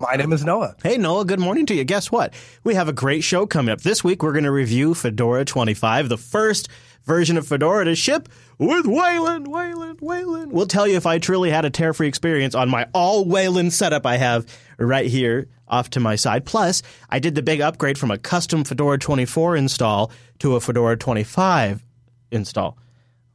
My 0.00 0.14
name 0.14 0.32
is 0.32 0.44
Noah. 0.44 0.76
Hey, 0.80 0.96
Noah, 0.96 1.24
good 1.24 1.40
morning 1.40 1.66
to 1.66 1.74
you. 1.74 1.82
Guess 1.82 2.12
what? 2.12 2.32
We 2.62 2.74
have 2.74 2.88
a 2.88 2.92
great 2.92 3.24
show 3.24 3.46
coming 3.46 3.72
up. 3.72 3.80
This 3.80 4.04
week, 4.04 4.22
we're 4.22 4.32
going 4.32 4.44
to 4.44 4.52
review 4.52 4.94
Fedora 4.94 5.44
25, 5.44 6.08
the 6.08 6.16
first 6.16 6.68
version 7.02 7.36
of 7.36 7.48
Fedora 7.48 7.84
to 7.84 7.96
ship 7.96 8.28
with 8.58 8.86
Wayland, 8.86 9.48
Wayland, 9.48 10.00
Wayland. 10.00 10.52
We'll 10.52 10.68
tell 10.68 10.86
you 10.86 10.96
if 10.96 11.04
I 11.04 11.18
truly 11.18 11.50
had 11.50 11.64
a 11.64 11.70
tear 11.70 11.92
free 11.92 12.06
experience 12.06 12.54
on 12.54 12.68
my 12.68 12.86
all 12.94 13.24
Wayland 13.24 13.72
setup 13.72 14.06
I 14.06 14.18
have 14.18 14.46
right 14.78 15.06
here 15.06 15.48
off 15.66 15.90
to 15.90 16.00
my 16.00 16.14
side. 16.14 16.46
Plus, 16.46 16.82
I 17.10 17.18
did 17.18 17.34
the 17.34 17.42
big 17.42 17.60
upgrade 17.60 17.98
from 17.98 18.12
a 18.12 18.18
custom 18.18 18.62
Fedora 18.62 18.98
24 18.98 19.56
install 19.56 20.12
to 20.38 20.54
a 20.54 20.60
Fedora 20.60 20.96
25 20.96 21.84
install. 22.30 22.78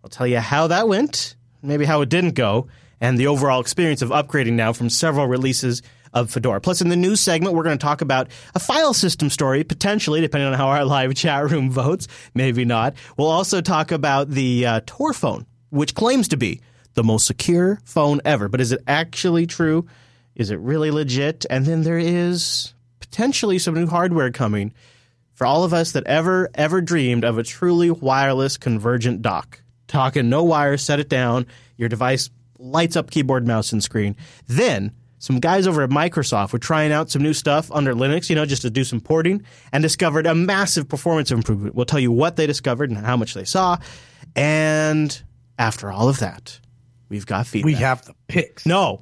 I'll 0.02 0.09
tell 0.09 0.27
you 0.27 0.40
how 0.40 0.68
that 0.68 0.88
went, 0.88 1.35
maybe 1.62 1.84
how 1.84 1.99
it 2.02 2.09
didn't 2.09 2.35
go, 2.35 2.68
and 3.02 3.18
the 3.18 3.27
overall 3.27 3.59
experience 3.59 4.02
of 4.02 4.12
upgrading 4.12 4.54
now 4.54 4.71
from 4.71 4.90
several 4.90 5.27
releases 5.27 5.82
of 6.13 6.31
Fedora. 6.31 6.62
Plus, 6.62 6.81
in 6.81 6.90
the 6.90 6.95
news 6.95 7.20
segment, 7.20 7.55
we're 7.55 7.63
going 7.63 7.77
to 7.77 7.84
talk 7.84 8.02
about 8.02 8.27
a 8.55 8.59
file 8.59 8.94
system 8.94 9.30
story, 9.30 9.63
potentially, 9.63 10.21
depending 10.21 10.48
on 10.48 10.54
how 10.54 10.67
our 10.67 10.85
live 10.94 11.16
chat 11.16 11.49
room 11.49 11.70
votes. 11.70 12.08
Maybe 12.34 12.66
not. 12.66 12.96
We'll 13.18 13.27
also 13.27 13.62
talk 13.62 13.91
about 13.91 14.29
the 14.29 14.65
uh, 14.65 14.82
Tor 14.85 15.13
phone, 15.13 15.46
which 15.70 15.96
claims 15.96 16.27
to 16.29 16.38
be 16.38 16.62
the 16.93 17.04
most 17.04 17.26
secure 17.26 17.79
phone 17.84 18.21
ever. 18.26 18.48
But 18.48 18.62
is 18.62 18.71
it 18.71 18.82
actually 18.88 19.48
true? 19.48 19.88
Is 20.35 20.51
it 20.51 20.60
really 20.60 20.91
legit? 20.91 21.46
And 21.49 21.65
then 21.65 21.84
there 21.84 21.98
is 21.99 22.73
potentially 22.99 23.60
some 23.60 23.76
new 23.76 23.88
hardware 23.88 24.32
coming 24.32 24.73
for 25.34 25.45
all 25.45 25.63
of 25.63 25.73
us 25.73 25.91
that 25.93 26.05
ever, 26.05 26.49
ever 26.55 26.82
dreamed 26.82 27.23
of 27.23 27.38
a 27.38 27.43
truly 27.43 27.91
wireless 27.91 28.57
convergent 28.57 29.21
dock. 29.21 29.62
Talking 29.88 30.29
no 30.29 30.43
wire, 30.43 30.77
set 30.77 30.99
it 30.99 31.10
down, 31.10 31.45
your 31.77 31.90
device 31.90 32.29
lights 32.57 32.95
up 32.95 33.12
keyboard, 33.12 33.45
mouse, 33.45 33.71
and 33.71 33.84
screen. 33.84 34.16
Then 34.48 34.91
some 35.24 35.40
guys 35.40 35.68
over 35.68 35.82
at 35.84 35.90
Microsoft 35.90 36.52
were 36.52 36.60
trying 36.60 36.91
out 36.91 37.10
some 37.10 37.21
new 37.24 37.32
stuff 37.34 37.71
under 37.71 37.93
Linux, 37.93 38.29
you 38.29 38.35
know, 38.35 38.46
just 38.46 38.62
to 38.63 38.70
do 38.70 38.84
some 38.84 38.99
porting, 38.99 39.41
and 39.71 39.82
discovered 39.82 40.27
a 40.27 40.35
massive 40.35 40.90
performance 40.90 41.32
improvement. 41.32 41.76
We'll 41.76 41.85
tell 41.85 42.02
you 42.02 42.12
what 42.12 42.35
they 42.35 42.46
discovered 42.46 42.90
and 42.90 42.99
how 42.99 43.16
much 43.16 43.34
they 43.34 43.46
saw. 43.46 43.77
And 44.35 45.21
after 45.57 45.90
all 45.90 46.10
of 46.10 46.20
that, 46.20 46.60
we've 47.07 47.26
got 47.26 47.48
feedback. 47.48 47.66
We 47.66 47.74
have 47.76 48.04
the 48.04 48.13
picks. 48.27 48.66
no, 48.66 49.01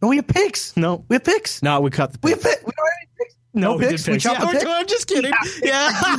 No, 0.00 0.06
we 0.08 0.16
have 0.16 0.28
picks. 0.28 0.76
no, 0.76 1.04
We 1.08 1.14
have 1.16 1.24
picks. 1.24 1.60
no. 1.64 1.80
We 1.80 1.90
cut 1.90 2.12
the. 2.12 2.18
We 2.22 2.30
have 2.30 2.42
picks. 2.42 2.54
picks. 2.56 2.64
We 2.66 2.72
don't 2.76 2.86
have 2.86 2.98
any 3.00 3.08
picks. 3.18 3.36
No, 3.56 3.72
No 3.72 3.76
we 3.78 3.86
picks? 3.88 4.04
did 4.04 4.10
We 4.12 4.14
picks. 4.16 4.24
Yeah, 4.26 4.38
the 4.40 4.46
picks? 4.52 4.64
I'm 4.66 4.86
just 4.86 5.06
kidding. 5.08 5.32
Yeah, 5.62 6.16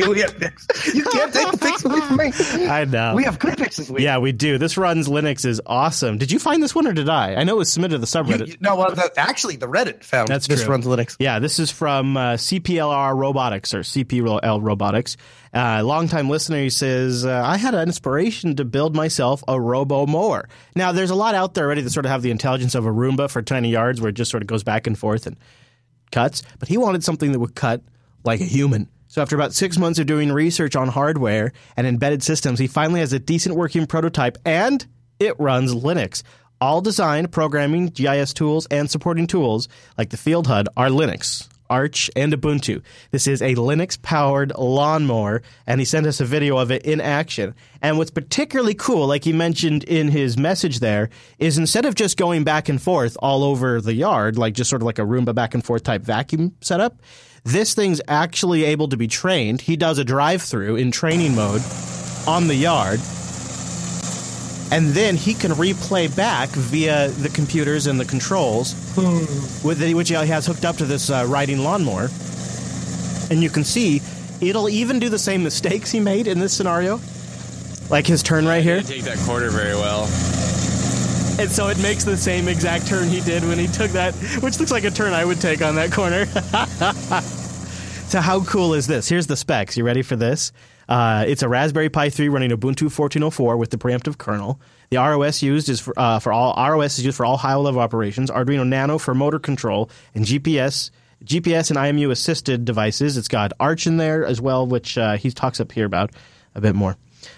we 0.08 0.20
have 0.20 0.38
picks. 0.38 0.94
You 0.94 1.04
can't 1.04 1.32
take 1.32 1.50
the 1.50 1.58
picks 1.58 1.84
away 1.84 2.00
from 2.00 2.16
me. 2.60 2.68
I 2.68 2.84
know. 2.84 3.14
We 3.16 3.24
have 3.24 3.38
good 3.38 3.56
picks 3.58 3.76
this 3.78 3.88
week. 3.90 4.02
yeah, 4.02 4.18
we 4.18 4.32
do. 4.32 4.58
This 4.58 4.76
runs 4.76 5.08
Linux 5.08 5.44
is 5.44 5.60
awesome. 5.66 6.18
Did 6.18 6.30
you 6.30 6.38
find 6.38 6.62
this 6.62 6.74
one 6.74 6.86
or 6.86 6.92
did 6.92 7.08
I? 7.08 7.34
I 7.34 7.44
know 7.44 7.54
it 7.54 7.58
was 7.58 7.72
submitted 7.72 7.98
to 8.00 8.06
the 8.06 8.18
You- 8.18 8.24
subreddit. 8.24 8.46
you- 8.48 8.56
no, 8.60 8.76
well, 8.76 8.94
the, 8.94 9.10
actually, 9.16 9.56
the 9.56 9.66
Reddit 9.68 10.04
found 10.04 10.28
That's 10.28 10.46
this 10.46 10.62
true. 10.62 10.70
runs 10.72 10.86
Linux. 10.86 11.16
Yeah, 11.18 11.38
this 11.38 11.58
is 11.58 11.70
from 11.70 12.16
uh, 12.16 12.34
CPLR 12.34 13.16
Robotics 13.16 13.74
or 13.74 13.80
CPL 13.80 14.60
Robotics. 14.62 15.16
Uh, 15.52 15.82
longtime 15.84 16.28
listener 16.30 16.60
he 16.62 16.70
says, 16.70 17.24
uh, 17.26 17.42
I 17.44 17.56
had 17.56 17.74
an 17.74 17.88
inspiration 17.88 18.54
to 18.56 18.64
build 18.64 18.94
myself 18.94 19.42
a 19.48 19.60
robo 19.60 20.06
mower. 20.06 20.48
Now, 20.76 20.92
there's 20.92 21.10
a 21.10 21.16
lot 21.16 21.34
out 21.34 21.54
there 21.54 21.64
already 21.64 21.80
that 21.82 21.90
sort 21.90 22.06
of 22.06 22.12
have 22.12 22.22
the 22.22 22.30
intelligence 22.30 22.76
of 22.76 22.86
a 22.86 22.90
Roomba 22.90 23.28
for 23.28 23.42
tiny 23.42 23.70
yards 23.70 24.00
where 24.00 24.10
it 24.10 24.14
just 24.14 24.30
sort 24.30 24.42
of 24.42 24.46
goes 24.46 24.62
back 24.62 24.86
and 24.86 24.96
forth 24.96 25.26
and 25.26 25.36
cuts, 26.10 26.42
but 26.58 26.68
he 26.68 26.76
wanted 26.76 27.04
something 27.04 27.32
that 27.32 27.38
would 27.38 27.54
cut 27.54 27.82
like 28.24 28.40
a 28.40 28.44
human. 28.44 28.88
So 29.08 29.20
after 29.20 29.34
about 29.34 29.52
six 29.52 29.76
months 29.76 29.98
of 29.98 30.06
doing 30.06 30.32
research 30.32 30.76
on 30.76 30.86
hardware 30.88 31.52
and 31.76 31.86
embedded 31.86 32.22
systems, 32.22 32.60
he 32.60 32.68
finally 32.68 33.00
has 33.00 33.12
a 33.12 33.18
decent 33.18 33.56
working 33.56 33.86
prototype 33.86 34.38
and 34.44 34.86
it 35.18 35.34
runs 35.40 35.74
Linux. 35.74 36.22
All 36.60 36.80
design, 36.80 37.26
programming, 37.26 37.88
GIS 37.88 38.34
tools, 38.34 38.66
and 38.70 38.88
supporting 38.88 39.26
tools 39.26 39.68
like 39.98 40.10
the 40.10 40.16
Field 40.16 40.46
HUD 40.46 40.68
are 40.76 40.88
Linux. 40.88 41.49
Arch 41.70 42.10
and 42.16 42.32
Ubuntu. 42.32 42.82
This 43.12 43.26
is 43.26 43.40
a 43.40 43.54
Linux 43.54 44.00
powered 44.02 44.52
lawnmower, 44.58 45.42
and 45.66 45.80
he 45.80 45.84
sent 45.86 46.06
us 46.06 46.20
a 46.20 46.24
video 46.26 46.58
of 46.58 46.70
it 46.70 46.82
in 46.84 47.00
action. 47.00 47.54
And 47.80 47.96
what's 47.96 48.10
particularly 48.10 48.74
cool, 48.74 49.06
like 49.06 49.24
he 49.24 49.32
mentioned 49.32 49.84
in 49.84 50.08
his 50.08 50.36
message 50.36 50.80
there, 50.80 51.08
is 51.38 51.56
instead 51.56 51.86
of 51.86 51.94
just 51.94 52.18
going 52.18 52.44
back 52.44 52.68
and 52.68 52.82
forth 52.82 53.16
all 53.20 53.44
over 53.44 53.80
the 53.80 53.94
yard, 53.94 54.36
like 54.36 54.54
just 54.54 54.68
sort 54.68 54.82
of 54.82 54.86
like 54.86 54.98
a 54.98 55.02
Roomba 55.02 55.34
back 55.34 55.54
and 55.54 55.64
forth 55.64 55.84
type 55.84 56.02
vacuum 56.02 56.54
setup, 56.60 57.00
this 57.44 57.72
thing's 57.72 58.02
actually 58.08 58.64
able 58.64 58.88
to 58.88 58.96
be 58.96 59.06
trained. 59.08 59.62
He 59.62 59.76
does 59.76 59.98
a 59.98 60.04
drive 60.04 60.42
through 60.42 60.76
in 60.76 60.90
training 60.90 61.34
mode 61.34 61.62
on 62.26 62.48
the 62.48 62.54
yard 62.56 63.00
and 64.70 64.88
then 64.88 65.16
he 65.16 65.34
can 65.34 65.50
replay 65.52 66.14
back 66.14 66.48
via 66.50 67.08
the 67.08 67.28
computers 67.28 67.86
and 67.86 67.98
the 67.98 68.04
controls 68.04 68.74
with 69.64 69.78
the, 69.78 69.94
which 69.94 70.08
he 70.08 70.14
has 70.14 70.46
hooked 70.46 70.64
up 70.64 70.76
to 70.76 70.84
this 70.84 71.10
uh, 71.10 71.24
riding 71.28 71.58
lawnmower. 71.58 72.08
And 73.30 73.42
you 73.42 73.50
can 73.50 73.64
see 73.64 74.00
it'll 74.40 74.68
even 74.68 74.98
do 74.98 75.08
the 75.08 75.18
same 75.18 75.42
mistakes 75.42 75.90
he 75.90 76.00
made 76.00 76.26
in 76.26 76.38
this 76.38 76.52
scenario, 76.52 77.00
like 77.90 78.06
his 78.06 78.22
turn 78.22 78.46
right 78.46 78.62
here. 78.62 78.76
Didn't 78.76 78.90
take 78.90 79.02
that 79.02 79.18
corner 79.26 79.50
very 79.50 79.74
well. 79.74 80.04
And 81.40 81.50
so 81.50 81.68
it 81.68 81.80
makes 81.80 82.04
the 82.04 82.16
same 82.16 82.48
exact 82.48 82.86
turn 82.86 83.08
he 83.08 83.20
did 83.20 83.42
when 83.44 83.58
he 83.58 83.66
took 83.66 83.90
that, 83.92 84.14
which 84.42 84.58
looks 84.58 84.70
like 84.70 84.84
a 84.84 84.90
turn 84.90 85.14
I 85.14 85.24
would 85.24 85.40
take 85.40 85.62
on 85.62 85.74
that 85.76 85.90
corner. 85.90 86.26
so 88.08 88.20
how 88.20 88.44
cool 88.44 88.74
is 88.74 88.86
this? 88.86 89.08
Here's 89.08 89.26
the 89.26 89.36
specs. 89.36 89.76
You 89.76 89.84
ready 89.84 90.02
for 90.02 90.16
this? 90.16 90.52
Uh, 90.90 91.24
it's 91.26 91.42
a 91.42 91.48
Raspberry 91.48 91.88
Pi 91.88 92.10
3 92.10 92.28
running 92.28 92.50
Ubuntu 92.50 92.88
14.04 92.88 93.56
with 93.56 93.70
the 93.70 93.78
preemptive 93.78 94.18
kernel. 94.18 94.60
The 94.90 94.96
ROS 94.96 95.40
used 95.40 95.68
is 95.68 95.80
for, 95.80 95.96
uh, 95.96 96.18
for 96.18 96.32
all 96.32 96.52
ROS 96.56 96.98
is 96.98 97.04
used 97.04 97.16
for 97.16 97.24
all 97.24 97.36
high-level 97.36 97.80
operations. 97.80 98.30
Arduino 98.30 98.66
Nano 98.66 98.98
for 98.98 99.14
motor 99.14 99.38
control 99.38 99.88
and 100.14 100.24
GPS. 100.24 100.90
GPS 101.24 101.70
and 101.70 101.78
IMU 101.78 102.10
assisted 102.10 102.64
devices. 102.64 103.16
It's 103.16 103.28
got 103.28 103.52
Arch 103.60 103.86
in 103.86 103.98
there 103.98 104.24
as 104.26 104.40
well, 104.40 104.66
which 104.66 104.98
uh, 104.98 105.16
he 105.16 105.30
talks 105.30 105.60
up 105.60 105.70
here 105.70 105.86
about 105.86 106.10
a 106.54 106.60
bit 106.60 106.74
more. 106.74 106.96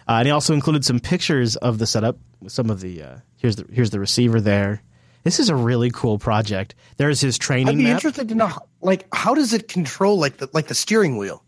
Uh, 0.09 0.13
and 0.13 0.27
he 0.27 0.33
also 0.33 0.55
included 0.55 0.85
some 0.85 0.99
pictures 0.99 1.57
of 1.57 1.79
the 1.79 1.87
setup 1.87 2.17
some 2.47 2.71
of 2.71 2.81
the 2.81 3.03
uh, 3.03 3.17
here's 3.37 3.57
the 3.57 3.67
here's 3.73 3.91
the 3.91 4.01
receiver 4.01 4.41
there. 4.41 4.83
This 5.25 5.39
is 5.39 5.49
a 5.49 5.57
really 5.57 5.91
cool 5.91 6.19
project. 6.19 6.75
There's 6.97 7.21
his 7.21 7.39
training 7.39 7.69
I'd 7.69 7.79
be 7.79 7.85
map. 7.85 7.95
interested 7.95 8.29
to 8.31 8.35
know, 8.35 8.51
like, 8.81 9.07
how 9.13 9.35
does 9.35 9.53
it 9.53 9.69
control, 9.69 10.19
like 10.19 10.39
the 10.39 10.49
like 10.53 10.67
the 10.67 10.75
steering 10.75 11.17
wheel? 11.17 11.45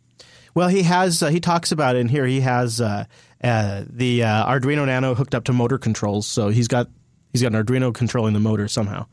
Well, 0.54 0.68
he 0.68 0.82
has 0.84 1.22
uh, 1.22 1.28
he 1.28 1.40
talks 1.40 1.72
about 1.72 1.96
it 1.96 2.00
in 2.00 2.08
here. 2.08 2.26
He 2.26 2.40
has 2.40 2.80
uh, 2.80 3.04
uh, 3.42 3.84
the 3.88 4.22
uh, 4.22 4.46
Arduino 4.46 4.86
Nano 4.86 5.14
hooked 5.14 5.34
up 5.34 5.44
to 5.44 5.52
motor 5.52 5.78
controls, 5.78 6.26
so 6.26 6.48
he's 6.48 6.68
got 6.68 6.88
he's 7.32 7.42
got 7.42 7.52
an 7.52 7.64
Arduino 7.64 7.92
controlling 7.92 8.34
the 8.34 8.40
motor 8.40 8.68
somehow. 8.68 9.06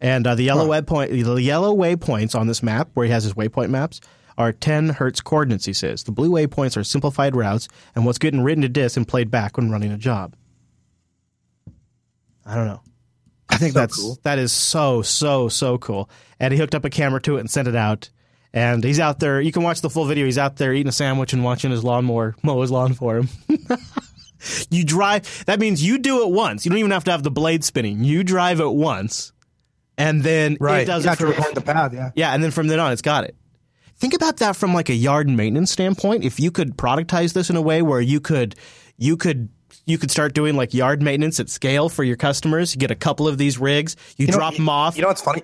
And 0.00 0.26
uh, 0.26 0.34
the 0.34 0.44
yellow 0.44 0.68
waypoint 0.68 1.10
the 1.10 1.42
yellow 1.42 1.74
waypoints 1.74 2.38
on 2.38 2.46
this 2.46 2.62
map, 2.62 2.90
where 2.94 3.06
he 3.06 3.12
has 3.12 3.24
his 3.24 3.34
waypoint 3.34 3.70
maps, 3.70 4.00
are 4.38 4.52
10 4.52 4.90
hertz 4.90 5.20
coordinates. 5.20 5.64
He 5.64 5.72
says 5.72 6.04
the 6.04 6.12
blue 6.12 6.30
waypoints 6.30 6.76
are 6.76 6.84
simplified 6.84 7.34
routes 7.34 7.68
and 7.94 8.04
what's 8.04 8.18
getting 8.18 8.42
written 8.42 8.62
to 8.62 8.68
disk 8.68 8.96
and 8.96 9.08
played 9.08 9.30
back 9.30 9.56
when 9.56 9.70
running 9.70 9.92
a 9.92 9.98
job. 9.98 10.34
I 12.46 12.54
don't 12.54 12.66
know. 12.66 12.80
I 13.48 13.56
think 13.56 13.72
So 13.72 13.78
that's 13.78 13.96
cool. 13.96 14.18
that 14.22 14.38
is 14.38 14.52
so 14.52 15.02
so 15.02 15.48
so 15.48 15.78
cool. 15.78 16.10
And 16.38 16.52
he 16.52 16.58
hooked 16.60 16.74
up 16.74 16.84
a 16.84 16.90
camera 16.90 17.20
to 17.22 17.36
it 17.36 17.40
and 17.40 17.50
sent 17.50 17.68
it 17.68 17.76
out. 17.76 18.10
And 18.54 18.84
he's 18.84 19.00
out 19.00 19.18
there. 19.18 19.40
You 19.40 19.50
can 19.50 19.64
watch 19.64 19.80
the 19.80 19.90
full 19.90 20.04
video. 20.04 20.24
He's 20.26 20.38
out 20.38 20.56
there 20.56 20.72
eating 20.72 20.88
a 20.88 20.92
sandwich 20.92 21.32
and 21.32 21.42
watching 21.42 21.72
his 21.72 21.82
lawnmower 21.82 22.36
mow 22.44 22.62
his 22.62 22.70
lawn 22.70 22.94
for 22.94 23.18
him. 23.18 23.28
you 24.70 24.84
drive. 24.84 25.44
That 25.46 25.58
means 25.58 25.84
you 25.84 25.98
do 25.98 26.22
it 26.22 26.30
once. 26.30 26.64
You 26.64 26.70
don't 26.70 26.78
even 26.78 26.92
have 26.92 27.02
to 27.04 27.10
have 27.10 27.24
the 27.24 27.32
blade 27.32 27.64
spinning. 27.64 28.04
You 28.04 28.22
drive 28.22 28.60
it 28.60 28.70
once, 28.70 29.32
and 29.98 30.22
then 30.22 30.56
right. 30.60 30.82
it 30.82 30.84
does 30.86 31.04
you 31.04 31.08
it 31.08 31.10
have 31.10 31.18
to 31.18 31.26
record 31.26 31.54
the 31.56 31.62
path. 31.62 31.92
Yeah. 31.92 32.12
yeah, 32.14 32.32
and 32.32 32.44
then 32.44 32.52
from 32.52 32.68
then 32.68 32.78
on, 32.78 32.92
it's 32.92 33.02
got 33.02 33.24
it. 33.24 33.34
Think 33.96 34.14
about 34.14 34.36
that 34.36 34.54
from 34.54 34.72
like 34.72 34.88
a 34.88 34.94
yard 34.94 35.28
maintenance 35.28 35.72
standpoint. 35.72 36.24
If 36.24 36.38
you 36.38 36.52
could 36.52 36.76
productize 36.76 37.32
this 37.32 37.50
in 37.50 37.56
a 37.56 37.62
way 37.62 37.82
where 37.82 38.00
you 38.00 38.20
could, 38.20 38.54
you 38.96 39.16
could, 39.16 39.48
you 39.84 39.98
could 39.98 40.12
start 40.12 40.32
doing 40.32 40.54
like 40.54 40.74
yard 40.74 41.02
maintenance 41.02 41.40
at 41.40 41.48
scale 41.48 41.88
for 41.88 42.04
your 42.04 42.16
customers. 42.16 42.74
You 42.74 42.78
get 42.78 42.92
a 42.92 42.96
couple 42.96 43.26
of 43.26 43.36
these 43.36 43.58
rigs, 43.58 43.96
you, 44.16 44.28
know, 44.28 44.34
drop 44.34 44.52
you- 44.52 44.58
them 44.58 44.68
off. 44.68 44.96
You 44.96 45.02
know 45.02 45.08
what's 45.08 45.22
funny? 45.22 45.42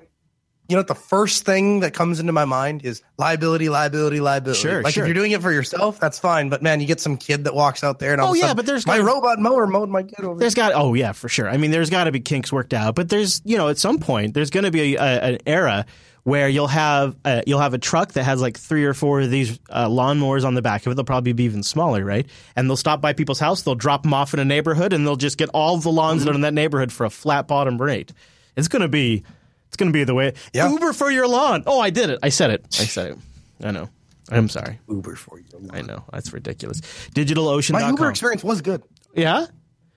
You 0.71 0.77
know 0.77 0.81
what 0.81 0.87
the 0.87 0.95
first 0.95 1.45
thing 1.45 1.81
that 1.81 1.95
comes 1.95 2.21
into 2.21 2.33
my 2.33 2.45
mind 2.45 2.85
is 2.85 3.03
liability, 3.19 3.69
liability, 3.69 4.21
liability. 4.21 4.61
Sure, 4.61 4.83
like 4.83 4.95
sure. 4.95 5.03
if 5.03 5.09
you're 5.09 5.15
doing 5.15 5.33
it 5.33 5.43
for 5.43 5.51
yourself, 5.51 5.99
that's 5.99 6.19
fine. 6.19 6.49
But 6.49 6.63
man, 6.63 6.81
you 6.81 6.87
get 6.87 7.01
some 7.01 7.17
kid 7.17 7.43
that 7.45 7.55
walks 7.57 7.83
out 7.83 7.99
there 7.99 8.13
and 8.13 8.21
all 8.21 8.29
Oh, 8.29 8.31
of 8.31 8.37
a 8.37 8.39
yeah, 8.39 8.43
sudden, 8.45 8.57
but 8.57 8.67
there's 8.67 8.87
my 8.87 8.99
gotta- 8.99 9.07
robot 9.09 9.39
mower 9.41 9.67
mowed 9.67 9.89
my 9.89 10.05
kid 10.05 10.25
over. 10.25 10.39
There's 10.39 10.55
got 10.55 10.73
oh 10.75 10.95
yeah 10.95 11.11
for 11.11 11.29
sure. 11.29 11.49
I 11.49 11.57
mean, 11.57 11.73
there's 11.73 11.91
got 11.91 12.05
to 12.05 12.13
be 12.13 12.21
kinks 12.21 12.53
worked 12.53 12.73
out, 12.73 12.95
but 12.95 13.09
there's 13.09 13.43
you 13.45 13.57
know 13.57 13.69
at 13.69 13.79
some 13.79 13.99
point 13.99 14.35
there's 14.35 14.51
going 14.51 14.63
to 14.65 14.71
be 14.71 14.95
a, 14.95 15.03
an 15.03 15.39
era 15.45 15.87
where 16.23 16.49
you'll 16.49 16.69
have 16.69 17.17
a, 17.25 17.43
you'll 17.49 17.59
have 17.59 17.75
a 17.75 17.79
truck 17.79 18.13
that 18.13 18.23
has 18.23 18.41
like 18.41 18.57
three 18.57 18.85
or 18.85 18.95
four 18.95 19.23
of 19.23 19.31
these 19.31 19.59
uh, 19.71 19.89
lawnmowers 19.89 20.45
on 20.45 20.55
the 20.55 20.63
back 20.63 20.87
of 20.87 20.93
it. 20.93 20.95
They'll 20.95 21.05
probably 21.05 21.33
be 21.33 21.45
even 21.45 21.65
smaller, 21.65 22.05
right? 22.05 22.27
And 22.55 22.69
they'll 22.71 22.77
stop 22.77 23.01
by 23.01 23.13
people's 23.13 23.41
house. 23.41 23.63
They'll 23.63 23.75
drop 23.75 24.03
them 24.05 24.15
off 24.15 24.35
in 24.35 24.39
a 24.39 24.45
neighborhood, 24.45 24.93
and 24.93 25.05
they'll 25.05 25.17
just 25.17 25.37
get 25.37 25.49
all 25.49 25.79
the 25.79 25.91
lawns 25.91 26.25
mm-hmm. 26.25 26.35
in 26.37 26.41
that 26.43 26.55
neighborhood 26.55 26.93
for 26.93 27.07
a 27.07 27.11
flat 27.11 27.49
bottom 27.49 27.81
rate. 27.81 28.13
It's 28.55 28.69
gonna 28.69 28.87
be 28.87 29.25
it's 29.71 29.77
gonna 29.77 29.93
be 29.93 30.03
the 30.03 30.15
way. 30.15 30.35
Yeah. 30.53 30.69
Uber 30.69 30.93
for 30.93 31.13
your 31.13 31.29
lawn. 31.29 31.63
Oh, 31.65 31.79
I 31.79 31.91
did 31.91 32.11
it. 32.11 32.19
I 32.25 32.29
said 32.29 32.51
it. 32.51 32.67
I 32.81 32.85
said 32.87 33.13
it. 33.13 33.19
I 33.63 33.71
know. 33.71 33.89
I'm 34.29 34.49
sorry. 34.49 34.81
Uber 34.89 35.15
for 35.15 35.39
you. 35.39 35.45
I 35.71 35.83
know 35.83 36.03
that's 36.13 36.33
ridiculous. 36.33 36.81
DigitalOcean. 37.15 37.73
My 37.73 37.89
Uber 37.89 38.11
experience 38.11 38.43
was 38.43 38.63
good. 38.63 38.83
Yeah. 39.15 39.47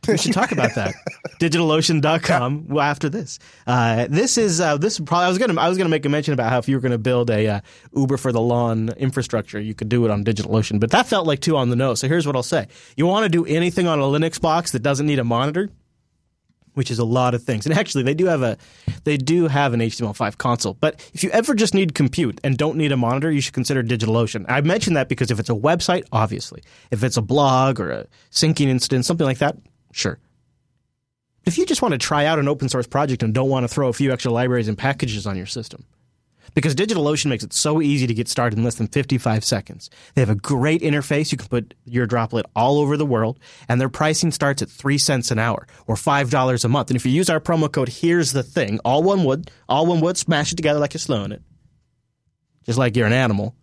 We 0.07 0.17
should 0.17 0.33
talk 0.33 0.51
about 0.51 0.75
that. 0.75 0.93
DigitalOcean.com 1.39 2.67
yeah. 2.69 2.87
after 2.87 3.09
this. 3.09 3.39
Uh, 3.65 4.05
this 4.09 4.37
is 4.37 4.61
uh, 4.61 4.77
this 4.77 4.99
probably 4.99 5.25
I 5.25 5.29
was 5.29 5.39
gonna 5.39 5.59
I 5.59 5.69
was 5.69 5.77
gonna 5.77 5.89
make 5.89 6.05
a 6.05 6.09
mention 6.09 6.35
about 6.35 6.51
how 6.51 6.59
if 6.59 6.67
you 6.67 6.75
were 6.75 6.81
gonna 6.81 6.99
build 6.99 7.31
a 7.31 7.47
uh, 7.47 7.59
Uber 7.95 8.17
for 8.17 8.31
the 8.31 8.41
lawn 8.41 8.89
infrastructure, 8.97 9.59
you 9.59 9.73
could 9.73 9.89
do 9.89 10.05
it 10.05 10.11
on 10.11 10.23
DigitalOcean, 10.23 10.79
but 10.79 10.91
that 10.91 11.07
felt 11.07 11.25
like 11.25 11.39
too 11.39 11.57
on 11.57 11.69
the 11.69 11.75
nose. 11.75 11.99
So 11.99 12.07
here's 12.07 12.27
what 12.27 12.35
I'll 12.35 12.43
say: 12.43 12.67
you 12.95 13.07
want 13.07 13.23
to 13.23 13.29
do 13.29 13.43
anything 13.45 13.87
on 13.87 13.99
a 13.99 14.03
Linux 14.03 14.39
box 14.39 14.71
that 14.71 14.83
doesn't 14.83 15.07
need 15.07 15.19
a 15.19 15.23
monitor, 15.23 15.69
which 16.73 16.91
is 16.91 16.99
a 16.99 17.05
lot 17.05 17.33
of 17.33 17.43
things. 17.43 17.65
And 17.65 17.77
actually, 17.77 18.03
they 18.03 18.13
do 18.13 18.25
have 18.25 18.41
a 18.41 18.57
they 19.03 19.17
do 19.17 19.47
have 19.47 19.73
an 19.73 19.79
HTML5 19.79 20.37
console. 20.37 20.75
But 20.75 21.09
if 21.13 21.23
you 21.23 21.29
ever 21.31 21.53
just 21.53 21.73
need 21.73 21.95
compute 21.95 22.39
and 22.43 22.57
don't 22.57 22.77
need 22.77 22.91
a 22.91 22.97
monitor, 22.97 23.31
you 23.31 23.41
should 23.41 23.53
consider 23.53 23.83
DigitalOcean. 23.83 24.45
I 24.47 24.61
mention 24.61 24.93
that 24.93 25.09
because 25.09 25.31
if 25.31 25.39
it's 25.39 25.49
a 25.49 25.53
website, 25.53 26.05
obviously, 26.11 26.63
if 26.91 27.03
it's 27.03 27.17
a 27.17 27.21
blog 27.21 27.79
or 27.79 27.91
a 27.91 28.07
syncing 28.31 28.67
instance, 28.67 29.07
something 29.07 29.25
like 29.25 29.39
that, 29.39 29.57
sure. 29.91 30.19
If 31.45 31.57
you 31.57 31.65
just 31.65 31.81
want 31.81 31.91
to 31.91 31.97
try 31.97 32.25
out 32.25 32.39
an 32.39 32.47
open 32.47 32.69
source 32.69 32.87
project 32.87 33.21
and 33.21 33.33
don't 33.33 33.49
want 33.49 33.65
to 33.65 33.67
throw 33.67 33.89
a 33.89 33.93
few 33.93 34.13
extra 34.13 34.31
libraries 34.31 34.69
and 34.69 34.77
packages 34.77 35.27
on 35.27 35.35
your 35.35 35.45
system, 35.45 35.85
because 36.53 36.75
DigitalOcean 36.75 37.27
makes 37.27 37.43
it 37.43 37.53
so 37.53 37.81
easy 37.81 38.07
to 38.07 38.13
get 38.13 38.27
started 38.27 38.57
in 38.57 38.63
less 38.63 38.75
than 38.75 38.87
55 38.87 39.43
seconds. 39.43 39.89
They 40.13 40.21
have 40.21 40.29
a 40.29 40.35
great 40.35 40.81
interface. 40.81 41.31
You 41.31 41.37
can 41.37 41.47
put 41.47 41.73
your 41.85 42.05
droplet 42.05 42.45
all 42.55 42.79
over 42.79 42.97
the 42.97 43.05
world, 43.05 43.39
and 43.67 43.79
their 43.79 43.89
pricing 43.89 44.31
starts 44.31 44.61
at 44.61 44.69
3 44.69 44.97
cents 44.97 45.31
an 45.31 45.39
hour 45.39 45.67
or 45.87 45.95
$5 45.95 46.65
a 46.65 46.67
month. 46.67 46.89
And 46.89 46.95
if 46.95 47.05
you 47.05 47.11
use 47.11 47.29
our 47.29 47.39
promo 47.39 47.71
code, 47.71 47.89
here's 47.89 48.31
the 48.31 48.43
thing 48.43 48.79
all 48.85 49.03
one 49.03 49.23
wood, 49.23 49.49
all 49.67 49.85
one 49.85 50.01
wood, 50.01 50.17
smash 50.17 50.51
it 50.51 50.55
together 50.55 50.79
like 50.79 50.93
you're 50.93 50.99
slowing 50.99 51.31
it, 51.31 51.41
just 52.65 52.77
like 52.77 52.95
you're 52.95 53.07
an 53.07 53.13
animal 53.13 53.55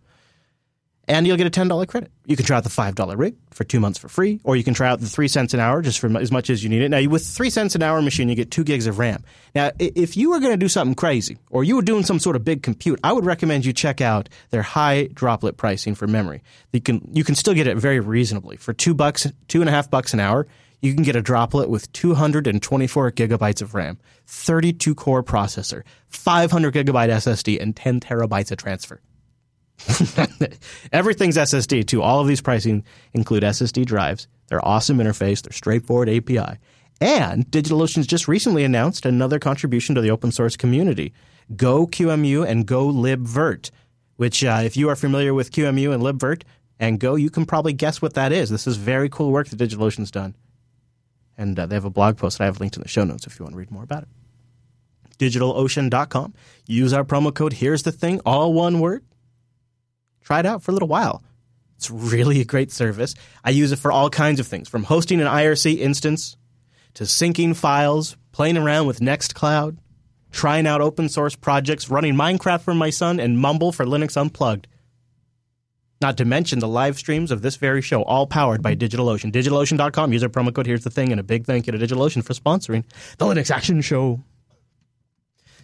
and 1.07 1.25
you'll 1.25 1.37
get 1.37 1.47
a 1.47 1.51
$10 1.51 1.87
credit. 1.87 2.11
You 2.25 2.35
can 2.35 2.45
try 2.45 2.57
out 2.57 2.63
the 2.63 2.69
$5 2.69 3.17
rig 3.17 3.35
for 3.49 3.63
two 3.63 3.79
months 3.79 3.99
for 3.99 4.07
free, 4.07 4.39
or 4.43 4.55
you 4.55 4.63
can 4.63 4.73
try 4.73 4.87
out 4.87 4.99
the 4.99 5.07
three 5.07 5.27
cents 5.27 5.53
an 5.53 5.59
hour 5.59 5.81
just 5.81 5.99
for 5.99 6.15
as 6.17 6.31
much 6.31 6.49
as 6.49 6.63
you 6.63 6.69
need 6.69 6.81
it. 6.81 6.89
Now, 6.89 7.03
with 7.09 7.25
three 7.25 7.49
cents 7.49 7.75
an 7.75 7.83
hour 7.83 8.01
machine, 8.01 8.29
you 8.29 8.35
get 8.35 8.51
two 8.51 8.63
gigs 8.63 8.87
of 8.87 8.99
RAM. 8.99 9.23
Now, 9.55 9.71
if 9.79 10.15
you 10.15 10.31
were 10.31 10.39
going 10.39 10.53
to 10.53 10.57
do 10.57 10.69
something 10.69 10.95
crazy, 10.95 11.37
or 11.49 11.63
you 11.63 11.75
were 11.75 11.81
doing 11.81 12.03
some 12.03 12.19
sort 12.19 12.35
of 12.35 12.45
big 12.45 12.63
compute, 12.63 12.99
I 13.03 13.13
would 13.13 13.25
recommend 13.25 13.65
you 13.65 13.73
check 13.73 13.99
out 13.99 14.29
their 14.51 14.61
high 14.61 15.07
droplet 15.13 15.57
pricing 15.57 15.95
for 15.95 16.07
memory. 16.07 16.43
You 16.71 16.81
can, 16.81 17.07
you 17.11 17.23
can 17.23 17.35
still 17.35 17.53
get 17.53 17.67
it 17.67 17.77
very 17.77 17.99
reasonably. 17.99 18.57
For 18.57 18.73
two 18.73 18.93
bucks, 18.93 19.27
two 19.47 19.61
and 19.61 19.69
a 19.69 19.73
half 19.73 19.89
bucks 19.89 20.13
an 20.13 20.19
hour, 20.19 20.47
you 20.81 20.93
can 20.93 21.03
get 21.03 21.15
a 21.15 21.21
droplet 21.21 21.69
with 21.69 21.91
224 21.93 23.11
gigabytes 23.11 23.61
of 23.61 23.75
RAM, 23.75 23.99
32 24.25 24.95
core 24.95 25.23
processor, 25.23 25.83
500 26.07 26.73
gigabyte 26.73 27.09
SSD, 27.09 27.61
and 27.61 27.75
10 27.75 27.99
terabytes 27.99 28.51
of 28.51 28.57
transfer. 28.57 28.99
Everything's 30.91 31.37
SSD 31.37 31.85
too. 31.87 32.01
All 32.01 32.19
of 32.19 32.27
these 32.27 32.41
pricing 32.41 32.83
include 33.13 33.43
SSD 33.43 33.85
drives. 33.85 34.27
They're 34.47 34.65
awesome 34.65 34.97
interface. 34.97 35.41
They're 35.41 35.53
straightforward 35.53 36.09
API. 36.09 36.59
And 36.99 37.47
DigitalOcean's 37.47 38.07
just 38.07 38.27
recently 38.27 38.63
announced 38.63 39.05
another 39.05 39.39
contribution 39.39 39.95
to 39.95 40.01
the 40.01 40.11
open 40.11 40.31
source 40.31 40.55
community, 40.55 41.13
Go 41.55 41.87
QEMU 41.87 42.47
and 42.47 42.67
Go 42.67 42.87
libvirt, 42.87 43.71
which 44.17 44.43
uh, 44.43 44.61
if 44.63 44.77
you 44.77 44.87
are 44.89 44.95
familiar 44.95 45.33
with 45.33 45.51
QEMU 45.51 45.93
and 45.93 46.03
libvirt 46.03 46.43
and 46.79 46.99
Go, 46.99 47.15
you 47.15 47.29
can 47.29 47.45
probably 47.45 47.73
guess 47.73 48.01
what 48.01 48.13
that 48.13 48.31
is. 48.31 48.49
This 48.49 48.67
is 48.67 48.77
very 48.77 49.09
cool 49.09 49.31
work 49.31 49.47
that 49.49 49.57
DigitalOcean's 49.57 50.11
done. 50.11 50.35
And 51.37 51.57
uh, 51.57 51.65
they 51.65 51.75
have 51.75 51.85
a 51.85 51.89
blog 51.89 52.17
post 52.17 52.37
that 52.37 52.43
I 52.43 52.47
have 52.47 52.59
linked 52.59 52.75
in 52.75 52.83
the 52.83 52.87
show 52.87 53.03
notes 53.03 53.25
if 53.25 53.39
you 53.39 53.45
want 53.45 53.53
to 53.53 53.59
read 53.59 53.71
more 53.71 53.83
about 53.83 54.03
it. 54.03 54.09
DigitalOcean.com. 55.17 56.33
Use 56.67 56.93
our 56.93 57.03
promo 57.03 57.33
code. 57.33 57.53
Here's 57.53 57.83
the 57.83 57.91
thing, 57.91 58.19
all 58.25 58.53
one 58.53 58.79
word 58.79 59.03
Try 60.21 60.39
it 60.39 60.45
out 60.45 60.63
for 60.63 60.71
a 60.71 60.73
little 60.73 60.87
while. 60.87 61.23
It's 61.77 61.89
really 61.89 62.41
a 62.41 62.45
great 62.45 62.71
service. 62.71 63.15
I 63.43 63.49
use 63.49 63.71
it 63.71 63.79
for 63.79 63.91
all 63.91 64.09
kinds 64.09 64.39
of 64.39 64.47
things, 64.47 64.69
from 64.69 64.83
hosting 64.83 65.19
an 65.19 65.27
IRC 65.27 65.79
instance 65.79 66.37
to 66.93 67.05
syncing 67.05 67.55
files, 67.55 68.17
playing 68.31 68.57
around 68.57 68.85
with 68.85 68.99
Nextcloud, 68.99 69.77
trying 70.31 70.67
out 70.67 70.81
open 70.81 71.09
source 71.09 71.35
projects, 71.35 71.89
running 71.89 72.13
Minecraft 72.13 72.61
for 72.61 72.75
my 72.75 72.89
son, 72.89 73.19
and 73.19 73.39
Mumble 73.39 73.71
for 73.71 73.85
Linux 73.85 74.15
Unplugged. 74.15 74.67
Not 76.01 76.17
to 76.17 76.25
mention 76.25 76.59
the 76.59 76.67
live 76.67 76.97
streams 76.97 77.31
of 77.31 77.41
this 77.43 77.57
very 77.57 77.81
show, 77.81 78.03
all 78.03 78.25
powered 78.25 78.63
by 78.63 78.75
DigitalOcean. 78.75 79.31
DigitalOcean.com. 79.31 80.13
Use 80.13 80.23
our 80.23 80.29
promo 80.29 80.53
code. 80.53 80.65
Here's 80.65 80.83
the 80.83 80.89
thing, 80.89 81.11
and 81.11 81.19
a 81.19 81.23
big 81.23 81.45
thank 81.45 81.67
you 81.67 81.71
to 81.71 81.77
DigitalOcean 81.77 82.23
for 82.23 82.33
sponsoring 82.33 82.83
the 83.17 83.25
Linux 83.25 83.51
Action 83.51 83.81
Show. 83.81 84.19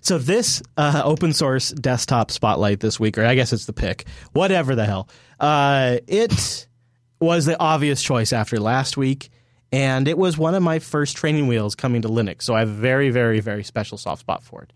So 0.01 0.17
this 0.17 0.61
uh, 0.77 1.01
open 1.03 1.33
source 1.33 1.71
desktop 1.71 2.31
spotlight 2.31 2.79
this 2.79 2.99
week, 2.99 3.17
or 3.17 3.25
I 3.25 3.35
guess 3.35 3.53
it's 3.53 3.65
the 3.65 3.73
pick, 3.73 4.05
whatever 4.33 4.75
the 4.75 4.85
hell, 4.85 5.09
uh, 5.39 5.97
it 6.07 6.67
was 7.19 7.45
the 7.45 7.59
obvious 7.59 8.01
choice 8.01 8.33
after 8.33 8.59
last 8.59 8.97
week, 8.97 9.29
and 9.71 10.07
it 10.07 10.17
was 10.17 10.37
one 10.37 10.55
of 10.55 10.63
my 10.63 10.79
first 10.79 11.17
training 11.17 11.47
wheels 11.47 11.75
coming 11.75 12.03
to 12.03 12.09
Linux. 12.09 12.43
So 12.43 12.55
I 12.55 12.59
have 12.59 12.69
a 12.69 12.73
very, 12.73 13.09
very, 13.09 13.39
very 13.39 13.63
special 13.63 13.97
soft 13.97 14.21
spot 14.21 14.43
for 14.43 14.63
it. 14.63 14.73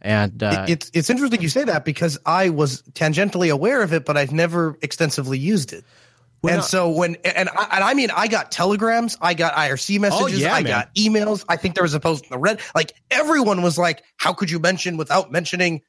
And 0.00 0.42
uh, 0.44 0.66
it's 0.68 0.92
it's 0.94 1.10
interesting 1.10 1.42
you 1.42 1.48
say 1.48 1.64
that 1.64 1.84
because 1.84 2.18
I 2.24 2.50
was 2.50 2.82
tangentially 2.92 3.50
aware 3.50 3.82
of 3.82 3.92
it, 3.92 4.04
but 4.04 4.16
I've 4.16 4.30
never 4.30 4.78
extensively 4.80 5.38
used 5.38 5.72
it 5.72 5.84
and 6.46 6.62
so 6.62 6.90
when 6.90 7.16
and 7.24 7.48
I, 7.48 7.68
and 7.72 7.84
I 7.84 7.94
mean 7.94 8.10
I 8.10 8.28
got 8.28 8.52
telegrams, 8.52 9.16
I 9.20 9.34
got 9.34 9.54
IRC 9.54 10.00
messages, 10.00 10.22
oh, 10.22 10.26
yeah, 10.26 10.54
I 10.54 10.62
man. 10.62 10.70
got 10.70 10.94
emails. 10.94 11.44
I 11.48 11.56
think 11.56 11.74
there 11.74 11.82
was 11.82 11.94
a 11.94 12.00
post 12.00 12.24
in 12.24 12.30
the 12.30 12.38
red. 12.38 12.60
Like 12.74 12.92
everyone 13.10 13.62
was 13.62 13.78
like, 13.78 14.02
"How 14.16 14.32
could 14.32 14.50
you 14.50 14.58
mention 14.58 14.96
without 14.96 15.32
mentioning?" 15.32 15.82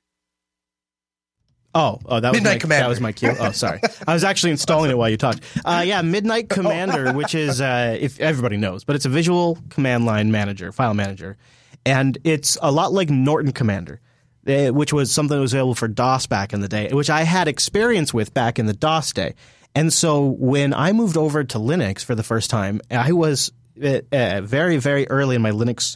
Oh, 1.76 2.00
oh, 2.08 2.20
that 2.20 2.34
Midnight 2.34 2.44
was 2.44 2.56
my, 2.56 2.58
Commander. 2.60 2.84
That 2.84 2.90
was 2.90 3.02
my 3.02 3.12
cue. 3.12 3.36
Oh, 3.40 3.52
sorry, 3.52 3.80
I 4.08 4.14
was 4.14 4.24
actually 4.24 4.52
installing 4.52 4.90
it 4.90 4.98
while 4.98 5.10
you 5.10 5.18
talked. 5.18 5.42
Uh, 5.64 5.84
yeah, 5.88 6.02
Midnight 6.02 6.50
Commander, 6.50 7.14
which 7.14 7.36
is 7.36 7.62
uh, 7.62 7.96
if 8.00 8.20
everybody 8.20 8.58
knows, 8.58 8.84
but 8.84 8.96
it's 8.96 9.06
a 9.06 9.10
visual 9.10 9.58
command 9.70 10.06
line 10.06 10.32
manager, 10.32 10.72
file 10.72 10.96
manager, 10.96 11.38
and 11.86 12.18
it's 12.24 12.58
a 12.62 12.72
lot 12.72 12.92
like 12.92 13.10
Norton 13.10 13.52
Commander. 13.52 14.02
Uh, 14.48 14.70
which 14.70 14.94
was 14.94 15.12
something 15.12 15.36
that 15.36 15.42
was 15.42 15.54
available 15.54 15.76
for 15.76 15.88
DOS 15.88 16.26
back 16.26 16.54
in 16.54 16.62
the 16.62 16.70
day, 16.70 16.90
which 16.92 17.10
I 17.10 17.24
had 17.24 17.48
experience 17.50 18.14
with 18.14 18.34
back 18.34 18.58
in 18.58 18.66
the 18.66 18.74
DOS 18.74 19.12
day. 19.12 19.36
And 19.80 19.94
so 19.94 20.26
when 20.26 20.74
I 20.74 20.92
moved 20.92 21.16
over 21.16 21.42
to 21.42 21.58
Linux 21.58 22.04
for 22.04 22.14
the 22.14 22.22
first 22.22 22.50
time, 22.50 22.82
I 22.92 23.14
was 23.14 23.50
uh, 23.82 24.42
very, 24.42 24.76
very 24.76 25.08
early 25.08 25.38
in 25.38 25.42
my 25.42 25.52
Linux 25.52 25.96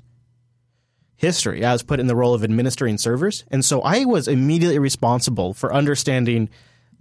history. 1.17 1.65
I 1.65 1.73
was 1.73 1.83
put 1.83 1.99
in 1.99 2.07
the 2.07 2.15
role 2.15 2.33
of 2.33 2.45
administering 2.45 2.97
servers. 2.97 3.43
And 3.51 3.65
so 3.65 3.81
I 3.81 4.05
was 4.05 4.29
immediately 4.29 4.79
responsible 4.79 5.53
for 5.53 5.73
understanding 5.73 6.49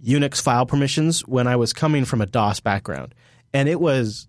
Unix 0.05 0.41
file 0.41 0.65
permissions 0.65 1.21
when 1.21 1.47
I 1.47 1.55
was 1.55 1.71
coming 1.71 2.03
from 2.03 2.19
a 2.19 2.25
DOS 2.25 2.59
background. 2.59 3.15
And 3.53 3.69
it 3.69 3.79
was 3.79 4.27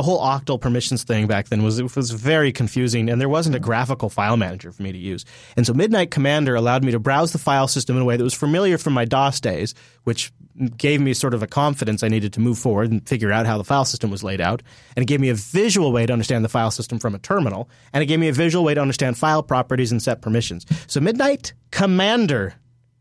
the 0.00 0.04
whole 0.04 0.20
octal 0.22 0.58
permissions 0.58 1.04
thing 1.04 1.26
back 1.26 1.50
then 1.50 1.62
was 1.62 1.82
was 1.94 2.10
very 2.10 2.52
confusing, 2.52 3.10
and 3.10 3.20
there 3.20 3.28
wasn't 3.28 3.54
a 3.54 3.60
graphical 3.60 4.08
file 4.08 4.38
manager 4.38 4.72
for 4.72 4.82
me 4.82 4.92
to 4.92 4.96
use. 4.96 5.26
And 5.58 5.66
so 5.66 5.74
Midnight 5.74 6.10
Commander 6.10 6.54
allowed 6.54 6.82
me 6.82 6.92
to 6.92 6.98
browse 6.98 7.32
the 7.32 7.38
file 7.38 7.68
system 7.68 7.96
in 7.96 8.02
a 8.02 8.06
way 8.06 8.16
that 8.16 8.24
was 8.24 8.32
familiar 8.32 8.78
from 8.78 8.94
my 8.94 9.04
DOS 9.04 9.40
days, 9.40 9.74
which 10.04 10.32
gave 10.78 11.02
me 11.02 11.12
sort 11.12 11.34
of 11.34 11.42
a 11.42 11.46
confidence 11.46 12.02
I 12.02 12.08
needed 12.08 12.32
to 12.32 12.40
move 12.40 12.58
forward 12.58 12.90
and 12.90 13.06
figure 13.06 13.30
out 13.30 13.44
how 13.44 13.58
the 13.58 13.64
file 13.64 13.84
system 13.84 14.10
was 14.10 14.24
laid 14.24 14.40
out. 14.40 14.62
And 14.96 15.02
it 15.02 15.06
gave 15.06 15.20
me 15.20 15.28
a 15.28 15.34
visual 15.34 15.92
way 15.92 16.06
to 16.06 16.14
understand 16.14 16.46
the 16.46 16.48
file 16.48 16.70
system 16.70 16.98
from 16.98 17.14
a 17.14 17.18
terminal, 17.18 17.68
and 17.92 18.02
it 18.02 18.06
gave 18.06 18.20
me 18.20 18.28
a 18.28 18.32
visual 18.32 18.64
way 18.64 18.72
to 18.72 18.80
understand 18.80 19.18
file 19.18 19.42
properties 19.42 19.92
and 19.92 20.02
set 20.02 20.22
permissions. 20.22 20.64
So 20.86 21.00
Midnight 21.00 21.52
Commander 21.72 22.54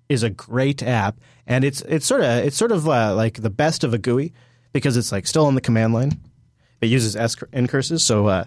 is 0.09 0.21
a 0.21 0.29
great 0.29 0.83
app, 0.83 1.15
and 1.47 1.63
it's 1.63 1.79
it's 1.83 2.05
sort 2.05 2.23
of 2.23 2.43
it's 2.43 2.57
sort 2.57 2.73
of 2.73 2.89
uh, 2.89 3.15
like 3.15 3.41
the 3.41 3.49
best 3.49 3.85
of 3.85 3.93
a 3.93 3.97
GUI 3.97 4.33
because 4.73 4.97
it's 4.97 5.13
like 5.13 5.27
still 5.27 5.45
on 5.45 5.55
the 5.55 5.61
command 5.61 5.93
line 5.93 6.19
it 6.81 6.87
uses 6.87 7.15
S 7.15 7.35
ncurses, 7.35 8.01
so 8.01 8.27
uh, 8.27 8.45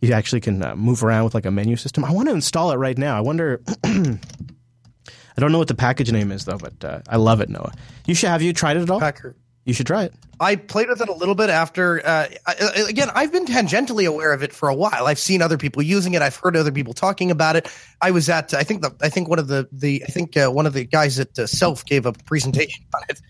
you 0.00 0.12
actually 0.12 0.40
can 0.40 0.62
uh, 0.62 0.76
move 0.76 1.02
around 1.02 1.24
with 1.24 1.34
like 1.34 1.46
a 1.46 1.50
menu 1.50 1.76
system. 1.76 2.04
I 2.04 2.12
want 2.12 2.28
to 2.28 2.34
install 2.34 2.70
it 2.72 2.76
right 2.76 2.96
now. 2.96 3.16
I 3.16 3.20
wonder. 3.20 3.60
I 3.84 5.40
don't 5.40 5.50
know 5.50 5.58
what 5.58 5.68
the 5.68 5.74
package 5.74 6.12
name 6.12 6.30
is 6.30 6.44
though, 6.44 6.58
but 6.58 6.84
uh, 6.84 7.00
I 7.08 7.16
love 7.16 7.40
it, 7.40 7.48
Noah. 7.48 7.72
You 8.06 8.14
should 8.14 8.28
have 8.28 8.40
you 8.40 8.52
tried 8.52 8.76
it 8.76 8.82
at 8.82 8.90
all? 8.90 9.00
Packer. 9.00 9.34
You 9.64 9.72
should 9.72 9.86
try 9.86 10.04
it. 10.04 10.14
I 10.38 10.56
played 10.56 10.88
with 10.88 11.00
it 11.00 11.08
a 11.08 11.14
little 11.14 11.34
bit 11.34 11.48
after. 11.48 12.04
Uh, 12.04 12.28
I, 12.46 12.54
uh, 12.54 12.86
again, 12.86 13.08
I've 13.14 13.32
been 13.32 13.46
tangentially 13.46 14.06
aware 14.06 14.32
of 14.32 14.42
it 14.42 14.52
for 14.52 14.68
a 14.68 14.74
while. 14.74 15.06
I've 15.06 15.18
seen 15.18 15.40
other 15.40 15.56
people 15.56 15.82
using 15.82 16.14
it. 16.14 16.22
I've 16.22 16.36
heard 16.36 16.56
other 16.56 16.72
people 16.72 16.92
talking 16.92 17.30
about 17.30 17.56
it. 17.56 17.68
I 18.00 18.10
was 18.10 18.28
at. 18.28 18.52
I 18.52 18.62
think 18.62 18.82
the. 18.82 18.94
I 19.00 19.08
think 19.08 19.28
one 19.28 19.38
of 19.38 19.48
the 19.48 19.68
the. 19.72 20.04
I 20.06 20.10
think 20.10 20.36
uh, 20.36 20.48
one 20.50 20.66
of 20.66 20.72
the 20.72 20.84
guys 20.84 21.18
at 21.18 21.36
uh, 21.38 21.46
Self 21.46 21.84
gave 21.84 22.04
a 22.06 22.12
presentation 22.12 22.84
on 22.94 23.02
it 23.08 23.20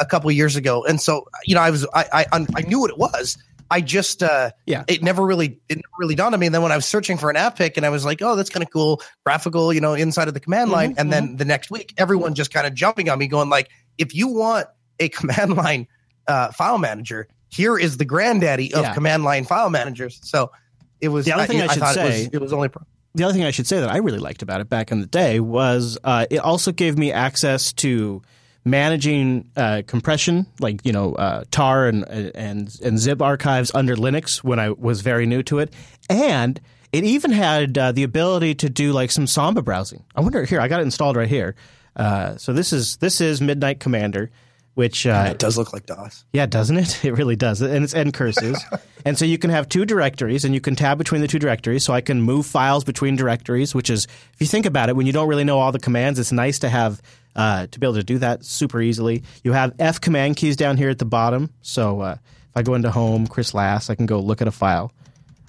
a 0.00 0.06
couple 0.06 0.30
years 0.32 0.56
ago, 0.56 0.84
and 0.84 1.00
so 1.00 1.26
you 1.44 1.54
know, 1.54 1.60
I 1.60 1.70
was 1.70 1.86
I, 1.94 2.26
I 2.32 2.46
I 2.56 2.62
knew 2.62 2.80
what 2.80 2.90
it 2.90 2.98
was. 2.98 3.38
I 3.70 3.80
just 3.80 4.22
uh, 4.22 4.50
yeah, 4.66 4.84
it 4.86 5.02
never 5.02 5.24
really 5.24 5.58
it 5.68 5.76
never 5.76 5.96
really 5.98 6.14
dawned 6.14 6.34
on 6.34 6.40
me. 6.40 6.46
And 6.46 6.54
then 6.54 6.62
when 6.62 6.72
I 6.72 6.76
was 6.76 6.86
searching 6.86 7.16
for 7.16 7.30
an 7.30 7.36
app 7.36 7.56
pick, 7.56 7.76
and 7.76 7.84
I 7.84 7.88
was 7.88 8.04
like, 8.04 8.20
oh, 8.22 8.36
that's 8.36 8.50
kind 8.50 8.62
of 8.62 8.70
cool, 8.70 9.02
graphical, 9.24 9.72
you 9.72 9.80
know, 9.80 9.94
inside 9.94 10.28
of 10.28 10.34
the 10.34 10.40
command 10.40 10.70
line. 10.70 10.90
Mm-hmm, 10.90 11.00
and 11.00 11.12
mm-hmm. 11.12 11.26
then 11.26 11.36
the 11.36 11.44
next 11.44 11.70
week, 11.70 11.94
everyone 11.96 12.34
just 12.34 12.52
kind 12.52 12.66
of 12.66 12.74
jumping 12.74 13.08
on 13.08 13.18
me, 13.18 13.26
going 13.26 13.48
like, 13.48 13.70
if 13.98 14.14
you 14.14 14.28
want 14.28 14.66
a 15.00 15.08
command 15.10 15.56
line 15.56 15.88
uh, 16.26 16.52
file 16.52 16.78
manager, 16.78 17.28
here 17.48 17.78
is 17.78 17.96
the 17.96 18.04
granddaddy 18.04 18.74
of 18.74 18.82
yeah. 18.82 18.94
command 18.94 19.24
line 19.24 19.44
file 19.44 19.70
managers. 19.70 20.20
So 20.22 20.52
it 21.00 21.08
was 21.08 21.24
the 21.24 21.32
other 21.32 21.46
thing 21.46 21.60
I, 21.60 21.66
I 21.66 21.68
should 21.68 21.86
say. 21.86 22.06
It 22.06 22.26
was, 22.26 22.28
it 22.34 22.40
was 22.40 22.52
only. 22.52 22.68
Pro- 22.68 22.86
the 23.14 23.24
other 23.24 23.32
thing 23.32 23.44
I 23.44 23.52
should 23.52 23.66
say 23.66 23.80
that 23.80 23.90
I 23.90 23.98
really 23.98 24.18
liked 24.18 24.42
about 24.42 24.60
it 24.60 24.68
back 24.68 24.90
in 24.90 25.00
the 25.00 25.06
day 25.06 25.38
was 25.40 25.98
uh, 26.02 26.26
it 26.30 26.38
also 26.38 26.72
gave 26.72 26.98
me 26.98 27.12
access 27.12 27.72
to 27.74 28.22
managing 28.64 29.50
uh, 29.56 29.82
compression, 29.86 30.46
like 30.60 30.84
you 30.84 30.92
know 30.92 31.14
uh, 31.14 31.44
tar 31.50 31.86
and, 31.86 32.04
and 32.08 32.78
and 32.82 32.98
zip 32.98 33.20
archives 33.22 33.70
under 33.74 33.96
Linux 33.96 34.42
when 34.42 34.58
I 34.58 34.70
was 34.70 35.00
very 35.00 35.26
new 35.26 35.42
to 35.44 35.58
it, 35.58 35.72
and 36.08 36.60
it 36.92 37.04
even 37.04 37.32
had 37.32 37.76
uh, 37.76 37.92
the 37.92 38.02
ability 38.02 38.54
to 38.56 38.70
do 38.70 38.92
like 38.92 39.10
some 39.10 39.26
Samba 39.26 39.62
browsing. 39.62 40.04
I 40.14 40.20
wonder 40.20 40.44
here, 40.44 40.60
I 40.60 40.68
got 40.68 40.80
it 40.80 40.84
installed 40.84 41.16
right 41.16 41.28
here. 41.28 41.54
Uh, 41.96 42.36
so 42.36 42.52
this 42.52 42.72
is 42.72 42.96
this 42.98 43.20
is 43.20 43.40
Midnight 43.40 43.80
Commander 43.80 44.30
which 44.74 45.06
uh, 45.06 45.10
yeah, 45.10 45.26
it 45.30 45.38
does 45.38 45.56
look 45.56 45.72
like 45.72 45.86
DOS. 45.86 46.24
Yeah, 46.32 46.46
doesn't 46.46 46.76
it? 46.76 47.04
It 47.04 47.12
really 47.12 47.36
does. 47.36 47.60
And 47.60 47.84
it's 47.84 47.94
ncurses. 47.94 48.58
and 49.04 49.16
so 49.16 49.24
you 49.24 49.38
can 49.38 49.50
have 49.50 49.68
two 49.68 49.84
directories 49.84 50.44
and 50.44 50.54
you 50.54 50.60
can 50.60 50.74
tab 50.74 50.98
between 50.98 51.20
the 51.20 51.28
two 51.28 51.38
directories. 51.38 51.84
So 51.84 51.92
I 51.92 52.00
can 52.00 52.20
move 52.20 52.46
files 52.46 52.82
between 52.82 53.14
directories, 53.16 53.74
which 53.74 53.88
is, 53.88 54.04
if 54.04 54.40
you 54.40 54.46
think 54.46 54.66
about 54.66 54.88
it, 54.88 54.96
when 54.96 55.06
you 55.06 55.12
don't 55.12 55.28
really 55.28 55.44
know 55.44 55.60
all 55.60 55.70
the 55.70 55.78
commands, 55.78 56.18
it's 56.18 56.32
nice 56.32 56.58
to 56.60 56.68
have 56.68 57.00
uh, 57.36 57.66
to 57.66 57.80
be 57.80 57.86
able 57.86 57.94
to 57.94 58.04
do 58.04 58.18
that 58.18 58.44
super 58.44 58.80
easily. 58.80 59.24
You 59.42 59.52
have 59.52 59.74
F 59.78 60.00
command 60.00 60.36
keys 60.36 60.56
down 60.56 60.76
here 60.76 60.90
at 60.90 60.98
the 60.98 61.04
bottom. 61.04 61.50
So 61.62 62.00
uh, 62.00 62.16
if 62.22 62.56
I 62.56 62.62
go 62.62 62.74
into 62.74 62.90
Home, 62.90 63.26
Chris 63.26 63.54
Lass, 63.54 63.90
I 63.90 63.94
can 63.94 64.06
go 64.06 64.20
look 64.20 64.42
at 64.42 64.48
a 64.48 64.52
file. 64.52 64.92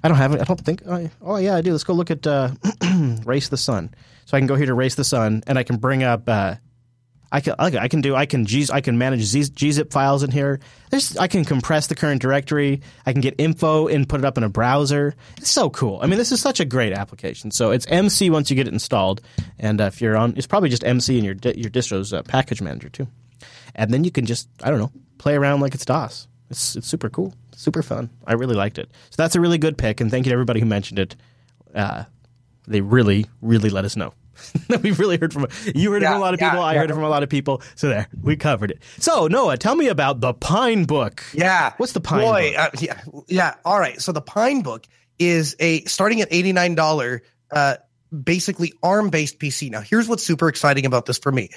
I 0.03 0.07
don't 0.07 0.17
have 0.17 0.33
it. 0.33 0.41
I 0.41 0.43
don't 0.43 0.61
think. 0.61 0.83
Oh, 0.85 1.09
oh 1.21 1.37
yeah, 1.37 1.55
I 1.55 1.61
do. 1.61 1.71
Let's 1.71 1.83
go 1.83 1.93
look 1.93 2.11
at 2.11 2.27
uh, 2.27 2.51
Race 3.25 3.49
the 3.49 3.57
Sun. 3.57 3.93
So 4.25 4.37
I 4.37 4.39
can 4.39 4.47
go 4.47 4.55
here 4.55 4.67
to 4.67 4.73
Race 4.73 4.95
the 4.95 5.03
Sun, 5.03 5.43
and 5.47 5.57
I 5.57 5.63
can 5.63 5.77
bring 5.77 6.03
up 6.03 6.27
uh, 6.27 6.55
I 7.31 7.41
can 7.41 7.55
I 7.59 7.87
can 7.87 8.01
do 8.01 8.15
I 8.15 8.25
can 8.25 8.45
G, 8.45 8.67
I 8.71 8.81
can 8.81 8.97
manage 8.97 9.21
gzip 9.21 9.91
files 9.91 10.23
in 10.23 10.31
here. 10.31 10.59
There's 10.89 11.17
I 11.17 11.27
can 11.27 11.43
compress 11.43 11.87
the 11.87 11.95
current 11.95 12.21
directory. 12.21 12.81
I 13.05 13.11
can 13.11 13.21
get 13.21 13.35
info 13.37 13.87
and 13.87 14.07
put 14.07 14.19
it 14.19 14.25
up 14.25 14.37
in 14.37 14.43
a 14.43 14.49
browser. 14.49 15.15
It's 15.37 15.49
so 15.49 15.69
cool. 15.69 15.99
I 16.01 16.07
mean, 16.07 16.17
this 16.17 16.31
is 16.31 16.41
such 16.41 16.59
a 16.59 16.65
great 16.65 16.93
application. 16.93 17.51
So 17.51 17.71
it's 17.71 17.85
MC 17.87 18.29
once 18.29 18.49
you 18.49 18.55
get 18.55 18.67
it 18.67 18.73
installed, 18.73 19.21
and 19.59 19.81
uh, 19.81 19.85
if 19.85 20.01
you're 20.01 20.15
on, 20.17 20.33
it's 20.37 20.47
probably 20.47 20.69
just 20.69 20.83
MC 20.83 21.17
in 21.17 21.25
your 21.25 21.35
your 21.55 21.69
distro's 21.69 22.13
uh, 22.13 22.23
package 22.23 22.61
manager 22.61 22.89
too. 22.89 23.07
And 23.73 23.93
then 23.93 24.03
you 24.03 24.11
can 24.11 24.25
just 24.25 24.47
I 24.63 24.69
don't 24.69 24.79
know 24.79 24.91
play 25.17 25.35
around 25.35 25.61
like 25.61 25.73
it's 25.73 25.85
DOS. 25.85 26.27
It's 26.49 26.75
it's 26.75 26.87
super 26.87 27.09
cool, 27.09 27.33
super 27.55 27.81
fun. 27.81 28.09
I 28.25 28.33
really 28.33 28.55
liked 28.55 28.77
it. 28.77 28.89
So 29.09 29.15
that's 29.17 29.35
a 29.35 29.41
really 29.41 29.57
good 29.57 29.77
pick, 29.77 29.99
and 29.99 30.11
thank 30.11 30.25
you 30.25 30.29
to 30.29 30.33
everybody 30.33 30.59
who 30.59 30.65
mentioned 30.65 30.99
it. 30.99 31.15
Uh, 31.73 32.03
they 32.67 32.81
really 32.81 33.25
really 33.41 33.69
let 33.69 33.85
us 33.85 33.95
know. 33.95 34.13
We've 34.81 34.99
really 34.99 35.17
heard 35.17 35.33
from 35.33 35.47
you 35.73 35.91
heard 35.91 36.01
yeah, 36.01 36.09
it 36.09 36.13
from 36.13 36.21
a 36.21 36.23
lot 36.23 36.33
of 36.33 36.39
people. 36.39 36.59
Yeah, 36.59 36.65
I 36.65 36.75
heard 36.75 36.89
it 36.89 36.93
from 36.93 37.03
a 37.03 37.09
lot 37.09 37.23
of 37.23 37.29
people. 37.29 37.61
So 37.75 37.89
there, 37.89 38.07
we 38.21 38.35
covered 38.35 38.71
it. 38.71 38.83
So 38.99 39.27
Noah, 39.27 39.57
tell 39.57 39.75
me 39.75 39.87
about 39.87 40.21
the 40.21 40.33
Pine 40.33 40.85
Book. 40.85 41.23
Yeah, 41.33 41.73
what's 41.77 41.93
the 41.93 42.01
Pine 42.01 42.21
Boy, 42.21 42.51
Book? 42.51 42.59
Uh, 42.59 42.69
yeah, 42.79 43.01
yeah. 43.27 43.53
All 43.65 43.79
right. 43.79 44.01
So 44.01 44.11
the 44.11 44.21
Pine 44.21 44.61
Book 44.61 44.85
is 45.19 45.55
a 45.59 45.83
starting 45.85 46.21
at 46.21 46.27
eighty 46.31 46.53
nine 46.53 46.75
dollar, 46.75 47.21
uh, 47.51 47.75
basically 48.23 48.73
ARM 48.83 49.09
based 49.09 49.39
PC. 49.39 49.69
Now, 49.69 49.81
here's 49.81 50.07
what's 50.07 50.23
super 50.23 50.47
exciting 50.47 50.85
about 50.85 51.05
this 51.05 51.17
for 51.17 51.31
me. 51.31 51.49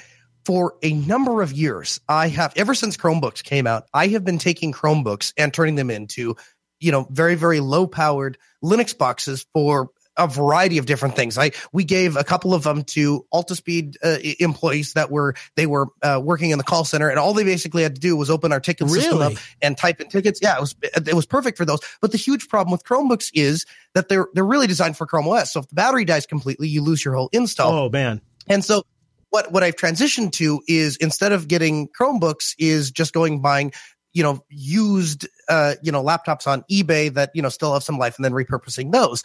For 0.45 0.75
a 0.81 0.93
number 0.93 1.41
of 1.41 1.51
years, 1.51 1.99
I 2.07 2.29
have 2.29 2.53
ever 2.55 2.73
since 2.73 2.97
Chromebooks 2.97 3.43
came 3.43 3.67
out, 3.67 3.85
I 3.93 4.07
have 4.07 4.23
been 4.23 4.39
taking 4.39 4.71
Chromebooks 4.71 5.33
and 5.37 5.53
turning 5.53 5.75
them 5.75 5.89
into 5.89 6.35
you 6.79 6.91
know 6.91 7.07
very 7.11 7.35
very 7.35 7.59
low 7.59 7.87
powered 7.87 8.37
linux 8.63 8.97
boxes 8.97 9.45
for 9.53 9.89
a 10.19 10.27
variety 10.27 10.77
of 10.77 10.85
different 10.85 11.15
things. 11.15 11.37
I 11.37 11.51
we 11.71 11.83
gave 11.83 12.15
a 12.15 12.23
couple 12.23 12.53
of 12.53 12.63
them 12.63 12.83
to 12.83 13.25
Altispeed 13.33 13.95
uh, 14.03 14.17
employees 14.39 14.93
that 14.93 15.09
were 15.09 15.33
they 15.55 15.65
were 15.65 15.87
uh, 16.03 16.21
working 16.23 16.51
in 16.51 16.57
the 16.57 16.63
call 16.63 16.85
center, 16.85 17.09
and 17.09 17.17
all 17.17 17.33
they 17.33 17.43
basically 17.43 17.81
had 17.81 17.95
to 17.95 18.01
do 18.01 18.15
was 18.15 18.29
open 18.29 18.51
our 18.51 18.59
ticket 18.59 18.87
really? 18.87 19.01
system 19.01 19.21
up 19.21 19.33
and 19.61 19.77
type 19.77 19.99
in 20.01 20.09
tickets. 20.09 20.39
Yeah, 20.41 20.57
it 20.57 20.61
was 20.61 20.75
it 20.83 21.15
was 21.15 21.25
perfect 21.25 21.57
for 21.57 21.65
those. 21.65 21.79
But 22.01 22.11
the 22.11 22.17
huge 22.17 22.49
problem 22.49 22.71
with 22.71 22.83
Chromebooks 22.83 23.31
is 23.33 23.65
that 23.95 24.09
they're 24.09 24.27
they're 24.33 24.45
really 24.45 24.67
designed 24.67 24.97
for 24.97 25.07
Chrome 25.07 25.27
OS. 25.27 25.53
So 25.53 25.61
if 25.61 25.67
the 25.67 25.75
battery 25.75 26.05
dies 26.05 26.25
completely, 26.25 26.67
you 26.67 26.83
lose 26.83 27.03
your 27.03 27.15
whole 27.15 27.29
install. 27.31 27.73
Oh 27.73 27.89
man! 27.89 28.21
And 28.47 28.63
so 28.63 28.83
what 29.29 29.51
what 29.51 29.63
I've 29.63 29.75
transitioned 29.75 30.33
to 30.33 30.61
is 30.67 30.97
instead 30.97 31.31
of 31.31 31.47
getting 31.47 31.87
Chromebooks, 31.89 32.55
is 32.57 32.91
just 32.91 33.13
going 33.13 33.41
buying 33.41 33.71
you 34.13 34.23
know 34.23 34.43
used 34.49 35.27
uh 35.47 35.75
you 35.83 35.91
know 35.91 36.03
laptops 36.03 36.47
on 36.47 36.63
eBay 36.71 37.13
that 37.13 37.31
you 37.33 37.41
know 37.41 37.49
still 37.49 37.73
have 37.73 37.83
some 37.83 37.97
life, 37.97 38.17
and 38.17 38.25
then 38.25 38.33
repurposing 38.33 38.91
those. 38.91 39.23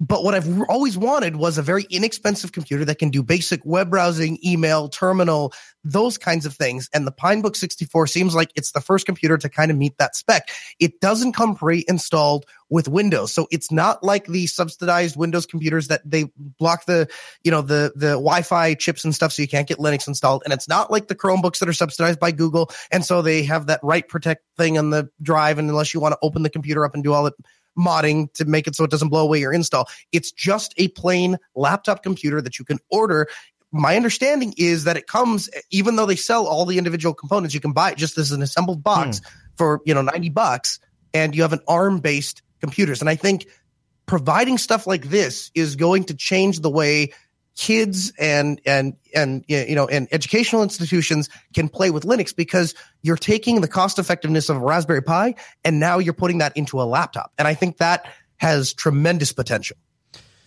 But 0.00 0.22
what 0.22 0.34
I've 0.34 0.62
always 0.68 0.96
wanted 0.96 1.36
was 1.36 1.58
a 1.58 1.62
very 1.62 1.84
inexpensive 1.90 2.52
computer 2.52 2.84
that 2.84 2.98
can 3.00 3.10
do 3.10 3.22
basic 3.22 3.60
web 3.64 3.90
browsing, 3.90 4.38
email, 4.44 4.88
terminal, 4.88 5.52
those 5.82 6.18
kinds 6.18 6.46
of 6.46 6.54
things. 6.54 6.88
And 6.94 7.04
the 7.04 7.12
Pinebook 7.12 7.56
64 7.56 8.06
seems 8.06 8.34
like 8.34 8.52
it's 8.54 8.70
the 8.70 8.80
first 8.80 9.06
computer 9.06 9.36
to 9.38 9.48
kind 9.48 9.72
of 9.72 9.76
meet 9.76 9.98
that 9.98 10.14
spec. 10.14 10.50
It 10.78 11.00
doesn't 11.00 11.32
come 11.32 11.56
pre-installed 11.56 12.46
with 12.70 12.86
Windows. 12.86 13.32
So 13.32 13.48
it's 13.50 13.72
not 13.72 14.04
like 14.04 14.26
the 14.26 14.46
subsidized 14.46 15.16
Windows 15.16 15.46
computers 15.46 15.88
that 15.88 16.02
they 16.08 16.26
block 16.36 16.84
the, 16.84 17.08
you 17.42 17.50
know, 17.50 17.62
the, 17.62 17.92
the 17.96 18.10
Wi-Fi 18.10 18.74
chips 18.74 19.04
and 19.04 19.14
stuff 19.14 19.32
so 19.32 19.42
you 19.42 19.48
can't 19.48 19.66
get 19.66 19.78
Linux 19.78 20.06
installed. 20.06 20.42
And 20.44 20.52
it's 20.52 20.68
not 20.68 20.92
like 20.92 21.08
the 21.08 21.16
Chromebooks 21.16 21.58
that 21.58 21.68
are 21.68 21.72
subsidized 21.72 22.20
by 22.20 22.30
Google. 22.30 22.70
And 22.92 23.04
so 23.04 23.22
they 23.22 23.42
have 23.44 23.66
that 23.66 23.80
write 23.82 24.08
protect 24.08 24.44
thing 24.56 24.78
on 24.78 24.90
the 24.90 25.10
drive. 25.22 25.58
And 25.58 25.68
unless 25.68 25.92
you 25.92 26.00
want 26.00 26.12
to 26.12 26.18
open 26.22 26.42
the 26.42 26.50
computer 26.50 26.84
up 26.84 26.94
and 26.94 27.02
do 27.02 27.12
all 27.12 27.24
the 27.24 27.32
modding 27.78 28.32
to 28.34 28.44
make 28.44 28.66
it 28.66 28.74
so 28.74 28.84
it 28.84 28.90
doesn't 28.90 29.08
blow 29.08 29.22
away 29.22 29.40
your 29.40 29.52
install. 29.52 29.88
It's 30.12 30.32
just 30.32 30.74
a 30.76 30.88
plain 30.88 31.38
laptop 31.54 32.02
computer 32.02 32.42
that 32.42 32.58
you 32.58 32.64
can 32.64 32.78
order. 32.90 33.28
My 33.70 33.96
understanding 33.96 34.54
is 34.56 34.84
that 34.84 34.96
it 34.96 35.06
comes, 35.06 35.48
even 35.70 35.96
though 35.96 36.06
they 36.06 36.16
sell 36.16 36.46
all 36.46 36.64
the 36.64 36.78
individual 36.78 37.14
components, 37.14 37.54
you 37.54 37.60
can 37.60 37.72
buy 37.72 37.92
it 37.92 37.98
just 37.98 38.18
as 38.18 38.32
an 38.32 38.42
assembled 38.42 38.82
box 38.82 39.18
hmm. 39.18 39.24
for, 39.56 39.80
you 39.84 39.94
know, 39.94 40.02
90 40.02 40.30
bucks 40.30 40.80
and 41.14 41.34
you 41.34 41.42
have 41.42 41.52
an 41.52 41.60
ARM 41.68 42.00
based 42.00 42.42
computers. 42.60 43.00
And 43.00 43.08
I 43.08 43.14
think 43.14 43.46
providing 44.06 44.58
stuff 44.58 44.86
like 44.86 45.04
this 45.08 45.50
is 45.54 45.76
going 45.76 46.04
to 46.04 46.14
change 46.14 46.60
the 46.60 46.70
way 46.70 47.12
kids 47.58 48.12
and 48.18 48.60
and 48.64 48.96
and 49.14 49.44
you 49.48 49.74
know 49.74 49.88
and 49.88 50.06
educational 50.12 50.62
institutions 50.62 51.28
can 51.52 51.68
play 51.68 51.90
with 51.90 52.04
Linux 52.04 52.34
because 52.34 52.72
you're 53.02 53.16
taking 53.16 53.60
the 53.60 53.68
cost 53.68 53.98
effectiveness 53.98 54.48
of 54.48 54.56
a 54.56 54.60
Raspberry 54.60 55.02
Pi 55.02 55.34
and 55.64 55.80
now 55.80 55.98
you're 55.98 56.14
putting 56.14 56.38
that 56.38 56.56
into 56.56 56.80
a 56.80 56.84
laptop, 56.84 57.32
and 57.36 57.46
I 57.46 57.54
think 57.54 57.78
that 57.78 58.06
has 58.36 58.72
tremendous 58.72 59.32
potential. 59.32 59.76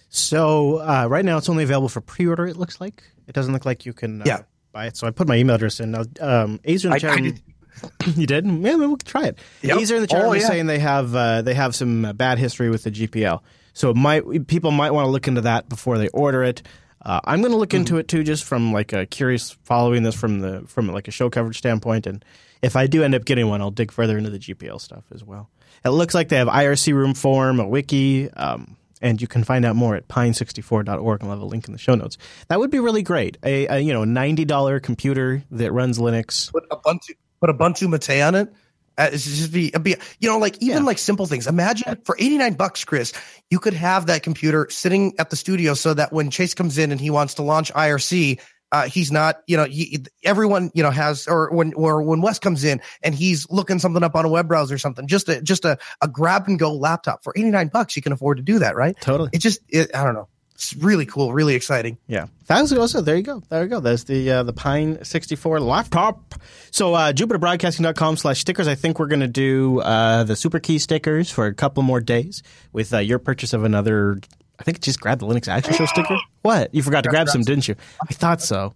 So 0.08 0.78
uh, 0.78 1.08
right 1.10 1.26
now 1.26 1.38
it's 1.38 1.50
only 1.50 1.64
available 1.64 1.90
for 1.90 2.02
pre-order. 2.02 2.48
It 2.48 2.56
looks 2.56 2.80
like 2.80 3.04
it 3.28 3.34
doesn't 3.34 3.54
look 3.54 3.66
like 3.66 3.86
you 3.86 3.94
can 3.94 4.22
uh, 4.22 4.26
yeah. 4.26 4.40
buy 4.72 4.88
it. 4.88 4.96
So 4.96 5.06
I 5.06 5.12
put 5.12 5.28
my 5.28 5.36
email 5.36 5.58
address 5.58 5.82
in. 5.82 5.92
Now, 5.92 6.02
um, 6.22 6.60
Azer 6.60 6.86
in 6.86 6.92
the 6.92 7.00
chat. 7.00 7.20
Room, 7.20 7.38
you 8.16 8.26
did? 8.26 8.46
Yeah, 8.46 8.52
maybe 8.52 8.78
we'll 8.78 8.98
try 8.98 9.26
it. 9.26 9.38
Yep. 9.64 9.78
Azer 9.78 9.96
in 9.96 10.02
the 10.02 10.08
chat 10.08 10.24
oh, 10.24 10.32
yeah. 10.32 10.48
saying 10.48 10.68
they 10.68 10.80
have 10.80 11.14
uh, 11.14 11.42
they 11.42 11.54
have 11.54 11.76
some 11.76 12.06
uh, 12.06 12.14
bad 12.14 12.40
history 12.40 12.70
with 12.70 12.84
the 12.84 12.92
GPL. 12.92 13.42
So 13.74 13.90
it 13.90 13.96
might 13.96 14.48
people 14.48 14.72
might 14.72 14.92
want 14.92 15.06
to 15.06 15.12
look 15.12 15.28
into 15.28 15.42
that 15.42 15.70
before 15.70 15.98
they 15.98 16.08
order 16.10 16.44
it. 16.44 16.62
Uh, 17.04 17.20
I'm 17.26 17.42
going 17.42 17.52
to 17.52 17.58
look 17.58 17.70
mm-hmm. 17.70 17.78
into 17.78 17.98
it 17.98 18.08
too, 18.08 18.24
just 18.24 18.44
from 18.44 18.72
like 18.72 18.94
a 18.94 19.06
curious 19.06 19.52
following 19.64 20.04
this 20.04 20.16
from 20.16 20.40
the 20.40 20.64
from 20.68 20.88
like 20.88 21.08
a 21.08 21.12
show 21.12 21.30
coverage 21.30 21.58
standpoint. 21.58 22.08
And 22.08 22.24
if 22.62 22.76
I 22.76 22.88
do 22.88 23.04
end 23.04 23.16
up 23.16 23.26
getting 23.26 23.48
one, 23.48 23.62
I'll 23.62 23.72
dig 23.72 23.92
further 23.92 24.18
into 24.18 24.30
the 24.30 24.40
GPL 24.40 24.80
stuff 24.80 25.04
as 25.14 25.24
well. 25.24 25.50
It 25.84 25.90
looks 25.90 26.14
like 26.14 26.30
they 26.30 26.38
have 26.38 26.48
IRC 26.48 26.94
room 26.94 27.14
form, 27.14 27.60
a 27.60 27.68
wiki, 27.68 28.30
um, 28.32 28.78
and 29.02 29.20
you 29.20 29.28
can 29.28 29.44
find 29.44 29.66
out 29.66 29.76
more 29.76 29.96
at 29.96 30.08
pine64.org. 30.08 31.24
I'll 31.24 31.30
have 31.30 31.40
a 31.40 31.46
link 31.46 31.66
in 31.66 31.74
the 31.74 31.80
show 31.80 31.96
notes. 31.96 32.18
That 32.50 32.60
would 32.60 32.70
be 32.70 32.80
really 32.80 33.02
great. 33.02 33.38
A, 33.44 33.66
a 33.68 33.80
you 33.80 33.94
know 33.94 34.04
ninety 34.04 34.46
dollar 34.46 34.80
computer 34.80 35.44
that 35.52 35.72
runs 35.72 35.98
Linux. 35.98 36.52
Put 36.52 36.70
Ubuntu 36.70 37.16
put 37.40 37.50
Ubuntu 37.50 37.90
Mate 37.90 38.22
on 38.22 38.36
it. 38.36 38.54
Uh, 39.02 39.10
it's 39.12 39.26
just 39.26 39.52
be, 39.52 39.72
be 39.82 39.96
you 40.20 40.30
know 40.30 40.38
like 40.38 40.56
even 40.62 40.78
yeah. 40.78 40.84
like 40.84 41.00
simple 41.00 41.26
things 41.26 41.48
imagine 41.48 41.98
for 42.06 42.16
89 42.20 42.54
bucks 42.54 42.86
chris 42.86 43.14
you 43.50 43.58
could 43.58 43.74
have 43.74 44.06
that 44.06 44.22
computer 44.22 44.68
sitting 44.70 45.14
at 45.18 45.32
the 45.32 45.36
studio 45.36 45.74
so 45.74 45.94
that 45.96 46.14
when 46.14 46.30
chase 46.30 46.54
comes 46.54 46.78
in 46.78 46.92
and 46.92 47.02
he 47.02 47.10
wants 47.10 47.34
to 47.36 47.42
launch 47.42 47.74
irc 47.74 48.40
uh, 48.72 48.88
he's 48.88 49.12
not, 49.12 49.42
you 49.48 49.58
know, 49.58 49.66
he, 49.66 50.00
everyone, 50.24 50.72
you 50.74 50.82
know, 50.82 50.92
has, 50.92 51.28
or 51.28 51.52
when, 51.52 51.74
or 51.74 52.02
when 52.04 52.22
Wes 52.22 52.40
comes 52.40 52.64
in 52.64 52.80
and 53.04 53.14
he's 53.14 53.46
looking 53.50 53.80
something 53.80 54.02
up 54.02 54.16
on 54.16 54.24
a 54.24 54.30
web 54.30 54.48
browser 54.48 54.76
or 54.76 54.78
something, 54.78 55.08
just 55.08 55.28
a, 55.28 55.42
just 55.42 55.66
a, 55.66 55.78
a 56.02 56.08
grab 56.08 56.48
and 56.48 56.58
go 56.58 56.74
laptop 56.74 57.22
for 57.22 57.34
89 57.36 57.68
bucks, 57.68 57.98
you 57.98 58.02
can 58.02 58.14
afford 58.14 58.38
to 58.38 58.44
do 58.44 58.60
that, 58.60 58.78
right? 58.78 58.96
Totally. 59.02 59.30
It 59.34 59.40
just, 59.40 59.60
it, 59.68 59.94
I 59.94 60.06
don't 60.06 60.14
know. 60.14 60.30
It's 60.62 60.76
really 60.76 61.08
cool, 61.08 61.34
really 61.34 61.56
exciting. 61.56 61.98
Yeah, 62.06 62.28
that 62.46 62.72
also 62.78 63.02
there 63.02 63.16
you 63.16 63.24
go, 63.24 63.42
there 63.50 63.64
you 63.64 63.68
go. 63.68 63.80
There's 63.80 64.04
the 64.04 64.30
uh, 64.30 64.44
the 64.44 64.54
Pine 64.54 65.04
64 65.04 65.60
laptop. 65.60 66.36
So 66.70 66.94
uh, 66.94 67.14
JupiterBroadcasting.com 67.14 68.18
slash 68.18 68.42
stickers. 68.42 68.68
I 68.68 68.76
think 68.76 69.00
we're 69.00 69.08
going 69.08 69.22
to 69.22 69.28
do 69.28 69.80
uh, 69.80 70.24
the 70.24 70.36
Super 70.36 70.60
Key 70.60 70.78
stickers 70.78 71.32
for 71.32 71.48
a 71.48 71.54
couple 71.56 71.82
more 71.82 72.00
days 72.00 72.44
with 72.74 72.94
uh, 72.94 73.00
your 73.00 73.18
purchase 73.18 73.54
of 73.54 73.64
another. 73.64 74.20
I 74.60 74.64
think 74.64 74.82
just 74.82 75.02
grab 75.02 75.18
the 75.18 75.26
Linux 75.26 75.48
Action 75.48 75.74
Show 75.74 75.88
sticker. 75.88 76.16
What 76.44 76.74
you 76.76 76.84
forgot 76.84 77.06
to 77.06 77.10
grab 77.10 77.28
some, 77.28 77.42
didn't 77.42 77.68
you? 77.68 77.76
I 78.08 78.14
thought 78.14 78.42
so. 78.42 78.76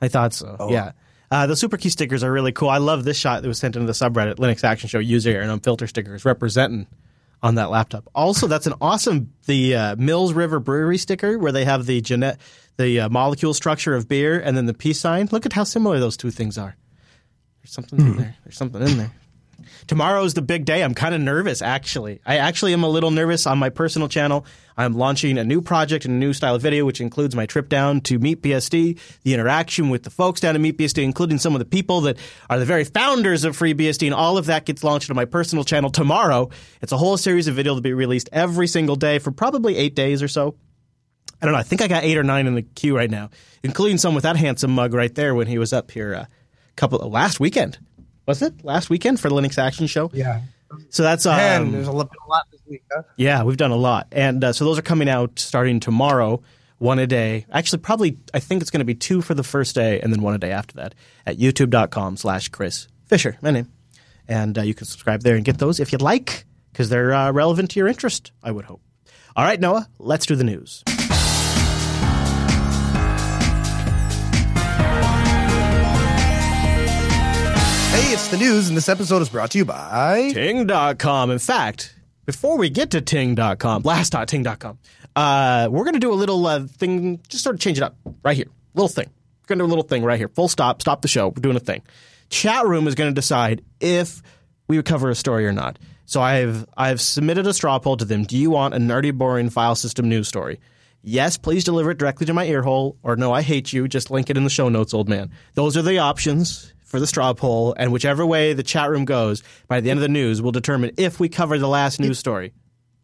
I 0.00 0.06
thought 0.06 0.34
so. 0.34 0.56
Oh. 0.60 0.70
Yeah. 0.70 0.92
Uh, 1.32 1.48
the 1.48 1.56
super 1.56 1.76
key 1.76 1.88
stickers 1.88 2.22
are 2.22 2.30
really 2.30 2.52
cool. 2.52 2.68
I 2.68 2.78
love 2.78 3.02
this 3.02 3.16
shot 3.16 3.42
that 3.42 3.48
was 3.48 3.58
sent 3.58 3.74
into 3.74 3.86
the 3.86 3.92
subreddit 3.92 4.36
Linux 4.36 4.62
Action 4.62 4.88
Show 4.88 5.00
user 5.00 5.40
and 5.40 5.50
unfiltered 5.50 5.88
stickers 5.88 6.24
representing 6.24 6.86
on 7.42 7.56
that 7.56 7.70
laptop. 7.70 8.08
Also, 8.14 8.46
that's 8.46 8.66
an 8.66 8.74
awesome 8.80 9.32
the 9.46 9.74
uh, 9.74 9.96
Mills 9.96 10.32
River 10.32 10.60
Brewery 10.60 10.98
sticker 10.98 11.38
where 11.38 11.52
they 11.52 11.64
have 11.64 11.86
the 11.86 12.00
genet 12.00 12.38
the 12.76 13.00
uh, 13.00 13.08
molecule 13.08 13.54
structure 13.54 13.94
of 13.94 14.08
beer 14.08 14.40
and 14.40 14.56
then 14.56 14.66
the 14.66 14.74
peace 14.74 15.00
sign. 15.00 15.28
Look 15.30 15.46
at 15.46 15.52
how 15.52 15.64
similar 15.64 16.00
those 16.00 16.16
two 16.16 16.30
things 16.30 16.58
are. 16.58 16.76
There's 17.62 17.72
something 17.72 18.00
in 18.00 18.12
hmm. 18.12 18.18
there. 18.18 18.36
There's 18.44 18.56
something 18.56 18.82
in 18.82 18.98
there. 18.98 19.12
Tomorrow's 19.86 20.34
the 20.34 20.42
big 20.42 20.64
day. 20.64 20.82
I'm 20.82 20.94
kind 20.94 21.14
of 21.14 21.20
nervous, 21.20 21.62
actually. 21.62 22.20
I 22.24 22.38
actually 22.38 22.72
am 22.72 22.84
a 22.84 22.88
little 22.88 23.10
nervous 23.10 23.46
on 23.46 23.58
my 23.58 23.70
personal 23.70 24.08
channel. 24.08 24.46
I'm 24.76 24.94
launching 24.94 25.38
a 25.38 25.44
new 25.44 25.62
project 25.62 26.04
and 26.04 26.14
a 26.14 26.18
new 26.18 26.32
style 26.32 26.56
of 26.56 26.62
video, 26.62 26.84
which 26.84 27.00
includes 27.00 27.36
my 27.36 27.46
trip 27.46 27.68
down 27.68 28.00
to 28.02 28.18
MeetBSD, 28.18 28.98
the 29.22 29.34
interaction 29.34 29.88
with 29.88 30.02
the 30.02 30.10
folks 30.10 30.40
down 30.40 30.56
at 30.56 30.60
MeetBSD, 30.60 31.02
including 31.02 31.38
some 31.38 31.54
of 31.54 31.60
the 31.60 31.64
people 31.64 32.02
that 32.02 32.18
are 32.50 32.58
the 32.58 32.64
very 32.64 32.84
founders 32.84 33.44
of 33.44 33.56
FreeBSD, 33.56 34.06
and 34.06 34.14
all 34.14 34.36
of 34.36 34.46
that 34.46 34.64
gets 34.64 34.82
launched 34.82 35.10
on 35.10 35.16
my 35.16 35.24
personal 35.24 35.64
channel 35.64 35.90
tomorrow. 35.90 36.50
It's 36.82 36.92
a 36.92 36.98
whole 36.98 37.16
series 37.16 37.46
of 37.46 37.54
video 37.54 37.74
to 37.74 37.80
be 37.80 37.92
released 37.92 38.28
every 38.32 38.66
single 38.66 38.96
day 38.96 39.18
for 39.18 39.30
probably 39.30 39.76
eight 39.76 39.94
days 39.94 40.22
or 40.22 40.28
so. 40.28 40.56
I 41.40 41.46
don't 41.46 41.52
know. 41.52 41.58
I 41.58 41.64
think 41.64 41.82
I 41.82 41.88
got 41.88 42.04
eight 42.04 42.16
or 42.16 42.24
nine 42.24 42.46
in 42.46 42.54
the 42.54 42.62
queue 42.62 42.96
right 42.96 43.10
now, 43.10 43.30
including 43.62 43.98
some 43.98 44.14
with 44.14 44.22
that 44.22 44.36
handsome 44.36 44.70
mug 44.70 44.94
right 44.94 45.14
there 45.14 45.34
when 45.34 45.46
he 45.46 45.58
was 45.58 45.72
up 45.72 45.90
here 45.90 46.14
a 46.14 46.20
uh, 46.20 46.24
couple 46.76 46.98
last 47.10 47.38
weekend 47.38 47.78
was 48.26 48.42
it 48.42 48.64
last 48.64 48.90
weekend 48.90 49.20
for 49.20 49.28
the 49.28 49.34
Linux 49.34 49.58
Action 49.58 49.86
Show? 49.86 50.10
Yeah. 50.12 50.40
So 50.88 51.02
that's 51.02 51.26
um, 51.26 51.38
and 51.38 51.74
there's 51.74 51.86
a 51.86 51.92
lot, 51.92 52.10
this 52.50 52.60
week. 52.66 52.82
Huh? 52.92 53.02
Yeah, 53.16 53.44
we've 53.44 53.56
done 53.56 53.70
a 53.70 53.76
lot, 53.76 54.08
and 54.12 54.42
uh, 54.42 54.52
so 54.52 54.64
those 54.64 54.78
are 54.78 54.82
coming 54.82 55.08
out 55.08 55.38
starting 55.38 55.78
tomorrow, 55.80 56.42
one 56.78 56.98
a 56.98 57.06
day. 57.06 57.46
Actually, 57.52 57.80
probably 57.80 58.18
I 58.32 58.40
think 58.40 58.60
it's 58.62 58.70
going 58.70 58.80
to 58.80 58.84
be 58.84 58.94
two 58.94 59.22
for 59.22 59.34
the 59.34 59.44
first 59.44 59.74
day, 59.74 60.00
and 60.00 60.12
then 60.12 60.22
one 60.22 60.34
a 60.34 60.38
day 60.38 60.50
after 60.50 60.76
that 60.76 60.94
at 61.26 61.38
YouTube.com/slash 61.38 62.48
Chris 62.48 62.88
Fisher, 63.06 63.38
my 63.40 63.52
name, 63.52 63.70
and 64.26 64.58
uh, 64.58 64.62
you 64.62 64.74
can 64.74 64.86
subscribe 64.86 65.22
there 65.22 65.36
and 65.36 65.44
get 65.44 65.58
those 65.58 65.78
if 65.78 65.92
you'd 65.92 66.02
like 66.02 66.44
because 66.72 66.88
they're 66.88 67.12
uh, 67.12 67.30
relevant 67.30 67.70
to 67.72 67.78
your 67.78 67.88
interest. 67.88 68.32
I 68.42 68.50
would 68.50 68.64
hope. 68.64 68.80
All 69.36 69.44
right, 69.44 69.60
Noah, 69.60 69.88
let's 69.98 70.26
do 70.26 70.34
the 70.34 70.44
news. 70.44 70.82
Hey, 77.94 78.12
it's 78.12 78.26
the 78.26 78.36
news, 78.36 78.66
and 78.66 78.76
this 78.76 78.88
episode 78.88 79.22
is 79.22 79.28
brought 79.28 79.52
to 79.52 79.58
you 79.58 79.64
by 79.64 80.32
Ting.com. 80.32 81.30
In 81.30 81.38
fact, 81.38 81.94
before 82.26 82.58
we 82.58 82.68
get 82.68 82.90
to 82.90 83.00
Ting.com, 83.00 83.82
last.ting.com, 83.84 84.78
uh, 85.14 85.68
we're 85.70 85.84
going 85.84 85.94
to 85.94 86.00
do 86.00 86.12
a 86.12 86.16
little 86.16 86.44
uh, 86.44 86.66
thing, 86.66 87.20
just 87.28 87.44
sort 87.44 87.54
of 87.54 87.60
change 87.60 87.78
it 87.78 87.84
up 87.84 87.96
right 88.24 88.36
here. 88.36 88.48
Little 88.74 88.88
thing. 88.88 89.08
We're 89.42 89.46
going 89.46 89.60
to 89.60 89.62
do 89.62 89.66
a 89.66 89.70
little 89.70 89.84
thing 89.84 90.02
right 90.02 90.18
here. 90.18 90.26
Full 90.26 90.48
stop. 90.48 90.80
Stop 90.80 91.02
the 91.02 91.08
show. 91.08 91.28
We're 91.28 91.40
doing 91.40 91.54
a 91.54 91.60
thing. 91.60 91.82
Chat 92.30 92.66
room 92.66 92.88
is 92.88 92.96
going 92.96 93.10
to 93.10 93.14
decide 93.14 93.62
if 93.78 94.22
we 94.66 94.76
would 94.76 94.86
cover 94.86 95.08
a 95.08 95.14
story 95.14 95.46
or 95.46 95.52
not. 95.52 95.78
So 96.04 96.20
I've 96.20 96.66
I've 96.76 97.00
submitted 97.00 97.46
a 97.46 97.54
straw 97.54 97.78
poll 97.78 97.96
to 97.98 98.04
them. 98.04 98.24
Do 98.24 98.36
you 98.36 98.50
want 98.50 98.74
a 98.74 98.78
nerdy, 98.78 99.16
boring 99.16 99.50
file 99.50 99.76
system 99.76 100.08
news 100.08 100.26
story? 100.26 100.58
Yes, 101.04 101.36
please 101.36 101.62
deliver 101.62 101.92
it 101.92 101.98
directly 101.98 102.26
to 102.26 102.34
my 102.34 102.44
ear 102.46 102.62
hole, 102.62 102.96
or 103.04 103.14
no, 103.14 103.32
I 103.32 103.42
hate 103.42 103.72
you. 103.72 103.86
Just 103.86 104.10
link 104.10 104.30
it 104.30 104.36
in 104.36 104.42
the 104.42 104.50
show 104.50 104.68
notes, 104.68 104.92
old 104.92 105.08
man. 105.08 105.30
Those 105.52 105.76
are 105.76 105.82
the 105.82 105.98
options 105.98 106.73
for 106.94 107.00
the 107.00 107.08
straw 107.08 107.32
poll, 107.32 107.74
and 107.76 107.90
whichever 107.90 108.24
way 108.24 108.52
the 108.52 108.62
chat 108.62 108.88
room 108.88 109.04
goes, 109.04 109.42
by 109.66 109.80
the 109.80 109.90
end 109.90 109.98
of 109.98 110.02
the 110.02 110.08
news, 110.08 110.40
will 110.40 110.52
determine 110.52 110.92
if 110.96 111.18
we 111.18 111.28
cover 111.28 111.58
the 111.58 111.66
last 111.66 111.98
news 111.98 112.20
story 112.20 112.52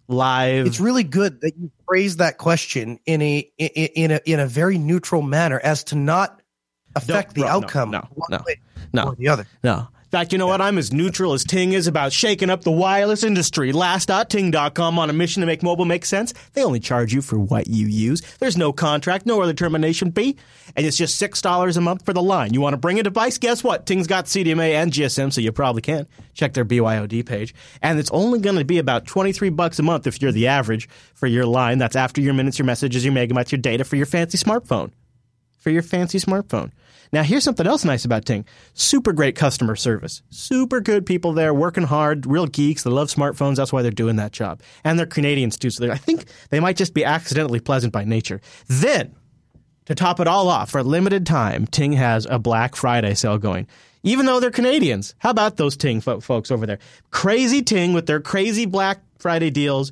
live. 0.06 0.64
It's 0.64 0.78
really 0.78 1.02
good 1.02 1.40
that 1.40 1.56
you 1.56 1.72
phrase 1.88 2.18
that 2.18 2.38
question 2.38 3.00
in 3.04 3.20
a 3.20 3.38
in 3.58 4.12
a 4.12 4.20
in 4.24 4.38
a 4.38 4.46
very 4.46 4.78
neutral 4.78 5.22
manner 5.22 5.58
as 5.58 5.82
to 5.84 5.96
not 5.96 6.40
affect 6.94 7.34
the 7.34 7.46
outcome. 7.46 7.90
No, 7.90 8.06
no, 8.28 8.38
no, 8.92 9.04
no, 9.06 9.14
the 9.18 9.26
other. 9.26 9.48
No, 9.64 9.88
in 9.99 9.99
fact, 10.10 10.32
you 10.32 10.38
know 10.38 10.48
what? 10.48 10.60
I'm 10.60 10.76
as 10.76 10.92
neutral 10.92 11.34
as 11.34 11.44
Ting 11.44 11.72
is 11.72 11.86
about 11.86 12.12
shaking 12.12 12.50
up 12.50 12.64
the 12.64 12.72
wireless 12.72 13.22
industry. 13.22 13.70
Last.ting.com 13.72 14.98
on 14.98 15.08
a 15.08 15.12
mission 15.12 15.40
to 15.40 15.46
make 15.46 15.62
mobile 15.62 15.84
make 15.84 16.04
sense. 16.04 16.34
They 16.52 16.64
only 16.64 16.80
charge 16.80 17.14
you 17.14 17.22
for 17.22 17.38
what 17.38 17.68
you 17.68 17.86
use. 17.86 18.20
There's 18.38 18.56
no 18.56 18.72
contract, 18.72 19.24
no 19.24 19.40
early 19.40 19.54
termination 19.54 20.10
fee, 20.10 20.36
and 20.74 20.84
it's 20.84 20.96
just 20.96 21.20
$6 21.22 21.76
a 21.76 21.80
month 21.80 22.04
for 22.04 22.12
the 22.12 22.22
line. 22.22 22.52
You 22.52 22.60
want 22.60 22.74
to 22.74 22.78
bring 22.78 22.98
a 22.98 23.04
device? 23.04 23.38
Guess 23.38 23.62
what? 23.62 23.86
Ting's 23.86 24.08
got 24.08 24.24
CDMA 24.24 24.72
and 24.72 24.92
GSM, 24.92 25.32
so 25.32 25.40
you 25.40 25.52
probably 25.52 25.82
can. 25.82 26.08
Check 26.34 26.54
their 26.54 26.64
BYOD 26.64 27.24
page. 27.24 27.54
And 27.80 28.00
it's 28.00 28.10
only 28.10 28.40
going 28.40 28.56
to 28.56 28.64
be 28.64 28.78
about 28.78 29.06
23 29.06 29.50
bucks 29.50 29.78
a 29.78 29.84
month 29.84 30.08
if 30.08 30.20
you're 30.20 30.32
the 30.32 30.48
average 30.48 30.88
for 31.14 31.28
your 31.28 31.46
line. 31.46 31.78
That's 31.78 31.96
after 31.96 32.20
your 32.20 32.34
minutes, 32.34 32.58
your 32.58 32.66
messages, 32.66 33.04
your 33.04 33.14
megabytes, 33.14 33.52
your 33.52 33.60
data 33.60 33.84
for 33.84 33.94
your 33.94 34.06
fancy 34.06 34.38
smartphone. 34.38 34.90
For 35.58 35.70
your 35.70 35.82
fancy 35.82 36.18
smartphone. 36.18 36.72
Now, 37.12 37.22
here's 37.24 37.42
something 37.42 37.66
else 37.66 37.84
nice 37.84 38.04
about 38.04 38.24
Ting. 38.24 38.44
Super 38.74 39.12
great 39.12 39.34
customer 39.34 39.74
service. 39.74 40.22
Super 40.30 40.80
good 40.80 41.04
people 41.06 41.32
there, 41.32 41.52
working 41.52 41.82
hard, 41.82 42.24
real 42.26 42.46
geeks. 42.46 42.84
They 42.84 42.90
love 42.90 43.08
smartphones. 43.08 43.56
That's 43.56 43.72
why 43.72 43.82
they're 43.82 43.90
doing 43.90 44.16
that 44.16 44.32
job. 44.32 44.62
And 44.84 44.98
they're 44.98 45.06
Canadians 45.06 45.56
too, 45.58 45.70
so 45.70 45.90
I 45.90 45.96
think 45.96 46.26
they 46.50 46.60
might 46.60 46.76
just 46.76 46.94
be 46.94 47.04
accidentally 47.04 47.58
pleasant 47.60 47.92
by 47.92 48.04
nature. 48.04 48.40
Then, 48.68 49.14
to 49.86 49.94
top 49.96 50.20
it 50.20 50.28
all 50.28 50.48
off, 50.48 50.70
for 50.70 50.78
a 50.78 50.84
limited 50.84 51.26
time, 51.26 51.66
Ting 51.66 51.92
has 51.94 52.26
a 52.30 52.38
Black 52.38 52.76
Friday 52.76 53.14
sale 53.14 53.38
going. 53.38 53.66
Even 54.02 54.24
though 54.24 54.38
they're 54.40 54.50
Canadians. 54.50 55.14
How 55.18 55.30
about 55.30 55.56
those 55.56 55.76
Ting 55.76 56.00
fo- 56.00 56.20
folks 56.20 56.50
over 56.50 56.64
there? 56.64 56.78
Crazy 57.10 57.62
Ting 57.62 57.92
with 57.92 58.06
their 58.06 58.20
crazy 58.20 58.66
Black 58.66 59.00
Friday 59.18 59.50
deals. 59.50 59.90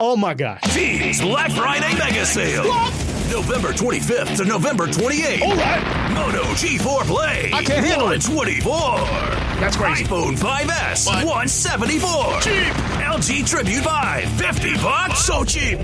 Oh 0.00 0.16
my 0.16 0.34
gosh. 0.34 0.62
Ting's 0.62 1.20
Black 1.20 1.52
Friday 1.52 1.96
mega 1.98 2.24
sale. 2.26 2.64
What? 2.64 3.01
November 3.32 3.72
25th 3.72 4.36
to 4.36 4.44
November 4.44 4.86
28th. 4.86 5.40
All 5.40 5.56
right. 5.56 6.12
Moto 6.12 6.42
G4 6.52 7.06
Play. 7.06 7.50
I 7.54 7.64
can't 7.64 7.82
handle 7.82 8.08
124. 8.08 8.74
it. 8.74 9.58
That's 9.58 9.74
crazy. 9.74 10.04
iPhone 10.04 10.36
5S. 10.36 11.06
What? 11.06 11.24
174. 11.24 12.40
Cheap. 12.42 12.74
LG 13.00 13.48
Tribute 13.48 13.84
5. 13.84 14.28
50 14.32 14.74
bucks. 14.74 15.24
So 15.24 15.44
cheap. 15.44 15.78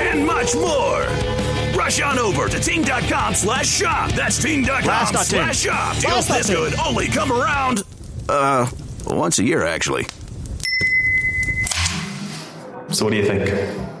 And 0.00 0.26
much 0.26 0.52
more. 0.56 1.06
Rush 1.78 2.02
on 2.02 2.18
over 2.18 2.48
to 2.48 2.58
ting.com 2.58 3.34
slash 3.34 3.68
shop. 3.68 4.10
That's 4.12 4.42
ting.com 4.42 5.14
slash 5.14 5.58
shop. 5.58 5.96
Deals 5.98 6.26
this 6.26 6.50
good 6.50 6.74
only 6.80 7.06
come 7.06 7.30
around, 7.30 7.84
uh, 8.28 8.68
once 9.06 9.38
a 9.38 9.44
year, 9.44 9.64
actually. 9.64 10.06
So 12.90 13.04
what 13.04 13.12
do 13.12 13.16
you 13.16 13.24
think? 13.24 13.91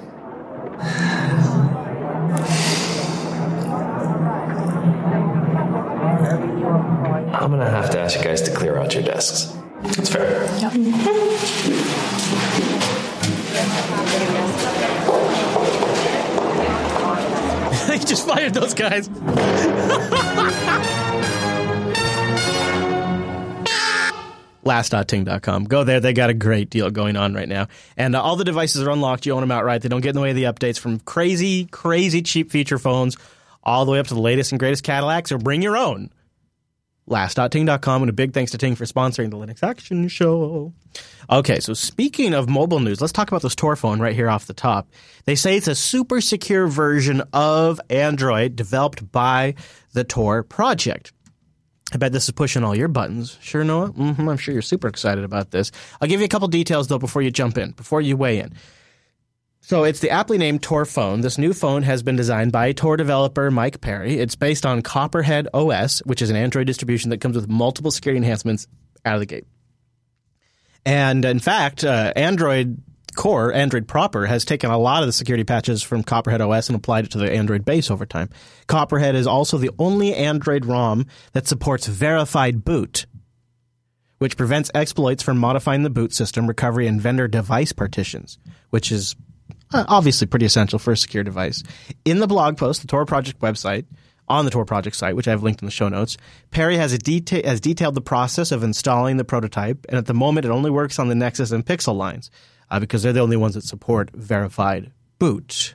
I'm 7.34 7.50
gonna 7.50 7.68
have 7.70 7.90
to 7.90 8.00
ask 8.00 8.18
you 8.18 8.24
guys 8.24 8.42
to 8.42 8.54
clear 8.54 8.76
out 8.78 8.94
your 8.94 9.02
desks. 9.04 9.56
It's 9.84 10.10
fair. 10.10 10.48
Yep. 10.62 10.72
they 17.88 17.98
just 17.98 18.26
fired 18.26 18.54
those 18.54 18.74
guys. 18.74 19.08
last.ting.com. 24.64 25.64
Go 25.64 25.84
there. 25.84 26.00
They 26.00 26.12
got 26.12 26.30
a 26.30 26.34
great 26.34 26.70
deal 26.70 26.90
going 26.90 27.16
on 27.16 27.34
right 27.34 27.48
now. 27.48 27.68
And 27.96 28.14
uh, 28.14 28.22
all 28.22 28.36
the 28.36 28.44
devices 28.44 28.82
are 28.82 28.90
unlocked. 28.90 29.26
You 29.26 29.32
own 29.32 29.40
them 29.40 29.50
outright. 29.50 29.82
They 29.82 29.88
don't 29.88 30.00
get 30.00 30.10
in 30.10 30.14
the 30.14 30.20
way 30.20 30.30
of 30.30 30.36
the 30.36 30.44
updates 30.44 30.78
from 30.78 31.00
crazy, 31.00 31.66
crazy 31.66 32.22
cheap 32.22 32.50
feature 32.50 32.78
phones 32.78 33.16
all 33.62 33.84
the 33.84 33.92
way 33.92 33.98
up 33.98 34.08
to 34.08 34.14
the 34.14 34.20
latest 34.20 34.52
and 34.52 34.58
greatest 34.58 34.84
Cadillacs 34.84 35.30
or 35.32 35.38
bring 35.38 35.62
your 35.62 35.76
own 35.76 36.10
last.ting.com 37.06 38.02
and 38.02 38.08
a 38.08 38.12
big 38.12 38.32
thanks 38.32 38.52
to 38.52 38.58
Ting 38.58 38.74
for 38.74 38.84
sponsoring 38.84 39.30
the 39.30 39.36
Linux 39.36 39.62
Action 39.62 40.08
Show. 40.08 40.72
Okay, 41.30 41.60
so 41.60 41.74
speaking 41.74 42.34
of 42.34 42.48
mobile 42.48 42.80
news, 42.80 43.00
let's 43.00 43.12
talk 43.12 43.28
about 43.28 43.42
this 43.42 43.54
Tor 43.54 43.76
phone 43.76 44.00
right 44.00 44.14
here 44.14 44.30
off 44.30 44.46
the 44.46 44.54
top. 44.54 44.88
They 45.24 45.34
say 45.34 45.56
it's 45.56 45.68
a 45.68 45.74
super 45.74 46.20
secure 46.20 46.66
version 46.66 47.22
of 47.32 47.80
Android 47.90 48.56
developed 48.56 49.10
by 49.10 49.54
the 49.92 50.04
Tor 50.04 50.42
project. 50.42 51.12
I 51.92 51.98
bet 51.98 52.12
this 52.12 52.24
is 52.24 52.30
pushing 52.30 52.64
all 52.64 52.74
your 52.74 52.88
buttons. 52.88 53.38
Sure, 53.42 53.62
Noah? 53.62 53.90
Mm-hmm, 53.90 54.28
I'm 54.28 54.36
sure 54.38 54.52
you're 54.52 54.62
super 54.62 54.88
excited 54.88 55.24
about 55.24 55.50
this. 55.50 55.70
I'll 56.00 56.08
give 56.08 56.20
you 56.20 56.24
a 56.24 56.28
couple 56.28 56.48
details 56.48 56.88
though 56.88 56.98
before 56.98 57.22
you 57.22 57.30
jump 57.30 57.58
in, 57.58 57.72
before 57.72 58.00
you 58.00 58.16
weigh 58.16 58.38
in. 58.38 58.54
So 59.60 59.84
it's 59.84 60.00
the 60.00 60.10
aptly 60.10 60.38
named 60.38 60.62
Tor 60.62 60.84
phone. 60.84 61.20
This 61.20 61.38
new 61.38 61.52
phone 61.52 61.84
has 61.84 62.02
been 62.02 62.16
designed 62.16 62.50
by 62.50 62.72
Tor 62.72 62.96
developer 62.96 63.48
Mike 63.50 63.80
Perry. 63.80 64.18
It's 64.18 64.34
based 64.34 64.66
on 64.66 64.82
Copperhead 64.82 65.48
OS, 65.54 66.00
which 66.00 66.20
is 66.20 66.30
an 66.30 66.36
Android 66.36 66.66
distribution 66.66 67.10
that 67.10 67.20
comes 67.20 67.36
with 67.36 67.48
multiple 67.48 67.92
security 67.92 68.18
enhancements 68.18 68.66
out 69.04 69.14
of 69.14 69.20
the 69.20 69.26
gate. 69.26 69.46
And 70.84 71.24
in 71.24 71.38
fact, 71.38 71.84
uh, 71.84 72.12
Android 72.16 72.82
Core, 73.14 73.52
Android 73.52 73.86
proper, 73.86 74.26
has 74.26 74.44
taken 74.44 74.70
a 74.70 74.78
lot 74.78 75.02
of 75.02 75.06
the 75.06 75.12
security 75.12 75.44
patches 75.44 75.82
from 75.82 76.02
Copperhead 76.02 76.40
OS 76.40 76.68
and 76.68 76.76
applied 76.76 77.04
it 77.04 77.10
to 77.12 77.18
the 77.18 77.30
Android 77.30 77.64
base 77.64 77.90
over 77.90 78.06
time. 78.06 78.30
Copperhead 78.66 79.14
is 79.14 79.26
also 79.26 79.58
the 79.58 79.70
only 79.78 80.14
Android 80.14 80.64
ROM 80.64 81.06
that 81.32 81.46
supports 81.46 81.86
verified 81.86 82.64
boot, 82.64 83.06
which 84.18 84.36
prevents 84.36 84.70
exploits 84.74 85.22
from 85.22 85.36
modifying 85.36 85.82
the 85.82 85.90
boot 85.90 86.12
system, 86.14 86.46
recovery, 86.46 86.86
and 86.86 87.00
vendor 87.00 87.28
device 87.28 87.72
partitions, 87.72 88.38
which 88.70 88.90
is 88.90 89.14
uh, 89.74 89.84
obviously 89.88 90.26
pretty 90.26 90.46
essential 90.46 90.78
for 90.78 90.92
a 90.92 90.96
secure 90.96 91.24
device. 91.24 91.62
In 92.04 92.18
the 92.18 92.26
blog 92.26 92.56
post, 92.56 92.80
the 92.80 92.88
Tor 92.88 93.04
project 93.04 93.40
website, 93.40 93.84
on 94.28 94.46
the 94.46 94.50
Tor 94.50 94.64
project 94.64 94.96
site, 94.96 95.16
which 95.16 95.28
I've 95.28 95.42
linked 95.42 95.60
in 95.60 95.66
the 95.66 95.72
show 95.72 95.88
notes. 95.88 96.16
Perry 96.50 96.76
has, 96.78 96.96
deta- 96.96 97.44
has 97.44 97.60
detailed 97.60 97.94
the 97.94 98.00
process 98.00 98.52
of 98.52 98.62
installing 98.62 99.18
the 99.18 99.24
prototype, 99.24 99.84
and 99.88 99.98
at 99.98 100.06
the 100.06 100.14
moment 100.14 100.46
it 100.46 100.50
only 100.50 100.70
works 100.70 100.98
on 100.98 101.08
the 101.08 101.14
Nexus 101.14 101.50
and 101.50 101.66
Pixel 101.66 101.96
lines 101.96 102.30
uh, 102.72 102.80
because 102.80 103.02
they're 103.02 103.12
the 103.12 103.20
only 103.20 103.36
ones 103.36 103.54
that 103.54 103.62
support 103.62 104.10
verified 104.14 104.90
boot. 105.18 105.74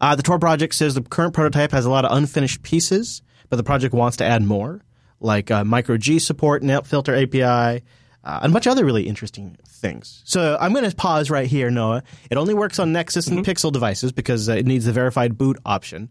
Uh, 0.00 0.16
the 0.16 0.22
Tor 0.22 0.38
project 0.38 0.74
says 0.74 0.94
the 0.94 1.02
current 1.02 1.34
prototype 1.34 1.70
has 1.72 1.84
a 1.84 1.90
lot 1.90 2.06
of 2.06 2.16
unfinished 2.16 2.62
pieces, 2.62 3.22
but 3.50 3.56
the 3.56 3.62
project 3.62 3.94
wants 3.94 4.16
to 4.16 4.24
add 4.24 4.42
more, 4.42 4.82
like 5.20 5.50
uh, 5.50 5.62
microG 5.62 6.20
support, 6.20 6.62
NetFilter 6.62 7.22
API, 7.22 7.84
uh, 8.24 8.40
and 8.42 8.52
of 8.52 8.66
other 8.66 8.84
really 8.84 9.06
interesting 9.06 9.58
things. 9.68 10.22
So 10.24 10.56
I'm 10.58 10.72
going 10.72 10.88
to 10.88 10.96
pause 10.96 11.30
right 11.30 11.46
here, 11.46 11.70
Noah. 11.70 12.02
It 12.30 12.38
only 12.38 12.54
works 12.54 12.78
on 12.78 12.92
Nexus 12.92 13.28
and 13.28 13.38
mm-hmm. 13.38 13.50
Pixel 13.50 13.70
devices 13.70 14.10
because 14.10 14.48
uh, 14.48 14.54
it 14.54 14.66
needs 14.66 14.86
the 14.86 14.92
verified 14.92 15.36
boot 15.36 15.58
option. 15.66 16.08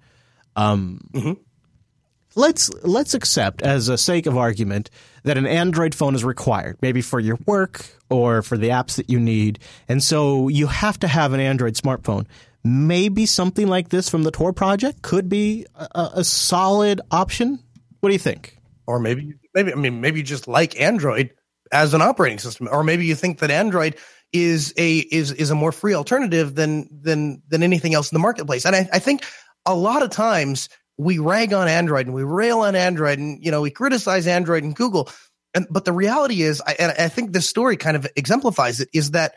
Um, 0.55 1.01
mm-hmm. 1.13 1.33
Let's 2.35 2.69
let's 2.83 3.13
accept, 3.13 3.61
as 3.61 3.87
a 3.87 3.97
sake 3.97 4.25
of 4.25 4.37
argument, 4.37 4.89
that 5.23 5.37
an 5.37 5.45
Android 5.45 5.95
phone 5.95 6.15
is 6.15 6.23
required, 6.23 6.77
maybe 6.81 7.01
for 7.01 7.19
your 7.19 7.39
work 7.45 7.85
or 8.09 8.41
for 8.41 8.57
the 8.57 8.69
apps 8.69 8.97
that 8.97 9.09
you 9.09 9.19
need, 9.19 9.59
and 9.87 10.03
so 10.03 10.49
you 10.49 10.67
have 10.67 10.99
to 10.99 11.07
have 11.07 11.33
an 11.33 11.39
Android 11.39 11.75
smartphone. 11.75 12.25
Maybe 12.63 13.25
something 13.25 13.67
like 13.67 13.89
this 13.89 14.09
from 14.09 14.23
the 14.23 14.31
Tor 14.31 14.51
project 14.51 15.01
could 15.01 15.29
be 15.29 15.65
a, 15.75 16.09
a 16.15 16.23
solid 16.23 16.99
option. 17.09 17.59
What 18.01 18.09
do 18.09 18.13
you 18.13 18.19
think? 18.19 18.57
Or 18.85 18.99
maybe, 18.99 19.35
maybe 19.53 19.71
I 19.71 19.75
mean, 19.75 20.01
maybe 20.01 20.19
you 20.19 20.23
just 20.23 20.47
like 20.47 20.79
Android 20.79 21.31
as 21.71 21.93
an 21.93 22.01
operating 22.01 22.39
system, 22.39 22.67
or 22.71 22.83
maybe 22.83 23.05
you 23.05 23.15
think 23.15 23.39
that 23.39 23.49
Android 23.49 23.95
is 24.33 24.73
a 24.77 24.97
is 24.97 25.31
is 25.31 25.51
a 25.51 25.55
more 25.55 25.71
free 25.71 25.93
alternative 25.93 26.55
than 26.55 26.89
than 26.91 27.41
than 27.47 27.63
anything 27.63 27.93
else 27.93 28.11
in 28.11 28.15
the 28.15 28.19
marketplace. 28.19 28.65
And 28.65 28.75
I, 28.75 28.89
I 28.91 28.99
think 28.99 29.23
a 29.65 29.73
lot 29.73 30.03
of 30.03 30.09
times 30.09 30.67
we 30.97 31.19
rag 31.19 31.53
on 31.53 31.67
Android 31.67 32.05
and 32.05 32.15
we 32.15 32.23
rail 32.23 32.59
on 32.59 32.75
Android 32.75 33.19
and 33.19 33.43
you 33.43 33.51
know 33.51 33.61
we 33.61 33.71
criticize 33.71 34.27
Android 34.27 34.63
and 34.63 34.75
Google. 34.75 35.09
And 35.53 35.67
but 35.69 35.85
the 35.85 35.93
reality 35.93 36.41
is, 36.41 36.61
I, 36.65 36.75
and 36.79 36.93
I 36.97 37.07
think 37.07 37.31
this 37.31 37.47
story 37.47 37.77
kind 37.77 37.95
of 37.95 38.07
exemplifies 38.15 38.81
it, 38.81 38.89
is 38.93 39.11
that 39.11 39.35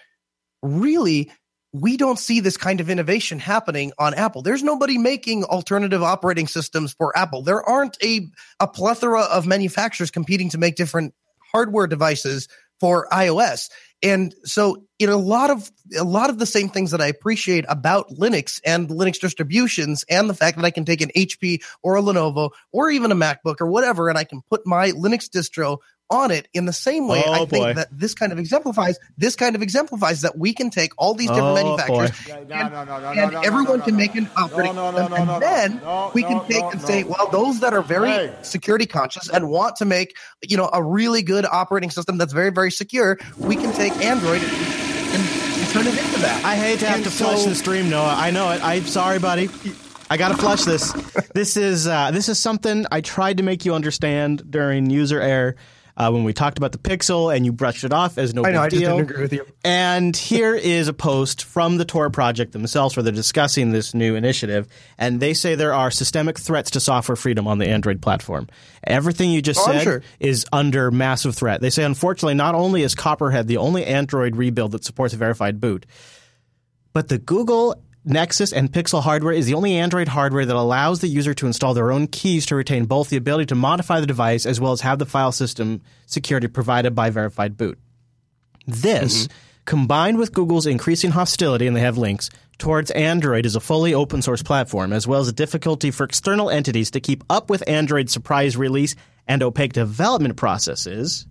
really 0.62 1.30
we 1.72 1.96
don't 1.96 2.18
see 2.18 2.40
this 2.40 2.56
kind 2.56 2.80
of 2.80 2.88
innovation 2.88 3.38
happening 3.38 3.92
on 3.98 4.14
Apple. 4.14 4.42
There's 4.42 4.62
nobody 4.62 4.96
making 4.98 5.44
alternative 5.44 6.02
operating 6.02 6.46
systems 6.46 6.94
for 6.94 7.16
Apple. 7.16 7.42
There 7.42 7.62
aren't 7.62 7.96
a, 8.02 8.26
a 8.58 8.66
plethora 8.66 9.22
of 9.22 9.46
manufacturers 9.46 10.10
competing 10.10 10.48
to 10.50 10.58
make 10.58 10.76
different 10.76 11.14
hardware 11.52 11.86
devices 11.86 12.48
for 12.80 13.06
iOS. 13.12 13.68
And 14.02 14.34
so 14.44 14.84
in 14.98 15.08
a 15.08 15.16
lot 15.16 15.50
of 15.50 15.70
a 15.96 16.04
lot 16.04 16.30
of 16.30 16.38
the 16.38 16.46
same 16.46 16.68
things 16.68 16.92
that 16.92 17.00
I 17.00 17.06
appreciate 17.06 17.64
about 17.68 18.10
Linux 18.10 18.60
and 18.64 18.88
Linux 18.88 19.18
distributions 19.20 20.04
and 20.08 20.28
the 20.28 20.34
fact 20.34 20.56
that 20.56 20.64
I 20.64 20.70
can 20.70 20.84
take 20.84 21.00
an 21.00 21.10
HP 21.16 21.62
or 21.82 21.96
a 21.96 22.02
Lenovo 22.02 22.50
or 22.72 22.90
even 22.90 23.10
a 23.10 23.16
MacBook 23.16 23.60
or 23.60 23.66
whatever 23.66 24.08
and 24.08 24.18
I 24.18 24.24
can 24.24 24.42
put 24.48 24.66
my 24.66 24.90
Linux 24.92 25.28
distro 25.28 25.78
on 26.10 26.30
it 26.30 26.48
in 26.54 26.66
the 26.66 26.72
same 26.72 27.06
way 27.06 27.22
oh, 27.26 27.32
I 27.32 27.38
think 27.38 27.50
boy. 27.50 27.74
that 27.74 27.88
this 27.90 28.14
kind 28.14 28.32
of 28.32 28.38
exemplifies 28.38 28.98
this 29.16 29.36
kind 29.36 29.54
of 29.54 29.62
exemplifies 29.62 30.22
that 30.22 30.38
we 30.38 30.52
can 30.52 30.70
take 30.70 30.92
all 30.96 31.14
these 31.14 31.28
different 31.28 31.58
oh, 31.58 31.76
manufacturers 31.76 32.10
and, 32.28 32.52
and 32.52 33.34
everyone 33.44 33.82
can 33.82 33.96
make 33.96 34.14
an 34.14 34.28
operating 34.36 34.74
system 34.74 35.12
and 35.12 35.42
then 35.42 35.80
we 36.14 36.22
can 36.22 36.44
take 36.48 36.64
and 36.64 36.80
say 36.80 37.04
well 37.04 37.28
those 37.30 37.60
that 37.60 37.74
are 37.74 37.82
very 37.82 38.08
hey. 38.08 38.34
security 38.42 38.86
conscious 38.86 39.28
and 39.28 39.50
want 39.50 39.76
to 39.76 39.84
make 39.84 40.16
you 40.42 40.56
know 40.56 40.70
a 40.72 40.82
really 40.82 41.22
good 41.22 41.44
operating 41.44 41.90
system 41.90 42.18
that's 42.18 42.32
very 42.32 42.50
very 42.50 42.70
secure 42.70 43.18
we 43.38 43.54
can 43.56 43.72
take 43.74 43.92
android 44.04 44.42
and, 44.42 45.22
and 45.60 45.68
turn 45.70 45.86
it 45.86 45.98
into 45.98 46.20
that. 46.20 46.44
I 46.44 46.56
hate 46.56 46.80
to 46.80 46.86
have 46.86 46.96
and 46.96 47.04
to 47.04 47.10
so, 47.10 47.26
flush 47.26 47.44
the 47.44 47.54
stream 47.54 47.88
noah. 47.90 48.14
I 48.16 48.30
know 48.30 48.50
it. 48.50 48.62
I'm 48.62 48.84
sorry 48.84 49.18
buddy. 49.18 49.48
I 50.10 50.16
gotta 50.16 50.36
flush 50.36 50.64
this. 50.64 50.94
This 51.34 51.56
is 51.56 51.86
uh, 51.86 52.10
this 52.10 52.28
is 52.28 52.38
something 52.38 52.84
I 52.90 53.00
tried 53.00 53.36
to 53.36 53.42
make 53.42 53.64
you 53.64 53.74
understand 53.74 54.50
during 54.50 54.90
user 54.90 55.20
error 55.20 55.56
uh, 55.98 56.10
when 56.10 56.22
we 56.22 56.32
talked 56.32 56.58
about 56.58 56.70
the 56.70 56.78
Pixel, 56.78 57.34
and 57.34 57.44
you 57.44 57.52
brushed 57.52 57.82
it 57.82 57.92
off 57.92 58.18
as 58.18 58.32
no 58.32 58.44
I 58.44 58.52
know, 58.52 58.62
big 58.62 58.66
I 58.66 58.68
deal. 58.68 58.96
didn't 58.96 59.10
agree 59.10 59.22
with 59.22 59.32
you. 59.32 59.46
And 59.64 60.16
here 60.16 60.54
is 60.54 60.86
a 60.86 60.92
post 60.92 61.42
from 61.42 61.76
the 61.76 61.84
Tor 61.84 62.08
project 62.08 62.52
themselves 62.52 62.96
where 62.96 63.02
they're 63.02 63.12
discussing 63.12 63.72
this 63.72 63.94
new 63.94 64.14
initiative, 64.14 64.68
and 64.96 65.18
they 65.18 65.34
say 65.34 65.56
there 65.56 65.74
are 65.74 65.90
systemic 65.90 66.38
threats 66.38 66.70
to 66.70 66.80
software 66.80 67.16
freedom 67.16 67.48
on 67.48 67.58
the 67.58 67.68
Android 67.68 68.00
platform. 68.00 68.48
Everything 68.84 69.30
you 69.30 69.42
just 69.42 69.58
oh, 69.60 69.72
said 69.72 69.82
sure. 69.82 70.02
is 70.20 70.46
under 70.52 70.92
massive 70.92 71.34
threat. 71.34 71.60
They 71.60 71.70
say, 71.70 71.82
unfortunately, 71.82 72.34
not 72.34 72.54
only 72.54 72.82
is 72.82 72.94
Copperhead 72.94 73.48
the 73.48 73.56
only 73.56 73.84
Android 73.84 74.36
rebuild 74.36 74.72
that 74.72 74.84
supports 74.84 75.14
a 75.14 75.16
verified 75.16 75.60
boot, 75.60 75.84
but 76.92 77.08
the 77.08 77.18
Google 77.18 77.82
Nexus 78.08 78.54
and 78.54 78.72
Pixel 78.72 79.02
hardware 79.02 79.34
is 79.34 79.44
the 79.44 79.52
only 79.52 79.76
Android 79.76 80.08
hardware 80.08 80.46
that 80.46 80.56
allows 80.56 81.00
the 81.00 81.08
user 81.08 81.34
to 81.34 81.46
install 81.46 81.74
their 81.74 81.92
own 81.92 82.06
keys 82.06 82.46
to 82.46 82.56
retain 82.56 82.86
both 82.86 83.10
the 83.10 83.18
ability 83.18 83.44
to 83.46 83.54
modify 83.54 84.00
the 84.00 84.06
device 84.06 84.46
as 84.46 84.58
well 84.58 84.72
as 84.72 84.80
have 84.80 84.98
the 84.98 85.04
file 85.04 85.30
system 85.30 85.82
security 86.06 86.48
provided 86.48 86.94
by 86.94 87.10
verified 87.10 87.58
boot. 87.58 87.78
This, 88.66 89.24
mm-hmm. 89.24 89.32
combined 89.66 90.16
with 90.16 90.32
Google's 90.32 90.66
increasing 90.66 91.10
hostility, 91.10 91.66
and 91.66 91.76
they 91.76 91.82
have 91.82 91.98
links, 91.98 92.30
towards 92.56 92.90
Android 92.92 93.44
as 93.44 93.56
a 93.56 93.60
fully 93.60 93.92
open 93.92 94.22
source 94.22 94.42
platform, 94.42 94.94
as 94.94 95.06
well 95.06 95.20
as 95.20 95.28
a 95.28 95.32
difficulty 95.32 95.90
for 95.90 96.04
external 96.04 96.48
entities 96.48 96.90
to 96.92 97.00
keep 97.00 97.22
up 97.28 97.50
with 97.50 97.68
Android's 97.68 98.12
surprise 98.12 98.56
release 98.56 98.96
and 99.26 99.42
opaque 99.42 99.74
development 99.74 100.38
processes, 100.38 101.26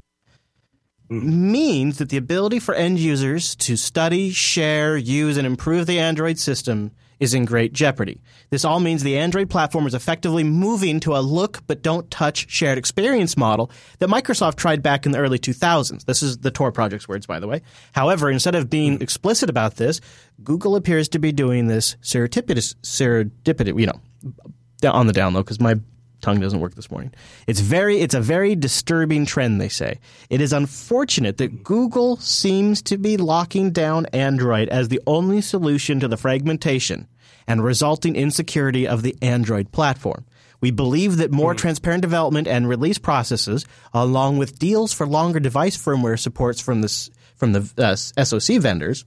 Mm-hmm. 1.09 1.51
means 1.51 1.97
that 1.99 2.09
the 2.09 2.17
ability 2.17 2.59
for 2.59 2.75
end 2.75 2.99
users 2.99 3.55
to 3.55 3.77
study, 3.77 4.29
share, 4.31 4.97
use, 4.97 5.37
and 5.37 5.47
improve 5.47 5.85
the 5.85 5.99
Android 5.99 6.37
system 6.37 6.91
is 7.19 7.33
in 7.33 7.45
great 7.45 7.71
jeopardy. 7.73 8.21
This 8.49 8.65
all 8.65 8.79
means 8.79 9.03
the 9.03 9.17
Android 9.17 9.49
platform 9.49 9.87
is 9.87 9.93
effectively 9.93 10.43
moving 10.43 10.99
to 11.01 11.15
a 11.15 11.19
look 11.19 11.61
but 11.65 11.81
don't 11.81 12.09
touch 12.11 12.49
shared 12.49 12.77
experience 12.77 13.37
model 13.37 13.71
that 13.99 14.09
Microsoft 14.09 14.55
tried 14.55 14.83
back 14.83 15.05
in 15.05 15.13
the 15.13 15.17
early 15.17 15.39
2000s. 15.39 16.05
This 16.05 16.21
is 16.21 16.39
the 16.39 16.51
Tor 16.51 16.71
project's 16.71 17.07
words, 17.07 17.25
by 17.25 17.39
the 17.39 17.47
way. 17.47 17.61
However, 17.93 18.29
instead 18.29 18.55
of 18.55 18.69
being 18.69 18.95
mm-hmm. 18.95 19.03
explicit 19.03 19.49
about 19.49 19.77
this, 19.77 20.01
Google 20.43 20.75
appears 20.75 21.07
to 21.09 21.19
be 21.19 21.31
doing 21.31 21.67
this 21.67 21.95
serendipitous, 22.01 22.75
serendipity, 22.83 23.79
you 23.79 23.87
know, 23.87 24.91
on 24.91 25.07
the 25.07 25.13
download 25.13 25.39
because 25.39 25.59
my 25.59 25.75
tongue 26.21 26.39
doesn't 26.39 26.59
work 26.59 26.75
this 26.75 26.91
morning. 26.91 27.13
It's 27.45 27.59
very 27.59 27.99
it's 27.99 28.13
a 28.13 28.21
very 28.21 28.55
disturbing 28.55 29.25
trend 29.25 29.59
they 29.59 29.69
say. 29.69 29.99
It 30.29 30.41
is 30.41 30.53
unfortunate 30.53 31.37
that 31.37 31.63
Google 31.63 32.17
seems 32.17 32.81
to 32.83 32.97
be 32.97 33.17
locking 33.17 33.71
down 33.71 34.07
Android 34.07 34.69
as 34.69 34.87
the 34.87 35.01
only 35.07 35.41
solution 35.41 35.99
to 35.99 36.07
the 36.07 36.17
fragmentation 36.17 37.07
and 37.47 37.63
resulting 37.63 38.15
insecurity 38.15 38.87
of 38.87 39.03
the 39.03 39.15
Android 39.21 39.71
platform. 39.71 40.25
We 40.59 40.71
believe 40.71 41.17
that 41.17 41.31
more 41.31 41.53
mm. 41.53 41.57
transparent 41.57 42.01
development 42.01 42.47
and 42.47 42.67
release 42.67 42.97
processes, 42.97 43.65
along 43.93 44.37
with 44.37 44.57
deals 44.57 44.91
for 44.91 45.05
longer 45.05 45.39
device 45.39 45.77
firmware 45.77 46.19
supports 46.19 46.59
from 46.59 46.81
the 46.81 47.09
from 47.35 47.53
the 47.53 47.71
uh, 47.77 47.95
SoC 47.95 48.59
vendors, 48.59 49.05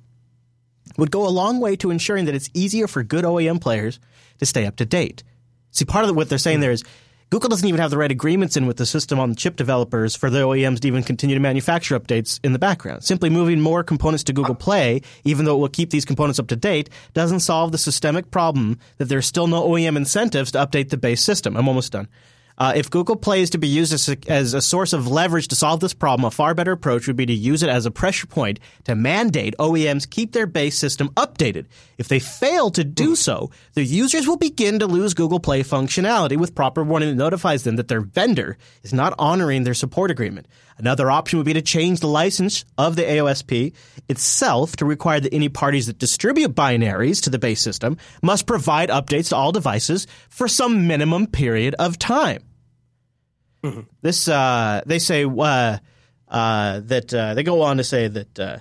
would 0.97 1.11
go 1.11 1.27
a 1.27 1.31
long 1.31 1.61
way 1.61 1.75
to 1.77 1.91
ensuring 1.91 2.27
that 2.27 2.35
it's 2.35 2.51
easier 2.55 2.87
for 2.87 3.03
good 3.03 3.25
OEM 3.25 3.61
players 3.61 3.99
to 4.39 4.47
stay 4.47 4.67
up 4.67 4.77
to 4.77 4.87
date. 4.87 5.25
See, 5.71 5.85
part 5.85 6.05
of 6.05 6.15
what 6.17 6.29
they're 6.29 6.39
saying 6.39 6.59
hmm. 6.59 6.63
there 6.63 6.73
is 6.73 6.85
Google 7.31 7.49
doesn't 7.49 7.69
even 7.69 7.81
have 7.81 7.93
the 7.93 7.97
right 7.97 8.11
agreements 8.11 8.57
in 8.57 8.67
with 8.67 8.77
the 8.77 8.85
system 8.85 9.21
on 9.21 9.31
the 9.31 9.37
chip 9.37 9.55
developers 9.55 10.17
for 10.17 10.31
the 10.31 10.41
OEMs 10.41 10.81
to 10.81 10.89
even 10.89 11.05
continue 11.05 11.37
to 11.37 11.41
manufacture 11.41 11.99
updates 11.99 12.41
in 12.43 12.53
the 12.53 12.59
background. 12.59 13.05
Simply 13.05 13.31
moving 13.31 13.61
more 13.61 13.85
components 13.85 14.25
to 14.25 14.33
Google 14.33 14.57
ah. 14.59 14.65
Play, 14.65 15.03
even 15.23 15.45
though 15.45 15.55
it 15.55 15.61
will 15.61 15.69
keep 15.69 15.91
these 15.91 16.05
components 16.05 16.41
up 16.41 16.49
to 16.49 16.57
date, 16.57 16.91
doesn't 17.15 17.39
solve 17.39 17.71
the 17.71 17.79
systemic 17.79 18.33
problem 18.33 18.81
that 18.99 19.05
there's 19.05 19.27
still 19.27 19.47
no 19.47 19.63
OEM 19.63 19.97
incentives 19.97 20.51
to 20.53 20.59
update 20.59 20.89
the 20.89 20.97
base 20.97 21.23
system. 21.23 21.57
I'm 21.57 21.69
almost 21.69 21.93
done. 21.93 22.09
Uh, 22.61 22.75
if 22.77 22.91
Google 22.91 23.17
Play 23.17 23.41
is 23.41 23.49
to 23.51 23.59
be 23.59 23.69
used 23.69 23.91
as 23.91 24.07
a, 24.11 24.19
as 24.29 24.53
a 24.53 24.61
source 24.61 24.93
of 24.93 25.09
leverage 25.09 25.49
to 25.49 25.55
solve 25.55 25.81
this 25.81 25.95
problem, 25.95 26.27
a 26.27 26.31
far 26.31 26.53
better 26.53 26.73
approach 26.73 27.07
would 27.07 27.17
be 27.17 27.25
to 27.25 27.33
use 27.33 27.63
it 27.63 27.71
as 27.71 27.87
a 27.87 27.91
pressure 27.91 28.27
point 28.27 28.61
to 28.85 28.95
mandate 28.95 29.55
OEMs 29.59 30.09
keep 30.09 30.33
their 30.33 30.47
base 30.47 30.77
system 30.77 31.09
updated. 31.15 31.65
If 31.97 32.09
they 32.09 32.19
fail 32.19 32.71
to 32.73 32.85
do 32.85 33.17
so, 33.17 33.51
the 33.73 33.83
users 33.83 34.29
will 34.29 34.37
begin 34.37 34.79
to 34.81 34.87
lose 34.87 35.15
Google 35.15 35.41
Play 35.41 35.63
functionality 35.63 36.37
with 36.37 36.55
proper 36.55 36.85
warning 36.85 37.09
that 37.09 37.15
notifies 37.15 37.65
them 37.65 37.77
that 37.77 37.89
their 37.89 38.03
vendor 38.03 38.59
is 38.83 38.93
not 38.93 39.15
honoring 39.19 39.65
their 39.65 39.73
support 39.73 40.11
agreement. 40.11 40.47
Another 40.77 41.11
option 41.11 41.39
would 41.39 41.47
be 41.47 41.55
to 41.55 41.63
change 41.63 42.01
the 42.01 42.09
license 42.09 42.67
of 42.77 42.95
the 42.95 43.05
AOSP 43.05 43.73
itself 44.11 44.77
to 44.77 44.85
require 44.85 45.21
that 45.21 45.33
any 45.33 45.49
parties 45.49 45.87
that 45.87 45.99
distribute 45.99 46.55
binaries 46.55 47.23
to 47.23 47.31
the 47.31 47.39
base 47.39 47.63
system 47.63 47.97
must 48.23 48.47
provide 48.47 48.91
updates 48.91 49.31
to 49.31 49.37
all 49.37 49.51
devices 49.51 50.07
for 50.29 50.47
some 50.47 50.87
minimum 50.87 51.27
period 51.27 51.75
of 51.79 51.99
time. 51.99 52.43
Mm-hmm. 53.63 53.81
This 54.01 54.29
uh, 54.29 54.83
they 54.87 54.99
say 54.99 55.25
uh, 55.25 55.79
uh, 56.29 56.81
that 56.81 57.13
uh, 57.13 57.35
they 57.35 57.43
go 57.43 57.63
on 57.63 57.77
to 57.77 57.85
say 57.85 58.09
that 58.09 58.39
uh, 58.39 58.59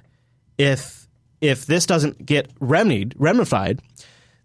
if 0.58 1.08
if 1.42 1.66
this 1.66 1.86
doesn't 1.86 2.26
get 2.26 2.52
remedied, 2.60 3.16
ramified, 3.18 3.82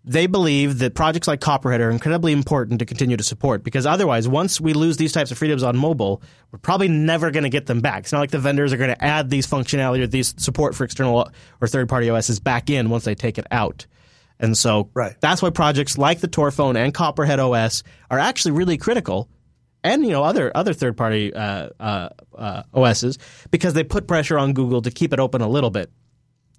they 0.05 0.27
believe 0.27 0.79
that 0.79 0.95
projects 0.95 1.27
like 1.27 1.41
Copperhead 1.41 1.81
are 1.81 1.91
incredibly 1.91 2.33
important 2.33 2.79
to 2.79 2.85
continue 2.85 3.17
to 3.17 3.25
support 3.25 3.65
because 3.65 3.87
otherwise, 3.87 4.29
once 4.29 4.61
we 4.61 4.75
lose 4.75 4.97
these 4.97 5.13
types 5.13 5.31
of 5.31 5.39
freedoms 5.39 5.63
on 5.63 5.77
mobile, 5.77 6.23
we're 6.53 6.59
probably 6.59 6.89
never 6.89 7.31
going 7.31 7.45
to 7.45 7.51
get 7.51 7.67
them 7.67 7.81
back. 7.81 8.05
It's 8.05 8.13
not 8.13 8.21
like 8.21 8.31
the 8.31 8.39
vendors 8.39 8.73
are 8.73 8.77
going 8.77 8.95
to 8.95 9.05
add 9.05 9.31
these 9.31 9.47
functionality 9.47 10.03
or 10.03 10.07
these 10.07 10.35
support 10.37 10.75
for 10.75 10.85
external 10.85 11.31
or 11.61 11.67
third 11.67 11.89
party 11.89 12.11
OSs 12.11 12.39
back 12.39 12.69
in 12.71 12.91
once 12.91 13.05
they 13.05 13.15
take 13.15 13.39
it 13.39 13.47
out. 13.51 13.87
And 14.39 14.59
so 14.59 14.91
right. 14.95 15.17
that's 15.21 15.41
why 15.41 15.51
projects 15.51 15.97
like 15.97 16.21
the 16.21 16.29
Tor 16.29 16.51
phone 16.51 16.77
and 16.77 16.93
Copperhead 16.93 17.41
OS 17.41 17.83
are 18.11 18.19
actually 18.19 18.53
really 18.53 18.77
critical 18.77 19.29
and 19.85 20.05
you 20.05 20.11
know 20.11 20.25
other 20.25 20.51
other 20.57 20.73
third 20.73 20.97
party 20.97 21.33
uh, 21.33 21.69
uh, 21.79 22.09
uh, 22.37 22.63
OSs 22.73 23.19
because 23.51 23.75
they 23.75 23.85
put 23.85 24.09
pressure 24.09 24.39
on 24.39 24.55
Google 24.55 24.83
to 24.83 24.91
keep 24.91 25.13
it 25.13 25.21
open 25.21 25.43
a 25.43 25.49
little 25.49 25.71
bit. 25.71 25.91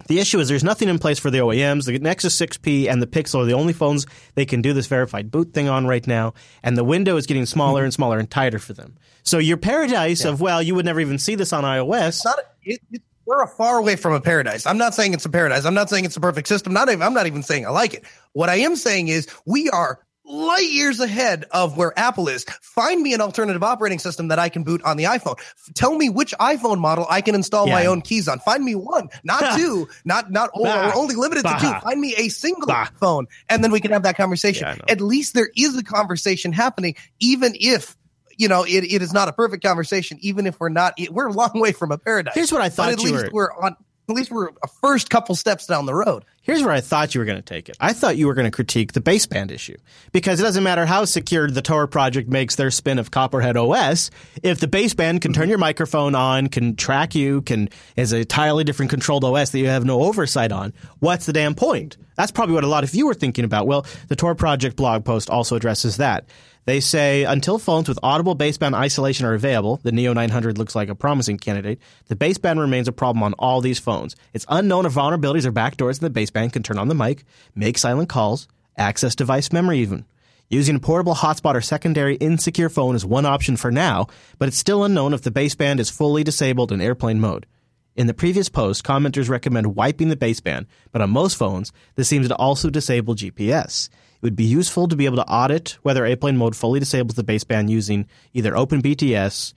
The 0.08 0.20
issue 0.20 0.38
is 0.38 0.48
there's 0.48 0.62
nothing 0.62 0.88
in 0.88 1.00
place 1.00 1.18
for 1.18 1.30
the 1.30 1.38
OEMs. 1.38 1.86
The 1.86 1.98
Nexus 1.98 2.38
6P 2.38 2.88
and 2.88 3.02
the 3.02 3.08
Pixel 3.08 3.42
are 3.42 3.44
the 3.44 3.54
only 3.54 3.72
phones 3.72 4.06
they 4.36 4.46
can 4.46 4.62
do 4.62 4.72
this 4.72 4.86
verified 4.86 5.32
boot 5.32 5.52
thing 5.52 5.68
on 5.68 5.86
right 5.86 6.06
now, 6.06 6.34
and 6.62 6.78
the 6.78 6.84
window 6.84 7.16
is 7.16 7.26
getting 7.26 7.44
smaller 7.44 7.82
and 7.82 7.92
smaller 7.92 8.18
and 8.18 8.30
tighter 8.30 8.60
for 8.60 8.72
them. 8.72 8.96
So 9.24 9.38
your 9.38 9.56
paradise 9.56 10.24
yeah. 10.24 10.30
of 10.30 10.40
well, 10.40 10.62
you 10.62 10.74
would 10.76 10.84
never 10.84 11.00
even 11.00 11.18
see 11.18 11.34
this 11.34 11.52
on 11.52 11.64
iOS. 11.64 12.24
Not, 12.24 12.38
it, 12.62 12.80
it, 12.92 13.02
we're 13.24 13.42
a 13.42 13.48
far 13.48 13.78
away 13.78 13.96
from 13.96 14.12
a 14.12 14.20
paradise. 14.20 14.66
I'm 14.66 14.78
not 14.78 14.94
saying 14.94 15.12
it's 15.12 15.24
a 15.24 15.30
paradise. 15.30 15.64
I'm 15.64 15.74
not 15.74 15.90
saying 15.90 16.04
it's 16.04 16.16
a 16.16 16.20
perfect 16.20 16.46
system. 16.46 16.72
Not 16.72 16.88
even, 16.88 17.02
I'm 17.02 17.14
not 17.14 17.26
even 17.26 17.42
saying 17.42 17.66
I 17.66 17.70
like 17.70 17.92
it. 17.92 18.04
What 18.32 18.48
I 18.48 18.56
am 18.56 18.76
saying 18.76 19.08
is 19.08 19.26
we 19.44 19.68
are 19.70 19.98
light 20.26 20.70
years 20.70 21.00
ahead 21.00 21.44
of 21.50 21.76
where 21.76 21.96
Apple 21.98 22.28
is. 22.28 22.44
Find 22.60 23.00
me 23.00 23.14
an 23.14 23.20
alternative 23.20 23.62
operating 23.62 23.98
system 23.98 24.28
that 24.28 24.38
I 24.38 24.48
can 24.48 24.64
boot 24.64 24.82
on 24.82 24.96
the 24.96 25.04
iPhone. 25.04 25.38
Tell 25.74 25.96
me 25.96 26.08
which 26.08 26.34
iPhone 26.40 26.78
model 26.78 27.06
I 27.08 27.20
can 27.20 27.34
install 27.34 27.66
yeah. 27.66 27.74
my 27.74 27.86
own 27.86 28.02
keys 28.02 28.28
on. 28.28 28.38
Find 28.40 28.64
me 28.64 28.74
one, 28.74 29.08
not 29.24 29.56
two, 29.58 29.88
not 30.04 30.30
not 30.30 30.50
bah. 30.54 30.92
only 30.94 31.14
limited 31.14 31.44
bah. 31.44 31.58
to 31.58 31.60
two. 31.60 31.80
Find 31.80 32.00
me 32.00 32.14
a 32.16 32.28
single 32.28 32.66
bah. 32.66 32.88
phone, 32.98 33.26
and 33.48 33.62
then 33.62 33.70
we 33.70 33.80
can 33.80 33.92
have 33.92 34.02
that 34.02 34.16
conversation. 34.16 34.66
Yeah, 34.66 34.84
At 34.88 35.00
least 35.00 35.34
there 35.34 35.50
is 35.56 35.76
a 35.76 35.84
conversation 35.84 36.52
happening, 36.52 36.96
even 37.20 37.54
if 37.58 37.96
you 38.38 38.48
know, 38.48 38.64
it, 38.64 38.84
it 38.84 39.02
is 39.02 39.12
not 39.12 39.28
a 39.28 39.32
perfect 39.32 39.64
conversation, 39.64 40.18
even 40.20 40.46
if 40.46 40.60
we're 40.60 40.68
not, 40.68 40.94
we're 41.10 41.28
a 41.28 41.32
long 41.32 41.52
way 41.54 41.72
from 41.72 41.90
a 41.90 41.98
paradise. 41.98 42.34
Here's 42.34 42.52
what 42.52 42.60
I 42.60 42.68
thought 42.68 42.86
but 42.86 42.92
at 42.92 42.98
least 43.00 43.24
were. 43.26 43.30
we're 43.32 43.52
on, 43.52 43.76
at 44.08 44.14
least 44.14 44.30
we're 44.30 44.48
a 44.62 44.68
first 44.80 45.10
couple 45.10 45.34
steps 45.34 45.66
down 45.66 45.86
the 45.86 45.94
road. 45.94 46.24
Here's 46.42 46.62
where 46.62 46.72
I 46.72 46.80
thought 46.80 47.12
you 47.12 47.20
were 47.20 47.24
going 47.24 47.38
to 47.38 47.42
take 47.42 47.68
it. 47.68 47.76
I 47.80 47.92
thought 47.92 48.16
you 48.16 48.28
were 48.28 48.34
going 48.34 48.44
to 48.44 48.52
critique 48.52 48.92
the 48.92 49.00
baseband 49.00 49.50
issue 49.50 49.76
because 50.12 50.38
it 50.38 50.44
doesn't 50.44 50.62
matter 50.62 50.86
how 50.86 51.04
secure 51.04 51.50
the 51.50 51.60
Tor 51.60 51.88
project 51.88 52.28
makes 52.28 52.54
their 52.54 52.70
spin 52.70 53.00
of 53.00 53.10
Copperhead 53.10 53.56
OS. 53.56 54.12
If 54.44 54.60
the 54.60 54.68
baseband 54.68 55.22
can 55.22 55.32
turn 55.32 55.48
your 55.48 55.58
microphone 55.58 56.14
on, 56.14 56.48
can 56.48 56.76
track 56.76 57.16
you, 57.16 57.42
can 57.42 57.68
is 57.96 58.12
a 58.12 58.18
entirely 58.18 58.62
different 58.62 58.90
controlled 58.90 59.24
OS 59.24 59.50
that 59.50 59.58
you 59.58 59.66
have 59.66 59.84
no 59.84 60.02
oversight 60.02 60.52
on, 60.52 60.72
what's 61.00 61.26
the 61.26 61.32
damn 61.32 61.54
point? 61.56 61.96
That's 62.16 62.30
probably 62.30 62.54
what 62.54 62.64
a 62.64 62.68
lot 62.68 62.84
of 62.84 62.94
you 62.94 63.06
were 63.06 63.14
thinking 63.14 63.44
about. 63.44 63.66
Well, 63.66 63.84
the 64.08 64.16
Tor 64.16 64.34
project 64.34 64.76
blog 64.76 65.04
post 65.04 65.28
also 65.28 65.56
addresses 65.56 65.96
that. 65.96 66.28
They 66.66 66.80
say 66.80 67.22
until 67.22 67.60
phones 67.60 67.88
with 67.88 68.00
audible 68.02 68.34
baseband 68.34 68.74
isolation 68.74 69.24
are 69.24 69.34
available, 69.34 69.78
the 69.84 69.92
Neo 69.92 70.12
900 70.12 70.58
looks 70.58 70.74
like 70.74 70.88
a 70.88 70.96
promising 70.96 71.38
candidate. 71.38 71.78
The 72.08 72.16
baseband 72.16 72.58
remains 72.58 72.88
a 72.88 72.92
problem 72.92 73.22
on 73.22 73.34
all 73.34 73.60
these 73.60 73.78
phones. 73.78 74.16
It's 74.34 74.44
unknown 74.48 74.84
if 74.84 74.92
vulnerabilities 74.92 75.44
or 75.44 75.52
backdoors 75.52 76.02
in 76.02 76.12
the 76.12 76.20
baseband 76.20 76.52
can 76.52 76.64
turn 76.64 76.78
on 76.78 76.88
the 76.88 76.94
mic, 76.94 77.22
make 77.54 77.78
silent 77.78 78.08
calls, 78.08 78.48
access 78.76 79.14
device 79.14 79.52
memory 79.52 79.78
even. 79.78 80.06
Using 80.48 80.74
a 80.74 80.80
portable 80.80 81.14
hotspot 81.14 81.54
or 81.54 81.60
secondary 81.60 82.16
insecure 82.16 82.68
phone 82.68 82.96
is 82.96 83.06
one 83.06 83.26
option 83.26 83.56
for 83.56 83.70
now, 83.70 84.08
but 84.40 84.48
it's 84.48 84.58
still 84.58 84.82
unknown 84.82 85.14
if 85.14 85.22
the 85.22 85.30
baseband 85.30 85.78
is 85.78 85.88
fully 85.88 86.24
disabled 86.24 86.72
in 86.72 86.80
airplane 86.80 87.20
mode. 87.20 87.46
In 87.94 88.08
the 88.08 88.14
previous 88.14 88.48
post, 88.48 88.84
commenters 88.84 89.28
recommend 89.28 89.76
wiping 89.76 90.08
the 90.08 90.16
baseband, 90.16 90.66
but 90.90 91.00
on 91.00 91.10
most 91.10 91.36
phones, 91.36 91.72
this 91.94 92.08
seems 92.08 92.26
to 92.26 92.36
also 92.36 92.70
disable 92.70 93.14
GPS. 93.14 93.88
It 94.16 94.22
would 94.22 94.36
be 94.36 94.44
useful 94.44 94.88
to 94.88 94.96
be 94.96 95.06
able 95.06 95.16
to 95.16 95.26
audit 95.26 95.78
whether 95.82 96.04
airplane 96.04 96.36
mode 96.36 96.56
fully 96.56 96.80
disables 96.80 97.14
the 97.14 97.24
baseband 97.24 97.68
using 97.68 98.06
either 98.32 98.52
OpenBTS 98.52 99.52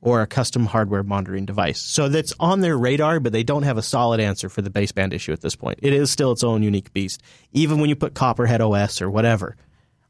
or 0.00 0.20
a 0.20 0.26
custom 0.26 0.66
hardware 0.66 1.02
monitoring 1.02 1.46
device. 1.46 1.80
So 1.80 2.08
that's 2.08 2.34
on 2.38 2.60
their 2.60 2.76
radar, 2.76 3.20
but 3.20 3.32
they 3.32 3.42
don't 3.42 3.62
have 3.62 3.78
a 3.78 3.82
solid 3.82 4.20
answer 4.20 4.50
for 4.50 4.60
the 4.60 4.68
baseband 4.68 5.14
issue 5.14 5.32
at 5.32 5.40
this 5.40 5.56
point. 5.56 5.78
It 5.82 5.94
is 5.94 6.10
still 6.10 6.30
its 6.30 6.44
own 6.44 6.62
unique 6.62 6.92
beast, 6.92 7.22
even 7.52 7.80
when 7.80 7.88
you 7.88 7.96
put 7.96 8.12
Copperhead 8.12 8.60
OS 8.60 9.00
or 9.00 9.10
whatever 9.10 9.56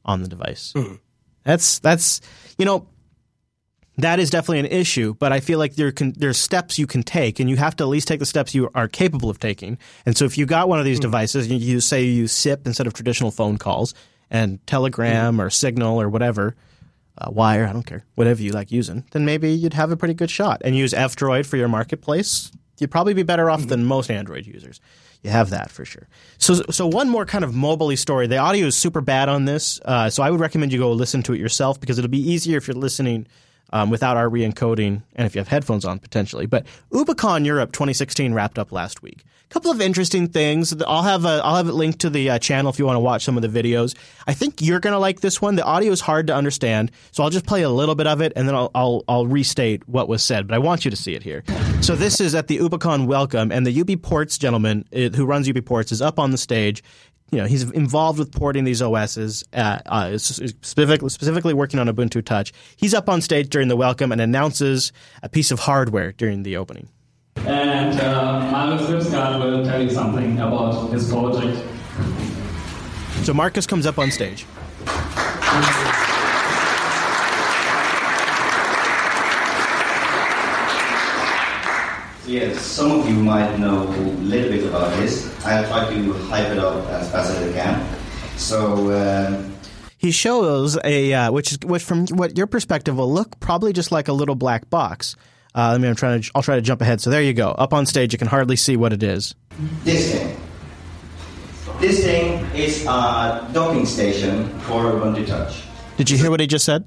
on 0.04 0.20
the 0.20 0.28
device. 0.28 0.72
Mm. 0.74 0.98
That's 1.44 1.78
that's 1.78 2.20
you 2.58 2.64
know 2.64 2.88
that 3.96 4.18
is 4.18 4.30
definitely 4.30 4.60
an 4.60 4.66
issue, 4.66 5.14
but 5.14 5.32
I 5.32 5.40
feel 5.40 5.58
like 5.58 5.76
there 5.76 5.92
can, 5.92 6.12
there's 6.16 6.36
steps 6.36 6.78
you 6.78 6.86
can 6.86 7.02
take, 7.02 7.38
and 7.38 7.48
you 7.48 7.56
have 7.56 7.76
to 7.76 7.84
at 7.84 7.88
least 7.88 8.08
take 8.08 8.18
the 8.18 8.26
steps 8.26 8.54
you 8.54 8.70
are 8.74 8.88
capable 8.88 9.30
of 9.30 9.38
taking. 9.38 9.78
And 10.04 10.16
so, 10.16 10.24
if 10.24 10.36
you 10.36 10.46
got 10.46 10.68
one 10.68 10.78
of 10.78 10.84
these 10.84 10.98
mm. 10.98 11.02
devices, 11.02 11.48
you, 11.48 11.56
you 11.58 11.80
say 11.80 12.02
you 12.02 12.10
use 12.10 12.32
SIP 12.32 12.66
instead 12.66 12.86
of 12.86 12.92
traditional 12.92 13.30
phone 13.30 13.56
calls, 13.56 13.94
and 14.30 14.64
Telegram 14.66 15.36
mm. 15.36 15.40
or 15.40 15.50
Signal 15.50 16.00
or 16.00 16.08
whatever, 16.08 16.56
uh, 17.18 17.30
Wire, 17.30 17.66
I 17.66 17.72
don't 17.72 17.86
care, 17.86 18.04
whatever 18.16 18.42
you 18.42 18.50
like 18.50 18.72
using, 18.72 19.04
then 19.12 19.24
maybe 19.24 19.50
you'd 19.52 19.74
have 19.74 19.92
a 19.92 19.96
pretty 19.96 20.14
good 20.14 20.30
shot. 20.30 20.62
And 20.64 20.76
use 20.76 20.92
F 20.92 21.14
Droid 21.14 21.46
for 21.46 21.56
your 21.56 21.68
marketplace, 21.68 22.50
you'd 22.78 22.90
probably 22.90 23.14
be 23.14 23.22
better 23.22 23.48
off 23.48 23.62
mm. 23.62 23.68
than 23.68 23.84
most 23.84 24.10
Android 24.10 24.46
users. 24.46 24.80
You 25.22 25.30
have 25.30 25.50
that 25.50 25.70
for 25.70 25.84
sure. 25.86 26.06
So, 26.36 26.54
so 26.70 26.86
one 26.86 27.08
more 27.08 27.24
kind 27.24 27.44
of 27.44 27.54
mobile 27.54 27.96
story. 27.96 28.26
The 28.26 28.36
audio 28.36 28.66
is 28.66 28.76
super 28.76 29.00
bad 29.00 29.30
on 29.30 29.46
this, 29.46 29.80
uh, 29.84 30.10
so 30.10 30.22
I 30.22 30.30
would 30.30 30.40
recommend 30.40 30.72
you 30.72 30.78
go 30.80 30.92
listen 30.92 31.22
to 31.22 31.32
it 31.32 31.40
yourself 31.40 31.80
because 31.80 31.96
it'll 31.96 32.10
be 32.10 32.30
easier 32.30 32.58
if 32.58 32.66
you're 32.66 32.74
listening 32.74 33.26
um, 33.70 33.90
without 33.90 34.16
our 34.16 34.28
re-encoding, 34.28 35.02
and 35.16 35.26
if 35.26 35.34
you 35.34 35.40
have 35.40 35.48
headphones 35.48 35.84
on 35.84 35.98
potentially. 35.98 36.46
But 36.46 36.66
UbuCon 36.92 37.44
Europe 37.44 37.72
2016 37.72 38.32
wrapped 38.32 38.58
up 38.58 38.72
last 38.72 39.02
week. 39.02 39.24
A 39.50 39.54
couple 39.54 39.70
of 39.70 39.80
interesting 39.80 40.28
things. 40.28 40.74
I'll 40.82 41.02
have 41.02 41.24
a, 41.24 41.40
I'll 41.44 41.56
have 41.56 41.68
it 41.68 41.74
linked 41.74 42.00
to 42.00 42.10
the 42.10 42.30
uh, 42.30 42.38
channel 42.38 42.70
if 42.70 42.78
you 42.78 42.86
want 42.86 42.96
to 42.96 43.00
watch 43.00 43.24
some 43.24 43.36
of 43.36 43.42
the 43.42 43.62
videos. 43.62 43.94
I 44.26 44.34
think 44.34 44.60
you're 44.60 44.80
going 44.80 44.94
to 44.94 44.98
like 44.98 45.20
this 45.20 45.40
one. 45.40 45.54
The 45.54 45.64
audio 45.64 45.92
is 45.92 46.00
hard 46.00 46.26
to 46.28 46.34
understand, 46.34 46.90
so 47.12 47.22
I'll 47.22 47.30
just 47.30 47.46
play 47.46 47.62
a 47.62 47.70
little 47.70 47.94
bit 47.94 48.06
of 48.06 48.20
it 48.20 48.32
and 48.34 48.48
then 48.48 48.54
I'll, 48.54 48.70
I'll, 48.74 49.04
I'll 49.06 49.26
restate 49.26 49.88
what 49.88 50.08
was 50.08 50.24
said. 50.24 50.48
But 50.48 50.54
I 50.54 50.58
want 50.58 50.84
you 50.84 50.90
to 50.90 50.96
see 50.96 51.14
it 51.14 51.22
here. 51.22 51.44
So 51.82 51.94
this 51.94 52.20
is 52.20 52.34
at 52.34 52.46
the 52.48 52.58
UbuCon 52.58 53.06
welcome, 53.06 53.52
and 53.52 53.66
the 53.66 53.84
UBports 53.84 54.38
gentleman 54.38 54.86
uh, 54.94 55.10
who 55.10 55.26
runs 55.26 55.46
UBports 55.46 55.92
is 55.92 56.00
up 56.00 56.18
on 56.18 56.30
the 56.30 56.38
stage 56.38 56.82
you 57.34 57.40
know, 57.40 57.46
he's 57.46 57.68
involved 57.72 58.20
with 58.20 58.30
porting 58.30 58.62
these 58.62 58.80
OSs, 58.80 59.42
uh, 59.52 59.80
uh, 59.86 60.16
specifically, 60.16 61.08
specifically 61.08 61.52
working 61.52 61.80
on 61.80 61.88
Ubuntu 61.88 62.24
Touch. 62.24 62.52
He's 62.76 62.94
up 62.94 63.08
on 63.08 63.20
stage 63.20 63.48
during 63.48 63.66
the 63.66 63.74
welcome 63.74 64.12
and 64.12 64.20
announces 64.20 64.92
a 65.20 65.28
piece 65.28 65.50
of 65.50 65.58
hardware 65.58 66.12
during 66.12 66.44
the 66.44 66.56
opening. 66.56 66.88
And 67.38 67.98
uh, 68.00 68.50
Marcus 68.52 68.86
Lipscott 68.86 69.40
will 69.40 69.64
tell 69.64 69.82
you 69.82 69.90
something 69.90 70.38
about 70.38 70.92
his 70.92 71.10
project. 71.10 71.60
So 73.24 73.34
Marcus 73.34 73.66
comes 73.66 73.84
up 73.84 73.98
on 73.98 74.12
stage. 74.12 74.46
Yes, 82.34 82.60
some 82.60 82.90
of 82.90 83.08
you 83.08 83.14
might 83.14 83.58
know 83.58 83.86
a 83.86 83.94
little 84.18 84.50
bit 84.50 84.66
about 84.66 84.90
this. 84.96 85.24
I'll 85.46 85.64
try 85.68 85.88
to 85.88 86.12
hype 86.24 86.50
it 86.50 86.58
up 86.58 86.84
as 86.88 87.08
fast 87.12 87.30
as 87.30 87.48
I 87.48 87.62
can. 87.62 87.96
So. 88.36 88.90
Um, 88.90 89.54
he 89.98 90.10
shows 90.10 90.76
a 90.82 91.14
uh, 91.14 91.30
which 91.30 91.52
is 91.52 91.58
which 91.60 91.84
from 91.84 92.08
what 92.08 92.36
your 92.36 92.48
perspective 92.48 92.96
will 92.96 93.12
look 93.12 93.38
probably 93.38 93.72
just 93.72 93.92
like 93.92 94.08
a 94.08 94.12
little 94.12 94.34
black 94.34 94.68
box. 94.68 95.14
Uh, 95.54 95.74
I 95.74 95.78
mean, 95.78 95.90
I'm 95.90 95.94
trying 95.94 96.22
to. 96.22 96.30
I'll 96.34 96.42
try 96.42 96.56
to 96.56 96.60
jump 96.60 96.80
ahead. 96.80 97.00
So 97.00 97.08
there 97.08 97.22
you 97.22 97.34
go. 97.34 97.50
Up 97.50 97.72
on 97.72 97.86
stage, 97.86 98.12
you 98.12 98.18
can 98.18 98.26
hardly 98.26 98.56
see 98.56 98.76
what 98.76 98.92
it 98.92 99.04
is. 99.04 99.36
This 99.84 100.12
thing. 100.12 100.36
This 101.78 102.02
thing 102.02 102.44
is 102.56 102.84
a 102.84 103.48
docking 103.52 103.86
station 103.86 104.48
for 104.62 104.82
Ubuntu 104.82 105.24
Touch. 105.24 105.62
Did 105.98 106.10
you 106.10 106.18
hear 106.18 106.32
what 106.32 106.40
he 106.40 106.48
just 106.48 106.64
said? 106.64 106.84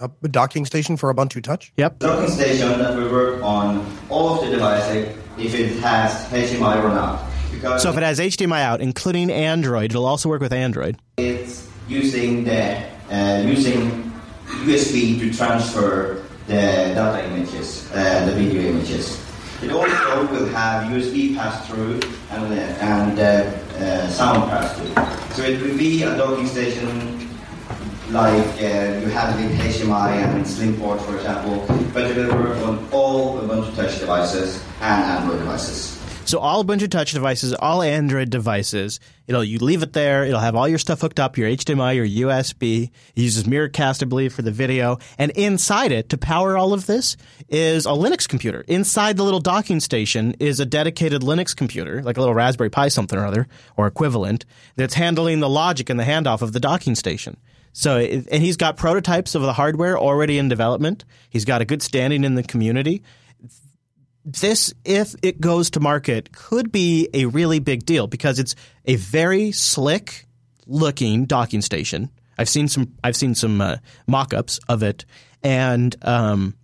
A 0.00 0.28
docking 0.28 0.64
station 0.64 0.96
for 0.96 1.12
Ubuntu 1.12 1.42
Touch? 1.42 1.72
Yep. 1.76 2.00
Docking 2.00 2.30
station 2.30 2.78
that 2.78 2.96
will 2.96 3.10
work 3.10 3.42
on 3.42 3.86
all 4.08 4.34
of 4.34 4.44
the 4.44 4.50
devices 4.50 5.16
if 5.38 5.54
it 5.54 5.78
has 5.80 6.12
HDMI 6.26 6.82
or 6.82 6.88
not. 6.88 7.24
Because 7.52 7.82
so 7.82 7.90
if 7.90 7.96
it 7.96 8.02
has 8.02 8.18
HDMI 8.18 8.62
out, 8.62 8.80
including 8.80 9.30
Android, 9.30 9.90
it'll 9.90 10.06
also 10.06 10.28
work 10.28 10.40
with 10.40 10.52
Android. 10.52 10.98
It's 11.18 11.68
using 11.88 12.44
the 12.44 12.82
uh, 13.10 13.42
using 13.44 14.12
USB 14.46 15.18
to 15.18 15.32
transfer 15.32 16.24
the 16.46 16.54
data 16.54 17.26
images, 17.26 17.90
uh, 17.92 18.26
the 18.26 18.32
video 18.32 18.62
images. 18.62 19.20
It 19.62 19.70
also 19.70 20.26
will 20.32 20.46
have 20.48 20.90
USB 20.90 21.36
pass-through 21.36 22.00
and, 22.30 22.44
uh, 22.44 22.56
and 22.80 23.18
uh, 23.18 23.22
uh, 23.22 24.08
sound 24.08 24.48
pass-through. 24.48 24.94
So 25.34 25.42
it 25.42 25.60
will 25.60 25.76
be 25.76 26.02
a 26.02 26.16
docking 26.16 26.46
station 26.46 27.19
like 28.12 28.46
uh, 28.60 28.98
you 29.00 29.08
have 29.08 29.36
with 29.36 29.58
HDMI 29.60 30.10
and 30.12 30.38
in 30.38 30.44
SlimPort, 30.44 31.00
for 31.02 31.16
example, 31.16 31.64
but 31.92 32.10
it 32.10 32.16
will 32.16 32.34
work 32.36 32.56
on 32.58 32.88
all 32.92 33.40
Ubuntu 33.40 33.74
Touch 33.76 33.98
devices 34.00 34.62
and 34.80 35.04
Android 35.04 35.38
devices. 35.38 35.96
So 36.24 36.38
all 36.38 36.64
Ubuntu 36.64 36.88
Touch 36.88 37.12
devices, 37.12 37.54
all 37.54 37.82
Android 37.82 38.30
devices, 38.30 39.00
it'll 39.26 39.42
you 39.42 39.58
leave 39.58 39.82
it 39.82 39.92
there. 39.94 40.24
It'll 40.24 40.40
have 40.40 40.54
all 40.54 40.68
your 40.68 40.78
stuff 40.78 41.00
hooked 41.00 41.18
up, 41.18 41.38
your 41.38 41.48
HDMI, 41.48 41.96
your 41.96 42.28
USB. 42.28 42.90
It 43.16 43.20
uses 43.20 43.44
Miracast, 43.44 44.02
I 44.02 44.06
believe, 44.06 44.32
for 44.32 44.42
the 44.42 44.52
video. 44.52 44.98
And 45.18 45.30
inside 45.32 45.90
it, 45.92 46.08
to 46.10 46.18
power 46.18 46.56
all 46.56 46.72
of 46.72 46.86
this, 46.86 47.16
is 47.48 47.86
a 47.86 47.90
Linux 47.90 48.28
computer. 48.28 48.64
Inside 48.68 49.16
the 49.16 49.24
little 49.24 49.40
docking 49.40 49.80
station 49.80 50.36
is 50.38 50.60
a 50.60 50.66
dedicated 50.66 51.22
Linux 51.22 51.56
computer, 51.56 52.02
like 52.02 52.16
a 52.16 52.20
little 52.20 52.34
Raspberry 52.34 52.70
Pi 52.70 52.88
something 52.88 53.18
or 53.18 53.26
other, 53.26 53.48
or 53.76 53.86
equivalent, 53.86 54.44
that's 54.76 54.94
handling 54.94 55.40
the 55.40 55.48
logic 55.48 55.90
and 55.90 55.98
the 55.98 56.04
handoff 56.04 56.42
of 56.42 56.52
the 56.52 56.60
docking 56.60 56.94
station. 56.94 57.38
So, 57.72 57.98
and 57.98 58.42
he's 58.42 58.56
got 58.56 58.76
prototypes 58.76 59.34
of 59.34 59.42
the 59.42 59.52
hardware 59.52 59.98
already 59.98 60.38
in 60.38 60.48
development. 60.48 61.04
He's 61.28 61.44
got 61.44 61.60
a 61.60 61.64
good 61.64 61.82
standing 61.82 62.24
in 62.24 62.34
the 62.34 62.42
community. 62.42 63.02
this, 64.24 64.74
if 64.84 65.14
it 65.22 65.40
goes 65.40 65.70
to 65.70 65.80
market, 65.80 66.32
could 66.32 66.72
be 66.72 67.08
a 67.14 67.26
really 67.26 67.58
big 67.58 67.86
deal 67.86 68.06
because 68.06 68.38
it's 68.38 68.54
a 68.84 68.96
very 68.96 69.52
slick 69.52 70.26
looking 70.66 71.26
docking 71.26 71.62
station. 71.62 72.10
I've 72.38 72.48
seen 72.48 72.68
some. 72.68 72.94
I've 73.04 73.16
seen 73.16 73.34
some 73.34 73.60
uh, 73.60 73.76
mock-ups 74.06 74.60
of 74.68 74.82
it, 74.82 75.04
and 75.42 75.94
um, 76.02 76.56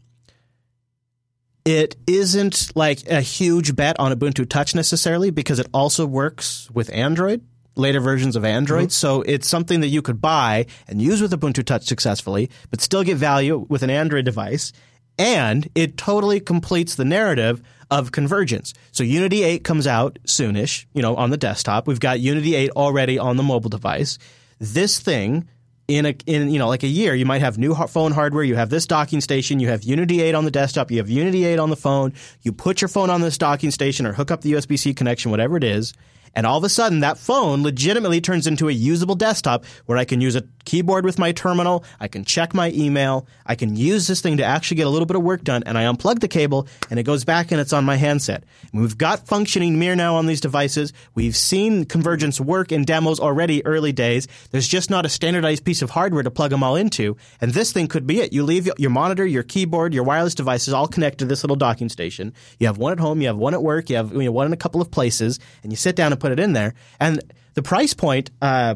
it 1.67 1.97
isn't 2.07 2.75
like 2.75 3.11
a 3.11 3.21
huge 3.21 3.77
bet 3.77 3.99
on 3.99 4.13
Ubuntu 4.13 4.49
Touch 4.49 4.75
necessarily 4.75 5.31
because 5.31 5.59
it 5.59 5.67
also 5.75 6.07
works 6.07 6.71
with 6.73 6.91
Android, 6.93 7.45
later 7.77 8.01
versions 8.01 8.37
of 8.37 8.45
Android. 8.45 8.89
Mm-hmm. 8.89 8.91
So 8.91 9.23
it's 9.23 9.49
something 9.49 9.81
that 9.81 9.89
you 9.89 10.03
could 10.03 10.21
buy 10.21 10.67
and 10.89 11.01
use 11.01 11.23
with 11.23 11.33
Ubuntu 11.33 11.65
Touch 11.65 11.85
successfully, 11.85 12.51
but 12.71 12.81
still 12.81 13.05
get 13.05 13.17
value 13.17 13.67
with 13.69 13.83
an 13.83 13.91
Android 13.91 14.25
device 14.25 14.73
and 15.19 15.69
it 15.75 15.97
totally 15.97 16.41
completes 16.41 16.95
the 16.95 17.05
narrative 17.05 17.63
of 17.91 18.13
convergence. 18.13 18.75
So 18.93 19.05
Unity 19.05 19.43
8 19.45 19.65
comes 19.65 19.87
out 19.87 20.19
soonish, 20.27 20.87
you 20.93 21.03
know, 21.03 21.15
on 21.17 21.31
the 21.31 21.37
desktop. 21.37 21.87
We've 21.87 22.01
got 22.01 22.21
Unity 22.21 22.55
8 22.55 22.71
already 22.71 23.19
on 23.19 23.37
the 23.37 23.43
mobile 23.43 23.71
device. 23.71 24.19
This 24.59 24.99
thing 24.99 25.49
in 25.89 26.05
a 26.05 26.17
in 26.27 26.51
you 26.51 26.59
know 26.59 26.67
like 26.67 26.83
a 26.83 26.89
year 26.89 27.15
you 27.15 27.25
might 27.25 27.41
have 27.41 27.59
new 27.59 27.73
phone 27.73 28.11
hardware 28.11 28.43
you 28.43 28.57
have 28.57 28.71
this 28.71 28.87
docking 28.87 29.21
station 29.21 29.61
you 29.61 29.69
have 29.69 29.85
unity 29.85 30.21
8 30.21 30.35
on 30.35 30.45
the 30.45 30.51
desktop 30.51 30.91
you 30.91 30.99
have 30.99 31.09
unity 31.09 31.45
8 31.45 31.61
on 31.61 31.71
the 31.71 31.77
phone 31.77 32.13
you 32.43 32.53
put 32.53 32.81
your 32.81 32.89
phone 32.89 33.09
on 33.09 33.21
this 33.21 33.39
docking 33.39 33.71
station 33.71 34.05
or 34.05 34.13
hook 34.13 34.33
up 34.33 34.41
the 34.41 34.55
usb-c 34.55 34.95
connection 34.95 35.31
whatever 35.31 35.57
it 35.57 35.63
is 35.63 35.95
and 36.37 36.47
all 36.47 36.59
of 36.59 36.65
a 36.65 36.69
sudden, 36.69 37.01
that 37.01 37.17
phone 37.17 37.63
legitimately 37.63 38.21
turns 38.21 38.47
into 38.47 38.69
a 38.69 38.73
usable 38.73 39.15
desktop 39.15 39.65
where 39.87 39.97
I 39.97 40.05
can 40.05 40.21
use 40.21 40.37
a 40.37 40.45
keyboard 40.67 41.07
with 41.07 41.19
my 41.19 41.33
terminal. 41.33 41.83
I 41.99 42.09
can 42.09 42.27
check 42.27 42.53
my 42.53 42.71
email. 42.73 43.27
I 43.47 43.55
can 43.55 43.75
use 43.75 44.07
this 44.07 44.21
thing 44.21 44.37
to 44.37 44.45
actually 44.45 44.77
get 44.77 44.87
a 44.87 44.91
little 44.91 45.07
bit 45.07 45.17
of 45.17 45.23
work 45.23 45.45
done. 45.45 45.63
And 45.65 45.79
I 45.79 45.85
unplug 45.85 46.21
the 46.21 46.29
cable 46.29 46.69
and 46.91 47.01
it 47.01 47.05
goes 47.05 47.25
back 47.25 47.53
and 47.53 47.61
it's 47.61 47.73
on 47.73 47.87
my 47.87 47.97
handset. 47.97 48.45
And 48.71 48.83
we've 48.83 48.99
got 48.99 49.27
functioning 49.27 49.79
Mir 49.79 49.97
now 49.97 50.17
on 50.17 50.27
these 50.27 50.43
devices. 50.43 50.93
We've 51.15 51.37
seen 51.37 51.87
convergence 51.87 52.39
work 52.39 52.71
in 52.71 52.85
demos 52.85 53.19
already 53.19 53.65
early 53.65 53.93
days. 53.93 54.29
There's 54.51 54.69
just 54.69 54.91
not 54.91 55.07
a 55.07 55.09
standardized 55.09 55.65
piece 55.65 55.81
of 55.81 55.89
hardware 55.89 56.23
to 56.23 56.31
plug 56.31 56.51
them 56.51 56.63
all 56.63 56.77
into. 56.77 57.17
And 57.41 57.53
this 57.53 57.73
thing 57.73 57.87
could 57.87 58.07
be 58.07 58.21
it. 58.21 58.35
You 58.35 58.43
leave 58.43 58.69
your 58.77 58.91
monitor, 58.91 59.25
your 59.25 59.43
keyboard, 59.43 59.95
your 59.95 60.05
wireless 60.05 60.35
devices 60.35 60.75
all 60.75 60.87
connected 60.87 61.21
to 61.21 61.25
this 61.25 61.43
little 61.43 61.57
docking 61.57 61.89
station. 61.89 62.35
You 62.59 62.67
have 62.67 62.77
one 62.77 62.93
at 62.93 63.01
home, 63.01 63.23
you 63.23 63.29
have 63.29 63.39
one 63.39 63.55
at 63.55 63.63
work, 63.63 63.89
you 63.89 63.97
have 63.97 64.13
you 64.13 64.25
know, 64.25 64.33
one 64.33 64.47
in 64.47 64.53
a 64.53 64.57
couple 64.59 64.83
of 64.83 64.91
places, 64.91 65.39
and 65.63 65.73
you 65.73 65.77
sit 65.77 65.97
down 65.97 66.13
and 66.13 66.21
put 66.21 66.26
it 66.33 66.41
in 66.41 66.53
there. 66.53 66.75
And 67.01 67.21
the 67.55 67.63
price 67.63 67.95
point, 67.95 68.31
uh, 68.41 68.75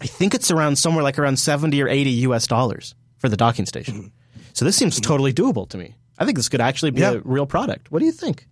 I 0.00 0.06
think 0.06 0.34
it's 0.34 0.50
around 0.50 0.76
somewhere 0.76 1.02
like 1.02 1.18
around 1.18 1.38
70 1.38 1.82
or 1.82 1.88
80 1.88 2.10
US 2.10 2.46
dollars 2.46 2.94
for 3.18 3.28
the 3.28 3.36
docking 3.36 3.66
station. 3.66 3.94
Mm-hmm. 3.94 4.40
So 4.52 4.64
this 4.64 4.76
seems 4.76 5.00
totally 5.00 5.32
doable 5.32 5.68
to 5.70 5.78
me. 5.78 5.94
I 6.18 6.24
think 6.24 6.36
this 6.36 6.48
could 6.48 6.60
actually 6.60 6.90
be 6.90 7.00
yeah. 7.00 7.12
a 7.12 7.20
real 7.20 7.46
product. 7.46 7.90
What 7.90 8.00
do 8.00 8.06
you 8.06 8.12
think? 8.12 8.46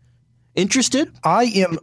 Interested? 0.55 1.13
I 1.25 1.45
am 1.45 1.79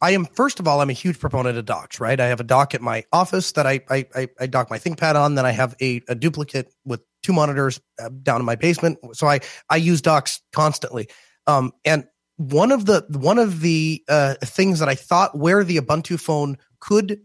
I 0.00 0.10
am 0.10 0.26
first 0.26 0.60
of 0.60 0.68
all, 0.68 0.80
I'm 0.80 0.90
a 0.90 0.94
huge 0.94 1.18
proponent 1.18 1.56
of 1.56 1.64
docks, 1.64 2.00
right? 2.00 2.18
I 2.18 2.26
have 2.26 2.40
a 2.40 2.44
dock 2.44 2.74
at 2.74 2.82
my 2.82 3.04
office 3.12 3.52
that 3.52 3.66
I 3.66 3.80
I, 3.88 4.28
I 4.38 4.46
dock 4.46 4.68
my 4.68 4.78
ThinkPad 4.78 5.14
on. 5.14 5.34
Then 5.34 5.46
I 5.46 5.52
have 5.52 5.74
a, 5.80 6.02
a 6.08 6.14
duplicate 6.14 6.72
with 6.84 7.00
two 7.22 7.32
monitors 7.32 7.80
uh, 8.02 8.10
down 8.22 8.40
in 8.40 8.46
my 8.46 8.56
basement. 8.56 8.98
So 9.12 9.26
I 9.26 9.40
I 9.70 9.76
use 9.76 10.02
docks 10.02 10.40
constantly. 10.52 11.08
Um, 11.46 11.72
and 11.84 12.04
one 12.50 12.72
of 12.72 12.86
the 12.86 13.04
one 13.08 13.38
of 13.38 13.60
the 13.60 14.02
uh, 14.08 14.34
things 14.44 14.78
that 14.80 14.88
I 14.88 14.94
thought 14.94 15.38
where 15.38 15.64
the 15.64 15.76
Ubuntu 15.78 16.18
phone 16.18 16.58
could 16.80 17.20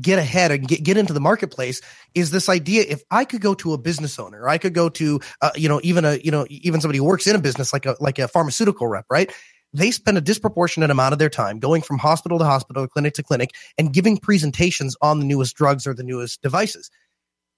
get 0.00 0.18
ahead 0.18 0.50
and 0.50 0.66
get, 0.66 0.82
get 0.82 0.96
into 0.96 1.12
the 1.12 1.20
marketplace 1.20 1.80
is 2.16 2.32
this 2.32 2.48
idea 2.48 2.84
if 2.88 3.04
i 3.12 3.24
could 3.24 3.40
go 3.40 3.54
to 3.54 3.72
a 3.74 3.78
business 3.78 4.18
owner 4.18 4.48
i 4.48 4.58
could 4.58 4.74
go 4.74 4.88
to 4.88 5.20
uh, 5.40 5.52
you 5.54 5.68
know 5.68 5.80
even 5.84 6.04
a 6.04 6.16
you 6.16 6.32
know 6.32 6.44
even 6.50 6.80
somebody 6.80 6.98
who 6.98 7.04
works 7.04 7.28
in 7.28 7.36
a 7.36 7.38
business 7.38 7.72
like 7.72 7.86
a 7.86 7.94
like 8.00 8.18
a 8.18 8.26
pharmaceutical 8.26 8.88
rep 8.88 9.04
right? 9.10 9.32
They 9.72 9.90
spend 9.90 10.16
a 10.16 10.20
disproportionate 10.20 10.90
amount 10.90 11.12
of 11.14 11.18
their 11.18 11.28
time 11.28 11.58
going 11.58 11.82
from 11.82 11.98
hospital 11.98 12.38
to 12.38 12.44
hospital 12.44 12.86
clinic 12.86 13.14
to 13.14 13.22
clinic 13.24 13.50
and 13.76 13.92
giving 13.92 14.16
presentations 14.16 14.96
on 15.02 15.18
the 15.18 15.24
newest 15.24 15.56
drugs 15.56 15.86
or 15.86 15.94
the 15.94 16.04
newest 16.04 16.42
devices. 16.42 16.90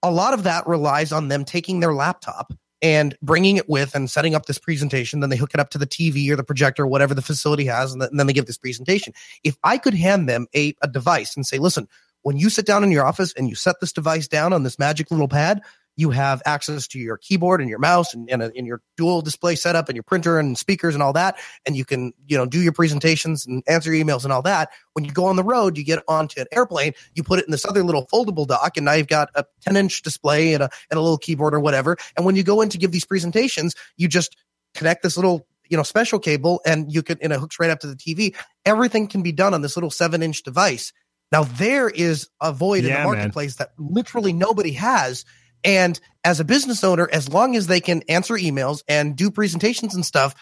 A 0.02 0.10
lot 0.10 0.32
of 0.32 0.44
that 0.44 0.66
relies 0.66 1.12
on 1.12 1.28
them 1.28 1.44
taking 1.44 1.80
their 1.80 1.92
laptop 1.92 2.52
and 2.82 3.16
bringing 3.22 3.56
it 3.56 3.68
with 3.68 3.94
and 3.94 4.10
setting 4.10 4.34
up 4.34 4.46
this 4.46 4.58
presentation. 4.58 5.20
Then 5.20 5.30
they 5.30 5.36
hook 5.36 5.52
it 5.54 5.60
up 5.60 5.70
to 5.70 5.78
the 5.78 5.86
TV 5.86 6.30
or 6.30 6.36
the 6.36 6.44
projector, 6.44 6.84
or 6.84 6.86
whatever 6.86 7.14
the 7.14 7.22
facility 7.22 7.64
has, 7.66 7.92
and, 7.92 8.02
and 8.02 8.18
then 8.18 8.26
they 8.26 8.32
give 8.32 8.46
this 8.46 8.58
presentation. 8.58 9.12
If 9.44 9.56
I 9.64 9.78
could 9.78 9.94
hand 9.94 10.28
them 10.28 10.46
a, 10.54 10.74
a 10.82 10.88
device 10.88 11.36
and 11.36 11.46
say, 11.46 11.58
listen, 11.58 11.88
when 12.22 12.36
you 12.36 12.50
sit 12.50 12.66
down 12.66 12.82
in 12.82 12.90
your 12.90 13.06
office 13.06 13.32
and 13.34 13.48
you 13.48 13.54
set 13.54 13.76
this 13.80 13.92
device 13.92 14.28
down 14.28 14.52
on 14.52 14.62
this 14.62 14.78
magic 14.78 15.10
little 15.10 15.28
pad, 15.28 15.62
you 15.96 16.10
have 16.10 16.42
access 16.44 16.86
to 16.88 16.98
your 16.98 17.16
keyboard 17.16 17.60
and 17.60 17.70
your 17.70 17.78
mouse 17.78 18.14
and, 18.14 18.30
and, 18.30 18.42
a, 18.42 18.52
and, 18.56 18.66
your 18.66 18.82
dual 18.96 19.22
display 19.22 19.56
setup 19.56 19.88
and 19.88 19.96
your 19.96 20.02
printer 20.02 20.38
and 20.38 20.56
speakers 20.56 20.94
and 20.94 21.02
all 21.02 21.14
that. 21.14 21.38
And 21.64 21.74
you 21.76 21.84
can, 21.84 22.12
you 22.26 22.36
know, 22.36 22.46
do 22.46 22.60
your 22.60 22.72
presentations 22.72 23.46
and 23.46 23.62
answer 23.66 23.90
emails 23.90 24.24
and 24.24 24.32
all 24.32 24.42
that. 24.42 24.70
When 24.92 25.04
you 25.04 25.12
go 25.12 25.24
on 25.24 25.36
the 25.36 25.42
road, 25.42 25.78
you 25.78 25.84
get 25.84 26.02
onto 26.06 26.40
an 26.40 26.46
airplane, 26.52 26.92
you 27.14 27.22
put 27.22 27.38
it 27.38 27.46
in 27.46 27.50
this 27.50 27.64
other 27.64 27.82
little 27.82 28.06
foldable 28.06 28.46
dock, 28.46 28.76
and 28.76 28.84
now 28.84 28.92
you've 28.92 29.08
got 29.08 29.30
a 29.34 29.44
10 29.62 29.76
inch 29.76 30.02
display 30.02 30.54
and 30.54 30.62
a, 30.62 30.70
and 30.90 30.98
a 30.98 31.00
little 31.00 31.18
keyboard 31.18 31.54
or 31.54 31.60
whatever. 31.60 31.96
And 32.16 32.26
when 32.26 32.36
you 32.36 32.42
go 32.42 32.60
in 32.60 32.68
to 32.70 32.78
give 32.78 32.92
these 32.92 33.06
presentations, 33.06 33.74
you 33.96 34.08
just 34.08 34.36
connect 34.74 35.02
this 35.02 35.16
little 35.16 35.46
you 35.68 35.76
know 35.76 35.82
special 35.82 36.18
cable 36.18 36.60
and 36.64 36.92
you 36.92 37.02
can 37.02 37.18
and 37.20 37.32
it 37.32 37.40
hooks 37.40 37.58
right 37.58 37.70
up 37.70 37.80
to 37.80 37.86
the 37.86 37.96
TV. 37.96 38.36
Everything 38.64 39.08
can 39.08 39.22
be 39.22 39.32
done 39.32 39.54
on 39.54 39.62
this 39.62 39.76
little 39.76 39.90
seven 39.90 40.22
inch 40.22 40.42
device. 40.42 40.92
Now 41.32 41.44
there 41.44 41.88
is 41.88 42.28
a 42.40 42.52
void 42.52 42.84
yeah, 42.84 42.96
in 42.96 43.02
the 43.02 43.14
marketplace 43.14 43.58
man. 43.58 43.68
that 43.76 43.82
literally 43.82 44.32
nobody 44.32 44.72
has. 44.72 45.24
And 45.64 45.98
as 46.24 46.40
a 46.40 46.44
business 46.44 46.84
owner, 46.84 47.08
as 47.10 47.28
long 47.28 47.56
as 47.56 47.66
they 47.66 47.80
can 47.80 48.02
answer 48.08 48.34
emails 48.34 48.82
and 48.88 49.16
do 49.16 49.30
presentations 49.30 49.94
and 49.94 50.04
stuff, 50.04 50.34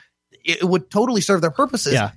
it 0.44 0.64
would 0.64 0.90
totally 0.90 1.20
serve 1.20 1.40
their 1.40 1.50
purposes. 1.50 1.94
Yeah. 1.94 2.11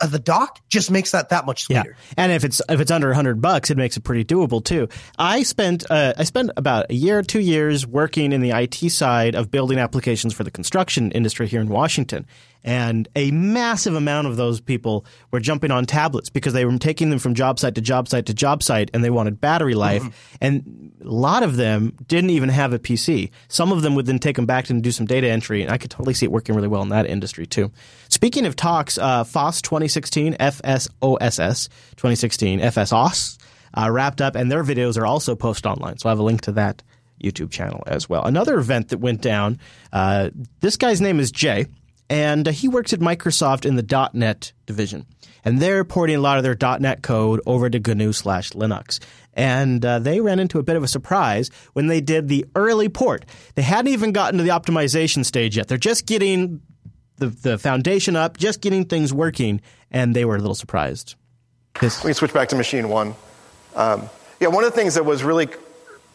Uh, 0.00 0.06
the 0.06 0.18
dock 0.18 0.60
just 0.68 0.90
makes 0.90 1.10
that 1.12 1.30
that 1.30 1.46
much 1.46 1.62
sweeter. 1.62 1.96
Yeah. 1.96 2.14
And 2.16 2.32
if 2.32 2.44
it's 2.44 2.62
if 2.68 2.80
it's 2.80 2.90
under 2.90 3.08
100 3.08 3.40
bucks, 3.40 3.70
it 3.70 3.76
makes 3.76 3.96
it 3.96 4.04
pretty 4.04 4.24
doable 4.24 4.64
too. 4.64 4.88
I 5.18 5.42
spent 5.42 5.84
uh, 5.90 6.14
I 6.16 6.24
spent 6.24 6.50
about 6.56 6.86
a 6.90 6.94
year, 6.94 7.22
2 7.22 7.40
years 7.40 7.86
working 7.86 8.32
in 8.32 8.40
the 8.40 8.50
IT 8.50 8.90
side 8.90 9.34
of 9.34 9.50
building 9.50 9.78
applications 9.78 10.32
for 10.32 10.44
the 10.44 10.50
construction 10.50 11.10
industry 11.12 11.48
here 11.48 11.60
in 11.60 11.68
Washington. 11.68 12.26
And 12.62 13.08
a 13.16 13.30
massive 13.30 13.94
amount 13.94 14.26
of 14.26 14.36
those 14.36 14.60
people 14.60 15.06
were 15.30 15.40
jumping 15.40 15.70
on 15.70 15.86
tablets 15.86 16.28
because 16.28 16.52
they 16.52 16.64
were 16.64 16.76
taking 16.78 17.10
them 17.10 17.18
from 17.18 17.34
job 17.34 17.58
site 17.58 17.74
to 17.76 17.80
job 17.80 18.08
site 18.08 18.26
to 18.26 18.34
job 18.34 18.62
site 18.62 18.90
and 18.92 19.02
they 19.02 19.10
wanted 19.10 19.40
battery 19.40 19.74
life. 19.74 20.02
Mm-hmm. 20.02 20.36
And 20.42 20.92
a 21.02 21.08
lot 21.08 21.42
of 21.42 21.56
them 21.56 21.96
didn't 22.06 22.30
even 22.30 22.50
have 22.50 22.72
a 22.72 22.78
PC. 22.78 23.30
Some 23.48 23.72
of 23.72 23.82
them 23.82 23.94
would 23.94 24.06
then 24.06 24.18
take 24.18 24.36
them 24.36 24.46
back 24.46 24.68
and 24.68 24.82
do 24.82 24.92
some 24.92 25.06
data 25.06 25.28
entry. 25.28 25.62
And 25.62 25.70
I 25.70 25.78
could 25.78 25.90
totally 25.90 26.14
see 26.14 26.26
it 26.26 26.32
working 26.32 26.54
really 26.54 26.68
well 26.68 26.82
in 26.82 26.90
that 26.90 27.06
industry 27.06 27.46
too. 27.46 27.72
Speaking 28.20 28.44
of 28.44 28.54
talks, 28.54 28.98
uh, 28.98 29.24
FOSS 29.24 29.62
2016, 29.62 30.34
FSOSS 30.34 31.68
2016, 31.96 32.60
FSOS, 32.60 33.38
uh, 33.72 33.90
wrapped 33.90 34.20
up 34.20 34.36
and 34.36 34.52
their 34.52 34.62
videos 34.62 34.98
are 34.98 35.06
also 35.06 35.34
posted 35.34 35.64
online. 35.64 35.96
So 35.96 36.10
I 36.10 36.12
have 36.12 36.18
a 36.18 36.22
link 36.22 36.42
to 36.42 36.52
that 36.52 36.82
YouTube 37.24 37.50
channel 37.50 37.82
as 37.86 38.10
well. 38.10 38.22
Another 38.26 38.58
event 38.58 38.90
that 38.90 38.98
went 38.98 39.22
down, 39.22 39.58
uh, 39.90 40.28
this 40.60 40.76
guy's 40.76 41.00
name 41.00 41.18
is 41.18 41.30
Jay 41.30 41.64
and 42.10 42.46
uh, 42.46 42.50
he 42.50 42.68
works 42.68 42.92
at 42.92 43.00
Microsoft 43.00 43.64
in 43.64 43.76
the 43.76 44.10
.NET 44.12 44.52
division. 44.66 45.06
And 45.42 45.58
they're 45.58 45.84
porting 45.84 46.16
a 46.16 46.20
lot 46.20 46.36
of 46.36 46.44
their 46.44 46.78
.NET 46.78 47.00
code 47.00 47.40
over 47.46 47.70
to 47.70 47.80
GNU 47.80 48.12
slash 48.12 48.50
Linux. 48.50 48.98
And 49.32 49.82
uh, 49.82 49.98
they 49.98 50.20
ran 50.20 50.40
into 50.40 50.58
a 50.58 50.62
bit 50.62 50.76
of 50.76 50.82
a 50.82 50.88
surprise 50.88 51.50
when 51.72 51.86
they 51.86 52.02
did 52.02 52.28
the 52.28 52.44
early 52.54 52.90
port. 52.90 53.24
They 53.54 53.62
hadn't 53.62 53.94
even 53.94 54.12
gotten 54.12 54.36
to 54.36 54.44
the 54.44 54.50
optimization 54.50 55.24
stage 55.24 55.56
yet. 55.56 55.68
They're 55.68 55.78
just 55.78 56.04
getting 56.04 56.60
the, 57.20 57.28
the 57.28 57.58
foundation 57.58 58.16
up, 58.16 58.36
just 58.36 58.60
getting 58.60 58.84
things 58.84 59.12
working, 59.12 59.60
and 59.90 60.16
they 60.16 60.24
were 60.24 60.34
a 60.36 60.40
little 60.40 60.54
surprised. 60.54 61.14
This- 61.80 62.02
we 62.02 62.08
can 62.08 62.14
switch 62.14 62.32
back 62.34 62.48
to 62.48 62.56
machine 62.56 62.88
one. 62.88 63.14
Um, 63.76 64.08
yeah, 64.40 64.48
one 64.48 64.64
of 64.64 64.70
the 64.72 64.76
things 64.76 64.94
that 64.94 65.04
was 65.04 65.22
really, 65.22 65.48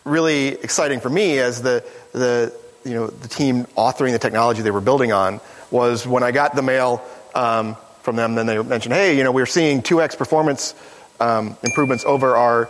really 0.03 0.49
exciting 0.49 0.99
for 0.99 1.09
me 1.09 1.39
as 1.39 1.61
the, 1.61 1.85
the, 2.11 2.53
you 2.83 2.93
know, 2.93 3.07
the 3.07 3.27
team 3.27 3.65
authoring 3.77 4.11
the 4.11 4.19
technology 4.19 4.61
they 4.61 4.71
were 4.71 4.81
building 4.81 5.13
on 5.13 5.39
was 5.71 6.05
when 6.05 6.23
I 6.23 6.31
got 6.31 6.55
the 6.55 6.61
mail 6.61 7.01
um, 7.33 7.77
from 8.01 8.15
them, 8.15 8.35
then 8.35 8.45
they 8.45 8.61
mentioned, 8.61 8.93
hey, 8.93 9.17
you 9.17 9.23
know, 9.23 9.31
we're 9.31 9.45
seeing 9.45 9.81
2x 9.81 10.17
performance 10.17 10.75
um, 11.19 11.55
improvements 11.63 12.03
over 12.05 12.35
our 12.35 12.69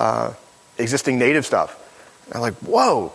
uh, 0.00 0.32
existing 0.78 1.18
native 1.18 1.46
stuff. 1.46 1.80
And 2.26 2.36
I'm 2.36 2.40
like, 2.40 2.54
whoa, 2.54 3.12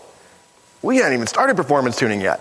we 0.82 0.98
hadn't 0.98 1.14
even 1.14 1.28
started 1.28 1.58
performance 1.58 1.98
tuning 1.98 2.22
yet. 2.22 2.40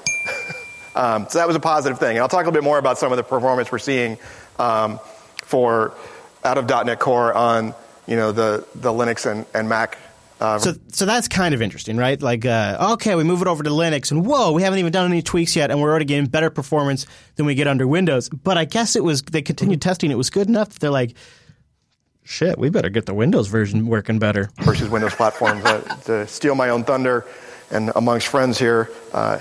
Um, 0.99 1.27
so 1.29 1.39
that 1.39 1.47
was 1.47 1.57
a 1.57 1.61
positive 1.61 1.99
thing. 1.99 2.17
And 2.17 2.19
I'll 2.19 2.29
talk 2.29 2.41
a 2.41 2.49
little 2.49 2.53
bit 2.53 2.65
more 2.65 2.79
about 2.79 2.99
some 2.99 3.13
of 3.13 3.17
the 3.17 3.23
performance 3.23 3.73
we're 3.73 3.79
seeing 3.79 4.19
um, 4.59 5.01
for 5.45 5.95
out 6.45 6.59
of 6.59 6.69
.NET 6.69 6.99
Core 6.99 7.33
on 7.33 7.75
you 8.07 8.17
know 8.17 8.33
the 8.33 8.67
the 8.75 8.91
Linux 8.91 9.31
and, 9.31 9.47
and 9.55 9.69
Mac 9.69 9.97
uh, 10.41 10.59
so, 10.59 10.75
so 10.93 11.05
that's 11.05 11.27
kind 11.27 11.53
of 11.53 11.61
interesting, 11.61 11.97
right? 11.97 12.21
Like, 12.21 12.47
uh, 12.47 12.93
okay, 12.93 13.17
we 13.17 13.25
move 13.25 13.43
it 13.43 13.49
over 13.49 13.65
to 13.65 13.71
Linux, 13.71 14.13
and 14.13 14.25
whoa, 14.25 14.53
we 14.53 14.63
haven't 14.63 14.79
even 14.79 14.93
done 14.93 15.11
any 15.11 15.21
tweaks 15.21 15.57
yet, 15.57 15.71
and 15.71 15.81
we're 15.81 15.91
already 15.91 16.05
getting 16.05 16.27
better 16.27 16.49
performance 16.49 17.07
than 17.35 17.45
we 17.45 17.57
get 17.57 17.67
under 17.67 17.89
Windows. 17.89 18.29
But 18.29 18.57
I 18.57 18.65
guess 18.65 18.95
it 18.95 19.03
was 19.03 19.23
they 19.23 19.43
continued 19.43 19.83
testing; 19.83 20.11
it 20.11 20.17
was 20.17 20.31
good 20.31 20.47
enough. 20.49 20.79
They're 20.79 20.91
like, 20.91 21.17
shit, 22.23 22.57
we 22.57 22.71
better 22.71 22.89
get 22.89 23.07
the 23.07 23.15
Windows 23.15 23.49
version 23.49 23.89
working 23.89 24.21
better 24.21 24.51
versus 24.61 24.89
Windows 24.89 25.15
platforms. 25.15 25.65
uh, 25.65 25.81
to 26.05 26.27
steal 26.29 26.55
my 26.55 26.69
own 26.69 26.85
thunder, 26.85 27.27
and 27.73 27.91
amongst 27.97 28.29
friends 28.29 28.61
here, 28.61 28.91
uh, 29.13 29.41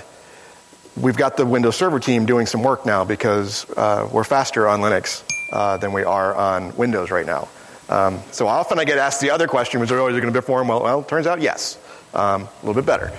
we've 1.00 1.16
got 1.16 1.36
the 1.36 1.46
Windows 1.46 1.76
Server 1.76 2.00
team 2.00 2.26
doing 2.26 2.46
some 2.46 2.62
work 2.62 2.84
now 2.84 3.04
because 3.04 3.68
uh, 3.76 4.08
we're 4.12 4.24
faster 4.24 4.68
on 4.68 4.80
Linux 4.80 5.22
uh, 5.52 5.76
than 5.76 5.92
we 5.92 6.04
are 6.04 6.34
on 6.34 6.76
Windows 6.76 7.10
right 7.10 7.26
now. 7.26 7.48
Um, 7.88 8.20
so 8.32 8.46
often 8.46 8.78
I 8.78 8.84
get 8.84 8.98
asked 8.98 9.20
the 9.20 9.30
other 9.30 9.48
question, 9.48 9.80
oh, 9.80 9.84
is 9.84 9.90
it 10.16 10.20
going 10.20 10.32
to 10.32 10.38
perform 10.38 10.68
well? 10.68 10.82
Well, 10.82 11.02
turns 11.02 11.26
out 11.26 11.40
yes 11.40 11.78
um, 12.14 12.42
a 12.42 12.66
little 12.66 12.74
bit 12.74 12.86
better. 12.86 13.12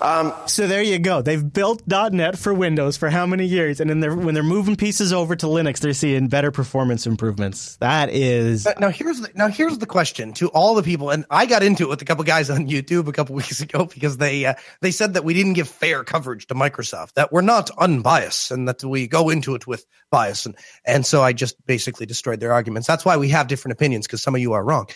Um, 0.00 0.34
so 0.46 0.66
there 0.66 0.82
you 0.82 0.98
go. 0.98 1.22
They've 1.22 1.52
built 1.52 1.82
.NET 1.86 2.36
for 2.36 2.52
Windows 2.52 2.96
for 2.96 3.08
how 3.08 3.24
many 3.24 3.46
years, 3.46 3.80
and 3.80 3.88
then 3.88 4.00
they're, 4.00 4.14
when 4.14 4.34
they're 4.34 4.42
moving 4.42 4.74
pieces 4.74 5.12
over 5.12 5.36
to 5.36 5.46
Linux, 5.46 5.78
they're 5.78 5.92
seeing 5.92 6.26
better 6.28 6.50
performance 6.50 7.06
improvements. 7.06 7.76
That 7.76 8.10
is 8.10 8.66
now 8.80 8.88
here's 8.88 9.20
the, 9.20 9.30
now 9.34 9.48
here's 9.48 9.78
the 9.78 9.86
question 9.86 10.32
to 10.34 10.48
all 10.48 10.74
the 10.74 10.82
people, 10.82 11.10
and 11.10 11.24
I 11.30 11.46
got 11.46 11.62
into 11.62 11.84
it 11.84 11.88
with 11.88 12.02
a 12.02 12.04
couple 12.04 12.24
guys 12.24 12.50
on 12.50 12.68
YouTube 12.68 13.06
a 13.06 13.12
couple 13.12 13.36
weeks 13.36 13.60
ago 13.60 13.84
because 13.86 14.16
they 14.16 14.44
uh, 14.44 14.54
they 14.80 14.90
said 14.90 15.14
that 15.14 15.24
we 15.24 15.34
didn't 15.34 15.52
give 15.52 15.68
fair 15.68 16.02
coverage 16.02 16.46
to 16.48 16.54
Microsoft, 16.54 17.12
that 17.14 17.32
we're 17.32 17.42
not 17.42 17.70
unbiased, 17.78 18.50
and 18.50 18.66
that 18.68 18.82
we 18.82 19.06
go 19.06 19.30
into 19.30 19.54
it 19.54 19.66
with 19.66 19.86
bias, 20.10 20.46
and 20.46 20.56
and 20.84 21.06
so 21.06 21.22
I 21.22 21.32
just 21.32 21.64
basically 21.66 22.06
destroyed 22.06 22.40
their 22.40 22.52
arguments. 22.52 22.88
That's 22.88 23.04
why 23.04 23.16
we 23.16 23.28
have 23.28 23.46
different 23.46 23.74
opinions 23.74 24.06
because 24.06 24.22
some 24.22 24.34
of 24.34 24.40
you 24.40 24.54
are 24.54 24.64
wrong. 24.64 24.88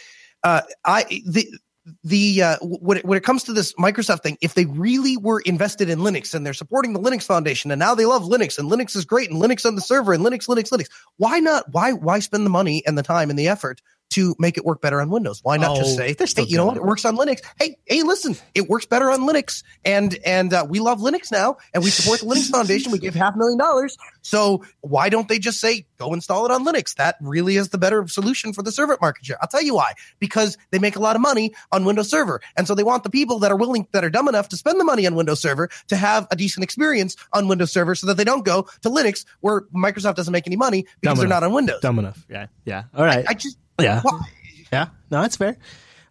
Uh, 0.43 0.63
I 0.85 1.23
the 1.27 1.49
the 2.03 2.43
uh, 2.43 2.57
when 2.63 2.99
it, 2.99 3.05
when 3.05 3.17
it 3.17 3.25
comes 3.25 3.45
to 3.45 3.53
this 3.53 3.73
Microsoft 3.75 4.23
thing, 4.23 4.37
if 4.41 4.55
they 4.55 4.65
really 4.67 5.17
were 5.17 5.41
invested 5.41 5.89
in 5.89 6.01
Linux 6.01 6.35
and 6.35 6.45
they're 6.45 6.55
supporting 6.55 6.93
the 6.93 7.01
Linux 7.01 7.23
Foundation 7.25 7.71
and 7.71 7.79
now 7.79 7.95
they 7.95 8.07
love 8.07 8.23
Linux 8.23 8.59
and 8.59 8.71
Linux 8.71 8.97
is 8.97 9.05
great 9.05 9.31
and 9.31 9.41
Linux 9.41 9.65
on 9.65 9.75
the 9.75 9.81
server 9.81 10.13
and 10.13 10.25
Linux, 10.25 10.49
Linux, 10.49 10.71
Linux, 10.71 10.89
why 11.17 11.39
not? 11.39 11.65
Why 11.71 11.93
why 11.93 12.19
spend 12.19 12.45
the 12.45 12.51
money 12.51 12.83
and 12.87 12.99
the 12.99 13.03
time 13.03 13.31
and 13.31 13.39
the 13.39 13.49
effort 13.49 13.81
to 14.11 14.35
make 14.39 14.57
it 14.57 14.65
work 14.65 14.81
better 14.81 15.01
on 15.01 15.11
Windows. 15.11 15.41
Why 15.43 15.57
not 15.57 15.73
oh, 15.73 15.81
just 15.81 15.97
say, 15.97 16.15
hey, 16.15 16.45
you 16.45 16.57
know 16.57 16.67
what? 16.67 16.77
It 16.77 16.83
works 16.85 17.05
on 17.05 17.17
Linux. 17.17 17.41
Hey, 17.59 17.77
hey, 17.87 18.03
listen, 18.03 18.37
it 18.55 18.69
works 18.69 18.87
better 18.87 19.11
on 19.11 19.21
Linux, 19.21 19.63
and 19.85 20.19
and 20.25 20.53
uh, 20.53 20.67
we 20.69 20.81
love 20.81 21.01
Linux 21.01 21.31
now, 21.33 21.57
and 21.75 21.83
we 21.83 21.91
support 21.91 22.21
the 22.21 22.27
Linux 22.27 22.51
Foundation. 22.51 22.93
We 22.93 22.99
give 22.99 23.15
half 23.15 23.35
a 23.35 23.39
million 23.39 23.59
dollars. 23.59 23.97
So 24.23 24.65
why 24.81 25.09
don't 25.09 25.29
they 25.29 25.39
just 25.39 25.61
say, 25.61 25.87
go 25.99 26.13
install 26.13 26.45
it 26.47 26.51
on 26.51 26.65
Linux? 26.65 26.95
That 26.97 27.17
really 27.21 27.57
is 27.57 27.69
the 27.69 27.79
better 27.79 28.07
solution 28.09 28.53
for 28.53 28.63
the 28.63 28.73
server 28.73 28.97
market 29.01 29.25
share. 29.25 29.39
I'll 29.41 29.49
tell 29.49 29.63
you 29.63 29.75
why. 29.75 29.93
Because 30.19 30.57
they 30.71 30.79
make 30.79 30.97
a 30.97 31.01
lot 31.01 31.17
of 31.17 31.23
money 31.23 31.55
on 31.73 31.85
Windows 31.85 32.11
Server, 32.11 32.41
and 32.57 32.67
so 32.67 32.75
they 32.75 32.85
want 32.85 33.03
the 33.03 33.11
people 33.11 33.39
that 33.41 33.51
are 33.51 33.57
willing, 33.57 33.87
that 33.93 34.05
are 34.05 34.11
dumb 34.11 34.29
enough 34.29 34.49
to 34.51 34.57
spend 34.57 34.81
the 34.81 34.85
money 34.85 35.07
on 35.07 35.15
Windows 35.15 35.41
Server 35.41 35.69
to 35.89 35.97
have 35.97 36.27
a 36.31 36.37
decent 36.37 36.65
experience 36.65 37.17
on 37.33 37.49
Windows 37.49 37.73
Server, 37.73 37.95
so 37.95 38.07
that 38.07 38.17
they 38.17 38.25
don't 38.25 38.45
go 38.45 38.63
to 38.83 38.91
Linux 38.91 39.25
where 39.41 39.63
Microsoft 39.75 40.15
doesn't 40.15 40.33
make 40.33 40.47
any 40.47 40.57
money 40.57 40.83
because 41.01 41.01
dumb 41.01 41.17
they're 41.17 41.27
enough. 41.27 41.43
not 41.43 41.47
on 41.47 41.53
Windows. 41.53 41.81
Dumb 41.81 41.99
enough. 41.99 42.25
Yeah. 42.29 42.47
Yeah. 42.65 42.85
All 42.95 43.05
right. 43.05 43.27
I, 43.27 43.31
I 43.31 43.35
just 43.35 43.59
yeah. 43.81 44.03
Yeah. 44.73 44.89
No, 45.11 45.23
that's 45.23 45.37
fair. 45.37 45.57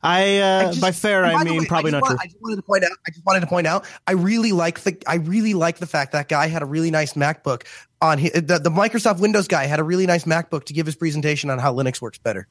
I, 0.02 0.38
uh, 0.38 0.60
I 0.60 0.66
just, 0.66 0.82
by 0.82 0.92
fair 0.92 1.26
I 1.26 1.44
mean 1.44 1.62
way, 1.62 1.66
probably 1.66 1.90
not 1.90 2.04
want, 2.04 2.12
true. 2.12 2.20
I 2.22 2.28
just 2.28 2.40
wanted 2.40 2.58
to 2.58 2.62
point 2.62 2.84
out. 2.84 2.92
I 3.08 3.10
just 3.10 3.26
wanted 3.26 3.40
to 3.40 3.48
point 3.48 3.66
out. 3.66 3.86
I 4.06 4.12
really 4.12 4.52
like 4.52 4.82
the. 4.82 5.02
I 5.08 5.16
really 5.16 5.56
like 5.56 5.80
the 5.80 5.88
fact 5.88 6.12
that 6.12 6.30
guy 6.30 6.46
had 6.46 6.62
a 6.62 6.66
really 6.66 6.92
nice 6.92 7.14
MacBook 7.14 7.64
on 8.02 8.20
his, 8.20 8.32
the, 8.34 8.60
the 8.60 8.70
Microsoft 8.70 9.20
Windows 9.20 9.48
guy 9.48 9.66
had 9.66 9.80
a 9.80 9.84
really 9.84 10.06
nice 10.06 10.26
MacBook 10.26 10.66
to 10.66 10.74
give 10.74 10.86
his 10.86 10.96
presentation 10.96 11.50
on 11.50 11.58
how 11.58 11.74
Linux 11.74 12.02
works 12.02 12.20
better. 12.20 12.48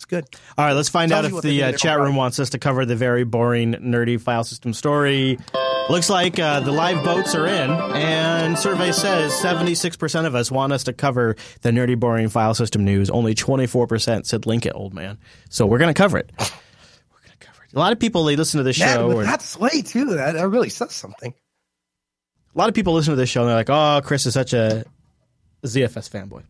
It's 0.00 0.06
good. 0.06 0.24
All 0.56 0.64
right, 0.64 0.72
let's 0.72 0.88
find 0.88 1.10
Tells 1.10 1.26
out 1.26 1.32
if 1.34 1.42
the 1.42 1.62
uh, 1.62 1.72
chat 1.72 2.00
room 2.00 2.16
wants 2.16 2.40
us 2.40 2.48
to 2.50 2.58
cover 2.58 2.86
the 2.86 2.96
very 2.96 3.24
boring, 3.24 3.74
nerdy 3.74 4.18
file 4.18 4.44
system 4.44 4.72
story. 4.72 5.38
Looks 5.90 6.08
like 6.08 6.38
uh, 6.38 6.60
the 6.60 6.72
live 6.72 7.04
votes 7.04 7.34
are 7.34 7.46
in, 7.46 7.70
and 7.70 8.58
survey 8.58 8.92
says 8.92 9.30
76% 9.32 10.24
of 10.24 10.34
us 10.34 10.50
want 10.50 10.72
us 10.72 10.84
to 10.84 10.94
cover 10.94 11.36
the 11.60 11.68
nerdy, 11.68 12.00
boring 12.00 12.30
file 12.30 12.54
system 12.54 12.82
news. 12.82 13.10
Only 13.10 13.34
24% 13.34 14.24
said 14.24 14.46
link 14.46 14.64
it, 14.64 14.72
old 14.74 14.94
man. 14.94 15.18
So 15.50 15.66
we're 15.66 15.76
going 15.76 15.92
to 15.92 15.98
cover 15.98 16.16
it. 16.16 16.32
We're 16.38 17.20
going 17.20 17.38
to 17.38 17.46
cover 17.46 17.62
it. 17.64 17.74
A 17.74 17.78
lot 17.78 17.92
of 17.92 17.98
people, 17.98 18.24
they 18.24 18.36
listen 18.36 18.56
to 18.56 18.64
this 18.64 18.78
yeah, 18.78 18.94
show. 18.94 19.12
Or, 19.12 19.24
that 19.24 19.42
sway, 19.42 19.82
too, 19.82 20.06
that, 20.14 20.32
that 20.32 20.48
really 20.48 20.70
says 20.70 20.92
something. 20.92 21.34
A 22.54 22.58
lot 22.58 22.70
of 22.70 22.74
people 22.74 22.94
listen 22.94 23.12
to 23.12 23.16
this 23.16 23.28
show, 23.28 23.42
and 23.42 23.50
they're 23.50 23.56
like, 23.56 23.68
oh, 23.68 24.00
Chris 24.02 24.24
is 24.24 24.32
such 24.32 24.54
a 24.54 24.86
ZFS 25.62 26.08
fanboy 26.08 26.44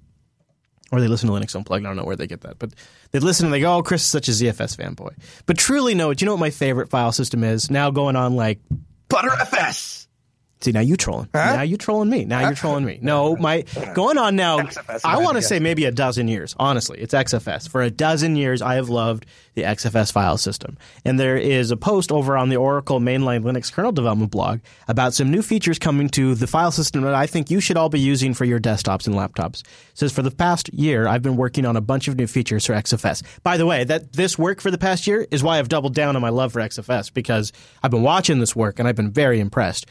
or 0.91 1.01
they 1.01 1.09
listen 1.09 1.29
to 1.29 1.35
Linux 1.35 1.55
Unplugged. 1.55 1.85
I 1.85 1.89
don't 1.89 1.97
know 1.97 2.05
where 2.05 2.17
they 2.17 2.27
get 2.27 2.43
that, 2.43 2.59
but 2.59 2.73
they 3.13 3.19
listen 3.19 3.47
and 3.47 3.53
they 3.55 3.61
go, 3.61 3.77
"Oh, 3.77 3.83
Chris 3.83 4.03
is 4.03 4.09
such 4.09 4.29
a 4.29 4.33
ZFS 4.33 4.77
fanboy." 4.77 5.13
But 5.47 5.59
truly, 5.59 5.95
no. 5.95 6.13
Do 6.13 6.23
you 6.23 6.27
know 6.27 6.33
what 6.35 6.41
my 6.41 6.51
favorite 6.51 6.91
file 6.91 7.13
system 7.13 7.45
is 7.45 7.71
now? 7.71 7.91
Going 7.91 8.17
on 8.17 8.37
like 8.37 8.61
ButterFS. 9.09 10.07
See 10.63 10.73
now 10.73 10.81
you 10.81 10.97
trolling. 10.97 11.29
Huh? 11.35 11.57
Now 11.57 11.63
you 11.63 11.79
trolling 11.79 12.11
me. 12.11 12.27
Now 12.27 12.41
you're 12.41 12.55
trolling 12.55 12.85
me. 12.85 12.99
No, 13.01 13.35
my 13.41 13.65
going 13.95 14.19
on 14.19 14.37
now. 14.37 14.59
XFS, 14.59 15.01
I 15.05 15.19
want 15.19 15.37
to 15.37 15.43
say 15.43 15.59
maybe 15.59 15.87
a 15.87 15.91
dozen 15.91 16.29
years. 16.29 16.55
Honestly, 16.59 16.99
it's 17.01 17.15
XFS. 17.15 17.69
For 17.69 17.81
a 17.81 17.91
dozen 17.91 18.37
years, 18.37 18.61
I 18.61 18.75
have 18.75 18.91
loved 18.91 19.25
the 19.55 19.63
XFS 19.63 20.13
file 20.13 20.37
system. 20.37 20.77
And 21.05 21.19
there 21.19 21.39
is 21.39 21.71
a 21.71 21.77
post 21.77 22.13
over 22.13 22.37
on 22.37 22.51
the 22.51 22.57
Oracle 22.57 23.01
mainline 23.01 23.43
Linux 23.43 23.73
kernel 23.73 23.93
development 23.93 24.31
blog 24.31 24.61
about 24.87 25.15
some 25.15 25.31
new 25.31 25.41
features 25.41 25.79
coming 25.79 26.11
to 26.11 26.35
the 26.35 26.47
file 26.47 26.71
system 26.71 27.03
that 27.03 27.15
I 27.15 27.27
think 27.27 27.51
you 27.51 27.61
should 27.61 27.79
all 27.79 27.89
be 27.89 28.01
using 28.01 28.35
for 28.35 28.45
your 28.45 28.61
desktops 28.61 29.07
and 29.07 29.17
laptops. 29.17 29.61
It 29.63 29.67
says 29.95 30.13
for 30.13 30.23
the 30.23 30.31
past 30.31 30.73
year, 30.75 31.09
I've 31.09 31.23
been 31.23 31.37
working 31.37 31.65
on 31.65 31.77
a 31.77 31.81
bunch 31.81 32.07
of 32.07 32.17
new 32.17 32.27
features 32.27 32.67
for 32.67 32.75
XFS. 32.75 33.23
By 33.43 33.57
the 33.57 33.67
way, 33.67 33.85
that 33.85 34.13
this 34.13 34.39
work 34.39 34.61
for 34.61 34.71
the 34.71 34.79
past 34.79 35.07
year 35.07 35.27
is 35.31 35.43
why 35.43 35.59
I've 35.59 35.69
doubled 35.69 35.95
down 35.95 36.17
on 36.17 36.23
my 36.23 36.29
love 36.29 36.53
for 36.53 36.61
XFS 36.61 37.13
because 37.13 37.51
I've 37.83 37.91
been 37.91 38.03
watching 38.03 38.41
this 38.41 38.55
work 38.55 38.79
and 38.79 38.87
I've 38.87 38.97
been 38.97 39.11
very 39.11 39.41
impressed. 39.41 39.87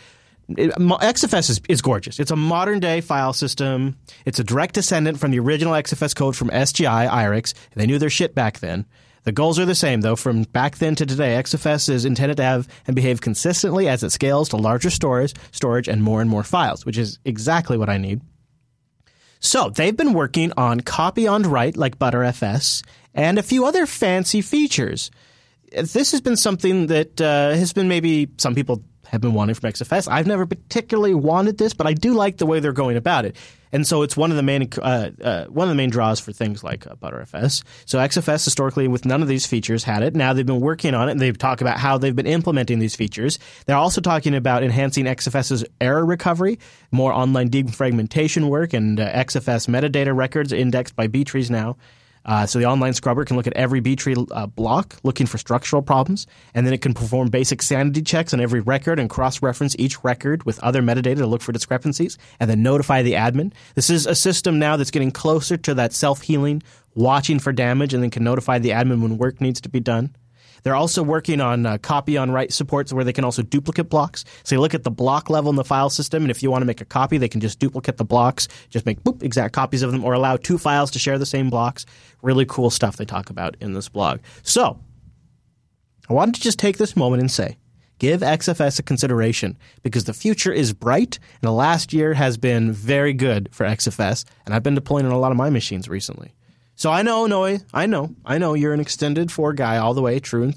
It, 0.57 0.71
XFS 0.71 1.49
is, 1.49 1.61
is 1.69 1.81
gorgeous. 1.81 2.19
It's 2.19 2.31
a 2.31 2.35
modern 2.35 2.79
day 2.79 3.01
file 3.01 3.33
system. 3.33 3.97
It's 4.25 4.39
a 4.39 4.43
direct 4.43 4.75
descendant 4.75 5.19
from 5.19 5.31
the 5.31 5.39
original 5.39 5.73
XFS 5.73 6.15
code 6.15 6.35
from 6.35 6.49
SGI, 6.49 7.09
IRIX. 7.09 7.53
They 7.75 7.85
knew 7.85 7.99
their 7.99 8.09
shit 8.09 8.33
back 8.33 8.59
then. 8.59 8.85
The 9.23 9.31
goals 9.31 9.59
are 9.59 9.65
the 9.65 9.75
same, 9.75 10.01
though. 10.01 10.15
From 10.15 10.43
back 10.43 10.77
then 10.77 10.95
to 10.95 11.05
today, 11.05 11.35
XFS 11.35 11.89
is 11.89 12.05
intended 12.05 12.37
to 12.37 12.43
have 12.43 12.67
and 12.87 12.95
behave 12.95 13.21
consistently 13.21 13.87
as 13.87 14.01
it 14.01 14.11
scales 14.11 14.49
to 14.49 14.57
larger 14.57 14.89
storage, 14.89 15.33
storage 15.51 15.87
and 15.87 16.01
more 16.01 16.21
and 16.21 16.29
more 16.29 16.43
files, 16.43 16.85
which 16.85 16.97
is 16.97 17.19
exactly 17.25 17.77
what 17.77 17.89
I 17.89 17.97
need. 17.97 18.21
So 19.39 19.69
they've 19.69 19.95
been 19.95 20.13
working 20.13 20.51
on 20.57 20.81
copy 20.81 21.27
on 21.27 21.43
write 21.43 21.77
like 21.77 21.99
ButterFS 21.99 22.83
and 23.13 23.37
a 23.37 23.43
few 23.43 23.65
other 23.65 23.85
fancy 23.85 24.41
features. 24.41 25.11
This 25.71 26.11
has 26.11 26.21
been 26.21 26.35
something 26.35 26.87
that 26.87 27.21
uh, 27.21 27.51
has 27.51 27.73
been 27.73 27.87
maybe 27.87 28.29
some 28.37 28.55
people 28.55 28.83
have 29.09 29.21
been 29.21 29.33
wanting 29.33 29.55
from 29.55 29.71
XFS. 29.71 30.07
I've 30.09 30.27
never 30.27 30.45
particularly 30.45 31.13
wanted 31.13 31.57
this, 31.57 31.73
but 31.73 31.87
I 31.87 31.93
do 31.93 32.13
like 32.13 32.37
the 32.37 32.45
way 32.45 32.59
they're 32.59 32.71
going 32.71 32.97
about 32.97 33.25
it. 33.25 33.35
And 33.71 33.85
so 33.85 34.01
it's 34.01 34.17
one 34.17 34.31
of 34.31 34.37
the 34.37 34.43
main 34.43 34.67
uh, 34.81 35.11
uh, 35.21 35.45
one 35.45 35.67
of 35.67 35.69
the 35.69 35.75
main 35.75 35.89
draws 35.89 36.19
for 36.19 36.31
things 36.31 36.63
like 36.63 36.87
uh, 36.87 36.95
ButterFS. 36.95 37.63
So 37.85 37.99
XFS 37.99 38.43
historically, 38.43 38.87
with 38.87 39.05
none 39.05 39.21
of 39.21 39.27
these 39.27 39.45
features, 39.45 39.83
had 39.83 40.01
it. 40.01 40.15
Now 40.15 40.33
they've 40.33 40.45
been 40.45 40.61
working 40.61 40.95
on 40.95 41.07
it, 41.07 41.13
and 41.13 41.21
they've 41.21 41.37
talked 41.37 41.61
about 41.61 41.77
how 41.77 41.97
they've 41.97 42.15
been 42.15 42.27
implementing 42.27 42.79
these 42.79 42.95
features. 42.95 43.37
They're 43.65 43.75
also 43.75 44.01
talking 44.01 44.33
about 44.33 44.63
enhancing 44.63 45.05
XFS's 45.05 45.65
error 45.79 46.05
recovery, 46.05 46.59
more 46.91 47.13
online 47.13 47.49
defragmentation 47.49 48.49
work, 48.49 48.73
and 48.73 48.99
uh, 48.99 49.11
XFS 49.11 49.67
metadata 49.67 50.15
records 50.15 50.51
indexed 50.51 50.95
by 50.95 51.07
B 51.07 51.23
trees 51.23 51.51
now. 51.51 51.77
Uh, 52.25 52.45
so 52.45 52.59
the 52.59 52.65
online 52.65 52.93
scrubber 52.93 53.25
can 53.25 53.35
look 53.35 53.47
at 53.47 53.53
every 53.53 53.79
B-tree 53.79 54.15
uh, 54.31 54.45
block 54.45 54.97
looking 55.03 55.25
for 55.25 55.37
structural 55.37 55.81
problems, 55.81 56.27
and 56.53 56.65
then 56.65 56.73
it 56.73 56.81
can 56.81 56.93
perform 56.93 57.29
basic 57.29 57.61
sanity 57.61 58.01
checks 58.01 58.33
on 58.33 58.39
every 58.39 58.59
record 58.59 58.99
and 58.99 59.09
cross-reference 59.09 59.75
each 59.79 60.03
record 60.03 60.43
with 60.43 60.59
other 60.59 60.81
metadata 60.81 61.17
to 61.17 61.27
look 61.27 61.41
for 61.41 61.51
discrepancies, 61.51 62.17
and 62.39 62.49
then 62.49 62.61
notify 62.61 63.01
the 63.01 63.13
admin. 63.13 63.51
This 63.75 63.89
is 63.89 64.05
a 64.05 64.15
system 64.15 64.59
now 64.59 64.77
that's 64.77 64.91
getting 64.91 65.11
closer 65.11 65.57
to 65.57 65.73
that 65.75 65.93
self-healing, 65.93 66.61
watching 66.95 67.39
for 67.39 67.51
damage, 67.51 67.93
and 67.93 68.03
then 68.03 68.09
can 68.09 68.23
notify 68.23 68.59
the 68.59 68.69
admin 68.69 69.01
when 69.01 69.17
work 69.17 69.41
needs 69.41 69.61
to 69.61 69.69
be 69.69 69.79
done. 69.79 70.15
They're 70.63 70.75
also 70.75 71.03
working 71.03 71.41
on 71.41 71.65
uh, 71.65 71.77
copy 71.77 72.17
on 72.17 72.31
write 72.31 72.53
supports 72.53 72.93
where 72.93 73.03
they 73.03 73.13
can 73.13 73.23
also 73.23 73.41
duplicate 73.41 73.89
blocks. 73.89 74.25
So 74.43 74.55
you 74.55 74.61
look 74.61 74.73
at 74.73 74.83
the 74.83 74.91
block 74.91 75.29
level 75.29 75.49
in 75.49 75.55
the 75.55 75.63
file 75.63 75.89
system, 75.89 76.23
and 76.23 76.31
if 76.31 76.43
you 76.43 76.51
want 76.51 76.61
to 76.61 76.65
make 76.65 76.81
a 76.81 76.85
copy, 76.85 77.17
they 77.17 77.29
can 77.29 77.41
just 77.41 77.59
duplicate 77.59 77.97
the 77.97 78.05
blocks, 78.05 78.47
just 78.69 78.85
make 78.85 79.03
boop, 79.03 79.23
exact 79.23 79.53
copies 79.53 79.81
of 79.81 79.91
them, 79.91 80.03
or 80.03 80.13
allow 80.13 80.37
two 80.37 80.57
files 80.57 80.91
to 80.91 80.99
share 80.99 81.17
the 81.17 81.25
same 81.25 81.49
blocks. 81.49 81.85
Really 82.21 82.45
cool 82.45 82.69
stuff 82.69 82.97
they 82.97 83.05
talk 83.05 83.29
about 83.29 83.55
in 83.59 83.73
this 83.73 83.89
blog. 83.89 84.19
So 84.43 84.79
I 86.09 86.13
wanted 86.13 86.35
to 86.35 86.41
just 86.41 86.59
take 86.59 86.77
this 86.77 86.95
moment 86.95 87.21
and 87.21 87.31
say, 87.31 87.57
give 87.99 88.21
XFS 88.21 88.79
a 88.79 88.83
consideration 88.83 89.57
because 89.83 90.05
the 90.05 90.13
future 90.13 90.51
is 90.51 90.73
bright 90.73 91.19
and 91.41 91.47
the 91.47 91.51
last 91.51 91.93
year 91.93 92.13
has 92.13 92.37
been 92.37 92.71
very 92.71 93.13
good 93.13 93.49
for 93.51 93.65
XFS, 93.65 94.25
and 94.45 94.55
I've 94.55 94.63
been 94.63 94.75
deploying 94.75 95.05
on 95.05 95.11
a 95.11 95.19
lot 95.19 95.31
of 95.31 95.37
my 95.37 95.49
machines 95.49 95.87
recently. 95.87 96.33
So 96.79 96.89
I 96.89 97.01
know, 97.01 97.27
Noah, 97.27 97.59
I 97.73 97.87
know, 97.87 98.15
I 98.23 98.37
know 98.37 98.53
you're 98.53 98.73
an 98.73 98.79
extended 98.79 99.33
four 99.33 99.51
guy 99.51 99.79
all 99.79 99.93
the 99.93 100.01
way, 100.01 100.21
true 100.21 100.53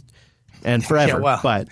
and 0.63 0.87
forever. 0.87 1.15
Yeah, 1.15 1.19
well, 1.19 1.41
but 1.43 1.67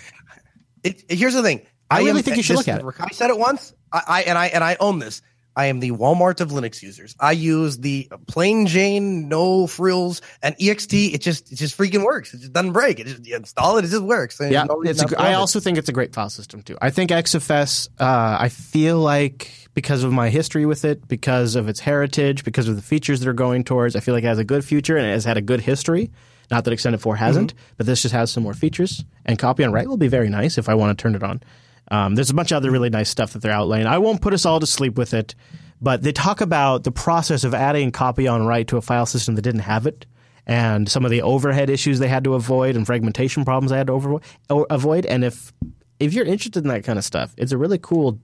it, 0.83 1.09
here's 1.09 1.35
the 1.35 1.41
thing. 1.41 1.61
I, 1.89 1.95
I 1.95 1.99
really 1.99 2.17
am, 2.17 2.23
think 2.23 2.35
you 2.35 2.43
should 2.43 2.57
look 2.57 2.67
at 2.67 2.81
it. 2.81 2.85
I 2.99 3.13
said 3.13 3.29
it 3.29 3.37
once. 3.37 3.73
I, 3.93 4.01
I 4.05 4.21
and 4.23 4.37
I 4.37 4.47
and 4.47 4.61
I 4.61 4.75
own 4.81 4.99
this. 4.99 5.21
I 5.55 5.67
am 5.67 5.79
the 5.79 5.91
Walmart 5.91 6.41
of 6.41 6.49
Linux 6.49 6.81
users. 6.81 7.15
I 7.17 7.31
use 7.31 7.77
the 7.77 8.09
plain 8.27 8.67
Jane, 8.67 9.29
no 9.29 9.67
frills, 9.67 10.21
and 10.43 10.53
ext. 10.57 11.13
It 11.13 11.19
just 11.19 11.49
it 11.49 11.55
just 11.55 11.77
freaking 11.77 12.03
works. 12.03 12.33
It 12.33 12.39
just 12.39 12.51
doesn't 12.51 12.73
break. 12.73 12.99
It 12.99 13.07
just 13.07 13.25
you 13.25 13.37
install 13.37 13.77
it. 13.77 13.85
It 13.85 13.87
just 13.87 14.03
works. 14.03 14.37
yeah, 14.41 14.63
no 14.63 14.81
it's 14.81 15.01
a, 15.01 15.17
I 15.17 15.35
also 15.35 15.61
think 15.61 15.77
it's 15.77 15.87
a 15.87 15.93
great 15.93 16.13
file 16.13 16.29
system 16.29 16.61
too. 16.61 16.77
I 16.81 16.89
think 16.89 17.11
XFS. 17.11 17.87
Uh, 17.97 18.37
I 18.37 18.49
feel 18.49 18.99
like 18.99 19.60
because 19.73 20.03
of 20.03 20.11
my 20.11 20.29
history 20.29 20.65
with 20.65 20.83
it, 20.83 21.07
because 21.07 21.55
of 21.55 21.69
its 21.69 21.79
heritage, 21.79 22.43
because 22.43 22.67
of 22.67 22.75
the 22.75 22.81
features 22.81 23.19
that 23.19 23.29
are 23.29 23.33
going 23.33 23.63
towards, 23.63 23.95
I 23.95 23.99
feel 23.99 24.13
like 24.13 24.23
it 24.23 24.27
has 24.27 24.39
a 24.39 24.43
good 24.43 24.65
future 24.65 24.97
and 24.97 25.05
it 25.05 25.11
has 25.11 25.25
had 25.25 25.37
a 25.37 25.41
good 25.41 25.61
history. 25.61 26.11
Not 26.49 26.65
that 26.65 26.73
Extended 26.73 26.99
4 26.99 27.15
hasn't, 27.15 27.55
mm-hmm. 27.55 27.73
but 27.77 27.85
this 27.85 28.01
just 28.01 28.13
has 28.13 28.31
some 28.31 28.43
more 28.43 28.53
features. 28.53 29.05
And 29.25 29.39
copy 29.39 29.63
on 29.63 29.71
write 29.71 29.87
will 29.87 29.97
be 29.97 30.09
very 30.09 30.29
nice 30.29 30.57
if 30.57 30.67
I 30.67 30.75
want 30.75 30.97
to 30.97 31.01
turn 31.01 31.15
it 31.15 31.23
on. 31.23 31.41
Um, 31.89 32.15
there's 32.15 32.29
a 32.29 32.33
bunch 32.33 32.51
of 32.51 32.57
other 32.57 32.71
really 32.71 32.89
nice 32.89 33.09
stuff 33.09 33.33
that 33.33 33.41
they're 33.41 33.53
outlaying. 33.53 33.85
I 33.85 33.97
won't 33.97 34.21
put 34.21 34.33
us 34.33 34.45
all 34.45 34.59
to 34.59 34.67
sleep 34.67 34.97
with 34.97 35.13
it, 35.13 35.35
but 35.81 36.03
they 36.03 36.11
talk 36.11 36.41
about 36.41 36.83
the 36.83 36.91
process 36.91 37.43
of 37.43 37.53
adding 37.53 37.91
copy 37.91 38.27
on 38.27 38.45
write 38.45 38.67
to 38.67 38.77
a 38.77 38.81
file 38.81 39.05
system 39.05 39.35
that 39.35 39.41
didn't 39.41 39.61
have 39.61 39.87
it 39.87 40.05
and 40.45 40.89
some 40.89 41.05
of 41.05 41.11
the 41.11 41.21
overhead 41.21 41.69
issues 41.69 41.99
they 41.99 42.07
had 42.07 42.23
to 42.23 42.33
avoid 42.33 42.75
and 42.75 42.85
fragmentation 42.85 43.45
problems 43.45 43.71
they 43.71 43.77
had 43.77 43.87
to 43.87 43.93
over, 43.93 44.19
avoid. 44.49 45.05
And 45.05 45.23
if 45.23 45.53
if 45.99 46.13
you're 46.13 46.25
interested 46.25 46.63
in 46.63 46.69
that 46.69 46.83
kind 46.83 46.97
of 46.97 47.05
stuff, 47.05 47.33
it's 47.37 47.51
a 47.51 47.57
really 47.57 47.77
cool 47.77 48.19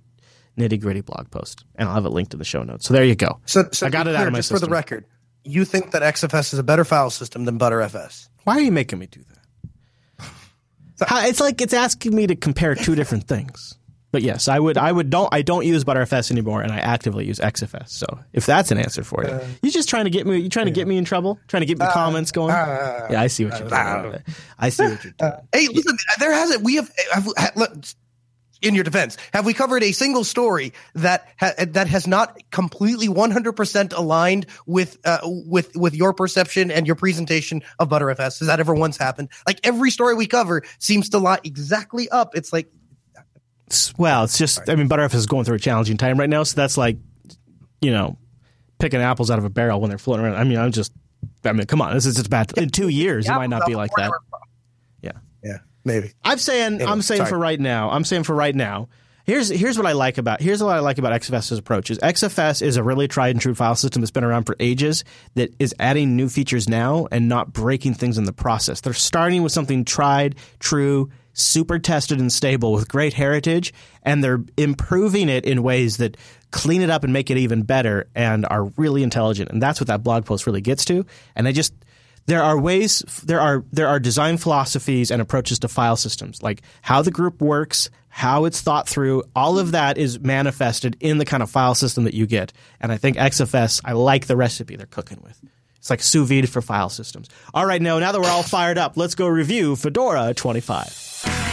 nitty 0.58 0.80
gritty 0.82 1.02
blog 1.02 1.30
post, 1.32 1.64
and 1.76 1.88
I'll 1.88 1.96
have 1.96 2.06
it 2.06 2.10
linked 2.10 2.34
in 2.34 2.40
the 2.40 2.46
show 2.46 2.64
notes. 2.64 2.86
So 2.86 2.94
there 2.94 3.06
you 3.06 3.16
go. 3.16 3.40
So, 3.46 3.70
so 3.72 3.86
I 3.86 3.90
got 3.90 4.08
it 4.08 4.16
out 4.16 4.28
of 4.28 4.34
my 4.34 4.40
just 4.40 4.50
system. 4.50 4.66
for 4.66 4.70
the 4.70 4.74
record. 4.74 5.06
You 5.44 5.64
think 5.64 5.92
that 5.92 6.02
XFS 6.02 6.54
is 6.54 6.60
a 6.60 6.64
better 6.64 6.84
file 6.84 7.10
system 7.10 7.46
than 7.46 7.58
ButterFS? 7.58 8.28
Why 8.44 8.58
are 8.58 8.62
you 8.62 8.72
making 8.72 9.00
me 9.00 9.08
do 9.08 9.22
that? 9.22 9.38
How, 11.08 11.28
it's 11.28 11.40
like 11.40 11.62
it's 11.62 11.74
asking 11.74 12.16
me 12.16 12.28
to 12.28 12.36
compare 12.36 12.74
two 12.74 12.96
different 12.96 13.28
things. 13.28 13.78
But 14.12 14.24
yes, 14.24 14.48
I 14.48 14.58
would. 14.58 14.78
I 14.78 14.92
would 14.92 15.10
don't. 15.10 15.32
I 15.34 15.42
don't 15.42 15.66
use 15.66 15.84
ButterFS 15.84 16.32
anymore, 16.32 16.62
and 16.62 16.72
I 16.72 16.78
actively 16.78 17.26
use 17.26 17.40
XFS. 17.40 17.90
So 17.90 18.08
if 18.34 18.46
that's 18.46 18.72
an 18.72 18.78
answer 18.78 19.04
for 19.04 19.24
you, 19.24 19.30
uh, 19.30 19.46
you 19.62 19.70
just 19.70 19.90
trying 19.90 20.06
to 20.06 20.10
get 20.10 20.26
me. 20.26 20.40
You 20.40 20.50
trying 20.50 20.68
to 20.68 20.72
get 20.72 20.88
me 20.88 20.98
in 20.98 21.04
trouble? 21.04 21.38
Trying 21.48 21.62
to 21.62 21.68
get 21.68 21.78
the 21.78 21.90
uh, 21.90 21.94
comments 21.94 22.32
going? 22.32 22.54
Uh, 22.54 23.08
yeah, 23.12 23.22
I 23.22 23.28
see 23.28 23.46
what 23.46 23.60
you're 23.60 23.70
doing. 23.70 24.24
I 24.58 24.70
see 24.70 24.84
what 24.86 25.04
you're 25.04 25.14
doing. 25.20 25.34
hey, 25.54 25.68
listen, 25.68 25.98
there 26.20 26.34
hasn't. 26.34 26.64
We 26.64 26.76
have, 26.76 26.90
have, 27.12 27.28
have 27.38 27.96
in 28.62 28.76
your 28.76 28.84
defense, 28.84 29.18
have 29.34 29.46
we 29.46 29.54
covered 29.54 29.84
a 29.84 29.92
single 29.92 30.24
story 30.24 30.74
that 30.96 31.28
ha- 31.40 31.54
that 31.58 31.88
has 31.88 32.08
not 32.08 32.38
completely 32.52 33.08
100% 33.08 33.94
aligned 33.98 34.46
with 34.66 34.98
uh, 35.06 35.20
with 35.24 35.76
with 35.76 35.96
your 35.96 36.14
perception 36.14 36.72
and 36.72 36.88
your 36.88 36.96
presentation 36.96 37.62
of 37.80 37.90
ButterFS? 37.90 38.40
Has 38.40 38.48
that 38.48 38.60
ever 38.60 38.74
once 38.74 38.98
happened? 38.98 39.30
Like 39.46 39.60
every 39.64 39.92
story 39.92 40.16
we 40.16 40.28
cover 40.28 40.64
seems 40.80 41.10
to 41.10 41.18
line 41.18 41.40
exactly 41.44 42.10
up. 42.10 42.36
It's 42.36 42.52
like 42.52 42.72
well, 43.98 44.24
it's 44.24 44.38
just 44.38 44.70
I 44.70 44.76
mean 44.76 44.90
ButterFS 44.90 45.16
is 45.16 45.26
going 45.26 45.46
through 45.46 45.56
a 45.56 45.60
challenging 45.60 45.98
time 45.98 46.20
right 46.20 46.30
now, 46.30 46.44
so 46.44 46.56
that's 46.56 46.78
like 46.78 46.98
you 47.82 47.92
know 47.92 48.18
picking 48.80 49.02
apples 49.02 49.32
out 49.32 49.40
of 49.40 49.46
a 49.46 49.50
barrel 49.50 49.82
when 49.82 49.90
they're 49.90 49.98
floating 49.98 50.26
around. 50.26 50.36
I 50.36 50.44
mean, 50.44 50.58
I'm 50.58 50.72
just 50.72 50.92
I 51.44 51.54
mean, 51.54 51.66
come 51.66 51.82
on, 51.82 51.94
this 51.94 52.06
is 52.06 52.16
just 52.16 52.30
bad. 52.30 52.58
In 52.58 52.70
two 52.70 52.90
years, 52.90 53.28
it 53.28 53.34
might 53.34 53.50
not 53.50 53.66
be 53.66 53.76
like 53.76 53.92
that. 53.98 54.12
Maybe. 55.88 56.12
I'm 56.22 56.38
saying 56.38 56.76
anyway, 56.76 56.92
I'm 56.92 57.02
saying 57.02 57.20
sorry. 57.20 57.30
for 57.30 57.38
right 57.38 57.60
now. 57.60 57.90
I'm 57.90 58.04
saying 58.04 58.24
for 58.24 58.36
right 58.36 58.54
now. 58.54 58.90
Here's 59.24 59.48
here's 59.48 59.78
what 59.78 59.88
I 59.88 59.94
like 59.94 60.18
about 60.18 60.42
here's 60.42 60.62
what 60.62 60.76
I 60.76 60.80
like 60.80 60.98
about 60.98 61.14
XFS's 61.14 61.58
approach 61.58 61.90
is 61.90 61.98
XFS 62.00 62.62
is 62.62 62.76
a 62.76 62.84
really 62.84 63.08
tried 63.08 63.30
and 63.30 63.42
true 63.42 63.56
file 63.56 63.76
system 63.76 64.02
that's 64.02 64.12
been 64.12 64.26
around 64.26 64.44
for 64.44 64.58
ages 64.60 65.06
that 65.36 65.54
is 65.60 65.74
adding 65.80 66.18
new 66.18 66.28
features 66.28 66.68
now 66.68 67.08
and 67.10 67.30
not 67.30 67.54
breaking 67.54 67.94
things 67.94 68.18
in 68.18 68.26
the 68.26 68.34
process. 68.34 68.82
They're 68.82 68.94
starting 68.94 69.44
with 69.44 69.54
something 69.54 69.86
tried, 69.86 70.36
true, 70.60 71.10
super 71.32 71.80
tested 71.80 72.20
and 72.20 72.34
stable 72.34 72.74
with 72.74 72.90
great 72.90 73.14
heritage, 73.14 73.74
and 74.04 74.22
they're 74.22 74.44
improving 74.58 75.30
it 75.30 75.46
in 75.46 75.64
ways 75.64 75.98
that 75.98 76.18
clean 76.52 76.82
it 76.82 76.90
up 76.90 77.06
and 77.06 77.14
make 77.14 77.30
it 77.32 77.38
even 77.38 77.64
better 77.64 78.10
and 78.14 78.46
are 78.50 78.66
really 78.76 79.04
intelligent. 79.04 79.50
And 79.52 79.62
that's 79.62 79.80
what 79.80 79.88
that 79.88 80.04
blog 80.04 80.26
post 80.26 80.48
really 80.48 80.62
gets 80.62 80.84
to. 80.86 81.06
And 81.36 81.48
I 81.48 81.54
just 81.54 81.74
there 82.28 82.44
are 82.44 82.60
ways 82.60 83.00
there 83.24 83.40
are 83.40 83.64
there 83.72 83.88
are 83.88 84.00
design 84.00 84.38
philosophies 84.38 85.10
and 85.10 85.22
approaches 85.22 85.60
to 85.60 85.68
file 85.68 85.96
systems 85.96 86.44
like 86.44 86.62
how 86.82 87.02
the 87.02 87.12
group 87.12 87.42
works 87.42 87.90
how 88.10 88.46
it's 88.46 88.62
thought 88.62 88.90
through. 88.90 89.24
All 89.36 89.60
of 89.60 89.74
that 89.74 90.00
is 90.00 90.20
manifested 90.20 90.98
in 91.00 91.20
the 91.20 91.26
kind 91.26 91.44
of 91.44 91.52
file 91.52 91.76
system 91.76 92.06
that 92.06 92.16
you 92.16 92.26
get. 92.26 92.52
And 92.80 92.92
i 92.92 92.98
think 92.98 93.18
xfs 93.18 93.82
i 93.84 93.94
like 93.94 94.28
the 94.28 94.36
recipe 94.36 94.76
they're 94.76 94.86
cooking 94.86 95.22
with. 95.24 95.40
It's 95.78 95.90
like 95.90 96.02
sous 96.02 96.28
vide 96.28 96.50
for 96.50 96.62
file 96.62 96.90
systems. 96.90 97.30
All 97.54 97.66
right 97.66 97.82
now 97.82 98.00
now 98.00 98.12
that 98.12 98.22
we're 98.22 98.30
all 98.30 98.44
fired 98.44 98.78
up 98.78 98.98
let's 98.98 99.16
go 99.16 99.28
review 99.28 99.76
fedora 99.76 100.34
25 100.34 101.47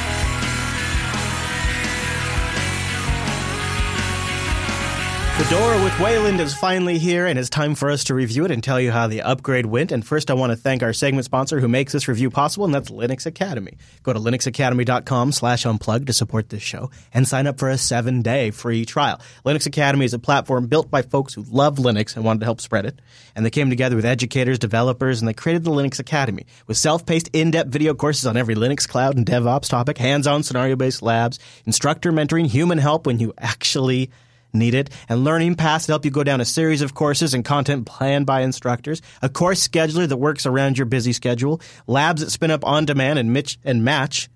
Fedora 5.45 5.84
with 5.84 6.01
Wayland 6.01 6.40
is 6.40 6.55
finally 6.55 6.99
here, 6.99 7.26
and 7.26 7.38
it's 7.38 7.51
time 7.51 7.74
for 7.74 7.90
us 7.90 8.05
to 8.05 8.14
review 8.14 8.47
it 8.47 8.51
and 8.51 8.64
tell 8.64 8.80
you 8.80 8.90
how 8.90 9.07
the 9.07 9.20
upgrade 9.20 9.66
went. 9.66 9.92
And 9.92 10.05
first, 10.05 10.30
I 10.30 10.34
want 10.34 10.53
to 10.53 10.57
thank 10.57 10.82
our 10.82 10.95
segment 10.95 11.26
sponsor 11.26 11.61
who 11.61 11.68
makes 11.68 11.92
this 11.92 12.09
review 12.09 12.30
possible, 12.30 12.64
and 12.64 12.74
that's 12.74 12.88
Linux 12.88 13.26
Academy. 13.26 13.76
Go 14.03 14.14
to 14.14 14.18
linuxacademy.com 14.18 15.32
slash 15.32 15.64
unplug 15.64 16.07
to 16.07 16.14
support 16.14 16.49
this 16.49 16.62
show 16.62 16.90
and 17.12 17.28
sign 17.28 17.47
up 17.47 17.59
for 17.59 17.68
a 17.68 17.76
seven-day 17.76 18.53
free 18.53 18.86
trial. 18.86 19.20
Linux 19.45 19.66
Academy 19.66 20.07
is 20.07 20.14
a 20.14 20.18
platform 20.18 20.66
built 20.66 20.90
by 20.90 21.03
folks 21.03 21.34
who 21.34 21.45
love 21.51 21.76
Linux 21.76 22.16
and 22.16 22.24
wanted 22.24 22.40
to 22.40 22.47
help 22.47 22.62
spread 22.62 22.86
it. 22.86 22.99
And 23.36 23.45
they 23.45 23.51
came 23.51 23.68
together 23.68 23.97
with 23.97 24.07
educators, 24.07 24.59
developers, 24.59 25.20
and 25.20 25.28
they 25.28 25.34
created 25.34 25.64
the 25.64 25.72
Linux 25.72 25.99
Academy 25.99 26.47
with 26.66 26.78
self-paced, 26.78 27.28
in-depth 27.34 27.68
video 27.68 27.92
courses 27.92 28.24
on 28.24 28.38
every 28.38 28.55
Linux 28.55 28.88
cloud 28.88 29.18
and 29.18 29.26
DevOps 29.26 29.68
topic, 29.68 29.99
hands-on 29.99 30.42
scenario-based 30.42 31.03
labs, 31.03 31.38
instructor 31.66 32.12
mentoring, 32.12 32.47
human 32.47 32.78
help 32.78 33.05
when 33.07 33.18
you 33.18 33.34
actually– 33.36 34.11
need 34.55 34.74
it, 34.74 34.90
and 35.09 35.24
learning 35.24 35.57
paths 35.57 35.86
that 35.86 35.92
help 35.92 36.05
you 36.05 36.11
go 36.11 36.24
down 36.24 36.40
a 36.40 36.44
series 36.44 36.82
of 36.82 36.94
courses 36.94 37.34
and 37.34 37.44
content 37.44 37.86
planned 37.86 38.26
by 38.26 38.42
instructors, 38.42 39.02
a 39.22 39.28
course 39.28 39.66
scheduler 39.66 40.09
that 40.09 40.16
works 40.16 40.46
around 40.46 40.78
your 40.78 40.86
busy 40.86 41.12
schedule, 41.12 41.61
labs 41.86 42.22
that 42.22 42.30
spin 42.30 42.50
up 42.50 42.64
on 42.64 42.84
demand 42.84 43.18
and, 43.18 43.32
mitch, 43.32 43.59
and 43.64 43.84
match 43.84 44.28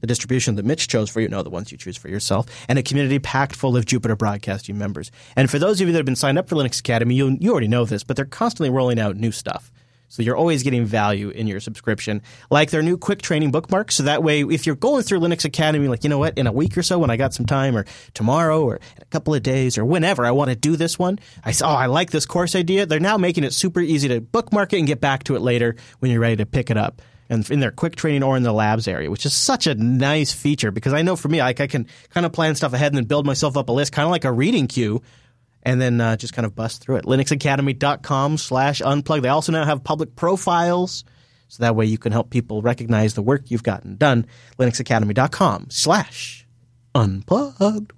the 0.00 0.06
distribution 0.06 0.56
that 0.56 0.64
Mitch 0.64 0.88
chose 0.88 1.10
for 1.10 1.20
you, 1.20 1.28
no, 1.28 1.42
the 1.42 1.50
ones 1.50 1.70
you 1.70 1.78
choose 1.78 1.96
for 1.96 2.08
yourself, 2.08 2.46
and 2.68 2.78
a 2.78 2.82
community 2.82 3.18
packed 3.18 3.54
full 3.54 3.76
of 3.76 3.86
Jupiter 3.86 4.16
Broadcasting 4.16 4.78
members. 4.78 5.10
And 5.36 5.50
for 5.50 5.58
those 5.58 5.80
of 5.80 5.86
you 5.86 5.92
that 5.92 5.98
have 5.98 6.06
been 6.06 6.16
signed 6.16 6.38
up 6.38 6.48
for 6.48 6.56
Linux 6.56 6.80
Academy, 6.80 7.14
you, 7.14 7.36
you 7.40 7.52
already 7.52 7.68
know 7.68 7.84
this, 7.84 8.02
but 8.02 8.16
they're 8.16 8.24
constantly 8.24 8.70
rolling 8.70 8.98
out 8.98 9.16
new 9.16 9.32
stuff. 9.32 9.70
So 10.10 10.22
you're 10.22 10.36
always 10.36 10.64
getting 10.64 10.84
value 10.84 11.30
in 11.30 11.46
your 11.46 11.60
subscription, 11.60 12.20
like 12.50 12.70
their 12.70 12.82
new 12.82 12.98
quick 12.98 13.22
training 13.22 13.52
bookmarks. 13.52 13.94
So 13.94 14.02
that 14.02 14.24
way, 14.24 14.42
if 14.42 14.66
you're 14.66 14.74
going 14.74 15.04
through 15.04 15.20
Linux 15.20 15.44
Academy, 15.44 15.86
like, 15.86 16.02
you 16.02 16.10
know 16.10 16.18
what, 16.18 16.36
in 16.36 16.48
a 16.48 16.52
week 16.52 16.76
or 16.76 16.82
so 16.82 16.98
when 16.98 17.10
I 17.10 17.16
got 17.16 17.32
some 17.32 17.46
time 17.46 17.76
or 17.76 17.86
tomorrow 18.12 18.62
or 18.64 18.76
in 18.76 19.02
a 19.02 19.06
couple 19.06 19.34
of 19.34 19.42
days 19.44 19.78
or 19.78 19.84
whenever 19.84 20.26
I 20.26 20.32
want 20.32 20.50
to 20.50 20.56
do 20.56 20.74
this 20.74 20.98
one, 20.98 21.20
I 21.44 21.52
say, 21.52 21.64
oh, 21.64 21.68
I 21.68 21.86
like 21.86 22.10
this 22.10 22.26
course 22.26 22.56
idea. 22.56 22.86
They're 22.86 22.98
now 22.98 23.18
making 23.18 23.44
it 23.44 23.54
super 23.54 23.80
easy 23.80 24.08
to 24.08 24.20
bookmark 24.20 24.72
it 24.72 24.78
and 24.78 24.86
get 24.86 25.00
back 25.00 25.24
to 25.24 25.36
it 25.36 25.42
later 25.42 25.76
when 26.00 26.10
you're 26.10 26.20
ready 26.20 26.36
to 26.36 26.46
pick 26.46 26.70
it 26.70 26.76
up 26.76 27.00
and 27.28 27.48
in 27.48 27.60
their 27.60 27.70
quick 27.70 27.94
training 27.94 28.24
or 28.24 28.36
in 28.36 28.42
the 28.42 28.52
labs 28.52 28.88
area, 28.88 29.08
which 29.10 29.24
is 29.24 29.32
such 29.32 29.68
a 29.68 29.76
nice 29.76 30.32
feature 30.32 30.72
because 30.72 30.92
I 30.92 31.02
know 31.02 31.14
for 31.14 31.28
me, 31.28 31.38
like 31.38 31.60
I 31.60 31.68
can 31.68 31.86
kind 32.10 32.26
of 32.26 32.32
plan 32.32 32.56
stuff 32.56 32.72
ahead 32.72 32.88
and 32.88 32.96
then 32.96 33.04
build 33.04 33.24
myself 33.24 33.56
up 33.56 33.68
a 33.68 33.72
list, 33.72 33.92
kind 33.92 34.04
of 34.04 34.10
like 34.10 34.24
a 34.24 34.32
reading 34.32 34.66
queue 34.66 35.00
and 35.62 35.80
then 35.80 36.00
uh, 36.00 36.16
just 36.16 36.32
kind 36.32 36.46
of 36.46 36.54
bust 36.54 36.82
through 36.82 36.96
it. 36.96 37.04
linuxacademy.com 37.04 38.38
slash 38.38 38.80
unplug. 38.80 39.22
They 39.22 39.28
also 39.28 39.52
now 39.52 39.64
have 39.64 39.84
public 39.84 40.16
profiles, 40.16 41.04
so 41.48 41.62
that 41.62 41.76
way 41.76 41.86
you 41.86 41.98
can 41.98 42.12
help 42.12 42.30
people 42.30 42.62
recognize 42.62 43.14
the 43.14 43.22
work 43.22 43.50
you've 43.50 43.62
gotten 43.62 43.96
done. 43.96 44.26
linuxacademy.com 44.58 45.66
slash 45.70 46.46
unplugged. 46.94 47.92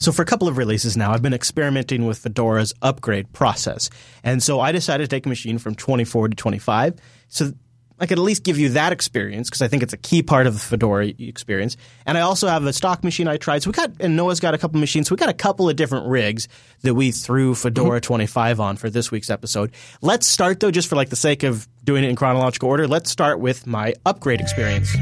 So 0.00 0.12
for 0.12 0.22
a 0.22 0.26
couple 0.26 0.46
of 0.46 0.56
releases 0.56 0.96
now, 0.96 1.12
I've 1.12 1.22
been 1.22 1.34
experimenting 1.34 2.06
with 2.06 2.22
Fedora's 2.22 2.72
upgrade 2.82 3.32
process. 3.32 3.90
And 4.22 4.40
so 4.40 4.60
I 4.60 4.70
decided 4.70 5.04
to 5.04 5.08
take 5.08 5.26
a 5.26 5.28
machine 5.28 5.58
from 5.58 5.74
24 5.74 6.28
to 6.28 6.36
25. 6.36 6.94
So 7.26 7.52
I 8.00 8.06
could 8.06 8.18
at 8.18 8.24
least 8.24 8.44
give 8.44 8.58
you 8.58 8.70
that 8.70 8.92
experience 8.92 9.48
because 9.48 9.62
I 9.62 9.68
think 9.68 9.82
it's 9.82 9.92
a 9.92 9.98
key 9.98 10.22
part 10.22 10.46
of 10.46 10.54
the 10.54 10.60
Fedora 10.60 11.06
experience. 11.18 11.76
And 12.06 12.16
I 12.16 12.22
also 12.22 12.46
have 12.46 12.64
a 12.64 12.72
stock 12.72 13.02
machine 13.02 13.26
I 13.26 13.36
tried. 13.36 13.62
So 13.62 13.70
we 13.70 13.74
got, 13.74 13.90
and 14.00 14.16
Noah's 14.16 14.40
got 14.40 14.54
a 14.54 14.58
couple 14.58 14.78
machines. 14.78 15.08
So 15.08 15.14
we 15.14 15.18
got 15.18 15.28
a 15.28 15.34
couple 15.34 15.68
of 15.68 15.76
different 15.76 16.06
rigs 16.06 16.48
that 16.82 16.94
we 16.94 17.10
threw 17.10 17.54
Fedora 17.54 18.00
mm-hmm. 18.00 18.06
25 18.06 18.60
on 18.60 18.76
for 18.76 18.88
this 18.88 19.10
week's 19.10 19.30
episode. 19.30 19.72
Let's 20.00 20.26
start 20.26 20.60
though, 20.60 20.70
just 20.70 20.88
for 20.88 20.96
like 20.96 21.10
the 21.10 21.16
sake 21.16 21.42
of 21.42 21.66
doing 21.84 22.04
it 22.04 22.10
in 22.10 22.16
chronological 22.16 22.68
order. 22.68 22.86
Let's 22.86 23.10
start 23.10 23.40
with 23.40 23.66
my 23.66 23.94
upgrade 24.06 24.40
experience. 24.40 24.96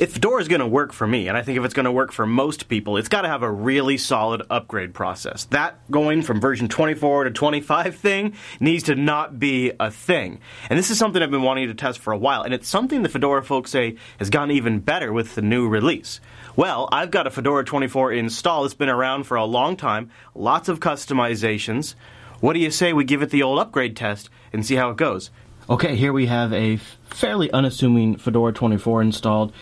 If 0.00 0.14
Fedora 0.14 0.40
is 0.40 0.48
going 0.48 0.60
to 0.60 0.66
work 0.66 0.94
for 0.94 1.06
me, 1.06 1.28
and 1.28 1.36
I 1.36 1.42
think 1.42 1.58
if 1.58 1.64
it's 1.64 1.74
going 1.74 1.84
to 1.84 1.92
work 1.92 2.10
for 2.10 2.24
most 2.24 2.68
people, 2.68 2.96
it's 2.96 3.08
got 3.08 3.20
to 3.22 3.28
have 3.28 3.42
a 3.42 3.50
really 3.50 3.98
solid 3.98 4.42
upgrade 4.48 4.94
process. 4.94 5.44
That 5.44 5.78
going 5.90 6.22
from 6.22 6.40
version 6.40 6.68
24 6.68 7.24
to 7.24 7.30
25 7.30 7.96
thing 7.96 8.34
needs 8.60 8.84
to 8.84 8.94
not 8.94 9.38
be 9.38 9.72
a 9.78 9.90
thing. 9.90 10.40
And 10.70 10.78
this 10.78 10.90
is 10.90 10.98
something 10.98 11.22
I've 11.22 11.30
been 11.30 11.42
wanting 11.42 11.68
to 11.68 11.74
test 11.74 11.98
for 11.98 12.14
a 12.14 12.18
while, 12.18 12.42
and 12.42 12.54
it's 12.54 12.66
something 12.66 13.02
the 13.02 13.10
Fedora 13.10 13.44
folks 13.44 13.70
say 13.70 13.96
has 14.18 14.30
gotten 14.30 14.52
even 14.52 14.80
better 14.80 15.12
with 15.12 15.34
the 15.34 15.42
new 15.42 15.68
release. 15.68 16.18
Well, 16.56 16.88
I've 16.90 17.10
got 17.10 17.26
a 17.26 17.30
Fedora 17.30 17.62
24 17.62 18.14
install. 18.14 18.62
that's 18.62 18.72
been 18.72 18.88
around 18.88 19.24
for 19.24 19.36
a 19.36 19.44
long 19.44 19.76
time, 19.76 20.10
lots 20.34 20.70
of 20.70 20.80
customizations. 20.80 21.94
What 22.40 22.54
do 22.54 22.60
you 22.60 22.70
say 22.70 22.94
we 22.94 23.04
give 23.04 23.20
it 23.20 23.28
the 23.28 23.42
old 23.42 23.58
upgrade 23.58 23.98
test 23.98 24.30
and 24.50 24.64
see 24.64 24.76
how 24.76 24.88
it 24.88 24.96
goes? 24.96 25.30
Okay, 25.68 25.94
here 25.94 26.12
we 26.12 26.24
have 26.26 26.54
a 26.54 26.78
fairly 27.10 27.50
unassuming 27.52 28.16
Fedora 28.16 28.52
24 28.52 29.02
installed 29.02 29.52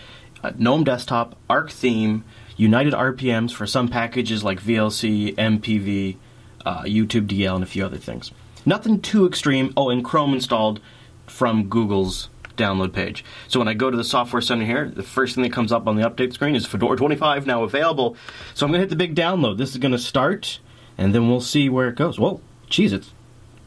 GNOME 0.57 0.83
Desktop, 0.83 1.35
Arc 1.49 1.69
theme, 1.71 2.23
United 2.57 2.93
RPMs 2.93 3.51
for 3.51 3.65
some 3.65 3.87
packages 3.87 4.43
like 4.43 4.61
VLC, 4.61 5.35
MPV, 5.35 6.17
uh, 6.65 6.83
YouTube 6.83 7.27
DL, 7.27 7.55
and 7.55 7.63
a 7.63 7.67
few 7.67 7.85
other 7.85 7.97
things. 7.97 8.31
Nothing 8.65 9.01
too 9.01 9.25
extreme. 9.25 9.73
Oh, 9.77 9.89
and 9.89 10.03
Chrome 10.03 10.33
installed 10.33 10.79
from 11.27 11.69
Google's 11.69 12.29
download 12.57 12.93
page. 12.93 13.23
So 13.47 13.59
when 13.59 13.67
I 13.67 13.73
go 13.73 13.89
to 13.89 13.97
the 13.97 14.03
software 14.03 14.41
center 14.41 14.65
here, 14.65 14.89
the 14.89 15.03
first 15.03 15.35
thing 15.35 15.43
that 15.43 15.53
comes 15.53 15.71
up 15.71 15.87
on 15.87 15.95
the 15.95 16.07
update 16.07 16.33
screen 16.33 16.55
is 16.55 16.65
Fedora 16.65 16.97
25 16.97 17.47
now 17.47 17.63
available. 17.63 18.15
So 18.53 18.65
I'm 18.65 18.71
going 18.71 18.79
to 18.79 18.83
hit 18.83 18.89
the 18.89 18.95
big 18.95 19.15
download. 19.15 19.57
This 19.57 19.71
is 19.71 19.77
going 19.77 19.93
to 19.93 19.97
start, 19.97 20.59
and 20.97 21.15
then 21.15 21.29
we'll 21.29 21.41
see 21.41 21.69
where 21.69 21.87
it 21.87 21.95
goes. 21.95 22.19
Whoa, 22.19 22.41
geez, 22.69 22.93
it's 22.93 23.13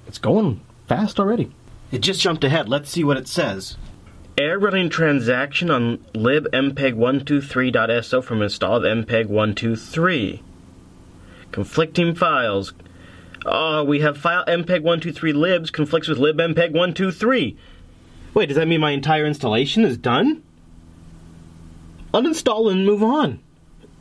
it's 0.06 0.18
going 0.18 0.60
fast 0.86 1.18
already. 1.18 1.50
It 1.90 2.00
just 2.00 2.20
jumped 2.20 2.44
ahead. 2.44 2.68
Let's 2.68 2.90
see 2.90 3.04
what 3.04 3.16
it 3.16 3.28
says. 3.28 3.76
Error 4.38 4.58
running 4.58 4.88
transaction 4.88 5.70
on 5.70 5.98
libmpeg123.so 6.14 8.22
from 8.22 8.40
install 8.40 8.76
of 8.76 8.84
mpeg123. 8.84 10.40
Conflicting 11.50 12.14
files. 12.14 12.72
Oh, 13.44 13.84
we 13.84 14.00
have 14.00 14.16
file 14.16 14.46
mpeg123 14.46 15.34
libs 15.34 15.70
conflicts 15.70 16.08
with 16.08 16.18
libmpeg123. 16.18 17.58
Wait, 18.32 18.46
does 18.46 18.56
that 18.56 18.68
mean 18.68 18.80
my 18.80 18.92
entire 18.92 19.26
installation 19.26 19.84
is 19.84 19.98
done? 19.98 20.42
Uninstall 22.14 22.72
and 22.72 22.86
move 22.86 23.02
on. 23.02 23.38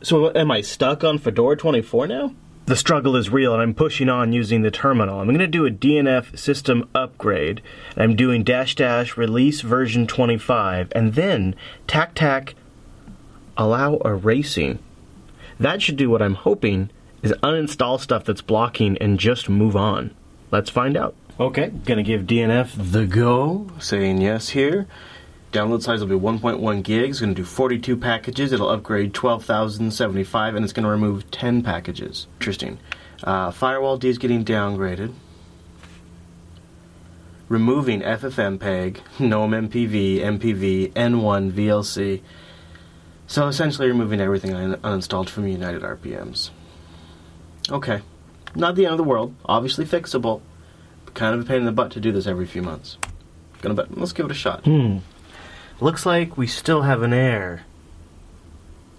So 0.02 0.34
am 0.34 0.50
I 0.50 0.62
stuck 0.62 1.04
on 1.04 1.18
Fedora 1.18 1.58
24 1.58 2.06
now? 2.06 2.34
The 2.66 2.76
struggle 2.76 3.16
is 3.16 3.28
real, 3.28 3.52
and 3.52 3.60
I'm 3.60 3.74
pushing 3.74 4.08
on 4.08 4.32
using 4.32 4.62
the 4.62 4.70
terminal. 4.70 5.20
I'm 5.20 5.26
going 5.26 5.38
to 5.38 5.46
do 5.48 5.66
a 5.66 5.70
DNF 5.70 6.38
system 6.38 6.88
upgrade. 6.94 7.60
I'm 7.96 8.14
doing 8.14 8.44
dash 8.44 8.76
dash 8.76 9.16
release 9.16 9.62
version 9.62 10.06
25, 10.06 10.92
and 10.92 11.14
then 11.14 11.56
tac 11.88 12.14
tac 12.14 12.54
allow 13.56 13.96
erasing. 14.04 14.78
That 15.58 15.82
should 15.82 15.96
do 15.96 16.08
what 16.08 16.22
I'm 16.22 16.34
hoping 16.34 16.90
is 17.22 17.32
uninstall 17.42 18.00
stuff 18.00 18.24
that's 18.24 18.42
blocking 18.42 18.96
and 18.98 19.18
just 19.18 19.48
move 19.48 19.76
on. 19.76 20.14
Let's 20.50 20.70
find 20.70 20.96
out. 20.96 21.14
Okay, 21.40 21.70
gonna 21.84 22.02
give 22.02 22.22
DNF 22.22 22.92
the 22.92 23.06
go, 23.06 23.70
saying 23.78 24.20
yes 24.20 24.50
here. 24.50 24.86
Download 25.52 25.82
size 25.82 26.00
will 26.00 26.08
be 26.08 26.14
1.1 26.14 26.82
gigs. 26.82 27.20
Going 27.20 27.34
to 27.34 27.42
do 27.42 27.44
42 27.44 27.96
packages. 27.98 28.52
It'll 28.52 28.70
upgrade 28.70 29.12
12,075, 29.12 30.54
and 30.54 30.64
it's 30.64 30.72
going 30.72 30.84
to 30.84 30.90
remove 30.90 31.30
10 31.30 31.62
packages. 31.62 32.26
Interesting. 32.40 32.78
Uh, 33.22 33.50
firewall 33.50 33.98
D 33.98 34.08
is 34.08 34.16
getting 34.16 34.44
downgraded. 34.44 35.12
Removing 37.48 38.00
FFmpeg, 38.00 39.00
GNOME 39.20 39.50
MPV, 39.68 40.20
MPV, 40.20 40.92
N1, 40.94 41.52
VLC. 41.52 42.22
So 43.26 43.46
essentially 43.46 43.88
removing 43.88 44.20
everything 44.20 44.54
un- 44.54 44.76
uninstalled 44.76 45.28
from 45.28 45.46
United 45.46 45.82
RPMs. 45.82 46.48
Okay. 47.70 48.00
Not 48.54 48.74
the 48.74 48.86
end 48.86 48.92
of 48.92 48.98
the 48.98 49.04
world. 49.04 49.34
Obviously 49.44 49.84
fixable. 49.84 50.40
But 51.04 51.14
kind 51.14 51.34
of 51.34 51.42
a 51.42 51.44
pain 51.44 51.58
in 51.58 51.66
the 51.66 51.72
butt 51.72 51.90
to 51.92 52.00
do 52.00 52.10
this 52.10 52.26
every 52.26 52.46
few 52.46 52.62
months. 52.62 52.96
Gonna 53.60 53.74
bet. 53.74 53.96
Let's 53.96 54.12
give 54.12 54.26
it 54.26 54.32
a 54.32 54.34
shot. 54.34 54.64
Hmm. 54.64 54.98
Looks 55.82 56.06
like 56.06 56.38
we 56.38 56.46
still 56.46 56.82
have 56.82 57.02
an 57.02 57.12
error. 57.12 57.62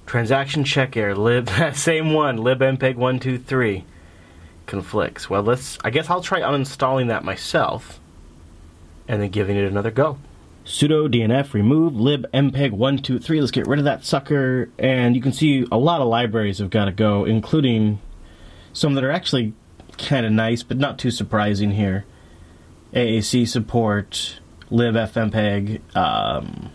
Transaction 0.05 0.65
check 0.65 0.97
error, 0.97 1.15
lib 1.15 1.49
same 1.75 2.11
one, 2.11 2.39
libmpeg123 2.39 3.85
conflicts. 4.65 5.29
Well, 5.29 5.43
let's 5.43 5.77
I 5.85 5.91
guess 5.91 6.09
I'll 6.09 6.21
try 6.21 6.41
uninstalling 6.41 7.07
that 7.07 7.23
myself 7.23 8.01
and 9.07 9.21
then 9.21 9.29
giving 9.29 9.55
it 9.55 9.63
another 9.63 9.91
go. 9.91 10.17
sudo 10.65 11.07
dnf 11.07 11.53
remove 11.53 11.93
libmpeg123. 11.93 13.39
Let's 13.39 13.51
get 13.51 13.65
rid 13.65 13.79
of 13.79 13.85
that 13.85 14.03
sucker 14.03 14.69
and 14.77 15.15
you 15.15 15.21
can 15.21 15.31
see 15.31 15.65
a 15.71 15.77
lot 15.77 16.01
of 16.01 16.09
libraries 16.09 16.57
have 16.57 16.69
got 16.69 16.85
to 16.85 16.91
go 16.91 17.23
including 17.23 18.01
some 18.73 18.95
that 18.95 19.05
are 19.05 19.11
actually 19.11 19.53
kind 19.97 20.25
of 20.25 20.33
nice 20.33 20.63
but 20.63 20.75
not 20.75 20.99
too 20.99 21.11
surprising 21.11 21.71
here. 21.71 22.03
AAC 22.93 23.47
support, 23.47 24.41
libfmpeg, 24.73 25.81
um, 25.95 26.71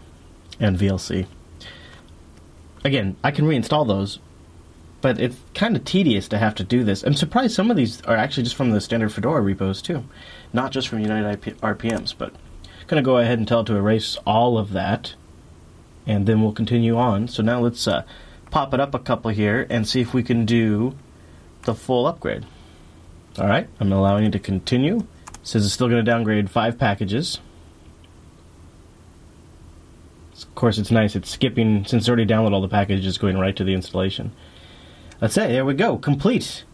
and 0.60 0.78
VLC. 0.78 1.26
Again, 2.84 3.16
I 3.24 3.32
can 3.32 3.44
reinstall 3.44 3.86
those, 3.86 4.20
but 5.00 5.20
it's 5.20 5.36
kind 5.54 5.76
of 5.76 5.84
tedious 5.84 6.28
to 6.28 6.38
have 6.38 6.54
to 6.56 6.64
do 6.64 6.84
this. 6.84 7.02
I'm 7.02 7.14
surprised 7.14 7.54
some 7.54 7.70
of 7.70 7.76
these 7.76 8.00
are 8.02 8.16
actually 8.16 8.44
just 8.44 8.56
from 8.56 8.70
the 8.70 8.80
standard 8.80 9.12
Fedora 9.12 9.40
repos 9.40 9.82
too, 9.82 10.04
not 10.52 10.70
just 10.72 10.88
from 10.88 11.00
United 11.00 11.46
IP- 11.46 11.60
RPMs. 11.60 12.14
But 12.16 12.32
I'm 12.32 12.86
gonna 12.86 13.02
go 13.02 13.18
ahead 13.18 13.38
and 13.38 13.46
tell 13.46 13.60
it 13.60 13.66
to 13.66 13.76
erase 13.76 14.16
all 14.24 14.56
of 14.56 14.72
that, 14.72 15.14
and 16.06 16.26
then 16.26 16.40
we'll 16.40 16.52
continue 16.52 16.96
on. 16.96 17.28
So 17.28 17.42
now 17.42 17.60
let's 17.60 17.86
uh, 17.86 18.04
pop 18.50 18.72
it 18.72 18.80
up 18.80 18.94
a 18.94 18.98
couple 18.98 19.30
here 19.32 19.66
and 19.68 19.86
see 19.86 20.00
if 20.00 20.14
we 20.14 20.22
can 20.22 20.46
do 20.46 20.94
the 21.62 21.74
full 21.74 22.06
upgrade. 22.06 22.46
All 23.38 23.46
right, 23.46 23.68
I'm 23.78 23.92
allowing 23.92 24.24
it 24.24 24.32
to 24.32 24.38
continue. 24.38 24.98
It 24.98 25.06
says 25.42 25.64
it's 25.64 25.74
still 25.74 25.88
going 25.88 26.04
to 26.04 26.10
downgrade 26.10 26.50
five 26.50 26.78
packages. 26.78 27.40
Of 30.44 30.54
course, 30.54 30.78
it's 30.78 30.90
nice. 30.90 31.16
It's 31.16 31.30
skipping 31.30 31.84
since 31.84 32.02
it's 32.02 32.08
already 32.08 32.26
downloaded 32.26 32.52
all 32.52 32.60
the 32.60 32.68
packages, 32.68 33.18
going 33.18 33.38
right 33.38 33.56
to 33.56 33.64
the 33.64 33.74
installation. 33.74 34.32
Let's 35.20 35.34
say 35.34 35.50
there 35.50 35.64
we 35.64 35.74
go, 35.74 35.98
complete. 35.98 36.64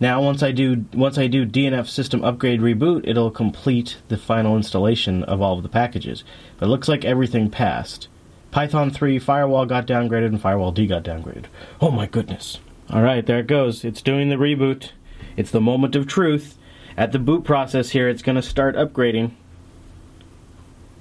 Now, 0.00 0.20
once 0.22 0.42
I 0.42 0.52
do 0.52 0.84
once 0.92 1.18
I 1.18 1.28
do 1.28 1.46
DNF 1.46 1.88
system 1.88 2.24
upgrade 2.24 2.60
reboot, 2.60 3.08
it'll 3.08 3.30
complete 3.30 3.98
the 4.08 4.16
final 4.16 4.56
installation 4.56 5.22
of 5.24 5.40
all 5.40 5.56
of 5.56 5.62
the 5.62 5.68
packages. 5.68 6.24
But 6.58 6.66
it 6.66 6.68
looks 6.68 6.88
like 6.88 7.04
everything 7.04 7.50
passed. 7.50 8.08
Python 8.50 8.90
3 8.90 9.18
firewall 9.18 9.66
got 9.66 9.86
downgraded 9.86 10.26
and 10.26 10.40
firewall 10.40 10.72
D 10.72 10.86
got 10.86 11.04
downgraded. 11.04 11.46
Oh 11.80 11.90
my 11.90 12.06
goodness. 12.06 12.60
All 12.90 13.02
right, 13.02 13.24
there 13.24 13.40
it 13.40 13.46
goes. 13.46 13.84
It's 13.84 14.02
doing 14.02 14.28
the 14.28 14.36
reboot. 14.36 14.90
It's 15.36 15.50
the 15.50 15.60
moment 15.60 15.96
of 15.96 16.06
truth. 16.06 16.56
At 16.96 17.10
the 17.10 17.18
boot 17.18 17.42
process 17.42 17.90
here, 17.90 18.08
it's 18.08 18.22
going 18.22 18.36
to 18.36 18.42
start 18.42 18.76
upgrading. 18.76 19.32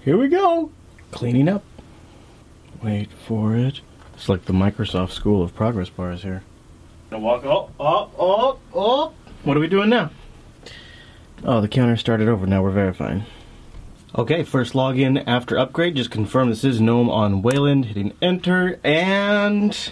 Here 0.04 0.18
we 0.18 0.28
go. 0.28 0.70
Cleaning 1.12 1.48
up. 1.48 1.64
Wait 2.82 3.10
for 3.26 3.56
it. 3.56 3.80
It's 4.14 4.28
like 4.28 4.44
the 4.46 4.54
Microsoft 4.54 5.12
School 5.12 5.42
of 5.42 5.56
Progress 5.56 5.90
bars 5.90 6.24
here. 6.24 6.44
Gonna 7.10 7.24
walk 7.24 7.46
up, 7.46 7.72
up, 7.80 8.20
up, 8.20 8.60
up. 8.76 9.14
What 9.44 9.56
are 9.56 9.62
we 9.62 9.68
doing 9.68 9.90
now? 9.90 10.12
Oh, 11.46 11.62
the 11.62 11.70
counter 11.70 11.96
started 11.96 12.28
over. 12.28 12.46
Now 12.46 12.62
we're 12.62 12.72
verifying. 12.72 13.24
Okay, 14.16 14.44
first 14.44 14.74
login 14.74 15.24
after 15.26 15.58
upgrade. 15.58 15.96
Just 15.96 16.12
confirm 16.12 16.50
this 16.50 16.66
is 16.66 16.82
GNOME 16.82 17.10
on 17.10 17.42
Wayland. 17.42 17.86
Hitting 17.86 18.14
enter, 18.22 18.80
and 18.84 19.92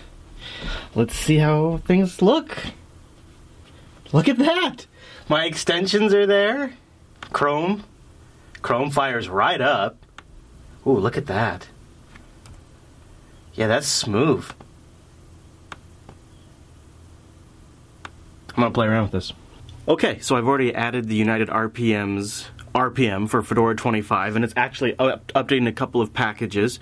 let's 0.94 1.16
see 1.16 1.38
how 1.38 1.78
things 1.86 2.22
look. 2.22 2.58
Look 4.12 4.28
at 4.28 4.38
that! 4.40 4.88
My 5.30 5.46
extensions 5.46 6.14
are 6.14 6.28
there. 6.28 6.74
Chrome. 7.32 7.86
Chrome 8.62 8.92
fires 8.92 9.28
right 9.30 9.60
up. 9.60 9.98
Ooh, 10.86 10.98
look 10.98 11.18
at 11.18 11.28
that. 11.28 11.68
Yeah, 13.54 13.68
that's 13.68 13.88
smooth. 13.88 14.50
I'm 18.56 18.56
gonna 18.56 18.72
play 18.72 18.88
around 18.88 19.04
with 19.04 19.12
this. 19.12 19.34
Okay, 19.88 20.20
so 20.20 20.36
I've 20.36 20.48
already 20.48 20.74
added 20.74 21.08
the 21.08 21.16
United 21.16 21.50
RPM's 21.50 22.50
RPM 22.76 23.28
for 23.28 23.42
Fedora 23.42 23.76
25, 23.76 24.36
and 24.36 24.46
it's 24.46 24.54
actually 24.56 24.98
up- 25.00 25.28
updating 25.34 25.68
a 25.68 25.72
couple 25.72 26.02
of 26.02 26.14
packages. 26.14 26.80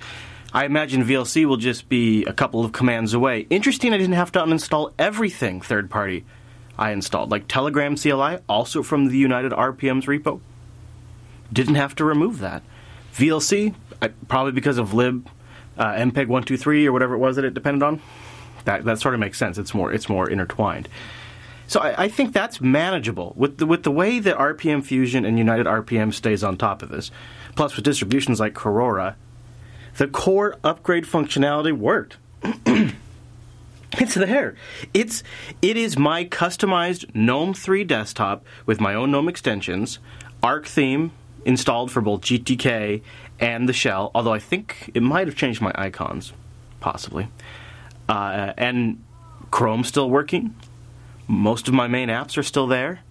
I 0.52 0.66
imagine 0.66 1.04
VLC 1.04 1.46
will 1.46 1.58
just 1.58 1.90
be 1.90 2.26
a 2.26 2.34
couple 2.34 2.66
of 2.66 2.72
commands 2.72 3.14
away. 3.14 3.46
Interesting, 3.50 3.94
I 3.94 3.98
didn't 3.98 4.16
have 4.16 4.32
to 4.34 4.40
uninstall 4.40 4.94
everything 4.98 5.62
third 5.62 5.90
party 5.90 6.26
I 6.78 6.92
installed, 6.92 7.30
like 7.30 7.48
Telegram 7.48 7.96
CLI, 7.96 8.40
also 8.48 8.84
from 8.84 9.08
the 9.08 9.18
United 9.18 9.52
RPM's 9.52 10.06
repo. 10.06 10.40
Didn't 11.52 11.76
have 11.76 11.96
to 11.96 12.06
remove 12.06 12.40
that. 12.40 12.64
VLC, 13.14 13.74
I, 14.02 14.10
probably 14.28 14.52
because 14.52 14.78
of 14.78 14.94
lib 14.94 15.28
uh, 15.78 15.94
mpeg 15.94 16.28
123 16.28 16.86
or 16.88 16.92
whatever 16.92 17.16
it 17.16 17.20
was 17.20 17.36
that 17.38 17.46
it 17.46 17.54
depended 17.54 17.84
on. 17.84 18.02
That 18.66 18.84
that 18.86 19.00
sort 19.00 19.14
of 19.14 19.20
makes 19.20 19.38
sense. 19.38 19.58
It's 19.58 19.74
more 19.74 19.92
it's 19.92 20.10
more 20.10 20.30
intertwined. 20.30 20.90
So 21.68 21.80
I, 21.80 22.06
I, 22.06 22.08
think 22.08 22.34
that's 22.34 22.60
manageable 22.60 23.34
with 23.38 23.60
the, 23.60 23.68
with 23.68 23.84
the 23.84 23.92
way 23.92 24.18
that 24.20 24.36
RPM 24.36 24.84
Fusion 24.84 25.24
and 25.24 25.38
United 25.38 25.68
RPM 25.68 26.12
stays 26.12 26.44
on 26.44 26.58
top 26.58 26.82
of 26.82 26.90
this. 26.90 27.12
Plus, 27.56 27.76
with 27.76 27.86
distributions 27.86 28.40
like 28.40 28.56
Korora, 28.56 29.14
the 29.98 30.08
core 30.08 30.58
upgrade 30.64 31.04
functionality 31.04 31.72
worked. 31.72 32.18
it's 33.94 34.16
there. 34.16 34.56
It's 34.96 35.22
it 35.62 35.78
is 35.78 35.96
my 35.96 36.26
customized 36.26 37.14
GNOME 37.14 37.54
3 37.54 37.84
desktop 37.84 38.44
with 38.66 38.82
my 38.82 38.96
own 38.96 39.12
GNOME 39.12 39.30
extensions, 39.30 40.00
Arc 40.42 40.66
theme 40.66 41.12
installed 41.46 41.92
for 41.92 42.02
both 42.02 42.22
GTK 42.22 43.02
and 43.40 43.68
the 43.68 43.74
shell. 43.74 44.12
Although 44.14 44.34
I 44.34 44.40
think 44.40 44.92
it 44.94 45.04
might 45.04 45.28
have 45.28 45.36
changed 45.36 45.62
my 45.62 45.72
icons, 45.76 46.34
possibly. 46.80 47.30
Uh, 48.08 48.54
and 48.58 49.04
Chrome 49.52 49.84
still 49.84 50.10
working. 50.10 50.56
Most 51.28 51.68
of 51.68 51.74
my 51.74 51.88
main 51.88 52.10
apps 52.10 52.38
are 52.38 52.44
still 52.44 52.68
there. 52.68 53.02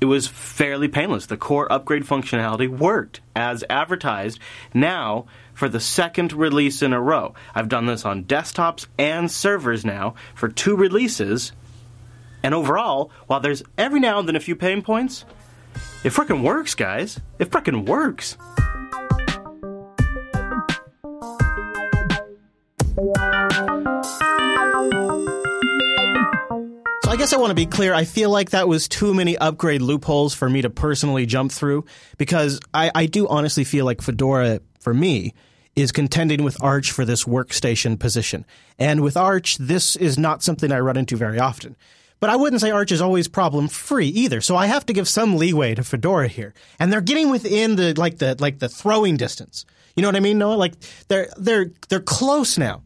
It 0.00 0.06
was 0.06 0.26
fairly 0.26 0.88
painless. 0.88 1.26
The 1.26 1.36
core 1.36 1.70
upgrade 1.72 2.02
functionality 2.02 2.68
worked 2.68 3.20
as 3.34 3.64
advertised. 3.70 4.38
Now, 4.74 5.26
for 5.54 5.68
the 5.68 5.80
second 5.80 6.32
release 6.32 6.82
in 6.82 6.92
a 6.92 7.00
row, 7.00 7.34
I've 7.54 7.68
done 7.68 7.86
this 7.86 8.04
on 8.04 8.24
desktops 8.24 8.86
and 8.98 9.30
servers 9.30 9.84
now 9.84 10.14
for 10.34 10.48
two 10.48 10.76
releases. 10.76 11.52
And 12.42 12.54
overall, 12.54 13.12
while 13.28 13.40
there's 13.40 13.62
every 13.78 14.00
now 14.00 14.18
and 14.18 14.28
then 14.28 14.36
a 14.36 14.40
few 14.40 14.56
pain 14.56 14.82
points, 14.82 15.24
it 16.04 16.12
frickin' 16.12 16.42
works, 16.42 16.74
guys. 16.74 17.20
It 17.38 17.50
frickin' 17.50 17.86
works. 17.86 18.36
So 27.04 27.10
I 27.10 27.16
guess 27.16 27.32
I 27.32 27.38
want 27.38 27.50
to 27.50 27.54
be 27.54 27.66
clear. 27.66 27.92
I 27.92 28.04
feel 28.04 28.30
like 28.30 28.50
that 28.50 28.68
was 28.68 28.88
too 28.88 29.12
many 29.12 29.36
upgrade 29.36 29.82
loopholes 29.82 30.32
for 30.32 30.48
me 30.48 30.62
to 30.62 30.70
personally 30.70 31.26
jump 31.26 31.50
through 31.50 31.84
because 32.18 32.60
I, 32.72 32.90
I 32.94 33.06
do 33.06 33.26
honestly 33.28 33.64
feel 33.64 33.84
like 33.84 34.00
Fedora, 34.00 34.60
for 34.80 34.94
me, 34.94 35.34
is 35.76 35.90
contending 35.90 36.44
with 36.44 36.56
Arch 36.62 36.92
for 36.92 37.04
this 37.04 37.24
workstation 37.24 37.98
position. 37.98 38.46
And 38.78 39.00
with 39.00 39.16
Arch, 39.16 39.56
this 39.58 39.96
is 39.96 40.18
not 40.18 40.42
something 40.42 40.70
I 40.70 40.78
run 40.78 40.96
into 40.96 41.16
very 41.16 41.38
often. 41.38 41.76
But 42.24 42.30
I 42.30 42.36
wouldn't 42.36 42.62
say 42.62 42.70
Arch 42.70 42.90
is 42.90 43.02
always 43.02 43.28
problem 43.28 43.68
free 43.68 44.06
either. 44.06 44.40
So 44.40 44.56
I 44.56 44.64
have 44.64 44.86
to 44.86 44.94
give 44.94 45.06
some 45.06 45.36
leeway 45.36 45.74
to 45.74 45.84
Fedora 45.84 46.26
here. 46.26 46.54
And 46.80 46.90
they're 46.90 47.02
getting 47.02 47.28
within 47.28 47.76
the 47.76 47.92
like 48.00 48.16
the 48.16 48.34
like 48.40 48.60
the 48.60 48.70
throwing 48.70 49.18
distance. 49.18 49.66
You 49.94 50.00
know 50.00 50.08
what 50.08 50.16
I 50.16 50.20
mean, 50.20 50.38
Noah? 50.38 50.54
Like 50.54 50.72
they're 51.08 51.28
they're 51.36 51.72
they're 51.90 52.00
close 52.00 52.56
now. 52.56 52.82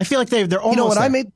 I 0.00 0.04
feel 0.04 0.18
like 0.18 0.30
they 0.30 0.42
they're 0.42 0.60
almost. 0.60 0.78
You 0.78 0.82
know 0.82 0.88
when 0.88 0.96
there. 0.96 1.04
I 1.04 1.08
made 1.08 1.32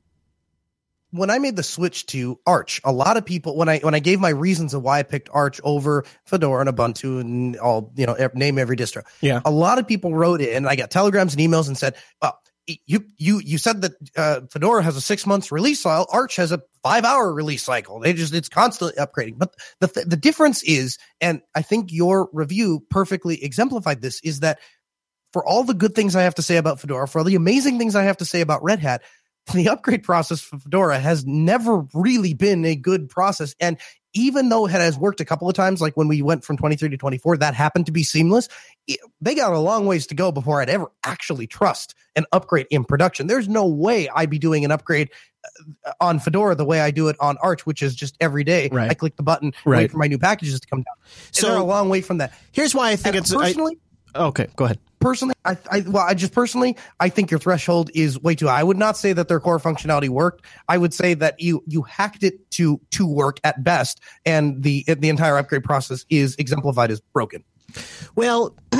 when 1.11 1.29
I 1.29 1.39
made 1.39 1.55
the 1.55 1.63
switch 1.63 2.05
to 2.07 2.37
Arch, 2.45 2.81
a 2.83 2.91
lot 2.91 3.15
of 3.15 3.23
people 3.23 3.55
when 3.55 3.69
I 3.69 3.79
when 3.79 3.95
I 3.95 3.99
gave 3.99 4.19
my 4.19 4.27
reasons 4.27 4.73
of 4.73 4.83
why 4.83 4.99
I 4.99 5.03
picked 5.03 5.29
Arch 5.31 5.61
over 5.63 6.03
Fedora 6.25 6.67
and 6.67 6.77
Ubuntu 6.77 7.21
and 7.21 7.55
all 7.55 7.93
you 7.95 8.07
know 8.07 8.29
name 8.33 8.59
every 8.59 8.75
distro. 8.75 9.05
Yeah, 9.21 9.39
a 9.45 9.51
lot 9.51 9.79
of 9.79 9.87
people 9.87 10.13
wrote 10.13 10.41
it, 10.41 10.53
and 10.53 10.67
I 10.67 10.75
got 10.75 10.91
telegrams 10.91 11.33
and 11.33 11.41
emails 11.41 11.69
and 11.69 11.77
said, 11.77 11.95
"Well, 12.21 12.41
you 12.67 13.05
you 13.17 13.39
you 13.39 13.57
said 13.57 13.81
that 13.81 13.93
uh, 14.15 14.41
Fedora 14.51 14.83
has 14.83 14.95
a 14.95 15.01
six 15.01 15.25
months 15.25 15.51
release 15.51 15.81
cycle. 15.81 16.07
Arch 16.11 16.35
has 16.35 16.51
a 16.51 16.61
five 16.83 17.05
hour 17.05 17.33
release 17.33 17.63
cycle. 17.63 17.99
They 17.99 18.13
just 18.13 18.33
it's 18.33 18.49
constantly 18.49 19.01
upgrading. 19.01 19.37
But 19.37 19.55
the 19.79 19.87
th- 19.87 20.07
the 20.07 20.17
difference 20.17 20.63
is, 20.63 20.97
and 21.19 21.41
I 21.55 21.61
think 21.61 21.91
your 21.91 22.29
review 22.33 22.85
perfectly 22.89 23.43
exemplified 23.43 24.01
this, 24.01 24.21
is 24.21 24.41
that 24.41 24.59
for 25.33 25.45
all 25.45 25.63
the 25.63 25.73
good 25.73 25.95
things 25.95 26.15
I 26.15 26.23
have 26.23 26.35
to 26.35 26.41
say 26.41 26.57
about 26.57 26.79
Fedora, 26.79 27.07
for 27.07 27.19
all 27.19 27.25
the 27.25 27.35
amazing 27.35 27.77
things 27.77 27.95
I 27.95 28.03
have 28.03 28.17
to 28.17 28.25
say 28.25 28.41
about 28.41 28.63
Red 28.63 28.79
Hat, 28.79 29.01
the 29.53 29.69
upgrade 29.69 30.03
process 30.03 30.41
for 30.41 30.59
Fedora 30.59 30.99
has 30.99 31.25
never 31.25 31.87
really 31.93 32.33
been 32.33 32.65
a 32.65 32.75
good 32.75 33.09
process. 33.09 33.55
And 33.59 33.77
even 34.13 34.49
though 34.49 34.65
it 34.65 34.71
has 34.71 34.97
worked 34.97 35.21
a 35.21 35.25
couple 35.25 35.47
of 35.47 35.55
times, 35.55 35.81
like 35.81 35.95
when 35.95 36.07
we 36.07 36.21
went 36.21 36.43
from 36.43 36.57
23 36.57 36.89
to 36.89 36.97
24, 36.97 37.37
that 37.37 37.53
happened 37.53 37.85
to 37.85 37.91
be 37.91 38.03
seamless. 38.03 38.49
It, 38.87 38.99
they 39.21 39.35
got 39.35 39.53
a 39.53 39.59
long 39.59 39.85
ways 39.85 40.07
to 40.07 40.15
go 40.15 40.31
before 40.31 40.61
I'd 40.61 40.69
ever 40.69 40.91
actually 41.03 41.47
trust 41.47 41.95
an 42.15 42.25
upgrade 42.31 42.67
in 42.69 42.83
production. 42.83 43.27
There's 43.27 43.47
no 43.47 43.65
way 43.67 44.09
I'd 44.09 44.29
be 44.29 44.39
doing 44.39 44.65
an 44.65 44.71
upgrade 44.71 45.09
uh, 45.85 45.93
on 46.01 46.19
Fedora 46.19 46.55
the 46.55 46.65
way 46.65 46.81
I 46.81 46.91
do 46.91 47.07
it 47.07 47.15
on 47.19 47.37
Arch, 47.41 47.65
which 47.65 47.81
is 47.81 47.95
just 47.95 48.17
every 48.19 48.43
day. 48.43 48.69
Right. 48.71 48.91
I 48.91 48.93
click 48.93 49.15
the 49.15 49.23
button, 49.23 49.53
right. 49.65 49.79
wait 49.79 49.91
for 49.91 49.97
my 49.97 50.07
new 50.07 50.19
packages 50.19 50.59
to 50.59 50.67
come 50.67 50.79
down. 50.79 50.95
So 51.31 51.47
they're 51.47 51.57
a 51.57 51.63
long 51.63 51.89
way 51.89 52.01
from 52.01 52.17
that. 52.17 52.33
Here's 52.51 52.75
why 52.75 52.91
I 52.91 52.95
think 52.97 53.15
and 53.15 53.23
it's 53.23 53.33
personally. 53.33 53.77
I, 53.77 53.87
Okay, 54.13 54.47
go 54.57 54.65
ahead. 54.65 54.79
Personally, 55.01 55.33
I, 55.43 55.57
I 55.69 55.79
well, 55.81 56.05
I 56.07 56.13
just 56.13 56.33
personally, 56.33 56.77
I 56.99 57.09
think 57.09 57.31
your 57.31 57.39
threshold 57.39 57.89
is 57.93 58.21
way 58.21 58.35
too 58.35 58.47
high. 58.47 58.59
I 58.59 58.63
would 58.63 58.77
not 58.77 58.95
say 58.97 59.13
that 59.13 59.27
their 59.27 59.39
core 59.39 59.59
functionality 59.59 60.09
worked. 60.09 60.45
I 60.69 60.77
would 60.77 60.93
say 60.93 61.15
that 61.15 61.39
you 61.39 61.63
you 61.67 61.81
hacked 61.81 62.23
it 62.23 62.49
to 62.51 62.79
to 62.91 63.07
work 63.07 63.39
at 63.43 63.63
best, 63.63 63.99
and 64.25 64.61
the 64.61 64.85
the 64.87 65.09
entire 65.09 65.37
upgrade 65.37 65.63
process 65.63 66.05
is 66.09 66.35
exemplified 66.37 66.91
as 66.91 67.01
broken. 67.13 67.43
Well, 68.15 68.55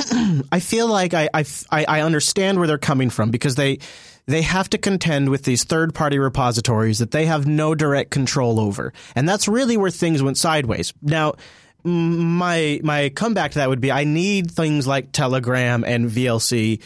I 0.52 0.60
feel 0.60 0.86
like 0.86 1.12
I, 1.14 1.28
I 1.34 1.44
I 1.70 2.00
understand 2.00 2.58
where 2.58 2.66
they're 2.66 2.78
coming 2.78 3.10
from 3.10 3.30
because 3.30 3.56
they 3.56 3.78
they 4.26 4.42
have 4.42 4.70
to 4.70 4.78
contend 4.78 5.28
with 5.28 5.42
these 5.42 5.64
third 5.64 5.94
party 5.94 6.18
repositories 6.18 7.00
that 7.00 7.10
they 7.10 7.26
have 7.26 7.46
no 7.46 7.74
direct 7.74 8.10
control 8.10 8.60
over, 8.60 8.92
and 9.16 9.28
that's 9.28 9.48
really 9.48 9.76
where 9.76 9.90
things 9.90 10.22
went 10.22 10.38
sideways. 10.38 10.92
Now 11.02 11.34
my 11.84 12.80
my 12.82 13.08
comeback 13.10 13.52
to 13.52 13.58
that 13.58 13.68
would 13.68 13.80
be 13.80 13.90
I 13.90 14.04
need 14.04 14.50
things 14.50 14.86
like 14.86 15.12
Telegram 15.12 15.84
and 15.84 16.10
VLC 16.10 16.80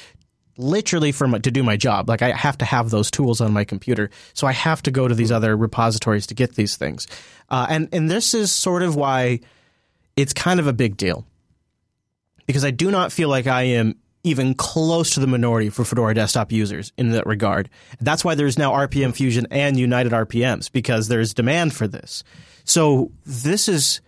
literally 0.58 1.12
for 1.12 1.28
my, 1.28 1.38
to 1.38 1.50
do 1.50 1.62
my 1.62 1.76
job. 1.76 2.08
Like 2.08 2.22
I 2.22 2.30
have 2.30 2.56
to 2.58 2.64
have 2.64 2.90
those 2.90 3.10
tools 3.10 3.40
on 3.40 3.52
my 3.52 3.64
computer, 3.64 4.10
so 4.32 4.46
I 4.46 4.52
have 4.52 4.82
to 4.82 4.90
go 4.90 5.06
to 5.06 5.14
these 5.14 5.30
other 5.30 5.56
repositories 5.56 6.26
to 6.28 6.34
get 6.34 6.54
these 6.54 6.76
things. 6.76 7.06
Uh, 7.50 7.66
and 7.68 7.88
and 7.92 8.10
this 8.10 8.34
is 8.34 8.52
sort 8.52 8.82
of 8.82 8.96
why 8.96 9.40
it's 10.16 10.32
kind 10.32 10.60
of 10.60 10.66
a 10.66 10.72
big 10.72 10.96
deal 10.96 11.26
because 12.46 12.64
I 12.64 12.70
do 12.70 12.90
not 12.90 13.12
feel 13.12 13.28
like 13.28 13.46
I 13.46 13.62
am 13.62 13.96
even 14.24 14.54
close 14.54 15.10
to 15.10 15.20
the 15.20 15.26
minority 15.26 15.70
for 15.70 15.84
Fedora 15.84 16.14
desktop 16.14 16.50
users 16.50 16.92
in 16.96 17.10
that 17.10 17.26
regard. 17.26 17.70
That's 18.00 18.24
why 18.24 18.34
there's 18.34 18.58
now 18.58 18.72
RPM 18.72 19.14
Fusion 19.14 19.46
and 19.52 19.78
United 19.78 20.10
RPMs 20.10 20.72
because 20.72 21.06
there's 21.06 21.32
demand 21.32 21.74
for 21.74 21.86
this. 21.86 22.24
So 22.64 23.12
this 23.24 23.68
is 23.68 24.00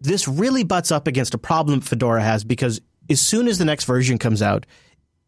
this 0.00 0.28
really 0.28 0.64
butts 0.64 0.92
up 0.92 1.06
against 1.06 1.34
a 1.34 1.38
problem 1.38 1.80
Fedora 1.80 2.22
has 2.22 2.44
because 2.44 2.80
as 3.10 3.20
soon 3.20 3.48
as 3.48 3.58
the 3.58 3.64
next 3.64 3.84
version 3.84 4.18
comes 4.18 4.42
out, 4.42 4.66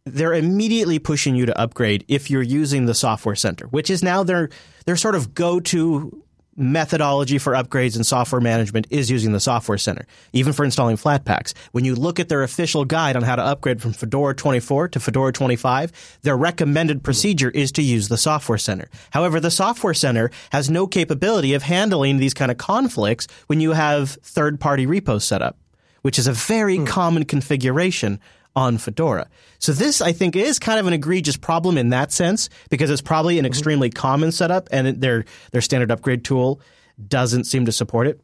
they're 0.06 0.34
immediately 0.34 0.98
pushing 0.98 1.34
you 1.34 1.46
to 1.46 1.58
upgrade 1.58 2.04
if 2.08 2.30
you're 2.30 2.42
using 2.42 2.86
the 2.86 2.94
software 2.94 3.34
center, 3.34 3.66
which 3.66 3.90
is 3.90 4.02
now 4.02 4.22
their 4.22 4.48
their 4.86 4.96
sort 4.96 5.14
of 5.14 5.34
go-to 5.34 6.24
methodology 6.60 7.38
for 7.38 7.54
upgrades 7.54 7.96
and 7.96 8.06
software 8.06 8.40
management 8.40 8.86
is 8.90 9.10
using 9.10 9.32
the 9.32 9.40
software 9.40 9.78
center, 9.78 10.06
even 10.32 10.52
for 10.52 10.64
installing 10.64 10.96
Flatpaks. 10.96 11.54
When 11.72 11.84
you 11.84 11.94
look 11.94 12.20
at 12.20 12.28
their 12.28 12.42
official 12.42 12.84
guide 12.84 13.16
on 13.16 13.22
how 13.22 13.36
to 13.36 13.42
upgrade 13.42 13.80
from 13.80 13.92
Fedora 13.92 14.34
24 14.34 14.88
to 14.88 15.00
Fedora 15.00 15.32
25, 15.32 16.18
their 16.22 16.36
recommended 16.36 17.02
procedure 17.02 17.50
is 17.50 17.72
to 17.72 17.82
use 17.82 18.08
the 18.08 18.18
software 18.18 18.58
center. 18.58 18.88
However, 19.10 19.40
the 19.40 19.50
software 19.50 19.94
center 19.94 20.30
has 20.52 20.70
no 20.70 20.86
capability 20.86 21.54
of 21.54 21.62
handling 21.62 22.18
these 22.18 22.34
kind 22.34 22.50
of 22.50 22.58
conflicts 22.58 23.26
when 23.46 23.60
you 23.60 23.72
have 23.72 24.10
third 24.22 24.60
party 24.60 24.86
repos 24.86 25.24
set 25.24 25.42
up, 25.42 25.56
which 26.02 26.18
is 26.18 26.26
a 26.26 26.32
very 26.32 26.76
hmm. 26.76 26.84
common 26.84 27.24
configuration 27.24 28.20
on 28.56 28.78
Fedora. 28.78 29.28
So 29.58 29.72
this, 29.72 30.00
I 30.00 30.12
think, 30.12 30.36
is 30.36 30.58
kind 30.58 30.78
of 30.78 30.86
an 30.86 30.92
egregious 30.92 31.36
problem 31.36 31.78
in 31.78 31.90
that 31.90 32.12
sense 32.12 32.48
because 32.68 32.90
it's 32.90 33.02
probably 33.02 33.38
an 33.38 33.44
mm-hmm. 33.44 33.50
extremely 33.50 33.90
common 33.90 34.32
setup, 34.32 34.68
and 34.72 35.00
their 35.00 35.24
their 35.52 35.60
standard 35.60 35.90
upgrade 35.90 36.24
tool 36.24 36.60
doesn't 37.06 37.44
seem 37.44 37.66
to 37.66 37.72
support 37.72 38.06
it. 38.06 38.20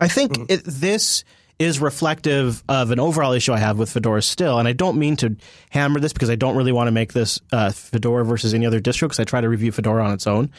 I 0.00 0.08
think 0.08 0.32
mm-hmm. 0.32 0.44
it, 0.48 0.62
this 0.64 1.24
is 1.58 1.78
reflective 1.78 2.64
of 2.68 2.90
an 2.90 2.98
overall 2.98 3.32
issue 3.32 3.52
I 3.52 3.58
have 3.58 3.78
with 3.78 3.90
Fedora 3.90 4.22
still, 4.22 4.58
and 4.58 4.66
I 4.66 4.72
don't 4.72 4.98
mean 4.98 5.16
to 5.16 5.36
hammer 5.68 6.00
this 6.00 6.12
because 6.12 6.30
I 6.30 6.34
don't 6.34 6.56
really 6.56 6.72
want 6.72 6.88
to 6.88 6.92
make 6.92 7.12
this 7.12 7.38
uh, 7.52 7.70
Fedora 7.70 8.24
versus 8.24 8.54
any 8.54 8.66
other 8.66 8.80
distro 8.80 9.02
because 9.02 9.20
I 9.20 9.24
try 9.24 9.40
to 9.40 9.48
review 9.48 9.70
Fedora 9.70 10.04
on 10.04 10.12
its 10.12 10.26
own. 10.26 10.50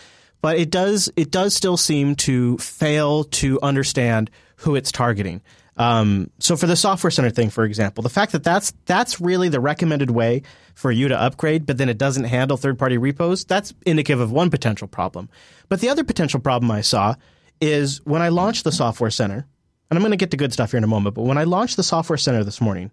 But 0.42 0.58
it 0.58 0.70
does 0.70 1.12
it 1.16 1.32
does 1.32 1.56
still 1.56 1.78
seem 1.78 2.16
to 2.18 2.58
fail 2.58 3.24
to 3.26 3.60
understand 3.62 4.30
who 4.58 4.76
it's 4.76 4.92
targeting. 4.92 5.42
Um, 5.82 6.30
so 6.38 6.56
for 6.56 6.68
the 6.68 6.76
software 6.76 7.10
center 7.10 7.32
thing, 7.32 7.50
for 7.50 7.64
example, 7.64 8.04
the 8.04 8.10
fact 8.10 8.34
that 8.34 8.44
that's 8.44 8.72
that's 8.86 9.20
really 9.20 9.50
the 9.50 9.60
recommended 9.60 10.12
way 10.12 10.44
for 10.76 10.92
you 10.92 11.08
to 11.08 11.20
upgrade, 11.20 11.66
but 11.66 11.80
then 11.80 11.90
it 11.90 11.98
doesn't 11.98 12.26
handle 12.26 12.56
third 12.56 12.78
party 12.78 13.00
repos, 13.00 13.46
that's 13.46 13.74
indicative 13.84 14.20
of 14.20 14.32
one 14.32 14.52
potential 14.52 14.88
problem. 14.88 15.28
But 15.70 15.80
the 15.82 15.90
other 15.90 16.04
potential 16.04 16.40
problem 16.40 16.70
I 16.70 16.82
saw 16.82 17.16
is 17.60 18.00
when 18.06 18.22
I 18.22 18.30
launched 18.30 18.64
the 18.64 18.72
software 18.72 19.10
center, 19.10 19.48
and 19.90 19.98
I'm 19.98 20.04
going 20.04 20.12
to 20.12 20.18
get 20.18 20.30
to 20.32 20.38
good 20.38 20.54
stuff 20.54 20.70
here 20.70 20.78
in 20.78 20.84
a 20.84 20.88
moment, 20.88 21.16
but 21.16 21.24
when 21.24 21.40
I 21.40 21.46
launched 21.46 21.78
the 21.78 21.84
software 21.84 22.18
center 22.18 22.44
this 22.44 22.62
morning, 22.62 22.92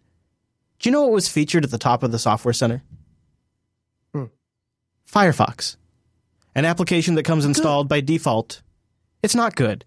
do 0.79 0.89
you 0.89 0.93
know 0.93 1.03
what 1.03 1.13
was 1.13 1.29
featured 1.29 1.65
at 1.65 1.71
the 1.71 1.77
top 1.77 2.03
of 2.03 2.11
the 2.11 2.19
software 2.19 2.55
center? 2.55 2.83
Hmm. 4.15 4.25
Firefox, 5.07 5.77
an 6.55 6.65
application 6.65 7.17
that 7.17 7.25
comes 7.25 7.45
installed 7.45 7.85
good. 7.85 7.91
by 7.91 8.01
default. 8.01 8.63
It's 9.23 9.35
not 9.35 9.57
good 9.57 9.85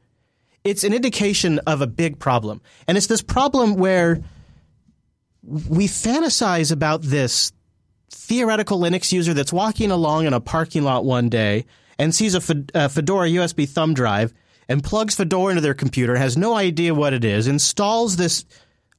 it's 0.63 0.83
an 0.83 0.93
indication 0.93 1.59
of 1.59 1.81
a 1.81 1.87
big 1.87 2.19
problem. 2.19 2.61
And 2.87 2.97
it's 2.97 3.07
this 3.07 3.21
problem 3.21 3.75
where 3.75 4.21
we 5.43 5.87
fantasize 5.87 6.71
about 6.71 7.01
this 7.01 7.51
theoretical 8.11 8.79
Linux 8.79 9.11
user 9.11 9.33
that's 9.33 9.53
walking 9.53 9.91
along 9.91 10.25
in 10.25 10.33
a 10.33 10.39
parking 10.39 10.83
lot 10.83 11.05
one 11.05 11.29
day 11.29 11.65
and 11.97 12.13
sees 12.13 12.35
a 12.35 12.41
Fedora 12.41 13.27
USB 13.27 13.67
thumb 13.67 13.93
drive 13.93 14.33
and 14.67 14.83
plugs 14.83 15.15
Fedora 15.15 15.51
into 15.51 15.61
their 15.61 15.73
computer, 15.73 16.15
has 16.15 16.37
no 16.37 16.55
idea 16.55 16.93
what 16.93 17.13
it 17.13 17.25
is, 17.25 17.47
installs 17.47 18.15
this 18.15 18.45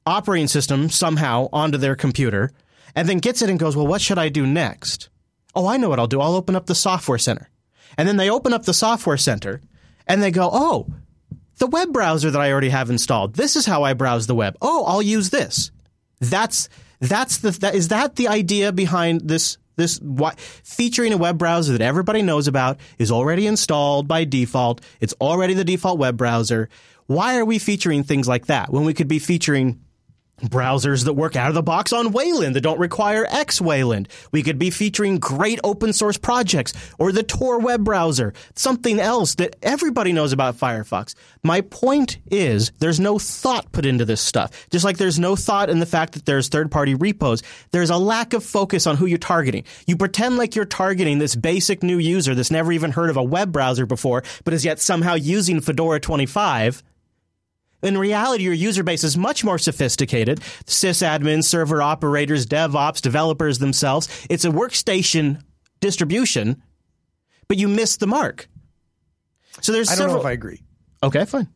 operating 0.05 0.47
system 0.47 0.89
somehow 0.89 1.47
onto 1.53 1.77
their 1.77 1.95
computer, 1.95 2.51
and 2.95 3.07
then 3.07 3.17
gets 3.19 3.41
it 3.41 3.49
and 3.49 3.59
goes, 3.59 3.75
Well, 3.75 3.87
what 3.87 4.01
should 4.01 4.19
I 4.19 4.29
do 4.29 4.45
next? 4.45 5.09
Oh, 5.55 5.67
I 5.67 5.77
know 5.77 5.89
what 5.89 5.99
I'll 5.99 6.07
do. 6.07 6.21
I'll 6.21 6.35
open 6.35 6.55
up 6.55 6.65
the 6.65 6.75
software 6.75 7.17
center. 7.17 7.49
And 7.97 8.07
then 8.07 8.17
they 8.17 8.29
open 8.29 8.53
up 8.53 8.65
the 8.65 8.73
software 8.73 9.17
center 9.17 9.61
and 10.07 10.21
they 10.21 10.31
go, 10.31 10.49
Oh, 10.51 10.87
the 11.63 11.67
web 11.67 11.93
browser 11.93 12.29
that 12.29 12.41
I 12.41 12.51
already 12.51 12.67
have 12.67 12.89
installed. 12.89 13.35
This 13.35 13.55
is 13.55 13.65
how 13.65 13.83
I 13.83 13.93
browse 13.93 14.27
the 14.27 14.35
web. 14.35 14.57
Oh, 14.61 14.83
I'll 14.83 15.01
use 15.01 15.29
this. 15.29 15.71
That's 16.19 16.67
that's 16.99 17.37
the 17.37 17.51
that 17.51 17.73
is 17.73 17.87
that 17.87 18.17
the 18.17 18.27
idea 18.27 18.73
behind 18.73 19.21
this 19.21 19.57
this 19.77 20.01
featuring 20.35 21.13
a 21.13 21.17
web 21.17 21.37
browser 21.37 21.71
that 21.71 21.81
everybody 21.81 22.21
knows 22.21 22.49
about 22.49 22.81
is 22.97 23.11
already 23.11 23.47
installed 23.47 24.09
by 24.09 24.25
default. 24.25 24.81
It's 24.99 25.13
already 25.21 25.53
the 25.53 25.63
default 25.63 25.99
web 25.99 26.17
browser. 26.17 26.67
Why 27.05 27.37
are 27.37 27.45
we 27.45 27.59
featuring 27.59 28.03
things 28.03 28.27
like 28.27 28.47
that 28.47 28.69
when 28.69 28.83
we 28.83 28.93
could 28.93 29.07
be 29.07 29.19
featuring 29.19 29.79
browsers 30.41 31.05
that 31.05 31.13
work 31.13 31.35
out 31.35 31.49
of 31.49 31.53
the 31.53 31.63
box 31.63 31.93
on 31.93 32.11
Wayland 32.11 32.55
that 32.55 32.61
don't 32.61 32.79
require 32.79 33.25
X 33.29 33.61
Wayland. 33.61 34.09
We 34.31 34.43
could 34.43 34.59
be 34.59 34.69
featuring 34.69 35.19
great 35.19 35.59
open 35.63 35.93
source 35.93 36.17
projects 36.17 36.73
or 36.97 37.11
the 37.11 37.23
Tor 37.23 37.59
web 37.59 37.83
browser, 37.83 38.33
something 38.55 38.99
else 38.99 39.35
that 39.35 39.55
everybody 39.61 40.11
knows 40.11 40.33
about 40.33 40.57
Firefox. 40.57 41.15
My 41.43 41.61
point 41.61 42.17
is 42.29 42.71
there's 42.79 42.99
no 42.99 43.19
thought 43.19 43.71
put 43.71 43.85
into 43.85 44.05
this 44.05 44.21
stuff. 44.21 44.67
Just 44.69 44.85
like 44.85 44.97
there's 44.97 45.19
no 45.19 45.35
thought 45.35 45.69
in 45.69 45.79
the 45.79 45.85
fact 45.85 46.13
that 46.13 46.25
there's 46.25 46.49
third 46.49 46.71
party 46.71 46.95
repos. 46.95 47.43
There's 47.71 47.89
a 47.89 47.97
lack 47.97 48.33
of 48.33 48.43
focus 48.43 48.87
on 48.87 48.97
who 48.97 49.05
you're 49.05 49.17
targeting. 49.17 49.63
You 49.87 49.97
pretend 49.97 50.37
like 50.37 50.55
you're 50.55 50.65
targeting 50.65 51.19
this 51.19 51.35
basic 51.35 51.83
new 51.83 51.97
user 51.97 52.35
that's 52.35 52.51
never 52.51 52.71
even 52.71 52.91
heard 52.91 53.09
of 53.09 53.17
a 53.17 53.23
web 53.23 53.51
browser 53.51 53.85
before, 53.85 54.23
but 54.43 54.53
is 54.53 54.65
yet 54.65 54.79
somehow 54.79 55.13
using 55.13 55.61
Fedora 55.61 55.99
25 55.99 56.83
in 57.83 57.97
reality, 57.97 58.43
your 58.45 58.53
user 58.53 58.83
base 58.83 59.03
is 59.03 59.15
much 59.17 59.43
more 59.43 59.57
sophisticated. 59.59 60.39
Sysadmins, 60.65 61.43
server 61.43 61.81
operators, 61.81 62.45
DevOps, 62.47 63.01
developers 63.01 63.59
themselves. 63.59 64.07
It's 64.29 64.45
a 64.45 64.49
workstation 64.49 65.41
distribution, 65.81 66.63
but 67.47 67.57
you 67.57 67.67
miss 67.67 67.97
the 67.97 68.07
mark. 68.07 68.47
So 69.61 69.71
there's 69.71 69.89
I 69.89 69.91
don't 69.91 69.97
several- 69.99 70.15
know 70.15 70.21
if 70.21 70.25
I 70.27 70.31
agree. 70.31 70.63
Okay, 71.03 71.25
fine. 71.25 71.47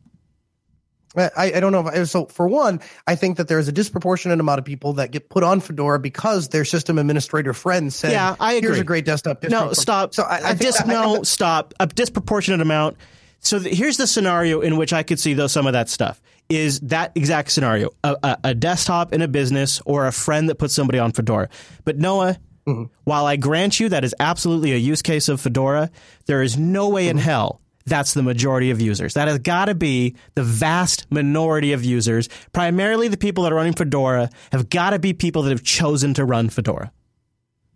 I, 1.16 1.30
I 1.54 1.60
don't 1.60 1.72
know. 1.72 1.80
If 1.80 1.86
I, 1.86 2.04
so 2.04 2.26
for 2.26 2.46
one, 2.46 2.80
I 3.06 3.16
think 3.16 3.38
that 3.38 3.48
there 3.48 3.58
is 3.58 3.66
a 3.66 3.72
disproportionate 3.72 4.38
amount 4.38 4.58
of 4.60 4.64
people 4.64 4.92
that 4.94 5.10
get 5.10 5.30
put 5.30 5.42
on 5.42 5.60
Fedora 5.60 5.98
because 5.98 6.48
their 6.50 6.64
system 6.66 6.96
administrator 6.98 7.54
friend 7.54 7.92
said, 7.92 8.12
Yeah, 8.12 8.36
I 8.38 8.52
agree. 8.52 8.68
Here's 8.68 8.78
a 8.80 8.84
great 8.84 9.04
desktop. 9.06 9.42
No, 9.44 9.72
stop. 9.72 10.14
So 10.14 10.22
I, 10.22 10.34
I 10.34 10.38
a 10.38 10.42
think 10.48 10.60
dis- 10.60 10.76
that- 10.76 10.86
no, 10.86 11.22
stop. 11.24 11.74
A 11.80 11.86
disproportionate 11.88 12.60
amount. 12.60 12.98
So 13.40 13.58
th- 13.58 13.76
here's 13.76 13.96
the 13.96 14.06
scenario 14.06 14.60
in 14.60 14.76
which 14.76 14.92
I 14.92 15.02
could 15.02 15.18
see 15.20 15.34
though 15.34 15.46
some 15.46 15.66
of 15.66 15.72
that 15.74 15.88
stuff 15.88 16.20
is 16.48 16.80
that 16.80 17.12
exact 17.14 17.50
scenario: 17.52 17.90
a, 18.02 18.16
a, 18.22 18.38
a 18.44 18.54
desktop 18.54 19.12
in 19.12 19.22
a 19.22 19.28
business 19.28 19.80
or 19.86 20.06
a 20.06 20.12
friend 20.12 20.48
that 20.48 20.56
puts 20.56 20.74
somebody 20.74 20.98
on 20.98 21.12
Fedora. 21.12 21.48
But 21.84 21.98
Noah, 21.98 22.38
Mm-hmm. 22.66 22.92
while 23.04 23.24
I 23.24 23.36
grant 23.36 23.80
you 23.80 23.88
that 23.88 24.04
is 24.04 24.14
absolutely 24.20 24.72
a 24.72 24.76
use 24.76 25.00
case 25.00 25.30
of 25.30 25.40
Fedora, 25.40 25.90
there 26.26 26.42
is 26.42 26.58
no 26.58 26.90
way 26.90 27.08
in 27.08 27.16
Mm-hmm. 27.16 27.24
hell. 27.24 27.60
That's 27.86 28.12
the 28.12 28.22
majority 28.22 28.70
of 28.70 28.78
users. 28.82 29.14
That 29.14 29.26
has 29.28 29.38
got 29.38 29.66
to 29.66 29.74
be 29.74 30.16
the 30.34 30.42
vast 30.42 31.06
minority 31.10 31.72
of 31.72 31.82
users. 31.82 32.28
Primarily 32.52 33.08
the 33.08 33.16
people 33.16 33.44
that 33.44 33.52
are 33.54 33.56
running 33.56 33.72
Fedora 33.72 34.28
have 34.52 34.68
got 34.68 34.90
to 34.90 34.98
be 34.98 35.14
people 35.14 35.44
that 35.44 35.50
have 35.50 35.62
chosen 35.62 36.12
to 36.14 36.26
run 36.26 36.50
Fedora. 36.50 36.92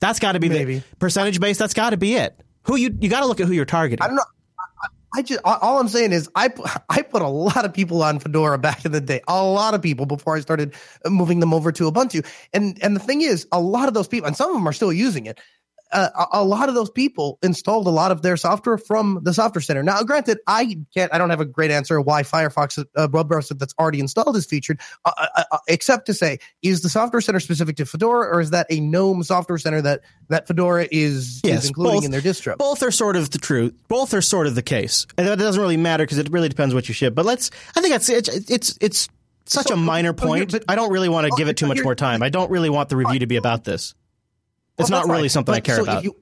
That's 0.01 0.19
got 0.19 0.33
to 0.33 0.41
be 0.41 0.51
Maybe. 0.51 0.79
the 0.81 0.97
percentage 0.97 1.41
base. 1.41 1.57
That's 1.57 1.73
got 1.73 1.91
to 1.91 1.97
be 1.97 2.17
it. 2.17 2.39
Who 2.65 2.77
you 2.77 2.95
you 3.01 3.09
got 3.09 3.21
to 3.21 3.27
look 3.27 3.41
at 3.41 3.47
who 3.47 3.55
you're 3.55 3.65
targeting. 3.65 4.03
I 4.03 4.09
don't 4.09 4.17
know. 4.17 4.25
I- 5.15 5.23
just 5.23 5.41
all 5.45 5.79
I'm 5.79 5.89
saying 5.89 6.13
is 6.13 6.29
I 6.35 6.51
I 6.89 7.03
put 7.03 7.23
a 7.23 7.29
lot 7.29 7.65
of 7.65 7.73
people 7.73 8.03
on 8.03 8.19
Fedora 8.19 8.59
back 8.59 8.85
in 8.85 8.93
the 8.93 9.01
day, 9.01 9.21
a 9.29 9.43
lot 9.45 9.75
of 9.75 9.83
people 9.83 10.07
before 10.07 10.37
I 10.37 10.41
started 10.41 10.75
moving 11.07 11.41
them 11.41 11.53
over 11.55 11.73
to 11.73 11.91
Ubuntu. 11.91 12.27
And 12.53 12.79
and 12.83 12.97
the 12.97 13.01
thing 13.01 13.23
is, 13.23 13.47
a 13.53 13.61
lot 13.61 13.89
of 13.89 13.95
those 13.95 14.09
people, 14.09 14.27
and 14.27 14.37
some 14.37 14.51
of 14.51 14.55
them 14.57 14.67
are 14.67 14.73
still 14.73 14.93
using 14.93 15.27
it. 15.27 15.39
Uh, 15.93 16.09
a, 16.33 16.39
a 16.39 16.45
lot 16.45 16.69
of 16.69 16.75
those 16.75 16.91
people 16.91 17.39
installed 17.43 17.87
a 17.87 17.91
lot 17.91 18.11
of 18.11 18.23
their 18.23 18.37
software 18.37 18.79
from 18.79 19.21
the 19.23 19.35
Software 19.35 19.61
Center. 19.63 19.83
Now, 19.83 20.03
granted, 20.03 20.39
I 20.47 20.79
can't, 20.95 21.13
I 21.13 21.19
don't 21.19 21.31
have 21.31 21.41
a 21.41 21.45
great 21.45 21.71
answer 21.71 22.01
why 22.01 22.23
Firefox 22.23 22.85
uh, 22.97 23.09
web 23.13 23.29
browser 23.29 23.55
that's 23.55 23.75
already 23.79 24.01
installed 24.01 24.37
is 24.37 24.47
featured, 24.47 24.81
uh, 25.05 25.13
uh, 25.19 25.45
uh, 25.53 25.59
except 25.69 26.07
to 26.07 26.15
say, 26.15 26.39
is 26.63 26.81
the 26.83 26.89
Software 26.89 27.21
Center 27.21 27.41
specific 27.41 27.77
to 27.77 27.87
Fedora, 27.87 28.29
or 28.35 28.41
is 28.41 28.51
that 28.51 28.67
a 28.71 28.81
GNOME 28.81 29.23
Software 29.23 29.59
Center 29.59 29.83
that 29.83 30.01
that 30.29 30.47
Fedora 30.47 30.87
is, 30.91 31.41
is 31.45 31.69
including 31.69 31.95
both- 31.97 32.05
in 32.05 32.11
their 32.11 32.21
distro? 32.21 32.57
Both 32.57 32.83
are 32.83 32.91
sort 32.91 33.17
of 33.17 33.31
the 33.31 33.39
truth. 33.39 33.75
Both 33.89 34.15
are 34.15 34.23
sort 34.23 34.47
of 34.47 34.55
the 34.55 34.63
case, 34.63 35.07
and 35.19 35.27
that 35.27 35.39
doesn't 35.39 35.61
really 35.61 35.77
matter 35.77 36.05
because 36.05 36.19
it 36.19 36.31
really 36.31 36.49
depends 36.49 36.75
what 36.75 36.89
you 36.89 36.95
ship. 36.95 37.15
But 37.15 37.27
let's. 37.27 37.51
I 37.77 37.81
think 37.81 37.93
that's 37.93 38.09
it's 38.09 38.29
it's 38.51 38.79
it's 38.81 39.09
such 39.45 39.67
So- 39.67 39.75
a 39.75 39.77
minor 39.77 40.15
here- 40.19 40.29
point. 40.29 40.53
but- 40.53 40.65
I 40.69 40.75
don't 40.75 40.91
really 40.91 41.09
want 41.09 41.27
to 41.27 41.33
give 41.37 41.49
it 41.49 41.57
too 41.57 41.67
much 41.67 41.83
more 41.83 41.95
time. 41.95 42.23
I 42.23 42.29
don't 42.31 42.51
really 42.51 42.71
want 42.71 42.89
the 42.89 42.97
review 42.97 43.19
to 43.21 43.27
be 43.27 43.37
about 43.37 43.65
this. 43.65 43.95
It's 44.83 44.91
Well, 44.91 45.01
not 45.07 45.09
really 45.11 45.23
fine. 45.25 45.29
something 45.31 45.55
I 45.55 45.61
care 45.61 45.77
so 45.77 45.83
about. 45.83 46.05
you- 46.05 46.17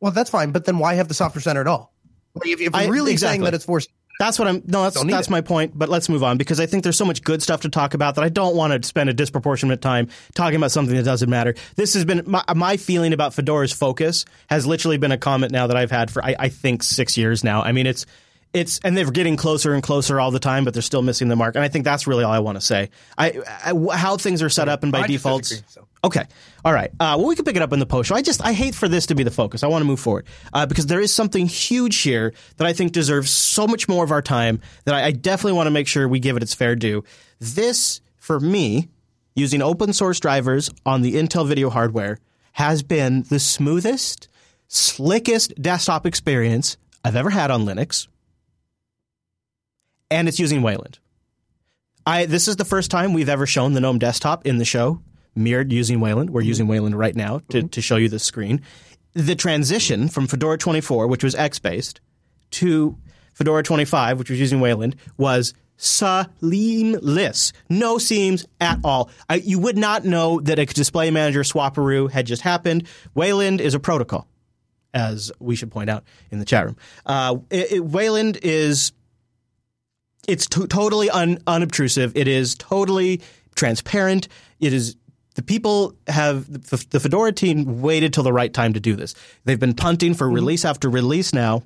well, 0.00 0.12
that's 0.12 0.30
fine, 0.30 0.50
but 0.52 0.64
then 0.64 0.78
why 0.78 0.94
have 0.94 1.08
the 1.08 1.14
software 1.14 1.40
center 1.42 1.60
at 1.60 1.66
all? 1.66 1.92
Like, 2.34 2.48
if, 2.48 2.54
if 2.60 2.60
you're 2.60 2.76
I- 2.76 2.86
really 2.86 3.12
exactly. 3.12 3.32
saying 3.34 3.44
that 3.44 3.54
it's 3.54 3.64
for 3.64 3.80
That's 4.18 4.38
what 4.38 4.48
I'm. 4.48 4.62
No, 4.66 4.82
that's 4.82 5.02
that's 5.04 5.28
it. 5.28 5.30
my 5.30 5.40
point. 5.42 5.72
But 5.78 5.88
let's 5.90 6.08
move 6.08 6.22
on 6.22 6.36
because 6.38 6.58
I 6.60 6.64
think 6.66 6.84
there's 6.84 6.96
so 6.96 7.04
much 7.04 7.22
good 7.22 7.42
stuff 7.42 7.62
to 7.62 7.68
talk 7.68 7.92
about 7.94 8.14
that 8.14 8.24
I 8.24 8.28
don't 8.30 8.56
want 8.56 8.72
to 8.82 8.86
spend 8.86 9.10
a 9.10 9.12
disproportionate 9.14 9.80
time 9.82 10.08
talking 10.34 10.56
about 10.56 10.70
something 10.70 10.94
that 10.96 11.02
doesn't 11.04 11.28
matter. 11.28 11.54
This 11.76 11.92
has 11.94 12.04
been 12.06 12.22
my, 12.26 12.42
my 12.54 12.76
feeling 12.78 13.12
about 13.12 13.32
Fedora's 13.32 13.72
focus 13.72 14.24
has 14.48 14.66
literally 14.66 14.96
been 14.96 15.12
a 15.12 15.18
comment 15.18 15.52
now 15.52 15.66
that 15.66 15.76
I've 15.76 15.90
had 15.90 16.10
for 16.10 16.24
I, 16.24 16.34
I 16.38 16.48
think 16.48 16.82
six 16.82 17.16
years 17.18 17.44
now. 17.44 17.62
I 17.62 17.72
mean, 17.72 17.86
it's 17.86 18.06
it's 18.54 18.80
and 18.84 18.96
they're 18.96 19.10
getting 19.10 19.36
closer 19.36 19.74
and 19.74 19.82
closer 19.82 20.18
all 20.18 20.30
the 20.30 20.38
time, 20.38 20.64
but 20.64 20.72
they're 20.72 20.82
still 20.82 21.02
missing 21.02 21.28
the 21.28 21.36
mark. 21.36 21.54
And 21.54 21.62
I 21.64 21.68
think 21.68 21.84
that's 21.84 22.06
really 22.06 22.24
all 22.24 22.32
I 22.32 22.38
want 22.38 22.56
to 22.56 22.62
say. 22.62 22.88
I, 23.18 23.40
I 23.66 23.96
how 23.96 24.16
things 24.16 24.42
are 24.42 24.48
set 24.48 24.68
up 24.68 24.82
and 24.82 24.92
by 24.92 25.00
oh, 25.00 25.02
I 25.02 25.06
just 25.08 25.12
defaults. 25.24 25.48
disagree, 25.50 25.68
so. 25.72 25.85
Okay. 26.04 26.24
All 26.64 26.72
right. 26.72 26.90
Uh, 27.00 27.16
well, 27.18 27.26
we 27.26 27.36
can 27.36 27.44
pick 27.44 27.56
it 27.56 27.62
up 27.62 27.72
in 27.72 27.78
the 27.78 27.86
post 27.86 28.08
show. 28.08 28.14
I 28.14 28.22
just 28.22 28.44
I 28.44 28.52
hate 28.52 28.74
for 28.74 28.88
this 28.88 29.06
to 29.06 29.14
be 29.14 29.22
the 29.22 29.30
focus. 29.30 29.62
I 29.62 29.66
want 29.66 29.82
to 29.82 29.86
move 29.86 30.00
forward 30.00 30.26
uh, 30.52 30.66
because 30.66 30.86
there 30.86 31.00
is 31.00 31.12
something 31.12 31.46
huge 31.46 31.98
here 31.98 32.32
that 32.58 32.66
I 32.66 32.72
think 32.72 32.92
deserves 32.92 33.30
so 33.30 33.66
much 33.66 33.88
more 33.88 34.04
of 34.04 34.10
our 34.10 34.22
time 34.22 34.60
that 34.84 34.94
I, 34.94 35.06
I 35.06 35.10
definitely 35.10 35.54
want 35.54 35.66
to 35.66 35.72
make 35.72 35.88
sure 35.88 36.06
we 36.06 36.20
give 36.20 36.36
it 36.36 36.42
its 36.42 36.54
fair 36.54 36.76
due. 36.76 37.02
This, 37.40 38.00
for 38.18 38.38
me, 38.38 38.88
using 39.34 39.62
open 39.62 39.92
source 39.92 40.20
drivers 40.20 40.70
on 40.84 41.02
the 41.02 41.14
Intel 41.14 41.46
video 41.46 41.70
hardware 41.70 42.18
has 42.52 42.82
been 42.82 43.22
the 43.24 43.38
smoothest, 43.38 44.28
slickest 44.68 45.60
desktop 45.60 46.06
experience 46.06 46.76
I've 47.04 47.16
ever 47.16 47.30
had 47.30 47.50
on 47.50 47.64
Linux, 47.64 48.08
and 50.10 50.28
it's 50.28 50.38
using 50.38 50.62
Wayland. 50.62 50.98
I 52.06 52.26
this 52.26 52.46
is 52.48 52.56
the 52.56 52.64
first 52.64 52.90
time 52.90 53.12
we've 53.12 53.28
ever 53.28 53.46
shown 53.46 53.72
the 53.72 53.80
GNOME 53.80 53.98
desktop 53.98 54.46
in 54.46 54.58
the 54.58 54.64
show 54.64 55.02
mirrored 55.36 55.72
using 55.72 56.00
Wayland. 56.00 56.30
We're 56.30 56.40
using 56.40 56.66
Wayland 56.66 56.98
right 56.98 57.14
now 57.14 57.40
to, 57.50 57.62
to 57.62 57.80
show 57.80 57.96
you 57.96 58.08
the 58.08 58.18
screen. 58.18 58.62
The 59.12 59.34
transition 59.34 60.08
from 60.08 60.26
Fedora 60.26 60.58
24, 60.58 61.06
which 61.06 61.24
was 61.24 61.34
X 61.34 61.58
based, 61.58 62.00
to 62.52 62.96
Fedora 63.34 63.62
25, 63.62 64.18
which 64.18 64.30
was 64.30 64.40
using 64.40 64.60
Wayland, 64.60 64.96
was 65.16 65.54
seamless. 65.76 67.52
No 67.68 67.98
seams 67.98 68.46
at 68.60 68.78
all. 68.82 69.10
I, 69.28 69.36
you 69.36 69.58
would 69.58 69.76
not 69.76 70.04
know 70.04 70.40
that 70.40 70.58
a 70.58 70.66
display 70.66 71.10
manager 71.10 71.42
swaparoo 71.42 72.10
had 72.10 72.26
just 72.26 72.42
happened. 72.42 72.86
Wayland 73.14 73.60
is 73.60 73.74
a 73.74 73.80
protocol, 73.80 74.26
as 74.94 75.30
we 75.38 75.54
should 75.56 75.70
point 75.70 75.90
out 75.90 76.04
in 76.30 76.38
the 76.38 76.44
chat 76.44 76.64
room. 76.64 76.76
Uh, 77.04 77.36
it, 77.50 77.72
it, 77.72 77.84
Wayland 77.84 78.38
is 78.42 78.92
it's 80.26 80.46
to- 80.48 80.66
totally 80.66 81.10
un- 81.10 81.38
unobtrusive. 81.46 82.12
It 82.16 82.28
is 82.28 82.54
totally 82.54 83.20
transparent. 83.54 84.28
It 84.60 84.72
is 84.72 84.96
the 85.36 85.42
people 85.42 85.94
have 86.08 86.50
the, 86.50 86.84
the 86.90 86.98
Fedora 86.98 87.30
team 87.30 87.80
waited 87.80 88.12
till 88.12 88.24
the 88.24 88.32
right 88.32 88.52
time 88.52 88.72
to 88.72 88.80
do 88.80 88.96
this. 88.96 89.14
They've 89.44 89.60
been 89.60 89.74
punting 89.74 90.14
for 90.14 90.26
mm-hmm. 90.26 90.34
release 90.34 90.64
after 90.64 90.90
release 90.90 91.32
now. 91.32 91.62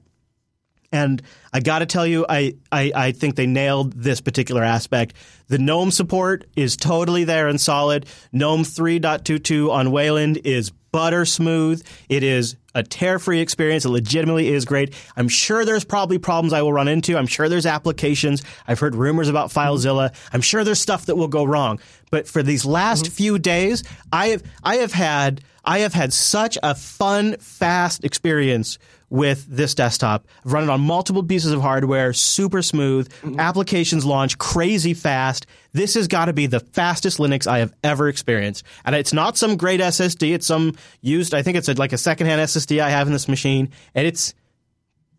And 0.92 1.22
I 1.52 1.60
got 1.60 1.78
to 1.78 1.86
tell 1.86 2.04
you, 2.04 2.26
I, 2.28 2.56
I, 2.72 2.90
I 2.94 3.12
think 3.12 3.36
they 3.36 3.46
nailed 3.46 3.92
this 3.92 4.20
particular 4.20 4.64
aspect. 4.64 5.14
The 5.46 5.58
GNOME 5.58 5.92
support 5.92 6.46
is 6.56 6.76
totally 6.76 7.22
there 7.22 7.46
and 7.46 7.60
solid. 7.60 8.06
GNOME 8.32 8.64
3.22 8.64 9.70
on 9.70 9.92
Wayland 9.92 10.40
is 10.44 10.70
butter 10.90 11.24
smooth. 11.24 11.86
It 12.08 12.24
is 12.24 12.56
a 12.74 12.82
tear 12.82 13.18
free 13.18 13.40
experience. 13.40 13.84
It 13.84 13.90
legitimately 13.90 14.48
is 14.48 14.64
great. 14.64 14.94
I'm 15.16 15.28
sure 15.28 15.64
there's 15.64 15.84
probably 15.84 16.18
problems 16.18 16.52
I 16.52 16.62
will 16.62 16.72
run 16.72 16.88
into. 16.88 17.16
I'm 17.16 17.26
sure 17.26 17.48
there's 17.48 17.66
applications. 17.66 18.42
I've 18.66 18.78
heard 18.78 18.94
rumors 18.94 19.28
about 19.28 19.50
FileZilla. 19.50 20.14
I'm 20.32 20.40
sure 20.40 20.64
there's 20.64 20.80
stuff 20.80 21.06
that 21.06 21.16
will 21.16 21.28
go 21.28 21.44
wrong. 21.44 21.80
But 22.10 22.28
for 22.28 22.42
these 22.42 22.64
last 22.64 23.04
mm-hmm. 23.04 23.14
few 23.14 23.38
days, 23.38 23.84
I 24.12 24.28
have 24.28 24.42
I 24.62 24.76
have 24.76 24.92
had 24.92 25.42
I 25.64 25.80
have 25.80 25.94
had 25.94 26.12
such 26.12 26.58
a 26.62 26.74
fun, 26.74 27.36
fast 27.38 28.04
experience 28.04 28.78
with 29.10 29.44
this 29.48 29.74
desktop. 29.74 30.26
I've 30.44 30.52
run 30.52 30.64
it 30.64 30.70
on 30.70 30.80
multiple 30.80 31.22
pieces 31.22 31.52
of 31.52 31.60
hardware, 31.60 32.12
super 32.12 32.62
smooth. 32.62 33.08
Mm-hmm. 33.22 33.40
Applications 33.40 34.04
launch 34.04 34.38
crazy 34.38 34.94
fast. 34.94 35.46
This 35.72 35.94
has 35.94 36.08
got 36.08 36.26
to 36.26 36.32
be 36.32 36.46
the 36.46 36.60
fastest 36.60 37.18
Linux 37.18 37.46
I 37.46 37.58
have 37.58 37.72
ever 37.84 38.08
experienced. 38.08 38.64
And 38.84 38.94
it's 38.94 39.12
not 39.12 39.36
some 39.36 39.56
great 39.56 39.80
SSD. 39.80 40.34
It's 40.34 40.46
some 40.46 40.74
used, 41.00 41.34
I 41.34 41.42
think 41.42 41.56
it's 41.56 41.68
a, 41.68 41.74
like 41.74 41.92
a 41.92 41.98
secondhand 41.98 42.40
SSD 42.40 42.80
I 42.80 42.90
have 42.90 43.06
in 43.06 43.12
this 43.12 43.28
machine. 43.28 43.70
And 43.94 44.06
it's 44.06 44.34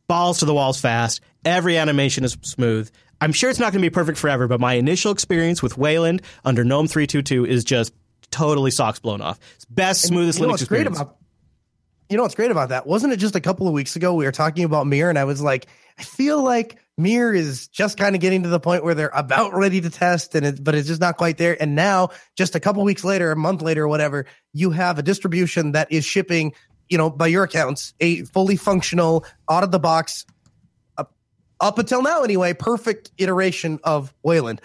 balls 0.07 0.39
to 0.39 0.45
the 0.45 0.53
walls 0.53 0.79
fast. 0.79 1.21
Every 1.45 1.77
animation 1.77 2.23
is 2.23 2.37
smooth. 2.41 2.89
I'm 3.21 3.31
sure 3.31 3.49
it's 3.49 3.59
not 3.59 3.71
going 3.71 3.81
to 3.81 3.89
be 3.89 3.93
perfect 3.93 4.17
forever, 4.17 4.47
but 4.47 4.59
my 4.59 4.73
initial 4.73 5.11
experience 5.11 5.61
with 5.61 5.77
Wayland 5.77 6.23
under 6.43 6.63
GNOME 6.63 6.87
322 6.87 7.45
is 7.45 7.63
just 7.63 7.93
totally 8.31 8.71
socks 8.71 8.99
blown 8.99 9.21
off. 9.21 9.39
It's 9.55 9.65
best, 9.65 10.01
smoothest 10.01 10.39
you 10.39 10.47
know 10.47 10.49
Linux 10.49 10.51
what's 10.51 10.63
great 10.65 10.87
experience. 10.87 11.01
about 11.01 11.17
you 12.09 12.17
know 12.17 12.23
what's 12.23 12.35
great 12.35 12.51
about 12.51 12.69
that 12.69 12.85
wasn't 12.85 13.13
it 13.13 13.17
just 13.17 13.37
a 13.37 13.39
couple 13.39 13.67
of 13.67 13.73
weeks 13.73 13.95
ago 13.95 14.13
we 14.13 14.25
were 14.25 14.33
talking 14.33 14.65
about 14.65 14.85
Mir 14.85 15.09
and 15.09 15.17
I 15.17 15.23
was 15.23 15.41
like 15.41 15.67
I 15.97 16.03
feel 16.03 16.43
like 16.43 16.77
Mir 16.97 17.33
is 17.33 17.67
just 17.67 17.97
kind 17.97 18.15
of 18.15 18.21
getting 18.21 18.43
to 18.43 18.49
the 18.49 18.59
point 18.59 18.83
where 18.83 18.93
they're 18.93 19.11
about 19.13 19.53
ready 19.53 19.81
to 19.81 19.89
test 19.89 20.35
and 20.35 20.45
it, 20.45 20.63
but 20.63 20.75
it's 20.75 20.87
just 20.87 21.01
not 21.01 21.17
quite 21.17 21.37
there 21.37 21.59
and 21.61 21.75
now 21.75 22.09
just 22.35 22.55
a 22.55 22.59
couple 22.59 22.83
weeks 22.83 23.03
later 23.03 23.31
a 23.31 23.35
month 23.35 23.61
later 23.61 23.83
or 23.83 23.87
whatever 23.87 24.25
you 24.53 24.71
have 24.71 24.99
a 24.99 25.01
distribution 25.01 25.71
that 25.71 25.91
is 25.91 26.05
shipping 26.05 26.53
you 26.89 26.97
know 26.97 27.09
by 27.09 27.27
your 27.27 27.43
accounts 27.43 27.93
a 28.01 28.23
fully 28.25 28.55
functional 28.55 29.25
out 29.49 29.63
of 29.63 29.71
the 29.71 29.79
box 29.79 30.25
up, 30.97 31.13
up 31.59 31.79
until 31.79 32.01
now 32.01 32.23
anyway 32.23 32.53
perfect 32.53 33.09
iteration 33.17 33.79
of 33.83 34.13
Wayland 34.21 34.61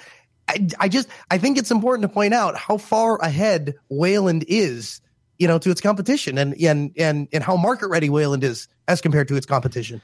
I, 0.48 0.68
I 0.78 0.88
just 0.88 1.08
I 1.30 1.38
think 1.38 1.58
it's 1.58 1.70
important 1.70 2.02
to 2.02 2.08
point 2.08 2.34
out 2.34 2.56
how 2.56 2.76
far 2.76 3.18
ahead 3.18 3.74
Wayland 3.88 4.44
is, 4.48 5.00
you 5.38 5.48
know, 5.48 5.58
to 5.58 5.70
its 5.70 5.80
competition, 5.80 6.38
and 6.38 6.54
and 6.60 6.92
and 6.96 7.28
and 7.32 7.42
how 7.42 7.56
market 7.56 7.88
ready 7.88 8.08
Wayland 8.08 8.44
is 8.44 8.68
as 8.86 9.00
compared 9.00 9.28
to 9.28 9.36
its 9.36 9.46
competition. 9.46 10.00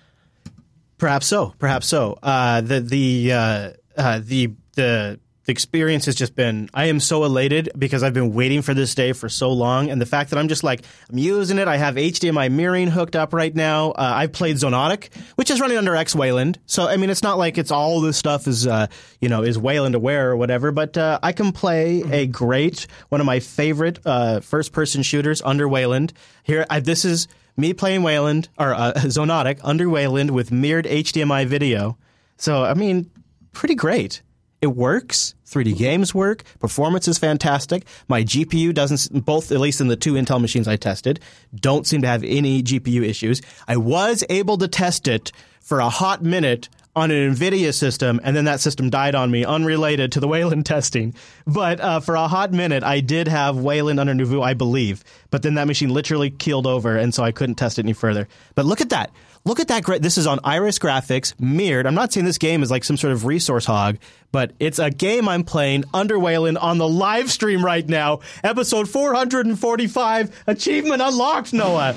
Perhaps 1.03 1.27
so. 1.27 1.53
Perhaps 1.59 1.89
so. 1.89 2.17
Uh, 2.23 2.61
the 2.61 2.79
the 2.79 3.33
uh, 3.33 3.71
uh, 3.97 4.21
the 4.23 4.55
the 4.77 5.19
the 5.45 5.53
experience 5.53 6.07
has 6.07 6.15
just 6.15 6.35
been 6.35 6.69
I 6.73 6.87
am 6.87 7.01
so 7.01 7.25
elated 7.25 7.71
because 7.77 8.03
I've 8.03 8.15
been 8.15 8.33
waiting 8.33 8.63
for 8.63 8.75
this 8.75 8.95
day 8.95 9.13
for 9.13 9.29
so 9.29 9.51
long. 9.53 9.91
And 9.91 10.01
the 10.01 10.07
fact 10.07 10.31
that 10.31 10.39
I'm 10.39 10.49
just 10.49 10.63
like 10.63 10.83
I'm 11.11 11.19
using 11.19 11.59
it 11.59 11.69
I 11.69 11.77
have 11.77 11.97
HDMI 11.97 12.51
mirroring 12.51 12.89
hooked 12.89 13.17
up 13.17 13.33
right 13.33 13.55
now. 13.55 13.91
Uh, 13.91 14.13
I've 14.15 14.33
played 14.33 14.57
Xonotic 14.57 15.15
which 15.37 15.51
is 15.51 15.61
running 15.61 15.79
under 15.79 15.97
X 15.97 16.15
Wayland 16.15 16.59
so 16.67 16.87
I 16.87 16.97
mean 16.97 17.11
it's 17.11 17.23
not 17.23 17.39
like 17.39 17.59
it's 17.59 17.71
all 17.71 18.01
this 18.01 18.17
stuff 18.17 18.47
is 18.47 18.67
uh, 18.67 18.87
you 19.21 19.29
know 19.29 19.43
is 19.43 19.59
Wayland 19.59 19.95
aware 19.95 20.31
or 20.31 20.37
whatever 20.37 20.71
but 20.71 20.97
uh, 20.97 21.19
I 21.23 21.33
can 21.33 21.53
play 21.53 22.03
a 22.11 22.27
great 22.27 22.87
one 23.09 23.21
of 23.21 23.27
my 23.27 23.41
favorite 23.41 23.99
uh, 24.05 24.41
first 24.41 24.73
person 24.73 25.03
shooters 25.03 25.43
under 25.43 25.69
Wayland. 25.69 26.13
Here 26.45 26.67
I, 26.71 26.81
this 26.81 27.05
is 27.05 27.29
me 27.57 27.75
playing 27.75 28.03
Wayland 28.03 28.49
or 28.59 28.75
uh, 28.75 28.93
Xonotic 28.97 29.59
under 29.63 29.89
Wayland 29.89 30.31
with 30.31 30.53
mirrored 30.53 30.87
HDMI 30.87 31.47
video. 31.47 31.99
So 32.37 32.63
I 32.63 32.75
mean 32.75 33.11
pretty 33.53 33.75
great 33.75 34.23
it 34.63 34.69
works. 34.69 35.35
3D 35.47 35.77
games 35.77 36.15
work. 36.15 36.45
Performance 36.61 37.07
is 37.09 37.19
fantastic. 37.19 37.85
My 38.09 38.23
GPU 38.23 38.73
doesn't, 38.73 39.25
both, 39.27 39.53
at 39.53 39.61
least 39.61 39.83
in 39.83 39.89
the 39.89 39.97
two 39.97 40.15
Intel 40.15 40.41
machines 40.41 40.67
I 40.67 40.77
tested, 40.77 41.21
don't 41.55 41.87
seem 41.87 42.01
to 42.03 42.09
have 42.09 42.25
any 42.25 42.63
GPU 42.63 43.03
issues. 43.03 43.43
I 43.69 43.77
was 43.77 44.25
able 44.31 44.57
to 44.59 44.69
test 44.69 45.09
it 45.09 45.31
for 45.61 45.81
a 45.81 45.91
hot 45.91 46.23
minute 46.23 46.71
on 46.95 47.11
an 47.11 47.35
NVIDIA 47.35 47.73
system, 47.75 48.21
and 48.23 48.37
then 48.37 48.45
that 48.45 48.61
system 48.61 48.91
died 48.91 49.15
on 49.15 49.31
me, 49.31 49.45
unrelated 49.45 50.13
to 50.13 50.21
the 50.21 50.29
Wayland 50.29 50.67
testing. 50.67 51.15
But 51.47 51.81
uh, 51.81 52.01
for 52.01 52.15
a 52.15 52.29
hot 52.29 52.53
minute, 52.53 52.83
I 52.83 53.01
did 53.01 53.29
have 53.29 53.59
Wayland 53.59 53.99
under 53.99 54.15
Nouveau, 54.15 54.43
I 54.43 54.55
believe. 54.55 55.03
But 55.31 55.43
then 55.43 55.55
that 55.55 55.67
machine 55.67 55.91
literally 55.91 56.31
keeled 56.31 56.67
over, 56.67 56.97
and 56.97 57.15
so 57.15 57.23
I 57.23 57.33
couldn't 57.33 57.57
test 57.57 57.79
it 57.79 57.85
any 57.85 57.95
further. 57.95 58.29
But 58.55 58.67
look 58.67 58.81
at 58.81 58.91
that. 58.91 59.11
Look 59.45 59.59
at 59.59 59.67
that. 59.69 59.85
This 60.01 60.19
is 60.19 60.27
on 60.29 60.39
Iris 60.45 60.79
Graphics, 60.79 61.39
mirrored. 61.41 61.87
I'm 61.87 61.97
not 61.97 62.13
saying 62.13 62.27
this 62.27 62.39
game 62.39 62.63
is 62.63 62.71
like 62.71 62.85
some 62.85 62.97
sort 62.97 63.13
of 63.13 63.25
resource 63.25 63.65
hog, 63.65 63.99
but 64.31 64.53
it's 64.61 64.79
a 64.79 64.89
game 64.89 65.29
I'm 65.29 65.43
playing 65.43 65.85
under 65.93 66.17
Wayland 66.17 66.59
on 66.59 66.79
the 66.79 66.89
live 66.89 67.29
stream 67.31 67.65
right 67.65 67.89
now. 67.89 68.21
Episode 68.45 68.89
445, 68.89 70.45
achievement 70.47 71.03
unlocked, 71.03 71.53
Noah. 71.53 71.97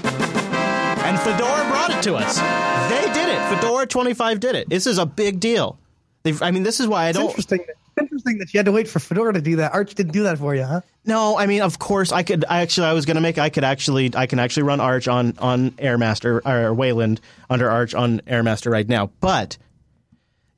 And 1.05 1.19
Fedora 1.19 1.67
brought 1.69 1.91
it 1.91 2.01
to 2.03 2.15
us. 2.15 2.39
They 2.89 3.13
did 3.13 3.29
it. 3.29 3.55
Fedora 3.55 3.85
25 3.85 4.39
did 4.39 4.55
it. 4.55 4.67
This 4.67 4.87
is 4.87 4.97
a 4.97 5.05
big 5.05 5.39
deal. 5.39 5.77
They've, 6.23 6.41
I 6.41 6.49
mean, 6.49 6.63
this 6.63 6.79
is 6.79 6.87
why 6.87 7.05
I 7.05 7.11
don't. 7.11 7.25
It's 7.25 7.51
interesting. 7.51 7.65
Interesting 7.97 8.37
that 8.39 8.53
you 8.53 8.57
had 8.57 8.65
to 8.65 8.71
wait 8.71 8.87
for 8.87 8.99
Fedora 8.99 9.33
to 9.33 9.41
do 9.41 9.57
that. 9.57 9.73
Arch 9.73 9.95
didn't 9.95 10.13
do 10.13 10.23
that 10.23 10.37
for 10.37 10.55
you, 10.55 10.63
huh? 10.63 10.81
No, 11.05 11.37
I 11.37 11.45
mean, 11.45 11.61
of 11.61 11.79
course, 11.79 12.11
I 12.11 12.23
could. 12.23 12.45
I 12.49 12.61
actually, 12.61 12.87
I 12.87 12.93
was 12.93 13.05
going 13.05 13.15
to 13.15 13.21
make. 13.21 13.37
I 13.37 13.49
could 13.49 13.63
actually, 13.63 14.11
I 14.15 14.25
can 14.25 14.39
actually 14.39 14.63
run 14.63 14.79
Arch 14.79 15.07
on 15.07 15.35
on 15.39 15.71
AirMaster 15.71 16.45
or 16.45 16.73
Wayland 16.73 17.21
under 17.49 17.69
Arch 17.69 17.93
on 17.93 18.21
AirMaster 18.21 18.71
right 18.71 18.87
now. 18.87 19.11
But 19.19 19.57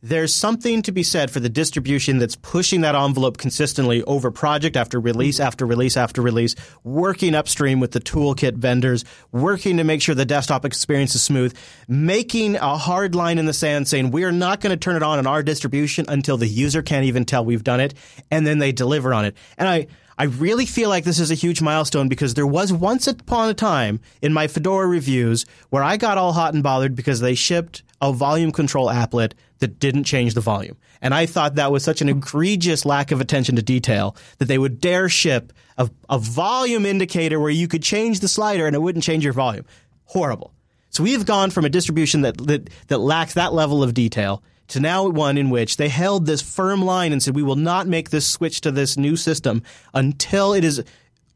there's 0.01 0.33
something 0.33 0.83
to 0.83 0.91
be 0.91 1.01
said 1.01 1.31
for 1.31 1.39
the 1.39 1.49
distribution 1.49 2.19
that's 2.19 2.35
pushing 2.35 2.81
that 2.81 2.95
envelope 2.95 3.37
consistently 3.37 4.03
over 4.03 4.29
project 4.29 4.77
after 4.77 4.99
release 4.99 5.39
after 5.39 5.65
release 5.65 5.97
after 5.97 6.21
release, 6.21 6.55
working 6.83 7.33
upstream 7.33 7.79
with 7.79 7.91
the 7.91 7.99
toolkit 7.99 8.55
vendors, 8.57 9.03
working 9.31 9.77
to 9.77 9.83
make 9.83 10.01
sure 10.01 10.13
the 10.13 10.25
desktop 10.25 10.65
experience 10.65 11.15
is 11.15 11.23
smooth, 11.23 11.55
making 11.87 12.55
a 12.57 12.77
hard 12.77 13.15
line 13.15 13.39
in 13.39 13.47
the 13.47 13.53
sand 13.53 13.87
saying 13.87 14.11
we 14.11 14.23
are 14.23 14.31
not 14.31 14.61
going 14.61 14.71
to 14.71 14.77
turn 14.77 14.95
it 14.95 15.03
on 15.03 15.17
in 15.17 15.25
our 15.25 15.41
distribution 15.41 16.05
until 16.07 16.37
the 16.37 16.47
user 16.47 16.83
can't 16.83 17.05
even 17.05 17.25
tell 17.25 17.43
we've 17.43 17.63
done 17.63 17.79
it, 17.79 17.95
and 18.29 18.45
then 18.45 18.59
they 18.59 18.71
deliver 18.71 19.13
on 19.13 19.25
it. 19.25 19.35
And 19.57 19.67
I 19.67 19.87
I 20.19 20.25
really 20.25 20.65
feel 20.65 20.89
like 20.89 21.03
this 21.03 21.19
is 21.19 21.29
a 21.29 21.35
huge 21.35 21.61
milestone 21.61 22.09
because 22.09 22.33
there 22.33 22.47
was 22.47 22.73
once 22.73 23.05
upon 23.05 23.49
a 23.49 23.53
time 23.53 23.99
in 24.19 24.33
my 24.33 24.47
Fedora 24.47 24.87
reviews 24.87 25.45
where 25.69 25.83
I 25.83 25.97
got 25.97 26.17
all 26.17 26.33
hot 26.33 26.55
and 26.55 26.63
bothered 26.63 26.95
because 26.95 27.19
they 27.19 27.35
shipped 27.35 27.83
a 28.01 28.13
volume 28.13 28.51
control 28.51 28.87
applet 28.87 29.33
that 29.59 29.79
didn't 29.79 30.03
change 30.03 30.33
the 30.33 30.41
volume. 30.41 30.77
And 31.01 31.13
I 31.13 31.25
thought 31.25 31.55
that 31.55 31.71
was 31.71 31.83
such 31.83 32.01
an 32.01 32.09
egregious 32.09 32.85
lack 32.85 33.11
of 33.11 33.21
attention 33.21 33.55
to 33.55 33.61
detail 33.61 34.15
that 34.37 34.45
they 34.45 34.57
would 34.57 34.79
dare 34.79 35.09
ship 35.09 35.53
a, 35.77 35.89
a 36.09 36.19
volume 36.19 36.85
indicator 36.85 37.39
where 37.39 37.51
you 37.51 37.67
could 37.67 37.83
change 37.83 38.19
the 38.19 38.27
slider 38.27 38.65
and 38.65 38.75
it 38.75 38.79
wouldn't 38.79 39.03
change 39.03 39.23
your 39.23 39.33
volume. 39.33 39.65
Horrible. 40.05 40.53
So 40.89 41.03
we've 41.03 41.25
gone 41.25 41.49
from 41.49 41.65
a 41.65 41.69
distribution 41.69 42.21
that, 42.21 42.37
that, 42.47 42.69
that 42.87 42.99
lacks 42.99 43.33
that 43.35 43.53
level 43.53 43.83
of 43.83 43.93
detail 43.93 44.41
to 44.69 44.79
now 44.79 45.07
one 45.07 45.37
in 45.37 45.49
which 45.49 45.77
they 45.77 45.89
held 45.89 46.25
this 46.25 46.41
firm 46.41 46.81
line 46.81 47.11
and 47.11 47.21
said, 47.21 47.35
we 47.35 47.43
will 47.43 47.55
not 47.55 47.87
make 47.87 48.09
this 48.09 48.27
switch 48.27 48.61
to 48.61 48.71
this 48.71 48.97
new 48.97 49.15
system 49.15 49.63
until 49.93 50.53
it 50.53 50.63
is 50.63 50.83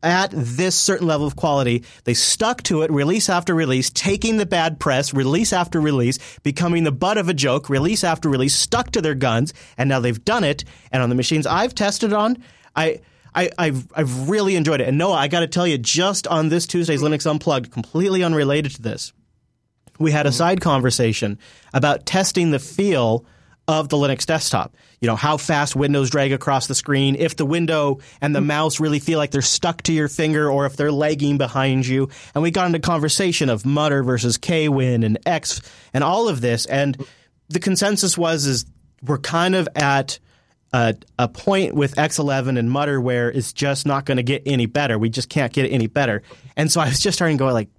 at 0.04 0.32
this 0.34 0.76
certain 0.76 1.08
level 1.08 1.28
of 1.28 1.36
quality. 1.36 1.84
They 2.04 2.14
stuck 2.14 2.64
to 2.64 2.82
it 2.82 2.92
release 2.92 3.30
after 3.30 3.54
release, 3.54 3.90
taking 3.90 4.38
the 4.38 4.46
bad 4.46 4.80
press, 4.80 5.14
release 5.14 5.54
after 5.54 5.80
release, 5.80 6.20
becoming 6.44 6.84
the 6.84 6.92
butt 6.92 7.18
of 7.18 7.30
a 7.30 7.34
joke, 7.34 7.70
release 7.70 8.04
after 8.04 8.30
release, 8.30 8.56
stuck 8.56 8.92
to 8.92 9.02
their 9.02 9.16
guns, 9.16 9.54
and 9.78 9.90
now 9.90 10.00
they've 10.00 10.24
done 10.24 10.44
it. 10.44 10.64
And 10.92 11.04
on 11.04 11.10
the 11.10 11.16
machines 11.16 11.46
I've 11.46 11.76
tested 11.76 12.14
on, 12.14 12.38
I. 12.76 13.02
I, 13.34 13.50
have 13.58 13.88
I've 13.96 14.28
really 14.28 14.58
enjoyed 14.58 14.82
it. 14.82 14.90
And 14.90 14.98
Noah, 14.98 15.14
I 15.14 15.30
got 15.30 15.40
to 15.40 15.48
tell 15.48 15.66
you, 15.66 15.78
just 15.78 16.28
on 16.28 16.50
this 16.50 16.68
Tuesday's 16.68 17.02
Linux 17.02 17.26
Unplugged, 17.26 17.72
completely 17.72 18.26
unrelated 18.26 18.74
to 18.74 18.82
this, 18.82 19.14
we 19.98 20.12
had 20.12 20.26
a 20.26 20.34
side 20.34 20.60
conversation 20.60 21.40
about 21.74 22.06
testing 22.06 22.52
the 22.52 22.60
feel 22.60 23.26
of 23.68 23.90
the 23.90 23.98
Linux 23.98 24.26
desktop. 24.26 24.76
You 25.00 25.08
know, 25.08 25.16
how 25.16 25.38
fast 25.38 25.76
windows 25.76 26.10
drag 26.10 26.32
across 26.32 26.68
the 26.68 26.76
screen, 26.76 27.16
if 27.16 27.36
the 27.36 27.46
window 27.46 28.00
and 28.20 28.36
the 28.36 28.40
hmm. 28.40 28.48
mouse 28.48 28.80
really 28.80 29.00
feel 29.00 29.18
like 29.18 29.32
they're 29.32 29.42
stuck 29.42 29.82
to 29.84 29.94
your 29.94 30.08
finger 30.08 30.50
or 30.50 30.66
if 30.66 30.76
they're 30.76 30.92
lagging 30.92 31.38
behind 31.38 31.88
you. 31.88 32.10
And 32.34 32.44
we 32.44 32.52
got 32.52 32.68
into 32.68 32.80
conversation 32.80 33.50
of 33.50 33.66
Mutter 33.66 34.04
versus 34.04 34.38
Kwin 34.38 35.04
and 35.04 35.18
X 35.26 35.62
and 35.94 36.04
all 36.04 36.28
of 36.28 36.42
this. 36.42 36.66
And 36.66 37.06
the 37.50 37.60
consensus 37.60 38.18
was 38.18 38.46
is 38.46 38.66
we're 39.02 39.18
kind 39.18 39.56
of 39.56 39.68
at 39.76 40.20
a, 40.74 40.96
a 41.20 41.28
point 41.28 41.76
with 41.76 41.96
X11 41.96 42.58
and 42.58 42.72
Mutter 42.72 43.00
where 43.02 43.32
it's 43.32 43.54
just 43.54 43.86
not 43.86 44.06
going 44.06 44.18
to 44.18 44.24
get 44.24 44.44
any 44.46 44.66
better. 44.66 44.98
We 44.98 45.10
just 45.10 45.30
can't 45.30 45.52
get 45.52 45.70
any 45.72 45.88
better. 45.88 46.24
And 46.56 46.72
so 46.72 46.82
I 46.82 46.88
was 46.88 47.00
just 47.00 47.18
starting 47.18 47.38
to 47.38 47.44
go 47.44 47.52
like, 47.52 47.70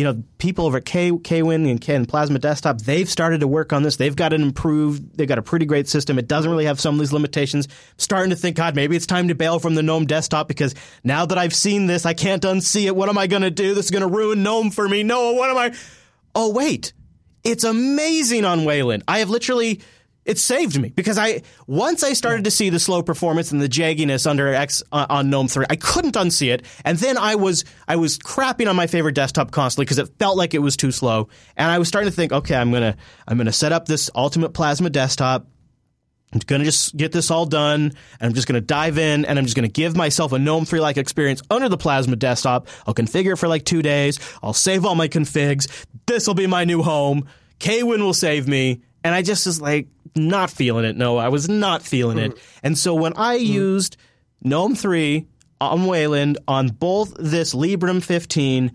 you 0.00 0.04
know, 0.04 0.22
people 0.38 0.64
over 0.64 0.78
at 0.78 0.86
K, 0.86 1.10
Kwin 1.10 1.66
and, 1.66 2.08
Plasma 2.08 2.38
Desktop, 2.38 2.80
they've 2.80 3.06
started 3.06 3.40
to 3.40 3.46
work 3.46 3.74
on 3.74 3.82
this. 3.82 3.96
They've 3.96 4.16
got 4.16 4.32
it 4.32 4.40
improved. 4.40 5.14
They've 5.14 5.28
got 5.28 5.36
a 5.36 5.42
pretty 5.42 5.66
great 5.66 5.88
system. 5.88 6.18
It 6.18 6.26
doesn't 6.26 6.50
really 6.50 6.64
have 6.64 6.80
some 6.80 6.94
of 6.94 7.00
these 7.00 7.12
limitations. 7.12 7.66
I'm 7.66 7.98
starting 7.98 8.30
to 8.30 8.36
think, 8.36 8.56
God, 8.56 8.74
maybe 8.74 8.96
it's 8.96 9.04
time 9.04 9.28
to 9.28 9.34
bail 9.34 9.58
from 9.58 9.74
the 9.74 9.82
GNOME 9.82 10.06
desktop 10.06 10.48
because 10.48 10.74
now 11.04 11.26
that 11.26 11.36
I've 11.36 11.54
seen 11.54 11.86
this, 11.86 12.06
I 12.06 12.14
can't 12.14 12.42
unsee 12.42 12.86
it. 12.86 12.96
What 12.96 13.10
am 13.10 13.18
I 13.18 13.26
going 13.26 13.42
to 13.42 13.50
do? 13.50 13.74
This 13.74 13.84
is 13.84 13.90
going 13.90 14.00
to 14.00 14.08
ruin 14.08 14.42
GNOME 14.42 14.70
for 14.70 14.88
me. 14.88 15.02
No, 15.02 15.32
what 15.32 15.50
am 15.50 15.58
I? 15.58 15.74
Oh, 16.34 16.50
wait. 16.50 16.94
It's 17.44 17.64
amazing 17.64 18.46
on 18.46 18.64
Wayland. 18.64 19.02
I 19.06 19.18
have 19.18 19.28
literally 19.28 19.82
it 20.24 20.38
saved 20.38 20.80
me 20.80 20.90
because 20.90 21.18
I 21.18 21.42
once 21.66 22.02
I 22.02 22.12
started 22.12 22.44
to 22.44 22.50
see 22.50 22.70
the 22.70 22.78
slow 22.78 23.02
performance 23.02 23.52
and 23.52 23.60
the 23.60 23.68
jagginess 23.68 24.26
under 24.28 24.52
X 24.52 24.82
uh, 24.92 25.06
on 25.08 25.30
GNOME 25.30 25.48
3, 25.48 25.66
I 25.70 25.76
couldn't 25.76 26.14
unsee 26.14 26.52
it, 26.52 26.64
and 26.84 26.98
then 26.98 27.16
I 27.16 27.36
was 27.36 27.64
I 27.88 27.96
was 27.96 28.18
crapping 28.18 28.68
on 28.68 28.76
my 28.76 28.86
favorite 28.86 29.14
desktop 29.14 29.50
constantly 29.50 29.86
because 29.86 29.98
it 29.98 30.10
felt 30.18 30.36
like 30.36 30.54
it 30.54 30.58
was 30.58 30.76
too 30.76 30.92
slow, 30.92 31.28
and 31.56 31.70
I 31.70 31.78
was 31.78 31.88
starting 31.88 32.10
to 32.10 32.14
think, 32.14 32.32
okay, 32.32 32.54
I'm 32.54 32.70
gonna 32.70 32.96
I'm 33.26 33.38
gonna 33.38 33.52
set 33.52 33.72
up 33.72 33.86
this 33.86 34.10
Ultimate 34.14 34.50
Plasma 34.50 34.90
desktop. 34.90 35.46
I'm 36.32 36.38
to 36.60 36.64
just 36.64 36.96
get 36.96 37.10
this 37.10 37.30
all 37.32 37.44
done, 37.44 37.80
and 37.80 37.92
I'm 38.20 38.34
just 38.34 38.46
to 38.60 38.64
dive 38.64 38.98
in, 38.98 39.24
and 39.24 39.36
I'm 39.36 39.46
just 39.46 39.56
to 39.68 39.72
give 39.72 39.96
myself 39.96 40.32
a 40.32 40.38
GNOME 40.38 40.64
3 40.64 40.78
like 40.78 40.96
experience 40.96 41.42
under 41.50 41.68
the 41.68 41.76
Plasma 41.76 42.14
desktop. 42.14 42.68
I'll 42.86 42.94
configure 42.94 43.32
it 43.32 43.36
for 43.36 43.48
like 43.48 43.64
two 43.64 43.82
days. 43.82 44.20
I'll 44.42 44.52
save 44.52 44.84
all 44.84 44.94
my 44.94 45.08
configs. 45.08 45.66
This 46.06 46.28
will 46.28 46.34
be 46.34 46.46
my 46.46 46.64
new 46.64 46.82
home. 46.82 47.26
Kwin 47.58 48.04
will 48.04 48.14
save 48.14 48.46
me. 48.46 48.82
And 49.02 49.14
I 49.14 49.22
just 49.22 49.46
was 49.46 49.60
like, 49.60 49.88
not 50.16 50.50
feeling 50.50 50.84
it. 50.84 50.96
No, 50.96 51.16
I 51.16 51.28
was 51.28 51.48
not 51.48 51.82
feeling 51.82 52.18
mm. 52.18 52.30
it. 52.30 52.38
And 52.62 52.76
so 52.76 52.94
when 52.94 53.12
I 53.16 53.38
mm. 53.38 53.46
used 53.46 53.96
GNOME 54.42 54.74
3 54.74 55.26
on 55.60 55.86
Wayland 55.86 56.38
on 56.48 56.68
both 56.68 57.14
this 57.18 57.54
Librem 57.54 58.02
15 58.02 58.72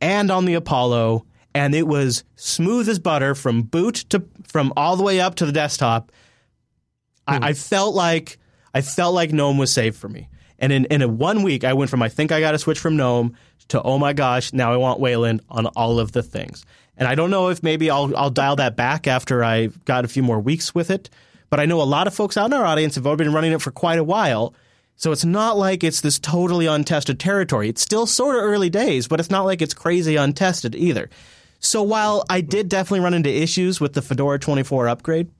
and 0.00 0.30
on 0.30 0.44
the 0.44 0.54
Apollo, 0.54 1.24
and 1.54 1.74
it 1.74 1.86
was 1.86 2.24
smooth 2.36 2.88
as 2.88 2.98
butter 2.98 3.34
from 3.34 3.62
boot 3.62 4.04
to 4.10 4.22
from 4.46 4.72
all 4.76 4.96
the 4.96 5.02
way 5.02 5.20
up 5.20 5.36
to 5.36 5.46
the 5.46 5.52
desktop. 5.52 6.12
Mm. 7.26 7.42
I, 7.42 7.48
I, 7.48 7.52
felt 7.54 7.94
like 7.94 8.38
I 8.74 8.82
felt 8.82 9.14
like 9.14 9.32
GNOME 9.32 9.58
was 9.58 9.72
saved 9.72 9.96
for 9.96 10.08
me. 10.08 10.28
And 10.58 10.72
in, 10.72 10.84
in 10.86 11.02
a 11.02 11.08
one 11.08 11.42
week, 11.42 11.64
I 11.64 11.72
went 11.72 11.90
from 11.90 12.02
I 12.02 12.08
think 12.08 12.30
I 12.30 12.40
got 12.40 12.52
to 12.52 12.58
switch 12.58 12.78
from 12.78 12.96
GNOME 12.96 13.34
to 13.68 13.82
oh 13.82 13.98
my 13.98 14.12
gosh, 14.12 14.52
now 14.52 14.72
I 14.72 14.76
want 14.76 15.00
Wayland 15.00 15.40
on 15.48 15.66
all 15.68 15.98
of 15.98 16.12
the 16.12 16.22
things. 16.22 16.64
And 16.96 17.06
I 17.08 17.14
don't 17.14 17.30
know 17.30 17.48
if 17.48 17.62
maybe 17.62 17.90
I'll 17.90 18.16
I'll 18.16 18.30
dial 18.30 18.56
that 18.56 18.76
back 18.76 19.06
after 19.06 19.44
I 19.44 19.66
got 19.84 20.04
a 20.04 20.08
few 20.08 20.22
more 20.22 20.40
weeks 20.40 20.74
with 20.74 20.90
it. 20.90 21.10
But 21.50 21.60
I 21.60 21.66
know 21.66 21.80
a 21.80 21.84
lot 21.84 22.06
of 22.06 22.14
folks 22.14 22.36
out 22.36 22.46
in 22.46 22.52
our 22.52 22.64
audience 22.64 22.96
have 22.96 23.06
already 23.06 23.24
been 23.24 23.32
running 23.32 23.52
it 23.52 23.62
for 23.62 23.70
quite 23.70 23.98
a 23.98 24.04
while. 24.04 24.54
So 24.96 25.12
it's 25.12 25.24
not 25.24 25.58
like 25.58 25.84
it's 25.84 26.00
this 26.00 26.18
totally 26.18 26.66
untested 26.66 27.20
territory. 27.20 27.68
It's 27.68 27.82
still 27.82 28.06
sort 28.06 28.36
of 28.36 28.42
early 28.42 28.70
days, 28.70 29.06
but 29.08 29.20
it's 29.20 29.30
not 29.30 29.44
like 29.44 29.60
it's 29.60 29.74
crazy 29.74 30.16
untested 30.16 30.74
either. 30.74 31.10
So 31.60 31.82
while 31.82 32.24
I 32.30 32.40
did 32.40 32.68
definitely 32.68 33.00
run 33.00 33.14
into 33.14 33.30
issues 33.30 33.80
with 33.80 33.92
the 33.92 34.02
Fedora 34.02 34.38
24 34.38 34.88
upgrade, 34.88 35.30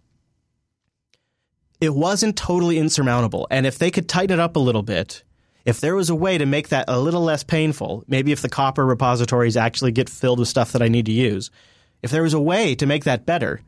it 1.80 1.94
wasn't 1.94 2.36
totally 2.36 2.78
insurmountable. 2.78 3.46
And 3.50 3.66
if 3.66 3.78
they 3.78 3.90
could 3.90 4.08
tighten 4.08 4.38
it 4.38 4.42
up 4.42 4.56
a 4.56 4.60
little 4.60 4.82
bit, 4.82 5.22
if 5.66 5.80
there 5.80 5.96
was 5.96 6.08
a 6.08 6.14
way 6.14 6.38
to 6.38 6.46
make 6.46 6.68
that 6.68 6.84
a 6.86 7.00
little 7.00 7.22
less 7.22 7.42
painful, 7.42 8.04
maybe 8.06 8.30
if 8.30 8.40
the 8.40 8.48
Copr 8.48 8.86
repositories 8.86 9.56
actually 9.56 9.90
get 9.90 10.08
filled 10.08 10.38
with 10.38 10.48
stuff 10.48 10.72
that 10.72 10.80
I 10.80 10.88
need 10.88 11.06
to 11.06 11.12
use, 11.12 11.50
if 12.02 12.12
there 12.12 12.22
was 12.22 12.34
a 12.34 12.40
way 12.40 12.76
to 12.76 12.86
make 12.86 13.02
that 13.02 13.26
better, 13.26 13.60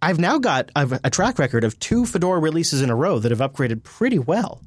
I've 0.00 0.18
now 0.18 0.38
got 0.38 0.70
a 0.74 1.10
track 1.10 1.38
record 1.38 1.64
of 1.64 1.78
two 1.78 2.06
Fedora 2.06 2.40
releases 2.40 2.80
in 2.80 2.90
a 2.90 2.96
row 2.96 3.18
that 3.18 3.30
have 3.30 3.40
upgraded 3.40 3.82
pretty 3.82 4.18
well. 4.18 4.62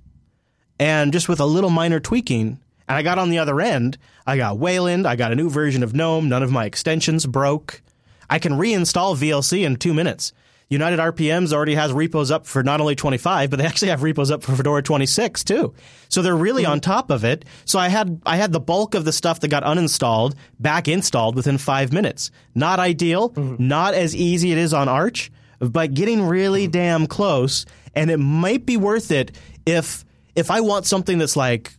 And 0.79 1.11
just 1.11 1.27
with 1.27 1.39
a 1.39 1.45
little 1.45 1.69
minor 1.71 1.99
tweaking, 1.99 2.59
and 2.87 2.97
I 2.97 3.01
got 3.01 3.17
on 3.17 3.29
the 3.29 3.39
other 3.39 3.59
end, 3.59 3.97
I 4.27 4.37
got 4.37 4.59
Wayland, 4.59 5.07
I 5.07 5.15
got 5.15 5.31
a 5.31 5.35
new 5.35 5.49
version 5.49 5.81
of 5.81 5.95
GNOME, 5.95 6.29
none 6.29 6.43
of 6.43 6.51
my 6.51 6.65
extensions 6.65 7.25
broke. 7.25 7.81
I 8.29 8.37
can 8.37 8.53
reinstall 8.53 9.17
VLC 9.17 9.65
in 9.65 9.77
two 9.77 9.95
minutes. 9.95 10.31
United 10.69 10.99
RPMs 10.99 11.51
already 11.51 11.73
has 11.73 11.91
repos 11.91 12.29
up 12.29 12.45
for 12.45 12.61
not 12.61 12.79
only 12.79 12.95
25, 12.95 13.49
but 13.49 13.57
they 13.57 13.65
actually 13.65 13.89
have 13.89 14.03
repos 14.03 14.29
up 14.29 14.43
for 14.43 14.55
Fedora 14.55 14.83
26 14.83 15.43
too. 15.43 15.73
So 16.09 16.21
they're 16.21 16.35
really 16.35 16.63
mm-hmm. 16.63 16.73
on 16.73 16.79
top 16.79 17.09
of 17.09 17.25
it. 17.25 17.43
So 17.65 17.79
I 17.79 17.87
had 17.87 18.21
I 18.25 18.37
had 18.37 18.51
the 18.51 18.59
bulk 18.59 18.93
of 18.93 19.03
the 19.03 19.11
stuff 19.11 19.39
that 19.39 19.47
got 19.47 19.63
uninstalled 19.63 20.35
back 20.59 20.87
installed 20.87 21.35
within 21.35 21.57
five 21.57 21.91
minutes. 21.91 22.29
Not 22.53 22.79
ideal, 22.79 23.31
mm-hmm. 23.31 23.67
not 23.67 23.95
as 23.95 24.15
easy 24.15 24.51
it 24.51 24.59
is 24.59 24.73
on 24.73 24.87
Arch, 24.87 25.31
but 25.59 25.95
getting 25.95 26.21
really 26.21 26.65
mm-hmm. 26.65 26.71
damn 26.71 27.07
close. 27.07 27.65
And 27.95 28.11
it 28.11 28.17
might 28.17 28.67
be 28.67 28.77
worth 28.77 29.11
it 29.11 29.35
if 29.65 30.05
if 30.35 30.51
I 30.51 30.61
want 30.61 30.85
something 30.85 31.17
that's 31.17 31.35
like 31.35 31.73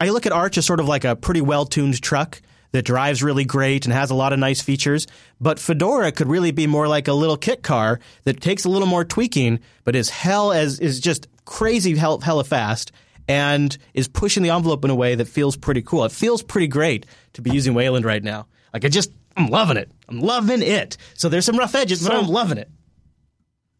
I 0.00 0.10
look 0.10 0.26
at 0.26 0.32
Arch 0.32 0.56
as 0.56 0.64
sort 0.64 0.78
of 0.78 0.86
like 0.86 1.04
a 1.04 1.16
pretty 1.16 1.40
well 1.40 1.66
tuned 1.66 2.00
truck 2.00 2.40
that 2.74 2.82
drives 2.82 3.22
really 3.22 3.44
great 3.44 3.86
and 3.86 3.92
has 3.94 4.10
a 4.10 4.16
lot 4.16 4.32
of 4.32 4.40
nice 4.40 4.60
features. 4.60 5.06
But 5.40 5.60
Fedora 5.60 6.10
could 6.10 6.26
really 6.26 6.50
be 6.50 6.66
more 6.66 6.88
like 6.88 7.06
a 7.06 7.12
little 7.12 7.36
kit 7.36 7.62
car 7.62 8.00
that 8.24 8.40
takes 8.40 8.64
a 8.64 8.68
little 8.68 8.88
more 8.88 9.04
tweaking, 9.04 9.60
but 9.84 9.94
is 9.94 10.10
hell 10.10 10.50
as 10.50 10.80
is 10.80 10.98
just 10.98 11.28
crazy 11.44 11.94
hell, 11.94 12.18
hella 12.18 12.42
fast 12.42 12.90
and 13.28 13.78
is 13.94 14.08
pushing 14.08 14.42
the 14.42 14.50
envelope 14.50 14.84
in 14.84 14.90
a 14.90 14.94
way 14.94 15.14
that 15.14 15.28
feels 15.28 15.56
pretty 15.56 15.82
cool. 15.82 16.04
It 16.04 16.10
feels 16.10 16.42
pretty 16.42 16.66
great 16.66 17.06
to 17.34 17.42
be 17.42 17.52
using 17.52 17.74
Wayland 17.74 18.04
right 18.04 18.22
now. 18.22 18.48
Like 18.72 18.84
I 18.84 18.88
just 18.88 19.12
I'm 19.36 19.46
loving 19.46 19.76
it. 19.76 19.88
I'm 20.08 20.18
loving 20.18 20.60
it. 20.60 20.96
So 21.14 21.28
there's 21.28 21.44
some 21.44 21.56
rough 21.56 21.76
edges, 21.76 22.00
so, 22.00 22.08
but 22.08 22.18
I'm 22.18 22.28
loving 22.28 22.58
it. 22.58 22.68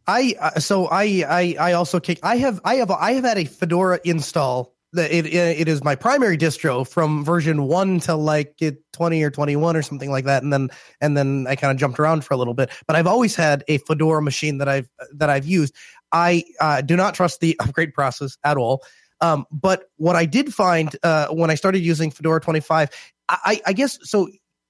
I 0.06 0.36
uh, 0.38 0.60
so 0.60 0.86
I 0.86 1.24
I 1.28 1.56
I 1.58 1.72
also 1.72 1.98
kick. 1.98 2.20
I 2.22 2.36
have 2.36 2.60
I 2.64 2.76
have 2.76 2.92
I 2.92 3.14
have 3.14 3.24
had 3.24 3.38
a 3.38 3.44
Fedora 3.44 3.98
install 4.04 4.73
it, 4.96 5.26
it 5.26 5.68
is 5.68 5.82
my 5.82 5.94
primary 5.94 6.38
distro 6.38 6.86
from 6.88 7.24
version 7.24 7.64
one 7.64 8.00
to 8.00 8.14
like 8.14 8.60
20 8.92 9.22
or 9.22 9.30
21 9.30 9.76
or 9.76 9.82
something 9.82 10.10
like 10.10 10.24
that 10.24 10.42
and 10.42 10.52
then 10.52 10.68
and 11.00 11.16
then 11.16 11.46
i 11.48 11.56
kind 11.56 11.70
of 11.70 11.76
jumped 11.78 11.98
around 11.98 12.24
for 12.24 12.34
a 12.34 12.36
little 12.36 12.54
bit. 12.54 12.70
But 12.86 12.96
i've 12.96 13.06
always 13.06 13.34
had 13.36 13.64
a 13.68 13.78
fedora 13.78 14.22
machine 14.22 14.58
that 14.58 14.68
i've 14.68 14.88
that 15.14 15.30
i've 15.30 15.46
used. 15.46 15.74
I 16.12 16.44
uh, 16.60 16.80
do 16.80 16.96
not 16.96 17.14
trust 17.14 17.40
the 17.40 17.56
upgrade 17.60 17.92
process 17.92 18.38
at 18.44 18.56
all. 18.56 18.82
Um, 19.20 19.46
but 19.50 19.84
what 19.96 20.16
i 20.16 20.26
did 20.26 20.52
find 20.52 20.94
uh, 21.02 21.28
when 21.28 21.50
i 21.50 21.54
started 21.54 21.80
using 21.80 22.10
fedora 22.10 22.40
25 22.40 22.90
i, 23.28 23.60
I 23.66 23.72
guess 23.72 23.98
so 24.02 24.28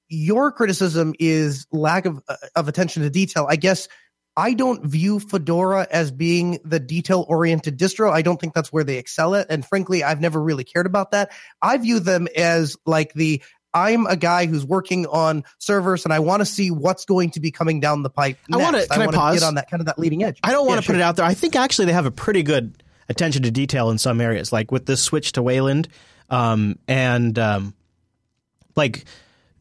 your 0.08 0.52
criticism 0.52 1.14
is 1.18 1.66
lack 1.72 2.06
of 2.06 2.20
uh, 2.28 2.36
of 2.56 2.68
attention 2.68 3.02
to 3.02 3.10
detail. 3.10 3.46
I 3.48 3.56
guess 3.56 3.88
I 4.36 4.54
don't 4.54 4.84
view 4.84 5.20
Fedora 5.20 5.86
as 5.90 6.10
being 6.10 6.58
the 6.64 6.80
detail 6.80 7.24
oriented 7.28 7.78
distro. 7.78 8.12
I 8.12 8.22
don't 8.22 8.40
think 8.40 8.52
that's 8.52 8.72
where 8.72 8.82
they 8.84 8.98
excel 8.98 9.34
at. 9.34 9.46
And 9.50 9.64
frankly, 9.64 10.02
I've 10.02 10.20
never 10.20 10.42
really 10.42 10.64
cared 10.64 10.86
about 10.86 11.12
that. 11.12 11.30
I 11.62 11.76
view 11.76 12.00
them 12.00 12.26
as 12.36 12.76
like 12.84 13.14
the 13.14 13.42
I'm 13.72 14.06
a 14.06 14.16
guy 14.16 14.46
who's 14.46 14.64
working 14.64 15.06
on 15.06 15.44
servers 15.58 16.04
and 16.04 16.12
I 16.12 16.20
want 16.20 16.40
to 16.40 16.46
see 16.46 16.70
what's 16.70 17.04
going 17.04 17.30
to 17.32 17.40
be 17.40 17.50
coming 17.50 17.80
down 17.80 18.02
the 18.02 18.10
pipe. 18.10 18.38
Next. 18.48 18.60
I 18.60 18.62
want 18.62 18.76
to, 18.76 18.88
can 18.88 19.02
I, 19.02 19.04
I 19.06 19.10
pause? 19.10 19.40
Get 19.40 19.46
on 19.46 19.56
that 19.56 19.68
kind 19.68 19.80
of 19.80 19.86
that 19.86 19.98
leading 19.98 20.22
edge. 20.22 20.38
I 20.42 20.52
don't 20.52 20.66
want 20.66 20.80
to 20.80 20.84
yeah, 20.84 20.94
put 20.94 20.96
it 20.96 21.02
out 21.02 21.16
there. 21.16 21.26
I 21.26 21.34
think 21.34 21.56
actually 21.56 21.86
they 21.86 21.92
have 21.92 22.06
a 22.06 22.12
pretty 22.12 22.44
good 22.44 22.82
attention 23.08 23.42
to 23.42 23.50
detail 23.50 23.90
in 23.90 23.98
some 23.98 24.20
areas, 24.20 24.52
like 24.52 24.70
with 24.70 24.86
this 24.86 25.02
switch 25.02 25.32
to 25.32 25.42
Wayland, 25.42 25.88
um, 26.30 26.78
and 26.86 27.38
um, 27.38 27.74
like 28.76 29.04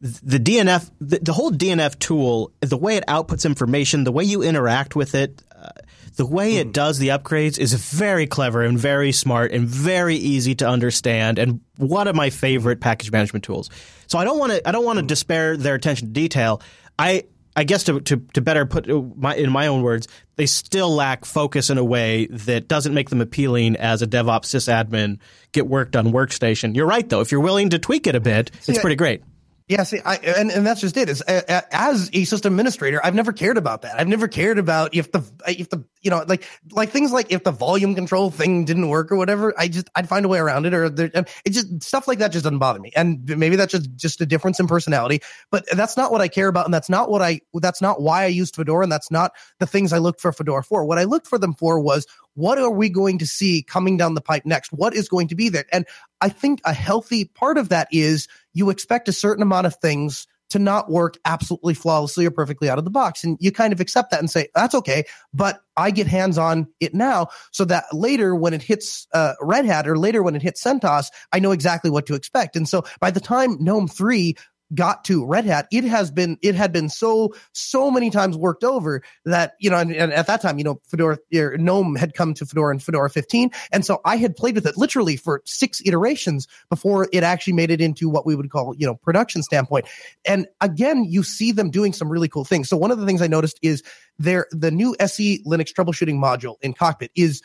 the 0.04 0.38
DNF, 0.38 0.90
the, 1.00 1.18
the, 1.20 1.32
whole 1.32 1.50
DNF 1.50 1.98
tool, 1.98 2.52
the 2.60 2.76
way 2.76 2.96
it 2.96 3.04
outputs 3.08 3.46
information, 3.46 4.04
the 4.04 4.12
way 4.12 4.22
you 4.22 4.42
interact 4.42 4.94
with 4.94 5.14
it, 5.14 5.42
uh, 5.56 5.70
the 6.16 6.26
way 6.26 6.56
it 6.56 6.66
hmm. 6.66 6.72
does 6.72 6.98
the 6.98 7.08
upgrades 7.08 7.58
is 7.58 7.72
very 7.72 8.26
clever 8.26 8.62
and 8.62 8.78
very 8.78 9.12
smart 9.12 9.50
and 9.52 9.66
very 9.66 10.16
easy 10.16 10.54
to 10.56 10.68
understand 10.68 11.38
and 11.38 11.60
one 11.78 12.06
of 12.06 12.14
my 12.14 12.28
favorite 12.28 12.80
package 12.80 13.10
management 13.10 13.44
tools. 13.44 13.70
So 14.06 14.18
I 14.18 14.24
don't 14.24 14.38
want 14.38 14.52
to 14.52 14.68
I 14.68 14.72
don't 14.72 14.84
want 14.84 14.98
to 14.98 15.02
hmm. 15.02 15.06
despair 15.06 15.56
their 15.56 15.74
attention 15.74 16.08
to 16.08 16.12
detail. 16.12 16.60
I 16.98 17.24
I 17.56 17.64
guess 17.64 17.84
to, 17.84 18.00
to, 18.00 18.16
to 18.34 18.40
better 18.40 18.66
put 18.66 18.88
my, 19.16 19.36
in 19.36 19.50
my 19.52 19.68
own 19.68 19.82
words, 19.82 20.08
they 20.34 20.46
still 20.46 20.92
lack 20.92 21.24
focus 21.24 21.70
in 21.70 21.78
a 21.78 21.84
way 21.84 22.26
that 22.26 22.66
doesn't 22.66 22.92
make 22.92 23.10
them 23.10 23.20
appealing 23.20 23.76
as 23.76 24.02
a 24.02 24.08
DevOps 24.08 24.46
sysadmin 24.46 25.18
get 25.52 25.68
work 25.68 25.92
done 25.92 26.12
workstation. 26.12 26.74
You're 26.74 26.88
right 26.88 27.08
though. 27.08 27.20
If 27.20 27.32
you're 27.32 27.40
willing 27.40 27.70
to 27.70 27.78
tweak 27.78 28.06
it 28.06 28.16
a 28.16 28.20
bit, 28.20 28.50
it's 28.68 28.80
pretty 28.80 28.96
great. 28.96 29.22
Yeah, 29.66 29.84
see, 29.84 29.98
I, 30.04 30.16
and, 30.16 30.50
and 30.50 30.66
that's 30.66 30.82
just 30.82 30.94
it. 30.98 31.08
Is 31.08 31.22
as 31.22 32.10
a 32.12 32.24
system 32.24 32.52
administrator, 32.52 33.00
I've 33.02 33.14
never 33.14 33.32
cared 33.32 33.56
about 33.56 33.80
that. 33.80 33.98
I've 33.98 34.08
never 34.08 34.28
cared 34.28 34.58
about 34.58 34.94
if 34.94 35.10
the 35.10 35.24
if 35.48 35.70
the 35.70 35.82
you 36.02 36.10
know 36.10 36.22
like 36.28 36.46
like 36.72 36.90
things 36.90 37.12
like 37.12 37.32
if 37.32 37.44
the 37.44 37.50
volume 37.50 37.94
control 37.94 38.30
thing 38.30 38.66
didn't 38.66 38.90
work 38.90 39.10
or 39.10 39.16
whatever. 39.16 39.54
I 39.56 39.68
just 39.68 39.88
I'd 39.94 40.06
find 40.06 40.26
a 40.26 40.28
way 40.28 40.38
around 40.38 40.66
it, 40.66 40.74
or 40.74 40.90
there, 40.90 41.10
it 41.46 41.50
just 41.50 41.82
stuff 41.82 42.06
like 42.06 42.18
that 42.18 42.30
just 42.30 42.44
doesn't 42.44 42.58
bother 42.58 42.78
me. 42.78 42.92
And 42.94 43.24
maybe 43.38 43.56
that's 43.56 43.72
just 43.72 43.88
just 43.96 44.20
a 44.20 44.26
difference 44.26 44.60
in 44.60 44.66
personality. 44.66 45.22
But 45.50 45.64
that's 45.74 45.96
not 45.96 46.12
what 46.12 46.20
I 46.20 46.28
care 46.28 46.48
about, 46.48 46.66
and 46.66 46.74
that's 46.74 46.90
not 46.90 47.08
what 47.08 47.22
I 47.22 47.40
that's 47.54 47.80
not 47.80 48.02
why 48.02 48.24
I 48.24 48.26
used 48.26 48.56
Fedora, 48.56 48.82
and 48.82 48.92
that's 48.92 49.10
not 49.10 49.32
the 49.60 49.66
things 49.66 49.94
I 49.94 49.98
looked 49.98 50.20
for 50.20 50.30
Fedora 50.30 50.62
for. 50.62 50.84
What 50.84 50.98
I 50.98 51.04
looked 51.04 51.26
for 51.26 51.38
them 51.38 51.54
for 51.54 51.80
was 51.80 52.06
what 52.34 52.58
are 52.58 52.70
we 52.70 52.88
going 52.88 53.18
to 53.18 53.26
see 53.26 53.62
coming 53.62 53.96
down 53.96 54.14
the 54.14 54.20
pipe 54.20 54.44
next? 54.44 54.72
What 54.72 54.94
is 54.94 55.08
going 55.08 55.28
to 55.28 55.34
be 55.34 55.48
there? 55.48 55.64
And 55.72 55.86
I 56.20 56.28
think 56.28 56.60
a 56.64 56.72
healthy 56.72 57.24
part 57.24 57.58
of 57.58 57.70
that 57.70 57.88
is 57.90 58.28
you 58.52 58.70
expect 58.70 59.08
a 59.08 59.12
certain 59.12 59.42
amount 59.42 59.66
of 59.66 59.76
things 59.76 60.26
to 60.50 60.58
not 60.58 60.90
work 60.90 61.16
absolutely 61.24 61.74
flawlessly 61.74 62.26
or 62.26 62.30
perfectly 62.30 62.68
out 62.68 62.78
of 62.78 62.84
the 62.84 62.90
box. 62.90 63.24
And 63.24 63.36
you 63.40 63.50
kind 63.50 63.72
of 63.72 63.80
accept 63.80 64.10
that 64.10 64.20
and 64.20 64.30
say, 64.30 64.48
that's 64.54 64.74
okay, 64.74 65.04
but 65.32 65.60
I 65.76 65.90
get 65.90 66.06
hands 66.06 66.38
on 66.38 66.68
it 66.80 66.94
now 66.94 67.28
so 67.50 67.64
that 67.64 67.86
later 67.92 68.36
when 68.36 68.54
it 68.54 68.62
hits 68.62 69.08
uh, 69.12 69.34
Red 69.40 69.64
Hat 69.64 69.88
or 69.88 69.98
later 69.98 70.22
when 70.22 70.36
it 70.36 70.42
hits 70.42 70.62
CentOS, 70.62 71.06
I 71.32 71.40
know 71.40 71.50
exactly 71.50 71.90
what 71.90 72.06
to 72.06 72.14
expect. 72.14 72.56
And 72.56 72.68
so 72.68 72.84
by 73.00 73.10
the 73.10 73.20
time 73.20 73.56
GNOME 73.58 73.88
3 73.88 74.36
got 74.72 75.04
to 75.04 75.24
Red 75.26 75.44
Hat, 75.44 75.66
it 75.70 75.84
has 75.84 76.10
been 76.10 76.38
it 76.42 76.54
had 76.54 76.72
been 76.72 76.88
so 76.88 77.34
so 77.52 77.90
many 77.90 78.10
times 78.10 78.36
worked 78.36 78.64
over 78.64 79.02
that 79.24 79.54
you 79.58 79.70
know, 79.70 79.78
and, 79.78 79.92
and 79.92 80.12
at 80.12 80.26
that 80.26 80.40
time, 80.40 80.58
you 80.58 80.64
know, 80.64 80.80
Fedora 80.86 81.18
or 81.34 81.56
GNOME 81.58 81.96
had 81.96 82.14
come 82.14 82.34
to 82.34 82.46
Fedora 82.46 82.70
and 82.70 82.82
Fedora 82.82 83.10
15, 83.10 83.50
and 83.72 83.84
so 83.84 84.00
I 84.04 84.16
had 84.16 84.36
played 84.36 84.54
with 84.54 84.66
it 84.66 84.76
literally 84.76 85.16
for 85.16 85.42
six 85.44 85.82
iterations 85.84 86.46
before 86.70 87.08
it 87.12 87.22
actually 87.22 87.52
made 87.52 87.70
it 87.70 87.80
into 87.80 88.08
what 88.08 88.24
we 88.24 88.34
would 88.34 88.50
call 88.50 88.74
you 88.76 88.86
know 88.86 88.94
production 88.94 89.42
standpoint. 89.42 89.86
And 90.24 90.46
again, 90.60 91.04
you 91.04 91.22
see 91.22 91.52
them 91.52 91.70
doing 91.70 91.92
some 91.92 92.10
really 92.10 92.28
cool 92.28 92.44
things. 92.44 92.68
So 92.68 92.76
one 92.76 92.90
of 92.90 92.98
the 92.98 93.06
things 93.06 93.22
I 93.22 93.26
noticed 93.26 93.58
is 93.62 93.82
there 94.18 94.46
the 94.50 94.70
new 94.70 94.96
SE 95.00 95.42
Linux 95.44 95.72
troubleshooting 95.72 96.16
module 96.16 96.56
in 96.62 96.72
Cockpit 96.72 97.10
is 97.14 97.42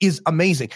is 0.00 0.20
amazing. 0.26 0.70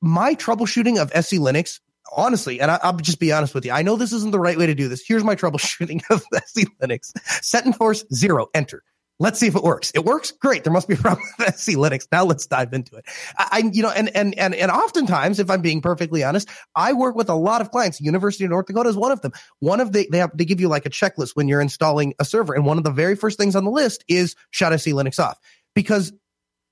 My 0.00 0.34
troubleshooting 0.34 1.00
of 1.00 1.10
SE 1.14 1.38
Linux 1.38 1.80
honestly, 2.12 2.60
and 2.60 2.70
I, 2.70 2.90
will 2.90 2.98
just 2.98 3.20
be 3.20 3.32
honest 3.32 3.54
with 3.54 3.64
you, 3.64 3.72
I 3.72 3.82
know 3.82 3.96
this 3.96 4.12
isn't 4.12 4.30
the 4.30 4.40
right 4.40 4.58
way 4.58 4.66
to 4.66 4.74
do 4.74 4.88
this. 4.88 5.02
Here's 5.06 5.24
my 5.24 5.36
troubleshooting 5.36 6.02
of 6.10 6.24
SE 6.32 6.66
Linux. 6.82 7.12
setenforce 7.42 8.04
zero, 8.12 8.48
enter. 8.54 8.82
Let's 9.20 9.38
see 9.38 9.46
if 9.46 9.54
it 9.54 9.62
works. 9.62 9.92
It 9.94 10.04
works. 10.04 10.32
Great. 10.32 10.64
There 10.64 10.72
must 10.72 10.88
be 10.88 10.94
a 10.94 10.96
problem 11.00 11.24
with 11.38 11.48
SE 11.54 11.76
Linux. 11.76 12.06
Now 12.10 12.24
let's 12.24 12.46
dive 12.46 12.72
into 12.72 12.96
it. 12.96 13.04
I, 13.38 13.48
I, 13.52 13.70
you 13.72 13.82
know, 13.82 13.90
and, 13.90 14.14
and, 14.14 14.36
and, 14.36 14.54
and 14.54 14.70
oftentimes, 14.70 15.38
if 15.38 15.50
I'm 15.50 15.62
being 15.62 15.80
perfectly 15.80 16.24
honest, 16.24 16.48
I 16.74 16.92
work 16.94 17.14
with 17.14 17.28
a 17.28 17.34
lot 17.34 17.60
of 17.60 17.70
clients. 17.70 18.00
University 18.00 18.44
of 18.44 18.50
North 18.50 18.66
Dakota 18.66 18.88
is 18.88 18.96
one 18.96 19.12
of 19.12 19.20
them. 19.20 19.32
One 19.60 19.80
of 19.80 19.92
the, 19.92 20.08
they 20.10 20.18
have, 20.18 20.36
they 20.36 20.44
give 20.44 20.60
you 20.60 20.68
like 20.68 20.84
a 20.84 20.90
checklist 20.90 21.30
when 21.34 21.46
you're 21.46 21.60
installing 21.60 22.14
a 22.18 22.24
server. 22.24 22.54
And 22.54 22.66
one 22.66 22.76
of 22.76 22.84
the 22.84 22.90
very 22.90 23.14
first 23.14 23.38
things 23.38 23.54
on 23.54 23.64
the 23.64 23.70
list 23.70 24.04
is 24.08 24.34
shut 24.50 24.72
SE 24.72 24.90
Linux 24.90 25.22
off 25.22 25.38
because 25.74 26.12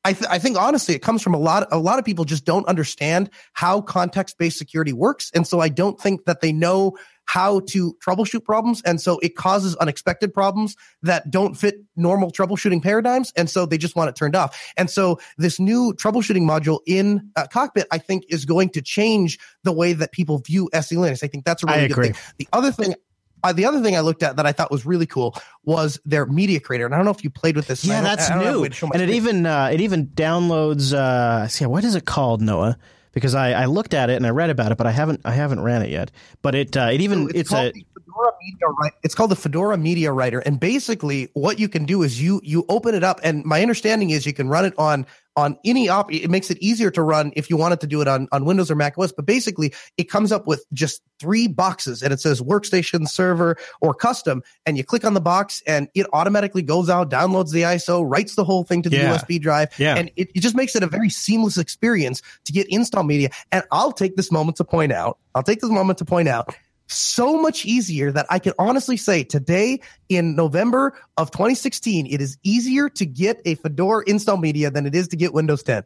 I, 0.05 0.13
th- 0.13 0.27
I 0.29 0.39
think 0.39 0.57
honestly, 0.57 0.95
it 0.95 1.03
comes 1.03 1.23
from 1.23 1.35
a 1.35 1.39
lot. 1.39 1.69
A 1.71 1.79
lot 1.79 1.99
of 1.99 2.05
people 2.05 2.25
just 2.25 2.45
don't 2.45 2.67
understand 2.67 3.31
how 3.53 3.81
context 3.81 4.37
based 4.39 4.59
security 4.59 4.93
works, 4.93 5.31
and 5.35 5.47
so 5.47 5.61
I 5.61 5.69
don't 5.69 6.01
think 6.01 6.25
that 6.25 6.41
they 6.41 6.53
know 6.53 6.97
how 7.25 7.61
to 7.61 7.97
troubleshoot 8.05 8.45
problems, 8.45 8.83
and 8.85 9.01
so 9.01 9.19
it 9.21 9.37
causes 9.37 9.77
unexpected 9.77 10.35
problems 10.35 10.77
that 11.03 11.31
don't 11.31 11.55
fit 11.55 11.77
normal 11.95 12.33
troubleshooting 12.33 12.83
paradigms, 12.83 13.33
and 13.37 13.49
so 13.49 13.65
they 13.65 13.79
just 13.79 13.95
want 13.95 14.09
it 14.09 14.17
turned 14.17 14.35
off. 14.35 14.61
And 14.77 14.91
so 14.91 15.21
this 15.39 15.61
new 15.61 15.95
troubleshooting 15.95 16.43
module 16.43 16.81
in 16.85 17.31
uh, 17.37 17.47
Cockpit, 17.47 17.87
I 17.93 17.99
think, 17.99 18.25
is 18.29 18.45
going 18.45 18.71
to 18.71 18.83
change 18.83 19.39
the 19.63 19.73
way 19.73 19.93
that 19.93 20.11
people 20.11 20.39
view 20.39 20.69
SE 20.73 20.97
Linux. 20.97 21.23
I 21.23 21.29
think 21.29 21.45
that's 21.45 21.63
a 21.63 21.67
really 21.67 21.89
good 21.89 22.05
thing. 22.07 22.15
The 22.39 22.49
other 22.53 22.73
thing 22.73 22.97
uh, 23.43 23.53
the 23.53 23.65
other 23.65 23.83
thing 23.83 23.97
I 23.97 24.01
looked 24.01 24.23
at 24.23 24.37
that 24.37 24.47
I 24.47 24.53
thought 24.53 24.71
was 24.71 24.87
really 24.87 25.07
cool 25.07 25.37
was 25.65 26.01
their 26.05 26.27
media 26.27 26.61
creator, 26.61 26.85
and 26.85 26.95
I 26.95 26.99
don't 26.99 27.05
know 27.05 27.13
if 27.13 27.25
you 27.25 27.31
played 27.31 27.57
with 27.57 27.67
this. 27.67 27.85
Yeah, 27.85 28.01
that's 28.01 28.31
new, 28.31 28.65
and 28.65 29.03
it 29.03 29.11
even 29.11 29.47
uh, 29.47 29.71
it 29.73 29.81
even 29.81 30.07
downloads. 30.09 30.93
Uh, 30.93 31.49
see, 31.49 31.67
what 31.67 31.85
is 31.85 31.95
it 31.95 32.05
called, 32.05 32.41
Noah? 32.41 32.79
because 33.13 33.35
I, 33.35 33.53
I 33.53 33.65
looked 33.67 33.95
at 33.95 34.11
it 34.11 34.17
and 34.17 34.27
I 34.27 34.31
read 34.31 34.51
about 34.51 34.73
it, 34.73 34.79
but 34.79 34.87
I 34.87 34.91
haven't 34.91 35.21
I 35.25 35.33
haven't 35.33 35.61
ran 35.61 35.83
it 35.83 35.91
yet. 35.91 36.11
But 36.41 36.55
it 36.55 36.77
uh, 36.77 36.89
it 36.93 37.01
even 37.01 37.29
it's, 37.35 37.53
it's 37.53 37.53
a 37.53 37.73
Fedora 37.73 38.33
Media 38.43 38.91
It's 39.03 39.15
called 39.15 39.31
the 39.31 39.37
Fedora 39.37 39.77
Media 39.77 40.13
Writer, 40.13 40.41
and 40.41 40.59
basically 40.59 41.29
what 41.35 41.59
you 41.59 41.69
can 41.69 41.85
do 41.85 42.03
is 42.03 42.21
you 42.21 42.41
you 42.43 42.65
open 42.69 42.95
it 42.95 43.05
up, 43.05 43.21
and 43.23 43.45
my 43.45 43.63
understanding 43.63 44.11
is 44.11 44.27
you 44.27 44.33
can 44.33 44.49
run 44.49 44.65
it 44.65 44.75
on 44.79 45.07
on 45.37 45.57
any 45.65 45.89
op. 45.89 46.13
It 46.13 46.31
makes 46.31 46.51
it 46.51 46.59
easier 46.59 46.91
to 46.91 47.03
run 47.03 47.33
if 47.37 47.51
you 47.51 47.57
wanted 47.57 47.81
to 47.81 47.87
do 47.87 48.01
it 48.01 48.09
on 48.09 48.29
on 48.33 48.45
Windows 48.45 48.71
or 48.71 48.75
Mac 48.75 48.99
OS. 48.99 49.13
But 49.13 49.27
basically, 49.27 49.73
it 49.97 50.05
comes 50.05 50.33
up 50.33 50.47
with 50.47 50.65
just 50.73 51.03
three 51.19 51.49
boxes, 51.49 52.03
and 52.03 52.13
it 52.13 52.21
says 52.21 52.41
workstation, 52.41 53.09
server, 53.09 53.57
or 53.81 53.95
custom, 53.95 54.43
and 54.67 54.77
you 54.77 54.85
click 54.85 55.05
on 55.05 55.15
the 55.15 55.21
box, 55.21 55.63
and 55.67 55.89
it 55.95 56.07
automatically 56.13 56.63
goes 56.63 56.91
out, 56.91 57.11
downloads 57.11 57.53
the 57.53 57.63
ISO, 57.63 58.03
writes 58.05 58.35
the 58.35 58.45
whole 58.45 58.65
thing 58.65 58.83
to 58.83 58.91
the 58.91 58.97
yeah. 58.97 59.17
USB 59.17 59.41
drive, 59.41 59.69
yeah. 59.79 59.97
and 59.97 60.11
it, 60.17 60.31
it 60.35 60.41
just 60.41 60.57
makes 60.57 60.75
it 60.77 60.83
a 60.83 60.87
very 60.87 61.09
seamless 61.09 61.59
experience 61.59 62.23
to 62.45 62.53
get 62.53 62.67
install 62.69 63.05
media. 63.05 63.31
And 63.51 63.65
I'll 63.71 63.93
take 63.93 64.17
this 64.17 64.31
moment 64.31 64.57
to 64.57 64.65
point 64.65 64.93
out. 64.93 65.19
I'll 65.35 65.43
take 65.43 65.61
this 65.61 65.71
moment 65.71 65.99
to 65.99 66.05
point 66.05 66.29
out 66.29 66.55
so 66.93 67.41
much 67.41 67.65
easier 67.65 68.13
that 68.13 68.27
I 68.31 68.39
can 68.39 68.53
honestly 68.59 68.97
say 68.97 69.25
today 69.25 69.81
in 70.09 70.37
November 70.37 70.99
of 71.17 71.31
2016, 71.31 72.07
it 72.07 72.21
is 72.21 72.39
easier 72.43 72.89
to 72.91 73.07
get 73.07 73.41
a 73.45 73.55
Fedora 73.57 74.05
install 74.07 74.37
media 74.37 74.71
than 74.71 74.87
it 74.87 74.95
is 74.95 75.09
to 75.09 75.17
get 75.17 75.33
Windows 75.33 75.63
10. 75.63 75.85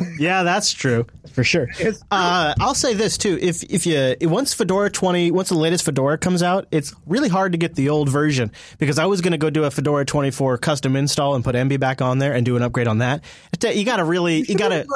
yeah, 0.18 0.42
that's 0.42 0.72
true 0.72 1.06
for 1.32 1.44
sure. 1.44 1.68
Uh, 2.10 2.54
I'll 2.60 2.74
say 2.74 2.94
this 2.94 3.18
too: 3.18 3.38
if 3.40 3.62
if 3.64 3.86
you 3.86 4.16
once 4.22 4.54
Fedora 4.54 4.90
20, 4.90 5.30
once 5.30 5.50
the 5.50 5.54
latest 5.54 5.84
Fedora 5.84 6.16
comes 6.16 6.42
out, 6.42 6.66
it's 6.70 6.94
really 7.06 7.28
hard 7.28 7.52
to 7.52 7.58
get 7.58 7.74
the 7.74 7.90
old 7.90 8.08
version 8.08 8.52
because 8.78 8.98
I 8.98 9.06
was 9.06 9.20
going 9.20 9.32
to 9.32 9.38
go 9.38 9.50
do 9.50 9.64
a 9.64 9.70
Fedora 9.70 10.04
24 10.04 10.58
custom 10.58 10.96
install 10.96 11.34
and 11.34 11.44
put 11.44 11.54
Emby 11.54 11.78
back 11.78 12.00
on 12.00 12.18
there 12.18 12.32
and 12.32 12.44
do 12.44 12.56
an 12.56 12.62
upgrade 12.62 12.86
on 12.86 12.98
that. 12.98 13.22
You 13.62 13.84
got 13.84 13.96
to 13.96 14.04
really, 14.04 14.40
you 14.48 14.56
got 14.56 14.68
to. 14.70 14.86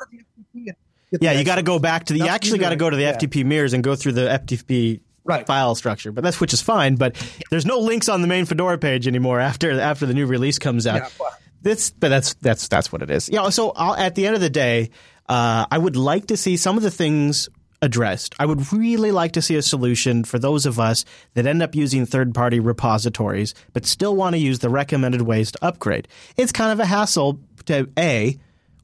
Yeah, 1.20 1.32
you 1.32 1.44
got 1.44 1.56
to 1.56 1.62
go 1.62 1.78
back 1.78 2.06
to 2.06 2.12
the. 2.12 2.20
You 2.20 2.26
actually 2.26 2.58
got 2.58 2.70
to 2.70 2.76
go 2.76 2.90
to 2.90 2.96
the 2.96 3.02
yeah. 3.02 3.16
FTP 3.16 3.44
mirrors 3.44 3.72
and 3.72 3.84
go 3.84 3.94
through 3.94 4.12
the 4.12 4.22
FTP 4.22 5.00
right. 5.26 5.46
file 5.46 5.74
structure, 5.74 6.12
but 6.12 6.24
that's 6.24 6.40
which 6.40 6.52
is 6.52 6.62
fine. 6.62 6.96
But 6.96 7.16
there's 7.50 7.66
no 7.66 7.78
links 7.78 8.08
on 8.08 8.22
the 8.22 8.28
main 8.28 8.46
Fedora 8.46 8.78
page 8.78 9.06
anymore 9.06 9.40
after 9.40 9.78
after 9.80 10.06
the 10.06 10.14
new 10.14 10.26
release 10.26 10.58
comes 10.58 10.86
out. 10.86 11.12
Yeah, 11.20 11.28
that's 11.62 11.90
but 11.90 12.08
that's 12.08 12.34
that's 12.34 12.68
that's 12.68 12.92
what 12.92 13.02
it 13.02 13.10
is. 13.10 13.28
Yeah. 13.28 13.40
You 13.40 13.44
know, 13.44 13.50
so 13.50 13.72
I'll, 13.76 13.94
at 13.94 14.14
the 14.14 14.26
end 14.26 14.34
of 14.34 14.40
the 14.40 14.50
day, 14.50 14.90
uh, 15.28 15.66
I 15.70 15.78
would 15.78 15.96
like 15.96 16.26
to 16.26 16.36
see 16.36 16.56
some 16.56 16.76
of 16.76 16.82
the 16.82 16.90
things 16.90 17.48
addressed. 17.82 18.34
I 18.38 18.46
would 18.46 18.72
really 18.72 19.12
like 19.12 19.32
to 19.32 19.42
see 19.42 19.56
a 19.56 19.62
solution 19.62 20.24
for 20.24 20.38
those 20.38 20.66
of 20.66 20.80
us 20.80 21.04
that 21.34 21.46
end 21.46 21.62
up 21.62 21.74
using 21.74 22.06
third 22.06 22.34
party 22.34 22.60
repositories, 22.60 23.54
but 23.72 23.86
still 23.86 24.16
want 24.16 24.34
to 24.34 24.38
use 24.38 24.60
the 24.60 24.70
recommended 24.70 25.22
ways 25.22 25.52
to 25.52 25.64
upgrade. 25.64 26.08
It's 26.36 26.52
kind 26.52 26.72
of 26.72 26.80
a 26.80 26.86
hassle 26.86 27.38
to 27.66 27.88
A, 27.98 28.38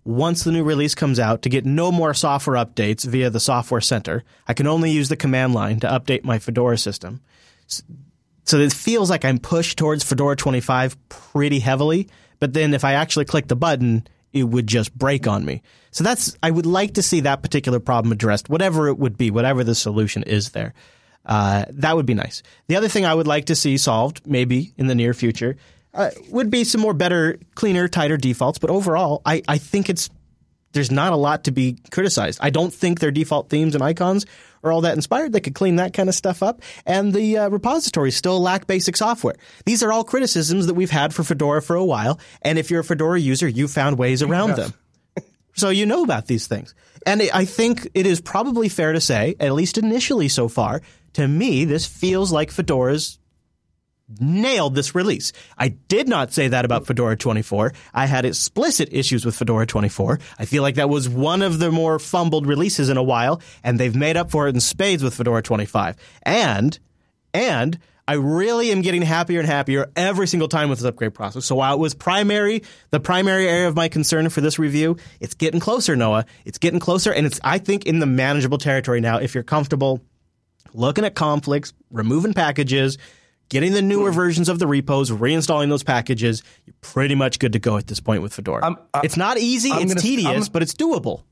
once 0.05 0.45
the 0.45 0.53
new 0.53 0.65
release 0.65 0.95
comes 0.95 1.21
out 1.21 1.43
to 1.43 1.49
get 1.49 1.65
no 1.65 1.93
more 1.93 2.15
software 2.15 2.57
updates 2.57 3.05
via 3.05 3.31
the 3.31 3.41
software 3.41 3.81
center. 3.81 4.25
I 4.49 4.55
can 4.55 4.67
only 4.67 4.91
use 4.91 5.09
the 5.09 5.17
command 5.17 5.55
line 5.55 5.81
to 5.81 5.87
update 5.87 6.25
my 6.25 6.39
Fedora 6.39 6.79
system. 6.79 7.21
So 8.45 8.59
it 8.59 8.73
feels 8.73 9.11
like 9.11 9.25
I'm 9.25 9.39
pushed 9.39 9.79
towards 9.79 10.03
Fedora 10.03 10.37
25 10.37 10.97
pretty 11.09 11.61
heavily, 11.61 12.09
but 12.41 12.53
then 12.53 12.75
if 12.75 12.85
I 12.85 12.95
actually 12.95 13.25
click 13.25 13.47
the 13.47 13.57
button, 13.57 14.07
it 14.33 14.45
would 14.45 14.67
just 14.67 14.97
break 14.97 15.27
on 15.27 15.45
me. 15.45 15.63
So 15.93 16.03
that's 16.03 16.37
I 16.43 16.51
would 16.51 16.67
like 16.67 16.95
to 16.95 17.03
see 17.03 17.21
that 17.21 17.43
particular 17.43 17.79
problem 17.79 18.13
addressed, 18.13 18.49
whatever 18.49 18.89
it 18.89 18.99
would 18.99 19.17
be, 19.17 19.31
whatever 19.31 19.63
the 19.63 19.75
solution 19.75 20.23
is 20.25 20.51
there. 20.51 20.75
Uh, 21.25 21.67
that 21.69 21.95
would 21.95 22.07
be 22.07 22.15
nice. 22.15 22.43
The 22.67 22.77
other 22.77 22.89
thing 22.89 23.05
I 23.05 23.15
would 23.15 23.29
like 23.29 23.47
to 23.47 23.55
see 23.55 23.77
solved, 23.77 24.27
maybe 24.27 24.73
in 24.77 24.89
the 24.89 24.95
near 24.95 25.15
future, 25.15 25.57
uh, 25.95 26.11
would 26.31 26.51
be 26.51 26.65
some 26.65 26.81
more 26.81 26.95
better, 26.95 27.39
cleaner, 27.55 27.89
tighter 27.89 28.17
defaults. 28.17 28.59
But 28.59 28.71
overall, 28.71 29.23
I, 29.25 29.43
I 29.49 29.59
think 29.59 29.89
it's 29.89 30.11
there's 30.73 30.91
not 30.91 31.13
a 31.13 31.17
lot 31.17 31.45
to 31.45 31.51
be 31.51 31.77
criticized. 31.91 32.39
I 32.43 32.51
don't 32.51 32.73
think 32.73 32.99
their 32.99 33.11
default 33.11 33.51
themes 33.51 33.75
and 33.75 33.85
icons 33.85 34.25
are 34.65 34.73
all 34.73 34.81
that 34.83 34.95
inspired. 34.95 35.33
They 35.33 35.41
could 35.41 35.55
clean 35.55 35.77
that 35.77 35.93
kind 35.93 36.09
of 36.09 36.15
stuff 36.15 36.43
up. 36.43 36.63
And 36.87 37.13
the 37.13 37.39
uh, 37.39 37.49
repositories 37.51 38.17
still 38.17 38.41
lack 38.41 38.67
basic 38.67 38.97
software. 38.97 39.35
These 39.67 39.83
are 39.83 39.93
all 39.93 40.05
criticisms 40.05 40.67
that 40.67 40.75
we've 40.75 40.91
had 40.91 41.13
for 41.13 41.25
Fedora 41.25 41.61
for 41.61 41.77
a 41.77 41.85
while. 41.85 42.19
And 42.41 42.59
if 42.59 42.71
you're 42.71 42.81
a 42.81 42.85
Fedora 42.85 43.21
user, 43.21 43.47
you 43.47 43.69
found 43.69 43.99
ways 43.99 44.23
around 44.23 44.51
yes. 44.51 44.57
them. 44.57 44.75
So 45.55 45.69
you 45.69 45.85
know 45.85 46.03
about 46.03 46.27
these 46.27 46.47
things. 46.47 46.75
And 47.05 47.23
I 47.35 47.45
think 47.45 47.89
it 47.93 48.07
is 48.07 48.21
probably 48.21 48.71
fair 48.71 48.93
to 48.93 49.01
say, 49.01 49.35
at 49.39 49.53
least 49.53 49.77
initially 49.77 50.29
so 50.29 50.49
far, 50.49 50.81
to 51.15 51.29
me, 51.29 51.67
this 51.67 51.85
feels 51.85 52.33
like 52.33 52.51
Fedora's 52.51 53.19
nailed 54.21 54.75
this 54.75 54.95
release. 54.95 55.33
I 55.59 55.69
did 55.69 56.09
not 56.09 56.33
say 56.33 56.49
that 56.49 56.65
about 56.65 56.87
Fedora 56.87 57.17
24. 57.17 57.73
I 57.95 58.07
had 58.07 58.25
explicit 58.25 58.89
issues 58.93 59.25
with 59.25 59.37
Fedora 59.37 59.67
24. 59.67 60.19
I 60.39 60.45
feel 60.45 60.63
like 60.63 60.77
that 60.77 60.89
was 60.89 61.09
one 61.09 61.43
of 61.43 61.59
the 61.59 61.71
more 61.71 61.99
fumbled 61.99 62.47
releases 62.47 62.89
in 62.89 62.97
a 62.97 63.03
while, 63.03 63.41
and 63.63 63.79
they've 63.79 63.97
made 63.97 64.17
up 64.17 64.31
for 64.31 64.47
it 64.47 64.55
in 64.55 64.61
spades 64.61 65.03
with 65.03 65.15
Fedora 65.15 65.43
25. 65.43 65.97
And, 66.23 66.79
and, 67.33 67.79
I 68.07 68.15
really 68.15 68.73
am 68.73 68.83
getting 68.83 69.03
happier 69.03 69.39
and 69.39 69.49
happier 69.49 69.91
every 69.95 70.27
single 70.27 70.49
time 70.49 70.69
with 70.69 70.81
this 70.81 70.89
upgrade 70.89 71.15
process. 71.15 71.47
So 71.47 71.55
while 71.55 71.75
it 71.75 71.79
was 71.79 71.95
primary, 71.95 72.65
the 72.91 72.99
primary 72.99 73.49
area 73.49 73.69
of 73.69 73.77
my 73.77 73.89
concern 73.89 74.29
for 74.29 74.41
this 74.41 74.59
review, 74.59 74.97
it's 75.21 75.35
getting 75.35 75.61
closer, 75.61 75.95
Noah. 75.95 76.27
It's 76.45 76.59
getting 76.59 76.81
closer, 76.81 77.13
and 77.13 77.27
it's, 77.27 77.39
I 77.45 77.59
think, 77.59 77.87
in 77.87 78.01
the 78.01 78.07
manageable 78.07 78.59
territory 78.59 79.01
now 79.01 79.19
if 79.19 79.35
you're 79.35 79.45
comfortable 79.45 80.01
looking 80.75 81.05
at 81.05 81.15
conflicts, 81.15 81.73
removing 81.91 82.35
packages, 82.35 82.99
getting 83.53 83.75
the 83.75 83.83
newer 83.83 84.11
versions 84.11 84.49
of 84.49 84.59
the 84.59 84.67
repos, 84.67 85.11
reinstalling 85.11 85.69
those 85.69 85.83
packages, 85.83 86.43
you're 86.65 86.75
pretty 86.81 87.15
much 87.15 87.39
good 87.39 87.53
to 87.53 87.59
go 87.59 87.77
at 87.77 87.87
this 87.87 88.01
point 88.01 88.23
with 88.23 88.33
Fedora. 88.33 88.65
I'm, 88.65 88.79
I'm, 88.95 89.05
it's 89.05 89.19
not 89.19 89.37
easy, 89.37 89.71
I'm 89.71 89.83
it's 89.83 89.93
gonna, 89.93 90.01
tedious, 90.01 90.49
but 90.49 90.63
it's 90.63 90.73
doable. 90.73 91.23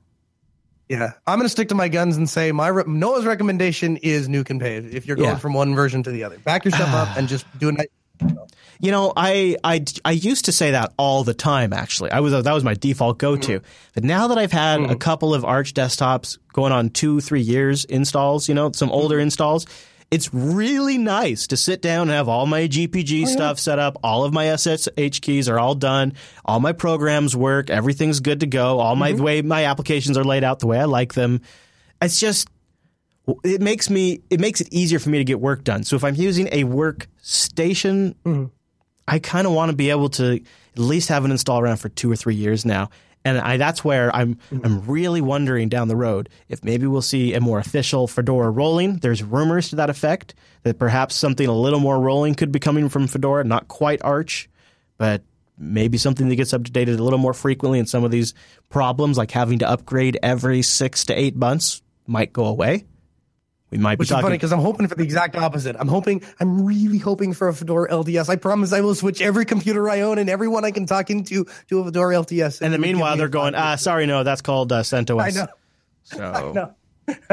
Yeah, 0.87 1.13
I'm 1.27 1.39
going 1.39 1.47
to 1.47 1.49
stick 1.49 1.71
to 1.71 1.75
my 1.75 1.89
guns 1.89 2.19
and 2.19 2.29
say 2.29 2.53
my 2.53 2.69
re- 2.69 2.85
Noah's 2.87 3.25
recommendation 3.25 3.97
is 3.97 4.29
nuke 4.29 4.51
and 4.51 4.61
pave. 4.61 4.95
If 4.95 5.07
you're 5.07 5.17
going 5.17 5.31
yeah. 5.31 5.39
from 5.39 5.55
one 5.55 5.75
version 5.75 6.03
to 6.03 6.11
the 6.11 6.25
other, 6.25 6.39
back 6.39 6.67
yourself 6.67 6.91
up 6.91 7.09
and 7.17 7.27
just 7.27 7.47
do 7.59 7.71
a 7.71 7.73
nice. 7.73 7.87
You 8.81 8.91
know, 8.91 9.15
I, 9.17 9.57
I, 9.65 9.83
I 10.05 10.11
used 10.11 10.45
to 10.45 10.53
say 10.53 10.73
that 10.73 10.93
all 10.99 11.25
the 11.25 11.33
time. 11.33 11.73
Actually, 11.73 12.11
I 12.11 12.21
was 12.21 12.33
that 12.33 12.53
was 12.53 12.65
my 12.65 12.75
default 12.75 13.19
go 13.19 13.35
to. 13.37 13.61
Mm-hmm. 13.61 13.91
But 13.95 14.05
now 14.05 14.29
that 14.29 14.37
I've 14.37 14.53
had 14.53 14.81
mm-hmm. 14.81 14.91
a 14.91 14.97
couple 14.97 15.33
of 15.33 15.43
Arch 15.43 15.73
desktops 15.73 16.37
going 16.53 16.73
on 16.73 16.91
two, 16.91 17.21
three 17.21 17.41
years 17.41 17.87
installs, 17.87 18.47
you 18.47 18.55
know, 18.55 18.73
some 18.73 18.91
older 18.91 19.17
mm-hmm. 19.17 19.23
installs, 19.23 19.67
it's 20.11 20.35
really 20.35 20.99
nice 20.99 21.47
to 21.49 21.57
sit 21.57 21.81
down 21.81 22.03
and 22.03 22.11
have 22.11 22.29
all 22.29 22.45
my 22.45 22.63
GPG 22.63 23.23
oh, 23.23 23.27
stuff 23.27 23.59
yeah. 23.59 23.61
set 23.61 23.79
up. 23.79 23.97
All 24.03 24.25
of 24.25 24.33
my 24.33 24.57
SSH 24.57 25.21
keys 25.21 25.49
are 25.49 25.59
all 25.59 25.77
done. 25.77 26.15
All 26.45 26.59
my 26.59 26.73
programs 26.73 27.37
work. 27.37 27.71
Everything's 27.71 28.19
good 28.19 28.41
to 28.41 28.47
go. 28.47 28.81
All 28.81 28.97
my 28.97 29.13
mm-hmm. 29.13 29.23
way 29.23 29.43
my 29.43 29.67
applications 29.67 30.19
are 30.19 30.25
laid 30.25 30.43
out 30.43 30.59
the 30.59 30.67
way 30.67 30.81
I 30.81 30.87
like 30.87 31.15
them. 31.15 31.43
It's 32.03 32.19
just 32.19 32.49
it 33.45 33.61
makes 33.61 33.89
me 33.89 34.23
it 34.31 34.41
makes 34.41 34.61
it 34.61 34.69
easier 34.73 34.99
for 34.99 35.11
me 35.11 35.19
to 35.19 35.25
get 35.25 35.41
work 35.41 35.63
done. 35.63 35.85
So 35.85 35.95
if 35.95 36.03
I'm 36.03 36.17
using 36.17 36.49
a 36.51 36.65
workstation, 36.65 38.15
mm-hmm. 38.25 38.47
I 39.07 39.19
kind 39.21 39.47
of 39.47 39.53
want 39.53 39.71
to 39.71 39.77
be 39.77 39.91
able 39.91 40.09
to 40.11 40.35
at 40.35 40.79
least 40.79 41.09
have 41.09 41.25
it 41.25 41.31
install 41.31 41.61
around 41.61 41.77
for 41.77 41.89
two 41.89 42.11
or 42.11 42.17
three 42.17 42.35
years 42.35 42.65
now. 42.65 42.91
And 43.25 43.39
I, 43.39 43.59
that's 43.59 43.85
where 43.85 44.15
I'm 44.15 44.37
mm-hmm. 44.37 44.65
I'm 44.65 44.87
really 44.87 45.21
wondering 45.21 45.69
down 45.69 45.89
the 45.89 45.97
road 45.97 46.29
if 46.49 46.65
maybe 46.65 46.87
we'll 46.87 47.03
see 47.03 47.35
a 47.35 47.41
more 47.41 47.59
official 47.59 48.07
Fedora 48.07 48.51
rolling. 48.51 48.97
There's 48.97 49.23
rumors 49.23 49.71
to 49.71 49.77
that 49.77 49.91
effect 49.91 50.35
that 50.63 50.79
perhaps 50.79 51.17
something 51.17 51.47
a 51.47 51.53
little 51.53 51.81
more 51.81 52.01
rolling 52.01 52.35
could 52.35 52.53
be 52.53 52.59
coming 52.59 52.89
from 52.89 53.07
Fedora, 53.07 53.45
not 53.45 53.69
quite 53.69 54.01
Arch, 54.03 54.49
but 54.97 55.23
maybe 55.59 55.99
something 55.99 56.29
that 56.29 56.37
gets 56.37 56.53
updated 56.53 56.99
a 56.99 57.03
little 57.03 57.19
more 57.19 57.35
frequently 57.35 57.79
and 57.79 57.89
some 57.89 58.05
of 58.05 58.11
these 58.11 58.33
problems 58.71 59.19
like 59.19 59.31
having 59.31 59.59
to 59.59 59.69
upgrade 59.69 60.19
every 60.23 60.63
6 60.63 61.05
to 61.05 61.15
8 61.15 61.37
months 61.37 61.83
might 62.07 62.33
go 62.33 62.47
away. 62.47 62.87
We 63.71 63.79
might 63.79 63.99
Which 63.99 64.09
be 64.09 64.11
talking. 64.11 64.23
funny 64.25 64.37
because 64.37 64.53
I'm 64.53 64.61
hoping 64.61 64.89
for 64.89 64.97
the 64.97 65.05
exact 65.05 65.37
opposite. 65.37 65.77
I'm 65.79 65.89
hoping, 65.89 66.23
I'm 66.41 66.65
really 66.65 66.99
hoping 66.99 67.33
for 67.33 67.49
a 67.49 67.55
Fedora 67.55 67.91
LTS. 67.91 68.29
I 68.29 68.37
promise 68.37 68.73
I 68.73 68.81
will 68.81 68.97
switch 68.97 69.23
every 69.23 69.45
computer 69.45 69.89
I 69.89 70.01
own 70.01 70.19
and 70.19 70.29
everyone 70.29 70.65
I 70.65 70.73
can 70.73 70.87
talk 70.87 71.09
into 71.11 71.47
to 71.69 71.81
a 71.81 71.85
Fedora 71.85 72.17
LTS. 72.17 72.61
And, 72.61 72.67
and 72.67 72.75
the 72.75 72.79
meanwhile, 72.79 73.17
they're 73.17 73.29
going, 73.29 73.55
ah, 73.55 73.77
sorry, 73.77 74.07
no, 74.07 74.25
that's 74.25 74.43
called 74.43 74.73
uh, 74.73 74.83
CentOS. 74.83 75.23
I 75.23 75.31
know. 75.31 75.47
So. 76.03 76.25
I 76.35 76.53
know. 76.53 76.75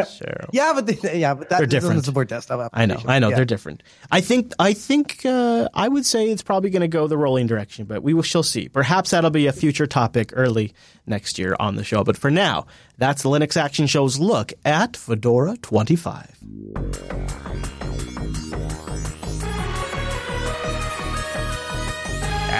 So. 0.05 0.47
yeah, 0.51 0.73
but 0.73 0.87
they, 0.87 1.19
yeah, 1.19 1.33
but 1.33 1.49
that 1.49 1.57
they're 1.57 1.67
different. 1.67 2.05
support 2.05 2.29
desktop 2.29 2.69
I 2.73 2.85
know, 2.85 3.01
I 3.05 3.19
know, 3.19 3.29
yeah. 3.29 3.35
they're 3.35 3.45
different. 3.45 3.83
I 4.11 4.21
think, 4.21 4.53
I 4.59 4.73
think, 4.73 5.25
uh, 5.25 5.69
I 5.73 5.87
would 5.87 6.05
say 6.05 6.29
it's 6.29 6.43
probably 6.43 6.69
going 6.69 6.81
to 6.81 6.87
go 6.87 7.07
the 7.07 7.17
rolling 7.17 7.47
direction, 7.47 7.85
but 7.85 8.03
we 8.03 8.13
will, 8.13 8.21
shall 8.21 8.43
see. 8.43 8.69
Perhaps 8.69 9.11
that'll 9.11 9.29
be 9.29 9.47
a 9.47 9.53
future 9.53 9.87
topic 9.87 10.31
early 10.33 10.73
next 11.05 11.39
year 11.39 11.55
on 11.59 11.75
the 11.75 11.83
show. 11.83 12.03
But 12.03 12.17
for 12.17 12.29
now, 12.29 12.67
that's 12.97 13.23
the 13.23 13.29
Linux 13.29 13.57
Action 13.57 13.87
Show's 13.87 14.19
look 14.19 14.53
at 14.65 14.95
Fedora 14.97 15.57
25. 15.57 16.37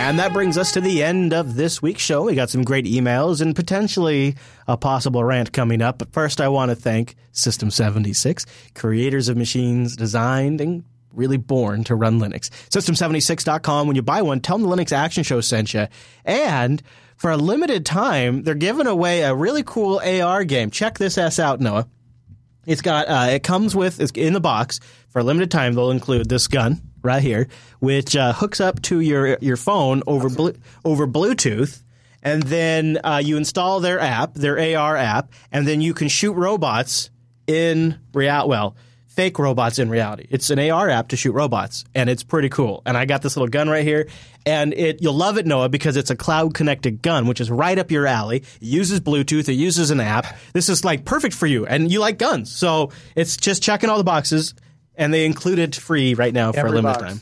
And 0.08 0.20
that 0.20 0.32
brings 0.32 0.58
us 0.58 0.72
to 0.72 0.80
the 0.80 1.04
end 1.04 1.34
of 1.34 1.56
this 1.56 1.82
week's 1.82 2.02
show. 2.02 2.24
We 2.24 2.36
got 2.36 2.50
some 2.50 2.64
great 2.64 2.86
emails 2.86 3.42
and 3.42 3.54
potentially 3.54 4.36
a 4.68 4.78
possible 4.78 5.24
rant 5.24 5.54
coming 5.54 5.82
up. 5.82 5.98
But 6.00 6.12
first, 6.12 6.42
I 6.42 6.48
want 6.50 6.70
to 6.70 6.76
thank 6.76 7.16
System 7.32 7.72
76, 7.72 8.46
creators 8.76 9.30
of 9.30 9.38
machines 9.38 9.96
designed 9.96 10.62
and 10.62 10.84
really 11.14 11.38
born 11.38 11.84
to 11.86 11.96
run 11.96 12.20
Linux. 12.20 12.50
System76.com. 12.70 13.88
When 13.88 13.96
you 13.96 14.02
buy 14.02 14.22
one, 14.22 14.40
tell 14.40 14.58
them 14.58 14.70
the 14.70 14.76
Linux 14.76 14.92
Action 14.92 15.24
Show 15.24 15.42
sent 15.42 15.74
you. 15.74 15.88
And 16.26 16.82
for 17.16 17.32
a 17.32 17.38
limited 17.38 17.86
time, 17.86 18.44
they're 18.44 18.56
giving 18.56 18.88
away 18.88 19.24
a 19.24 19.34
really 19.34 19.64
cool 19.64 20.00
AR 20.00 20.44
game. 20.44 20.70
Check 20.70 20.98
this 20.98 21.18
ass 21.18 21.40
out, 21.40 21.60
Noah. 21.60 21.88
It's 22.66 22.82
got 22.82 23.08
uh, 23.08 23.32
it 23.32 23.44
comes 23.44 23.76
with 23.76 24.00
it's 24.02 24.12
in 24.12 24.34
the 24.34 24.42
box 24.42 24.80
for 25.10 25.20
a 25.20 25.24
limited 25.24 25.50
time. 25.50 25.74
They'll 25.74 25.90
include 25.90 26.28
this 26.28 26.48
gun 26.48 26.82
right 27.02 27.24
here, 27.24 27.48
which 27.80 28.16
uh, 28.16 28.34
hooks 28.34 28.60
up 28.60 28.82
to 28.84 29.00
your 29.00 29.38
your 29.40 29.56
phone 29.56 30.04
over 30.06 30.30
blu- 30.30 30.56
over 30.84 31.08
Bluetooth, 31.08 31.82
and 32.28 32.44
then 32.44 33.00
uh, 33.04 33.22
you 33.24 33.38
install 33.38 33.80
their 33.80 34.00
app, 34.00 34.34
their 34.34 34.78
AR 34.78 34.98
app, 34.98 35.32
and 35.52 35.66
then 35.68 35.80
you 35.80 35.94
can 35.94 36.10
shoot 36.10 36.34
robots 36.34 37.10
in 37.48 37.98
real 38.14 38.48
well 38.48 38.76
fake 39.08 39.40
robots 39.40 39.80
in 39.80 39.90
reality. 39.90 40.28
It's 40.30 40.52
an 40.52 40.60
AR 40.60 40.90
app 40.90 41.08
to 41.08 41.18
shoot 41.18 41.32
robots, 41.32 41.86
and 41.96 42.08
it's 42.08 42.22
pretty 42.22 42.50
cool. 42.50 42.84
And 42.86 42.96
I 42.96 43.06
got 43.06 43.24
this 43.24 43.36
little 43.36 43.48
gun 43.48 43.68
right 43.68 43.84
here, 43.84 44.08
and 44.46 44.74
it 44.74 45.02
you'll 45.02 45.16
love 45.16 45.38
it, 45.38 45.48
Noah, 45.48 45.70
because 45.70 45.96
it's 45.96 46.12
a 46.12 46.16
cloud 46.16 46.54
connected 46.54 47.02
gun, 47.02 47.28
which 47.28 47.42
is 47.42 47.50
right 47.50 47.80
up 47.80 47.90
your 47.90 48.06
alley. 48.06 48.38
It 48.38 48.46
uses 48.60 49.00
Bluetooth, 49.00 49.50
it 49.50 49.54
uses 49.54 49.90
an 49.90 50.02
app. 50.02 50.38
This 50.54 50.70
is 50.70 50.86
like 50.86 51.06
perfect 51.06 51.34
for 51.34 51.48
you, 51.48 51.66
and 51.66 51.92
you 51.92 52.00
like 52.00 52.20
guns, 52.20 52.52
so 52.52 52.92
it's 53.16 53.38
just 53.38 53.64
checking 53.64 53.90
all 53.90 53.98
the 53.98 54.04
boxes. 54.04 54.54
And 55.00 55.14
they 55.14 55.26
include 55.26 55.60
it 55.60 55.76
free 55.76 56.16
right 56.16 56.34
now 56.34 56.52
for 56.52 56.66
a 56.66 56.72
limited 56.72 57.00
box. 57.00 57.04
time. 57.04 57.22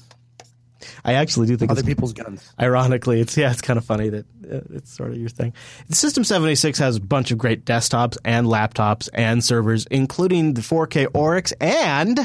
I 1.03 1.13
actually 1.13 1.47
do 1.47 1.57
think 1.57 1.71
Other 1.71 1.83
people's 1.83 2.13
guns. 2.13 2.53
Ironically, 2.59 3.21
it's 3.21 3.35
yeah, 3.37 3.51
it's 3.51 3.61
kind 3.61 3.77
of 3.77 3.85
funny 3.85 4.09
that 4.09 4.25
uh, 4.43 4.59
it's 4.75 4.91
sort 4.95 5.11
of 5.11 5.17
your 5.17 5.29
thing. 5.29 5.53
The 5.87 5.95
System 5.95 6.23
76 6.23 6.77
has 6.79 6.97
a 6.97 6.99
bunch 7.01 7.31
of 7.31 7.37
great 7.37 7.65
desktops 7.65 8.17
and 8.25 8.45
laptops 8.47 9.09
and 9.13 9.43
servers, 9.43 9.85
including 9.89 10.53
the 10.53 10.61
4K 10.61 11.07
Oryx. 11.13 11.53
And 11.61 12.19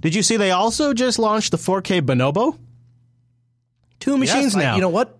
did 0.00 0.14
you 0.14 0.22
see 0.22 0.36
they 0.36 0.52
also 0.52 0.94
just 0.94 1.18
launched 1.18 1.50
the 1.50 1.58
4K 1.58 2.00
Bonobo? 2.02 2.56
Two 4.00 4.16
machines 4.16 4.54
Yes, 4.54 4.56
I- 4.56 4.60
now. 4.62 4.74
you 4.76 4.80
know 4.80 4.88
what? 4.88 5.18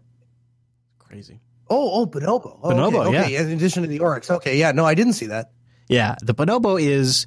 crazy. 0.99 1.41
Oh, 1.69 2.03
oh, 2.03 2.07
Bonobo. 2.07 2.59
Oh, 2.63 2.71
Bonobo, 2.71 3.07
okay, 3.07 3.19
okay. 3.19 3.37
In 3.37 3.51
addition 3.53 3.83
to 3.83 3.89
the 3.89 4.01
Oryx. 4.01 4.31
Okay, 4.31 4.59
yeah. 4.59 4.73
No, 4.73 4.85
I 4.85 4.95
didn't 4.95 5.15
see 5.15 5.27
that. 5.27 5.51
Yeah, 5.89 6.15
the 6.23 6.35
Bonobo 6.35 6.81
is 6.81 7.27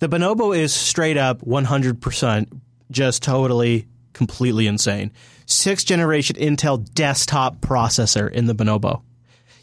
the 0.00 0.08
Bonobo 0.08 0.56
is 0.56 0.72
straight 0.74 1.16
up 1.16 1.40
100% 1.42 2.60
just 2.90 3.22
totally 3.22 3.86
completely 4.12 4.66
insane. 4.66 5.12
6th 5.46 5.86
generation 5.86 6.36
Intel 6.36 6.84
desktop 6.94 7.60
processor 7.60 8.30
in 8.30 8.46
the 8.46 8.54
Bonobo. 8.54 9.02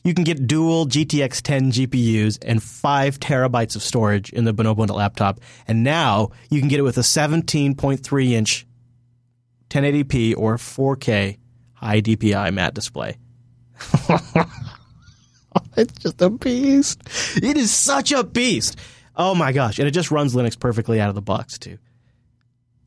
You 0.03 0.13
can 0.13 0.23
get 0.23 0.45
dual 0.45 0.85
GTX 0.85 1.41
10 1.41 1.72
GPUs 1.72 2.38
and 2.43 2.61
5 2.61 3.19
terabytes 3.19 3.76
of 3.76 3.81
storage 3.81 4.31
in 4.31 4.45
the 4.45 4.53
Bonobo 4.53 4.88
laptop. 4.89 5.39
And 5.67 5.84
now 5.84 6.30
you 6.51 6.59
can 6.59 6.69
get 6.69 6.80
it 6.80 6.84
with 6.84 6.97
a 6.97 7.01
17.3 7.01 8.31
inch 8.31 8.67
1080p 9.69 10.38
or 10.38 10.57
4K 10.57 11.39
high 11.73 12.01
DPI 12.01 12.53
matte 12.53 12.76
display. 12.76 13.17
it's 15.76 15.99
just 15.99 16.22
a 16.22 16.30
beast. 16.30 17.01
It 17.38 17.57
is 17.57 17.72
such 17.72 18.11
a 18.11 18.23
beast. 18.23 18.77
Oh 19.15 19.34
my 19.34 19.51
gosh. 19.51 19.80
And 19.80 19.88
it 19.88 19.91
just 19.91 20.11
runs 20.11 20.35
Linux 20.35 20.59
perfectly 20.59 21.01
out 21.01 21.09
of 21.09 21.15
the 21.15 21.22
box, 21.22 21.57
too. 21.57 21.77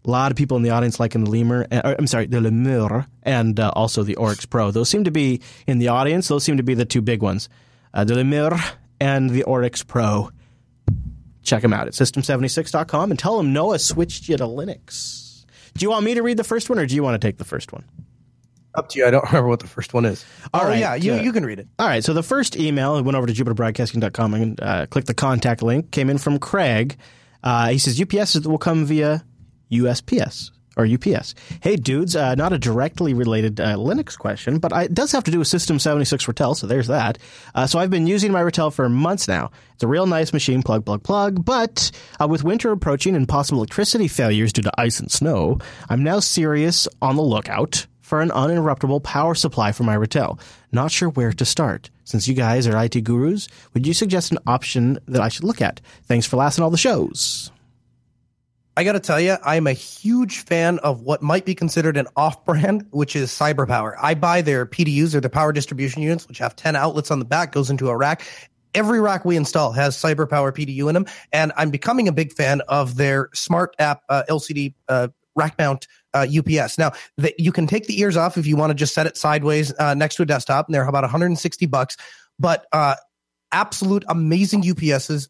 A 0.09 0.11
lot 0.11 0.33
of 0.33 0.39
people 0.39 0.57
in 0.57 0.63
the 0.63 0.71
audience 0.71 0.99
liking 0.99 1.25
the 1.25 1.31
Lemur, 1.31 1.67
uh, 1.71 1.95
I'm 1.99 2.07
sorry, 2.07 2.25
the 2.25 2.41
Lemur, 2.41 3.07
and 3.25 3.61
uh, 3.61 3.71
also 3.77 4.03
the 4.03 4.17
Oryx 4.17 4.47
Pro. 4.47 4.71
Those 4.71 4.89
seem 4.89 5.05
to 5.05 5.11
be, 5.11 5.43
in 5.67 5.81
the 5.81 5.89
audience, 5.89 6.29
those 6.29 6.45
seem 6.45 6.57
to 6.57 6.63
be 6.63 6.73
the 6.73 6.87
two 6.87 7.03
big 7.03 7.21
ones. 7.21 7.51
Uh, 7.93 8.05
the 8.05 8.15
Lemur 8.15 8.59
and 8.99 9.29
the 9.29 9.43
Oryx 9.43 9.83
Pro. 9.83 10.31
Check 11.43 11.61
them 11.61 11.75
out 11.75 11.89
at 11.89 11.93
system76.com 11.93 13.11
and 13.11 13.19
tell 13.19 13.37
them 13.37 13.53
Noah 13.53 13.79
switched 13.79 14.31
you 14.31 14.39
to 14.39 14.45
Linux. 14.45 15.45
Do 15.75 15.85
you 15.85 15.91
want 15.91 16.07
me 16.07 16.15
to 16.15 16.23
read 16.23 16.39
the 16.39 16.45
first 16.45 16.71
one 16.71 16.79
or 16.79 16.87
do 16.87 16.95
you 16.95 17.03
want 17.03 17.21
to 17.21 17.27
take 17.27 17.37
the 17.37 17.45
first 17.45 17.75
one? 17.75 17.85
Up 18.77 18.89
to 18.89 18.99
you. 18.99 19.07
I 19.07 19.11
don't 19.11 19.27
remember 19.27 19.51
what 19.51 19.61
the 19.61 19.67
first 19.67 19.93
one 19.93 20.07
is. 20.07 20.25
All 20.55 20.63
oh, 20.63 20.69
right, 20.69 20.79
yeah. 20.79 20.95
You, 20.95 21.15
uh, 21.17 21.21
you 21.21 21.35
can 21.35 21.45
read 21.45 21.59
it. 21.59 21.69
All 21.79 21.87
right. 21.87 22.03
So 22.03 22.15
the 22.15 22.23
first 22.23 22.57
email, 22.57 22.95
I 22.95 23.03
went 23.03 23.17
over 23.19 23.27
to 23.27 23.33
jupiterbroadcasting.com 23.35 24.35
and 24.35 24.61
uh, 24.63 24.87
clicked 24.87 25.07
the 25.09 25.13
contact 25.13 25.63
link, 25.63 25.91
came 25.91 26.09
in 26.09 26.17
from 26.17 26.39
Craig. 26.39 26.97
Uh, 27.43 27.69
he 27.69 27.79
says 27.79 28.01
UPS 28.01 28.47
will 28.47 28.57
come 28.57 28.87
via 28.87 29.23
USPS 29.71 30.51
or 30.79 30.87
UPS. 30.87 31.35
Hey, 31.61 31.77
dudes, 31.77 32.15
uh, 32.15 32.37
not 32.37 32.53
a 32.53 32.59
directly 32.59 33.13
related 33.13 33.61
uh, 33.61 33.75
Linux 33.75 34.17
question, 34.17 34.59
but 34.61 34.73
I, 34.73 34.85
it 34.85 34.95
does 34.95 35.11
have 35.13 35.25
to 35.25 35.31
do 35.31 35.41
with 35.41 35.49
System 35.49 35.79
76 35.79 36.25
Ratel, 36.27 36.57
so 36.57 36.67
there's 36.67 36.87
that. 36.87 37.19
Uh, 37.55 37.67
so 37.67 37.81
I've 37.81 37.91
been 37.91 38.07
using 38.07 38.31
my 38.31 38.41
Ratel 38.41 38.73
for 38.73 38.89
months 38.89 39.27
now. 39.27 39.51
It's 39.75 39.83
a 39.83 39.89
real 39.89 40.07
nice 40.07 40.33
machine, 40.33 40.63
plug, 40.63 40.85
plug, 40.85 41.03
plug, 41.03 41.45
but 41.45 41.91
uh, 42.21 42.29
with 42.29 42.45
winter 42.45 42.71
approaching 42.71 43.17
and 43.17 43.29
possible 43.29 43.59
electricity 43.59 44.07
failures 44.07 44.53
due 44.53 44.63
to 44.63 44.81
ice 44.81 45.01
and 45.01 45.11
snow, 45.11 45.59
I'm 45.89 46.05
now 46.05 46.21
serious 46.21 46.87
on 47.03 47.17
the 47.17 47.23
lookout 47.23 47.87
for 48.01 48.21
an 48.21 48.31
uninterruptible 48.31 49.03
power 49.03 49.35
supply 49.35 49.73
for 49.73 49.83
my 49.83 49.97
Ratel. 49.97 50.41
Not 50.73 50.91
sure 50.93 51.11
where 51.11 51.33
to 51.33 51.45
start. 51.45 51.91
Since 52.05 52.27
you 52.27 52.35
guys 52.35 52.67
are 52.67 52.85
IT 52.85 53.05
gurus, 53.05 53.49
would 53.75 53.87
you 53.87 53.93
suggest 53.93 54.33
an 54.33 54.39
option 54.47 54.99
that 55.09 55.21
I 55.21 55.29
should 55.29 55.45
look 55.45 55.61
at? 55.61 55.81
Thanks 56.05 56.25
for 56.25 56.37
lasting 56.37 56.65
all 56.65 56.71
the 56.71 56.79
shows. 56.79 57.51
I 58.79 58.85
got 58.85 58.93
to 58.93 59.01
tell 59.01 59.19
you, 59.19 59.37
I'm 59.45 59.67
a 59.67 59.73
huge 59.73 60.45
fan 60.45 60.79
of 60.79 61.01
what 61.01 61.21
might 61.21 61.45
be 61.45 61.53
considered 61.53 61.97
an 61.97 62.07
off 62.15 62.45
brand, 62.45 62.87
which 62.91 63.17
is 63.17 63.29
CyberPower. 63.33 63.97
I 64.01 64.15
buy 64.15 64.41
their 64.41 64.67
PDUs 64.67 65.17
or 65.17 65.21
their 65.21 65.29
power 65.29 65.51
distribution 65.51 66.01
units, 66.01 66.29
which 66.29 66.39
have 66.39 66.55
10 66.55 66.77
outlets 66.77 67.11
on 67.11 67.19
the 67.19 67.25
back, 67.25 67.51
goes 67.51 67.71
into 67.71 67.89
a 67.89 67.97
rack. 67.97 68.23
Every 68.75 69.01
rack 69.01 69.25
we 69.25 69.37
install 69.37 69.73
has 69.73 69.97
CyberPower 69.97 70.53
PDU 70.53 70.87
in 70.87 70.95
them. 70.95 71.07
And 71.33 71.51
I'm 71.57 71.71
becoming 71.71 72.07
a 72.07 72.13
big 72.13 72.33
fan 72.33 72.61
of 72.69 72.95
their 72.95 73.31
smart 73.35 73.75
app 73.81 74.03
uh, 74.09 74.23
LCD 74.29 74.75
uh, 74.89 75.09
rack 75.35 75.59
mount 75.59 75.89
uh, 76.15 76.29
UPS. 76.33 76.79
Now, 76.79 76.93
the, 77.17 77.35
you 77.37 77.51
can 77.51 77.67
take 77.67 77.89
the 77.89 77.99
ears 78.01 78.17
off 78.17 78.39
if 78.39 78.47
you 78.47 78.55
want 78.55 78.71
to 78.71 78.75
just 78.77 78.95
set 78.95 79.09
it 79.09 79.17
sideways 79.17 79.77
uh, 79.81 79.95
next 79.95 80.15
to 80.17 80.23
a 80.23 80.27
desktop. 80.27 80.69
And 80.69 80.75
they're 80.77 80.87
about 80.87 81.03
160 81.03 81.67
bucks. 81.67 81.97
But 82.39 82.65
uh, 82.73 82.95
absolute 83.51 84.05
amazing 84.07 84.63
UPSs 84.63 85.27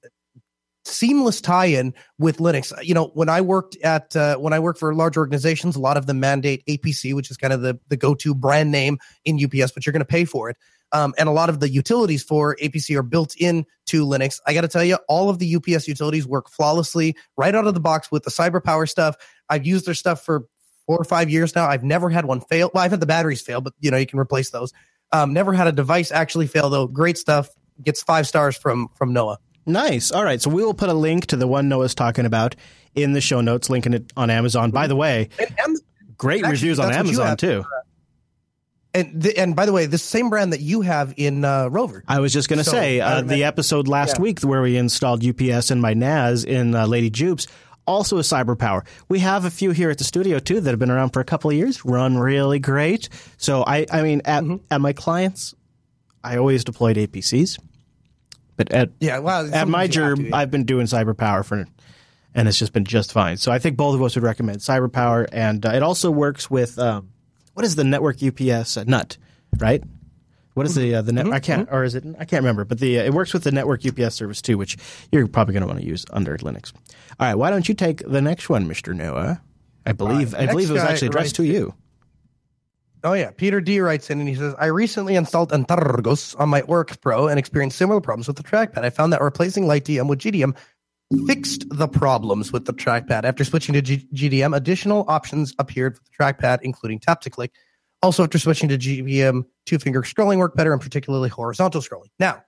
seamless 0.88 1.40
tie-in 1.40 1.94
with 2.18 2.38
Linux. 2.38 2.72
You 2.82 2.94
know, 2.94 3.08
when 3.14 3.28
I 3.28 3.40
worked 3.40 3.76
at 3.78 4.14
uh, 4.16 4.36
when 4.36 4.52
I 4.52 4.58
work 4.58 4.78
for 4.78 4.94
large 4.94 5.16
organizations, 5.16 5.76
a 5.76 5.80
lot 5.80 5.96
of 5.96 6.06
them 6.06 6.20
mandate 6.20 6.64
APC, 6.66 7.14
which 7.14 7.30
is 7.30 7.36
kind 7.36 7.52
of 7.52 7.62
the 7.62 7.78
the 7.88 7.96
go-to 7.96 8.34
brand 8.34 8.70
name 8.70 8.98
in 9.24 9.42
UPS, 9.42 9.72
but 9.72 9.86
you're 9.86 9.92
going 9.92 10.00
to 10.00 10.06
pay 10.06 10.24
for 10.24 10.50
it. 10.50 10.56
Um, 10.92 11.14
and 11.18 11.28
a 11.28 11.32
lot 11.32 11.50
of 11.50 11.60
the 11.60 11.68
utilities 11.68 12.22
for 12.22 12.56
APC 12.56 12.96
are 12.96 13.02
built 13.02 13.34
in 13.36 13.66
to 13.86 14.06
Linux. 14.06 14.40
I 14.46 14.54
got 14.54 14.62
to 14.62 14.68
tell 14.68 14.84
you, 14.84 14.96
all 15.06 15.28
of 15.28 15.38
the 15.38 15.56
UPS 15.56 15.86
utilities 15.86 16.26
work 16.26 16.48
flawlessly 16.48 17.14
right 17.36 17.54
out 17.54 17.66
of 17.66 17.74
the 17.74 17.80
box 17.80 18.10
with 18.10 18.22
the 18.22 18.30
CyberPower 18.30 18.88
stuff. 18.88 19.16
I've 19.50 19.66
used 19.66 19.86
their 19.86 19.94
stuff 19.94 20.24
for 20.24 20.46
four 20.86 20.96
or 20.96 21.04
five 21.04 21.28
years 21.28 21.54
now. 21.54 21.68
I've 21.68 21.84
never 21.84 22.08
had 22.08 22.24
one 22.24 22.40
fail. 22.40 22.70
Well, 22.72 22.82
I've 22.82 22.90
had 22.90 23.00
the 23.00 23.06
batteries 23.06 23.42
fail, 23.42 23.60
but 23.60 23.74
you 23.80 23.90
know 23.90 23.98
you 23.98 24.06
can 24.06 24.18
replace 24.18 24.50
those. 24.50 24.72
Um, 25.12 25.32
never 25.32 25.52
had 25.52 25.66
a 25.66 25.72
device 25.72 26.10
actually 26.10 26.46
fail 26.46 26.70
though. 26.70 26.86
Great 26.86 27.18
stuff. 27.18 27.50
Gets 27.82 28.02
five 28.02 28.26
stars 28.26 28.56
from 28.56 28.88
from 28.96 29.12
Noah. 29.12 29.38
Nice. 29.68 30.10
All 30.10 30.24
right. 30.24 30.40
So 30.40 30.50
we 30.50 30.64
will 30.64 30.74
put 30.74 30.88
a 30.88 30.94
link 30.94 31.26
to 31.26 31.36
the 31.36 31.46
one 31.46 31.68
Noah's 31.68 31.94
talking 31.94 32.26
about 32.26 32.56
in 32.94 33.12
the 33.12 33.20
show 33.20 33.40
notes, 33.40 33.70
linking 33.70 33.94
it 33.94 34.12
on 34.16 34.30
Amazon. 34.30 34.70
By 34.70 34.86
the 34.86 34.96
way, 34.96 35.28
great 36.16 36.38
Actually, 36.44 36.52
reviews 36.52 36.78
on 36.78 36.90
that's 36.90 36.98
what 36.98 37.12
you 37.12 37.22
Amazon 37.22 37.36
too. 37.36 37.64
And 38.94 39.22
the, 39.22 39.38
and 39.38 39.54
by 39.54 39.66
the 39.66 39.72
way, 39.72 39.84
the 39.86 39.98
same 39.98 40.30
brand 40.30 40.54
that 40.54 40.60
you 40.60 40.80
have 40.80 41.12
in 41.18 41.44
uh, 41.44 41.68
Rover. 41.68 42.02
I 42.08 42.20
was 42.20 42.32
just 42.32 42.48
going 42.48 42.58
to 42.58 42.64
So, 42.64 42.72
say 42.72 43.00
uh, 43.00 43.18
uh, 43.18 43.20
the 43.22 43.44
episode 43.44 43.86
last 43.86 44.16
yeah. 44.16 44.22
week 44.22 44.40
where 44.40 44.62
we 44.62 44.76
installed 44.78 45.24
UPS 45.24 45.70
and 45.70 45.82
my 45.82 45.92
NAS 45.92 46.44
in 46.44 46.74
uh, 46.74 46.86
Lady 46.86 47.10
Jupes 47.10 47.46
also 47.88 48.18
a 48.18 48.20
CyberPower. 48.20 48.86
We 49.08 49.18
have 49.20 49.44
a 49.44 49.50
few 49.50 49.70
here 49.70 49.90
at 49.90 49.98
the 49.98 50.04
studio 50.04 50.38
too 50.38 50.60
that 50.60 50.70
have 50.70 50.78
been 50.78 50.90
around 50.90 51.10
for 51.10 51.20
a 51.20 51.24
couple 51.24 51.50
of 51.50 51.56
years, 51.56 51.84
run 51.84 52.18
really 52.18 52.58
great. 52.58 53.08
So 53.38 53.64
I, 53.66 53.86
I 53.90 54.02
mean, 54.02 54.20
at 54.24 54.44
Mm-hmm. 54.44 54.56
at 54.70 54.80
my 54.80 54.92
clients, 54.92 55.54
I 56.22 56.36
always 56.36 56.64
deployed 56.64 56.96
APCs, 56.96 57.58
but 58.58 58.70
at 58.72 58.90
Yeah, 59.00 59.20
well, 59.20 59.46
at 59.54 59.68
my 59.68 59.88
sometimes 59.88 60.18
job, 60.18 60.26
yeah. 60.28 60.36
I've 60.36 60.50
been 60.50 60.64
doing 60.64 60.84
CyberPower 60.86 61.44
for, 61.44 61.64
and 62.34 62.48
it's 62.48 62.58
just 62.58 62.74
been 62.74 62.84
just 62.84 63.12
fine. 63.12 63.38
So 63.38 63.50
I 63.50 63.58
think 63.58 63.78
both 63.78 63.94
of 63.94 64.02
us 64.02 64.16
would 64.16 64.24
recommend 64.24 64.58
CyberPower, 64.58 65.28
and 65.32 65.64
uh, 65.64 65.70
it 65.70 65.82
also 65.82 66.10
works 66.10 66.50
with 66.50 66.78
um, 66.78 67.08
what 67.54 67.64
is 67.64 67.76
the 67.76 67.84
network 67.84 68.22
UPS 68.22 68.76
uh, 68.76 68.84
nut, 68.86 69.16
right? 69.58 69.82
What 70.54 70.66
is 70.66 70.74
the 70.74 70.96
uh, 70.96 71.02
the 71.02 71.12
net? 71.12 71.26
Mm-hmm. 71.26 71.34
I 71.34 71.40
can't, 71.40 71.68
or 71.70 71.84
is 71.84 71.94
it? 71.94 72.04
I 72.18 72.24
can't 72.24 72.42
remember. 72.42 72.64
But 72.64 72.80
the 72.80 72.98
uh, 72.98 73.04
it 73.04 73.14
works 73.14 73.32
with 73.32 73.44
the 73.44 73.52
network 73.52 73.86
UPS 73.86 74.16
service 74.16 74.42
too, 74.42 74.58
which 74.58 74.76
you're 75.12 75.28
probably 75.28 75.54
going 75.54 75.62
to 75.62 75.68
want 75.68 75.78
to 75.80 75.86
use 75.86 76.04
under 76.10 76.36
Linux. 76.38 76.72
All 77.20 77.28
right, 77.28 77.36
why 77.36 77.50
don't 77.50 77.68
you 77.68 77.74
take 77.76 78.02
the 78.06 78.20
next 78.20 78.48
one, 78.48 78.66
Mister 78.66 78.92
Noah? 78.92 79.40
I 79.86 79.92
believe 79.92 80.32
right, 80.32 80.42
I 80.42 80.46
believe 80.50 80.68
it 80.68 80.72
was 80.74 80.82
actually 80.82 81.08
addressed 81.08 81.36
to 81.36 81.42
writes- 81.42 81.52
you. 81.54 81.74
Oh 83.04 83.12
yeah, 83.12 83.30
Peter 83.30 83.60
D 83.60 83.80
writes 83.80 84.10
in 84.10 84.20
and 84.20 84.28
he 84.28 84.34
says, 84.34 84.54
"I 84.58 84.66
recently 84.66 85.14
installed 85.14 85.52
Antergos 85.52 86.38
on 86.38 86.48
my 86.48 86.62
Oryx 86.62 86.96
Pro 86.96 87.28
and 87.28 87.38
experienced 87.38 87.78
similar 87.78 88.00
problems 88.00 88.26
with 88.26 88.36
the 88.36 88.42
trackpad. 88.42 88.84
I 88.84 88.90
found 88.90 89.12
that 89.12 89.22
replacing 89.22 89.64
LightDM 89.64 90.08
with 90.08 90.18
GDM 90.18 90.56
fixed 91.26 91.64
the 91.70 91.88
problems 91.88 92.52
with 92.52 92.66
the 92.66 92.72
trackpad. 92.72 93.24
After 93.24 93.44
switching 93.44 93.74
to 93.74 93.82
G- 93.82 94.08
GDM, 94.12 94.54
additional 94.54 95.04
options 95.08 95.54
appeared 95.58 95.96
for 95.96 96.02
the 96.04 96.10
trackpad, 96.24 96.58
including 96.62 96.98
tap 96.98 97.20
to 97.22 97.30
click. 97.30 97.52
Also, 98.02 98.22
after 98.22 98.38
switching 98.38 98.68
to 98.68 98.78
GDM, 98.78 99.44
two 99.66 99.78
finger 99.78 100.02
scrolling 100.02 100.38
worked 100.38 100.56
better, 100.56 100.72
and 100.72 100.82
particularly 100.82 101.28
horizontal 101.28 101.80
scrolling. 101.80 102.10
Now, 102.18 102.42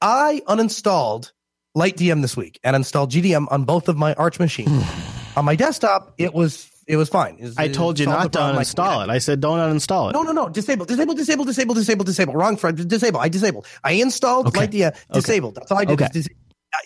I 0.00 0.42
uninstalled 0.46 1.32
LightDM 1.76 2.22
this 2.22 2.36
week 2.36 2.58
and 2.64 2.74
installed 2.74 3.10
GDM 3.10 3.46
on 3.50 3.64
both 3.64 3.88
of 3.88 3.96
my 3.96 4.14
Arch 4.14 4.38
machines. 4.38 4.84
on 5.36 5.44
my 5.44 5.56
desktop, 5.56 6.14
it 6.18 6.34
was 6.34 6.67
it 6.88 6.96
was 6.96 7.10
fine. 7.10 7.36
It 7.38 7.44
was, 7.44 7.58
I 7.58 7.68
told 7.68 7.98
you 7.98 8.06
not 8.06 8.32
to 8.32 8.38
uninstall 8.38 9.04
it. 9.04 9.10
I 9.10 9.18
said 9.18 9.40
don't 9.40 9.58
uninstall 9.58 10.08
it. 10.08 10.14
No, 10.14 10.22
no, 10.22 10.32
no. 10.32 10.48
Disable, 10.48 10.86
disable, 10.86 11.14
disable, 11.14 11.44
disable, 11.44 11.74
disable, 11.74 12.04
disable. 12.04 12.32
Wrong 12.34 12.56
friend. 12.56 12.88
Disable. 12.88 13.20
I 13.20 13.28
disabled. 13.28 13.66
I 13.84 13.92
installed 13.92 14.48
okay. 14.48 14.66
LightDM. 14.66 14.96
Disabled. 15.12 15.58
Okay. 15.58 15.62
That's 15.62 15.70
all 15.70 15.78
I 15.78 15.84
did. 15.84 16.00
Okay. 16.00 16.22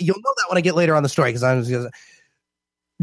You'll 0.01 0.20
know 0.20 0.35
that 0.39 0.47
when 0.49 0.59
I 0.59 0.61
get 0.61 0.74
later 0.74 0.95
on 0.95 1.03
the 1.05 1.09
story 1.09 1.31
because 1.31 1.45
I'm. 1.45 1.62
just 1.65 1.89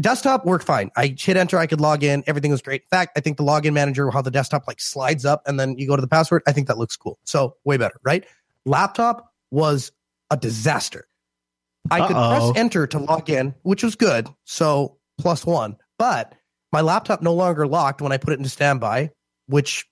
Desktop 0.00 0.46
worked 0.46 0.64
fine. 0.64 0.90
I 0.96 1.14
hit 1.18 1.36
enter. 1.36 1.58
I 1.58 1.66
could 1.66 1.80
log 1.80 2.02
in. 2.02 2.22
Everything 2.26 2.50
was 2.50 2.62
great. 2.62 2.82
In 2.82 2.88
fact, 2.88 3.18
I 3.18 3.20
think 3.20 3.36
the 3.36 3.42
login 3.42 3.72
manager, 3.72 4.10
how 4.10 4.22
the 4.22 4.30
desktop 4.30 4.66
like 4.66 4.80
slides 4.80 5.24
up 5.24 5.42
and 5.46 5.60
then 5.60 5.76
you 5.76 5.86
go 5.86 5.94
to 5.94 6.00
the 6.00 6.08
password. 6.08 6.42
I 6.46 6.52
think 6.52 6.68
that 6.68 6.78
looks 6.78 6.96
cool. 6.96 7.18
So 7.24 7.56
way 7.64 7.76
better, 7.76 7.98
right? 8.02 8.24
Laptop 8.64 9.32
was 9.50 9.92
a 10.30 10.36
disaster. 10.38 11.06
I 11.90 12.06
could 12.06 12.16
Uh-oh. 12.16 12.52
press 12.52 12.58
enter 12.58 12.86
to 12.86 12.98
log 12.98 13.28
in, 13.28 13.54
which 13.62 13.82
was 13.82 13.94
good. 13.94 14.28
So 14.44 14.96
plus 15.18 15.44
one, 15.44 15.76
but 15.98 16.34
my 16.72 16.80
laptop 16.80 17.22
no 17.22 17.34
longer 17.34 17.66
locked 17.66 18.00
when 18.00 18.12
I 18.12 18.16
put 18.16 18.32
it 18.32 18.38
into 18.38 18.48
standby, 18.50 19.10
which 19.46 19.86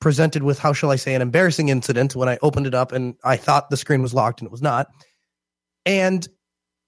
presented 0.00 0.42
with 0.42 0.58
how 0.58 0.72
shall 0.72 0.90
I 0.90 0.96
say 0.96 1.14
an 1.14 1.22
embarrassing 1.22 1.68
incident 1.68 2.14
when 2.14 2.28
I 2.28 2.38
opened 2.42 2.66
it 2.66 2.74
up 2.74 2.92
and 2.92 3.14
I 3.24 3.36
thought 3.36 3.70
the 3.70 3.76
screen 3.76 4.02
was 4.02 4.14
locked 4.14 4.40
and 4.40 4.46
it 4.46 4.52
was 4.52 4.62
not. 4.62 4.88
And 5.84 6.26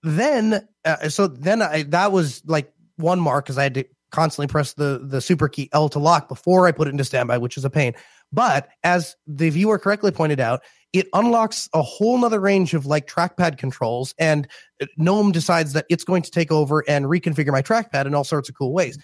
then 0.03 0.67
uh, 0.85 1.09
so 1.09 1.27
then 1.27 1.63
I 1.63 1.83
that 1.85 2.13
was 2.13 2.43
like 2.47 2.73
one 2.97 3.21
mark 3.21 3.47
because 3.47 3.59
I 3.59 3.65
had 3.65 3.75
to 3.75 3.85
constantly 4.11 4.47
press 4.47 4.75
the 4.75 5.01
the 5.03 5.21
super 5.21 5.49
key 5.49 5.69
L 5.73 5.89
to 5.91 5.99
lock 5.99 6.29
before 6.29 6.67
I 6.67 6.73
put 6.73 6.89
it 6.89 6.93
into 6.93 7.05
standby, 7.05 7.39
which 7.39 7.57
is 7.57 7.65
a 7.65 7.71
pain. 7.71 7.95
But 8.33 8.69
as 8.85 9.17
the 9.27 9.51
viewer 9.51 9.79
correctly 9.79 10.11
pointed 10.11 10.41
out, 10.41 10.63
it 10.93 11.07
unlocks 11.13 11.69
a 11.75 11.83
whole 11.83 12.19
nother 12.19 12.41
range 12.41 12.75
of 12.75 12.87
like 12.87 13.07
trackpad 13.07 13.59
controls, 13.59 14.15
and 14.19 14.49
GNOME 14.97 15.33
decides 15.33 15.73
that 15.75 15.87
it's 15.89 16.05
going 16.05 16.23
to 16.23 16.31
take 16.31 16.51
over 16.51 16.85
and 16.89 17.07
reconfigure 17.07 17.53
my 17.53 17.63
trackpad 17.63 18.07
in 18.07 18.15
all 18.15 18.25
sorts 18.25 18.49
of 18.49 18.55
cool 18.57 18.73
ways. 18.73 18.99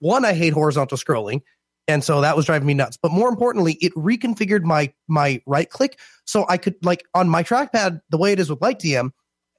One, 0.00 0.24
I 0.24 0.32
hate 0.34 0.52
horizontal 0.52 0.98
scrolling. 0.98 1.42
And 1.88 2.04
so 2.04 2.20
that 2.20 2.36
was 2.36 2.46
driving 2.46 2.66
me 2.66 2.74
nuts. 2.74 2.98
But 3.00 3.10
more 3.10 3.28
importantly, 3.28 3.74
it 3.80 3.92
reconfigured 3.94 4.62
my 4.62 4.92
my 5.08 5.42
right 5.46 5.68
click 5.68 5.98
so 6.24 6.44
I 6.48 6.56
could 6.56 6.76
like 6.82 7.04
on 7.14 7.28
my 7.28 7.42
trackpad 7.42 8.00
the 8.10 8.18
way 8.18 8.32
it 8.32 8.38
is 8.38 8.50
with 8.50 8.60
LightDM, 8.60 9.10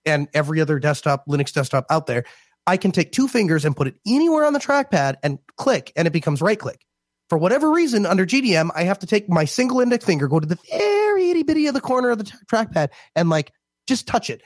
and 0.05 0.27
every 0.33 0.61
other 0.61 0.79
desktop, 0.79 1.25
Linux 1.27 1.51
desktop 1.51 1.85
out 1.89 2.07
there, 2.07 2.23
I 2.67 2.77
can 2.77 2.91
take 2.91 3.11
two 3.11 3.27
fingers 3.27 3.65
and 3.65 3.75
put 3.75 3.87
it 3.87 3.95
anywhere 4.07 4.45
on 4.45 4.53
the 4.53 4.59
trackpad 4.59 5.15
and 5.23 5.39
click, 5.57 5.91
and 5.95 6.07
it 6.07 6.11
becomes 6.11 6.41
right 6.41 6.59
click. 6.59 6.85
For 7.29 7.37
whatever 7.37 7.71
reason, 7.71 8.05
under 8.05 8.25
GDM, 8.25 8.69
I 8.75 8.83
have 8.83 8.99
to 8.99 9.07
take 9.07 9.29
my 9.29 9.45
single 9.45 9.79
index 9.79 10.05
finger, 10.05 10.27
go 10.27 10.39
to 10.39 10.47
the 10.47 10.59
very 10.69 11.29
itty 11.31 11.43
bitty 11.43 11.67
of 11.67 11.73
the 11.73 11.81
corner 11.81 12.09
of 12.09 12.17
the 12.17 12.25
t- 12.25 12.33
trackpad, 12.51 12.89
and 13.15 13.29
like 13.29 13.51
just 13.87 14.07
touch 14.07 14.29
it. 14.29 14.41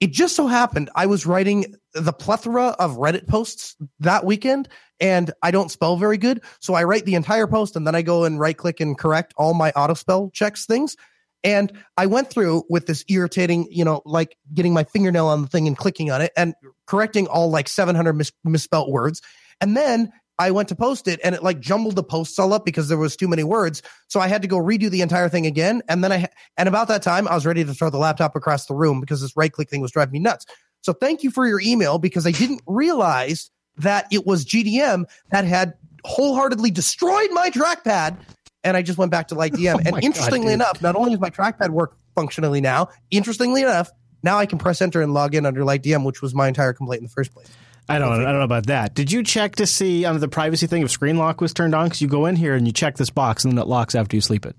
It 0.00 0.12
just 0.12 0.36
so 0.36 0.46
happened 0.46 0.90
I 0.94 1.06
was 1.06 1.26
writing 1.26 1.74
the 1.92 2.12
plethora 2.12 2.68
of 2.78 2.96
Reddit 2.96 3.26
posts 3.26 3.76
that 4.00 4.24
weekend, 4.24 4.68
and 5.00 5.32
I 5.42 5.50
don't 5.50 5.70
spell 5.70 5.96
very 5.96 6.18
good. 6.18 6.42
So 6.60 6.74
I 6.74 6.84
write 6.84 7.04
the 7.04 7.16
entire 7.16 7.46
post, 7.46 7.74
and 7.74 7.86
then 7.86 7.94
I 7.94 8.02
go 8.02 8.24
and 8.24 8.38
right 8.38 8.56
click 8.56 8.80
and 8.80 8.96
correct 8.96 9.34
all 9.36 9.54
my 9.54 9.70
auto 9.72 9.94
spell 9.94 10.30
checks 10.32 10.66
things. 10.66 10.96
And 11.44 11.72
I 11.96 12.06
went 12.06 12.30
through 12.30 12.64
with 12.68 12.86
this 12.86 13.04
irritating, 13.08 13.68
you 13.70 13.84
know, 13.84 14.02
like 14.04 14.36
getting 14.54 14.74
my 14.74 14.84
fingernail 14.84 15.26
on 15.26 15.42
the 15.42 15.48
thing 15.48 15.66
and 15.66 15.76
clicking 15.76 16.10
on 16.10 16.20
it 16.20 16.32
and 16.36 16.54
correcting 16.86 17.26
all 17.28 17.50
like 17.50 17.68
700 17.68 18.12
mis- 18.12 18.32
misspelt 18.44 18.90
words. 18.90 19.22
And 19.60 19.76
then 19.76 20.12
I 20.38 20.50
went 20.52 20.68
to 20.68 20.76
post 20.76 21.08
it 21.08 21.20
and 21.24 21.34
it 21.34 21.42
like 21.42 21.58
jumbled 21.60 21.96
the 21.96 22.02
posts 22.02 22.38
all 22.38 22.52
up 22.52 22.64
because 22.64 22.88
there 22.88 22.98
was 22.98 23.16
too 23.16 23.26
many 23.26 23.42
words. 23.42 23.82
So 24.06 24.20
I 24.20 24.28
had 24.28 24.42
to 24.42 24.48
go 24.48 24.56
redo 24.58 24.88
the 24.88 25.00
entire 25.00 25.28
thing 25.28 25.46
again. 25.46 25.82
And 25.88 26.04
then 26.04 26.12
I, 26.12 26.28
and 26.56 26.68
about 26.68 26.88
that 26.88 27.02
time, 27.02 27.26
I 27.26 27.34
was 27.34 27.44
ready 27.44 27.64
to 27.64 27.74
throw 27.74 27.90
the 27.90 27.98
laptop 27.98 28.36
across 28.36 28.66
the 28.66 28.74
room 28.74 29.00
because 29.00 29.20
this 29.20 29.36
right 29.36 29.52
click 29.52 29.68
thing 29.68 29.80
was 29.80 29.90
driving 29.90 30.12
me 30.12 30.20
nuts. 30.20 30.46
So 30.82 30.92
thank 30.92 31.24
you 31.24 31.30
for 31.30 31.46
your 31.46 31.60
email 31.60 31.98
because 31.98 32.26
I 32.26 32.30
didn't 32.30 32.62
realize 32.66 33.50
that 33.78 34.06
it 34.12 34.26
was 34.26 34.44
GDM 34.44 35.04
that 35.30 35.44
had 35.44 35.74
wholeheartedly 36.04 36.70
destroyed 36.70 37.30
my 37.32 37.50
trackpad 37.50 38.16
and 38.64 38.76
I 38.76 38.82
just 38.82 38.98
went 38.98 39.10
back 39.10 39.28
to 39.28 39.34
Light 39.34 39.52
DM. 39.52 39.74
oh 39.76 39.82
and 39.84 40.04
interestingly 40.04 40.48
God, 40.48 40.54
enough, 40.54 40.82
not 40.82 40.94
only 40.94 41.10
does 41.10 41.20
my 41.20 41.30
trackpad 41.30 41.70
work 41.70 41.96
functionally 42.14 42.60
now, 42.60 42.88
interestingly 43.10 43.62
enough, 43.62 43.90
now 44.22 44.38
I 44.38 44.46
can 44.46 44.58
press 44.58 44.80
enter 44.82 45.00
and 45.00 45.14
log 45.14 45.34
in 45.34 45.46
under 45.46 45.64
Light 45.64 45.82
DM, 45.82 46.04
which 46.04 46.22
was 46.22 46.34
my 46.34 46.48
entire 46.48 46.72
complaint 46.72 47.00
in 47.00 47.06
the 47.06 47.12
first 47.12 47.32
place. 47.32 47.48
I 47.88 47.98
don't. 47.98 48.12
I 48.12 48.24
don't 48.24 48.38
know 48.38 48.42
about 48.42 48.66
that. 48.66 48.94
Did 48.94 49.10
you 49.10 49.22
check 49.22 49.56
to 49.56 49.66
see 49.66 50.04
under 50.04 50.20
the 50.20 50.28
privacy 50.28 50.66
thing 50.66 50.82
if 50.82 50.90
screen 50.90 51.16
lock 51.16 51.40
was 51.40 51.54
turned 51.54 51.74
on? 51.74 51.86
Because 51.86 52.02
you 52.02 52.08
go 52.08 52.26
in 52.26 52.36
here 52.36 52.54
and 52.54 52.66
you 52.66 52.72
check 52.72 52.96
this 52.96 53.10
box, 53.10 53.44
and 53.44 53.52
then 53.52 53.58
it 53.58 53.66
locks 53.66 53.94
after 53.94 54.14
you 54.14 54.20
sleep 54.20 54.44
it. 54.44 54.54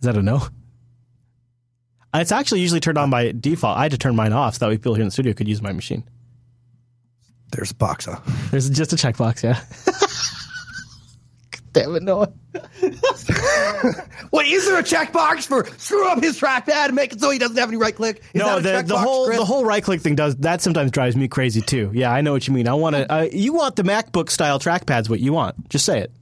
Is 0.00 0.06
that 0.06 0.16
a 0.16 0.22
no? 0.22 0.46
It's 2.14 2.32
actually 2.32 2.60
usually 2.60 2.80
turned 2.80 2.98
on 2.98 3.10
by 3.10 3.32
default. 3.32 3.76
I 3.76 3.82
had 3.82 3.92
to 3.92 3.98
turn 3.98 4.16
mine 4.16 4.32
off 4.32 4.54
so 4.54 4.60
that 4.60 4.68
way 4.68 4.76
people 4.76 4.94
here 4.94 5.02
in 5.02 5.08
the 5.08 5.12
studio 5.12 5.32
could 5.34 5.48
use 5.48 5.60
my 5.60 5.72
machine. 5.72 6.08
There's 7.50 7.72
a 7.72 7.74
box, 7.74 8.06
huh? 8.06 8.20
There's 8.50 8.70
just 8.70 8.92
a 8.92 8.96
checkbox, 8.96 9.42
yeah. 9.42 9.60
Damn 11.72 11.96
it, 11.96 12.02
Noah. 12.02 12.32
Wait, 14.32 14.48
is 14.48 14.66
there 14.66 14.78
a 14.78 14.82
checkbox 14.82 15.46
for 15.46 15.66
screw 15.78 16.08
up 16.08 16.22
his 16.22 16.38
trackpad 16.40 16.86
and 16.86 16.94
make 16.94 17.12
it 17.12 17.20
so 17.20 17.30
he 17.30 17.38
doesn't 17.38 17.56
have 17.56 17.68
any 17.68 17.76
right 17.76 17.94
click? 17.94 18.22
No, 18.34 18.60
the, 18.60 18.82
the 18.82 18.98
whole 18.98 19.26
Chris? 19.26 19.38
the 19.38 19.44
whole 19.44 19.64
right 19.64 19.82
click 19.82 20.00
thing 20.00 20.14
does 20.14 20.36
that 20.36 20.60
sometimes 20.60 20.90
drives 20.90 21.16
me 21.16 21.28
crazy 21.28 21.60
too. 21.60 21.90
Yeah, 21.94 22.12
I 22.12 22.20
know 22.20 22.32
what 22.32 22.46
you 22.46 22.54
mean. 22.54 22.68
I 22.68 22.74
want 22.74 22.96
to. 22.96 23.10
Uh, 23.12 23.28
you 23.32 23.52
want 23.52 23.76
the 23.76 23.82
MacBook 23.82 24.30
style 24.30 24.58
trackpads? 24.58 25.08
What 25.08 25.20
you 25.20 25.32
want? 25.32 25.68
Just 25.68 25.84
say 25.84 26.00
it 26.00 26.12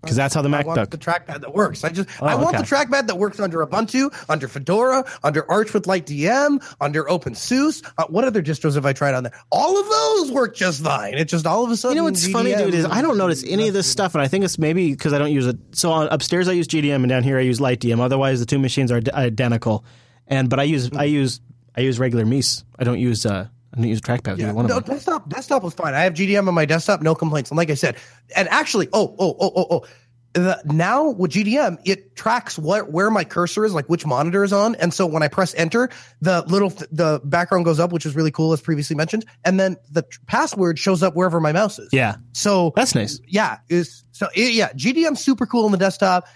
because 0.00 0.16
that's 0.16 0.34
how 0.34 0.42
the 0.42 0.48
Mac. 0.48 0.64
I 0.64 0.68
want 0.68 0.90
the 0.90 0.98
trackpad 0.98 1.40
that 1.40 1.54
works. 1.54 1.84
I 1.84 1.90
just 1.90 2.08
oh, 2.20 2.26
I 2.26 2.34
want 2.34 2.56
okay. 2.56 2.58
the 2.58 2.64
trackpad 2.64 3.08
that 3.08 3.18
works 3.18 3.40
under 3.40 3.64
Ubuntu, 3.64 4.14
under 4.28 4.48
Fedora, 4.48 5.04
under 5.22 5.50
Arch 5.50 5.74
with 5.74 5.86
Light 5.86 6.06
DM, 6.06 6.62
under 6.80 7.04
OpenSUSE. 7.04 7.84
Uh, 7.98 8.04
what 8.08 8.24
other 8.24 8.42
distros 8.42 8.74
have 8.74 8.86
I 8.86 8.92
tried 8.92 9.14
on 9.14 9.24
there? 9.24 9.32
All 9.50 9.80
of 9.80 9.88
those 9.88 10.32
work 10.32 10.54
just 10.54 10.82
fine. 10.82 11.14
It 11.14 11.26
just 11.26 11.46
all 11.46 11.64
of 11.64 11.70
a 11.70 11.76
sudden. 11.76 11.96
You 11.96 12.02
know 12.02 12.04
what's 12.04 12.26
GDM 12.26 12.32
funny, 12.32 12.54
dude, 12.54 12.74
is 12.74 12.84
I 12.84 13.02
don't 13.02 13.18
notice 13.18 13.44
any 13.46 13.68
of 13.68 13.74
this 13.74 13.90
stuff, 13.90 14.14
and 14.14 14.22
I 14.22 14.28
think 14.28 14.44
it's 14.44 14.58
maybe 14.58 14.90
because 14.90 15.12
I 15.12 15.18
don't 15.18 15.32
use 15.32 15.46
it. 15.46 15.56
So 15.72 15.90
on, 15.92 16.08
upstairs 16.08 16.48
I 16.48 16.52
use 16.52 16.68
GDM, 16.68 16.96
and 16.96 17.08
down 17.08 17.22
here 17.22 17.38
I 17.38 17.42
use 17.42 17.60
Light 17.60 17.80
DM. 17.80 18.00
Otherwise, 18.00 18.40
the 18.40 18.46
two 18.46 18.58
machines 18.58 18.92
are 18.92 19.00
d- 19.00 19.10
identical. 19.12 19.84
And 20.28 20.50
but 20.50 20.60
I 20.60 20.64
use 20.64 20.90
I 20.94 21.04
use 21.04 21.40
I 21.74 21.80
use 21.80 21.98
regular 21.98 22.24
Mies. 22.24 22.64
I 22.78 22.84
don't 22.84 22.98
use 22.98 23.26
uh 23.26 23.48
I 23.76 23.80
didn't 23.80 23.90
use 23.90 23.98
a 23.98 24.02
trackpad. 24.02 24.38
Yeah, 24.38 24.52
one 24.52 24.66
no, 24.66 24.80
desktop 24.80 25.28
desktop 25.28 25.62
was 25.62 25.74
fine. 25.74 25.92
I 25.92 26.04
have 26.04 26.14
GDM 26.14 26.48
on 26.48 26.54
my 26.54 26.64
desktop, 26.64 27.02
no 27.02 27.14
complaints. 27.14 27.50
And 27.50 27.58
like 27.58 27.68
I 27.68 27.74
said, 27.74 27.96
and 28.34 28.48
actually, 28.48 28.88
oh, 28.92 29.14
oh, 29.18 29.36
oh, 29.38 29.52
oh, 29.54 29.66
oh. 29.70 29.86
The, 30.32 30.60
now 30.64 31.10
with 31.10 31.32
GDM, 31.32 31.78
it 31.84 32.16
tracks 32.16 32.58
what 32.58 32.90
where 32.90 33.10
my 33.10 33.24
cursor 33.24 33.66
is, 33.66 33.74
like 33.74 33.86
which 33.86 34.06
monitor 34.06 34.44
is 34.44 34.52
on, 34.52 34.76
and 34.76 34.92
so 34.94 35.06
when 35.06 35.22
I 35.22 35.28
press 35.28 35.54
enter, 35.54 35.90
the 36.22 36.42
little 36.46 36.70
the 36.90 37.20
background 37.24 37.66
goes 37.66 37.78
up, 37.78 37.92
which 37.92 38.06
is 38.06 38.14
really 38.16 38.30
cool, 38.30 38.52
as 38.54 38.62
previously 38.62 38.96
mentioned, 38.96 39.26
and 39.44 39.60
then 39.60 39.76
the 39.90 40.04
password 40.26 40.78
shows 40.78 41.02
up 41.02 41.14
wherever 41.14 41.38
my 41.38 41.52
mouse 41.52 41.78
is. 41.78 41.90
Yeah, 41.92 42.16
so 42.32 42.72
that's 42.76 42.94
nice. 42.94 43.20
Yeah, 43.26 43.58
is 43.68 44.04
so 44.12 44.28
it, 44.34 44.52
yeah, 44.52 44.72
GDM 44.72 45.18
super 45.18 45.46
cool 45.46 45.66
on 45.66 45.72
the 45.72 45.78
desktop. 45.78 46.26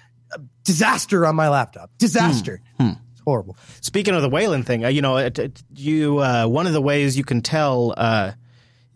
Disaster 0.62 1.26
on 1.26 1.34
my 1.34 1.48
laptop. 1.48 1.90
Disaster. 1.98 2.62
Hmm. 2.62 2.69
Hmm 3.24 3.30
horrible. 3.30 3.56
Speaking 3.80 4.14
of 4.14 4.22
the 4.22 4.28
Wayland 4.28 4.66
thing, 4.66 4.84
uh, 4.84 4.88
you 4.88 5.02
know, 5.02 5.16
it, 5.16 5.38
it, 5.38 5.62
you 5.74 6.18
uh, 6.18 6.46
one 6.46 6.66
of 6.66 6.72
the 6.72 6.82
ways 6.82 7.16
you 7.16 7.24
can 7.24 7.42
tell 7.42 7.94
uh, 7.96 8.32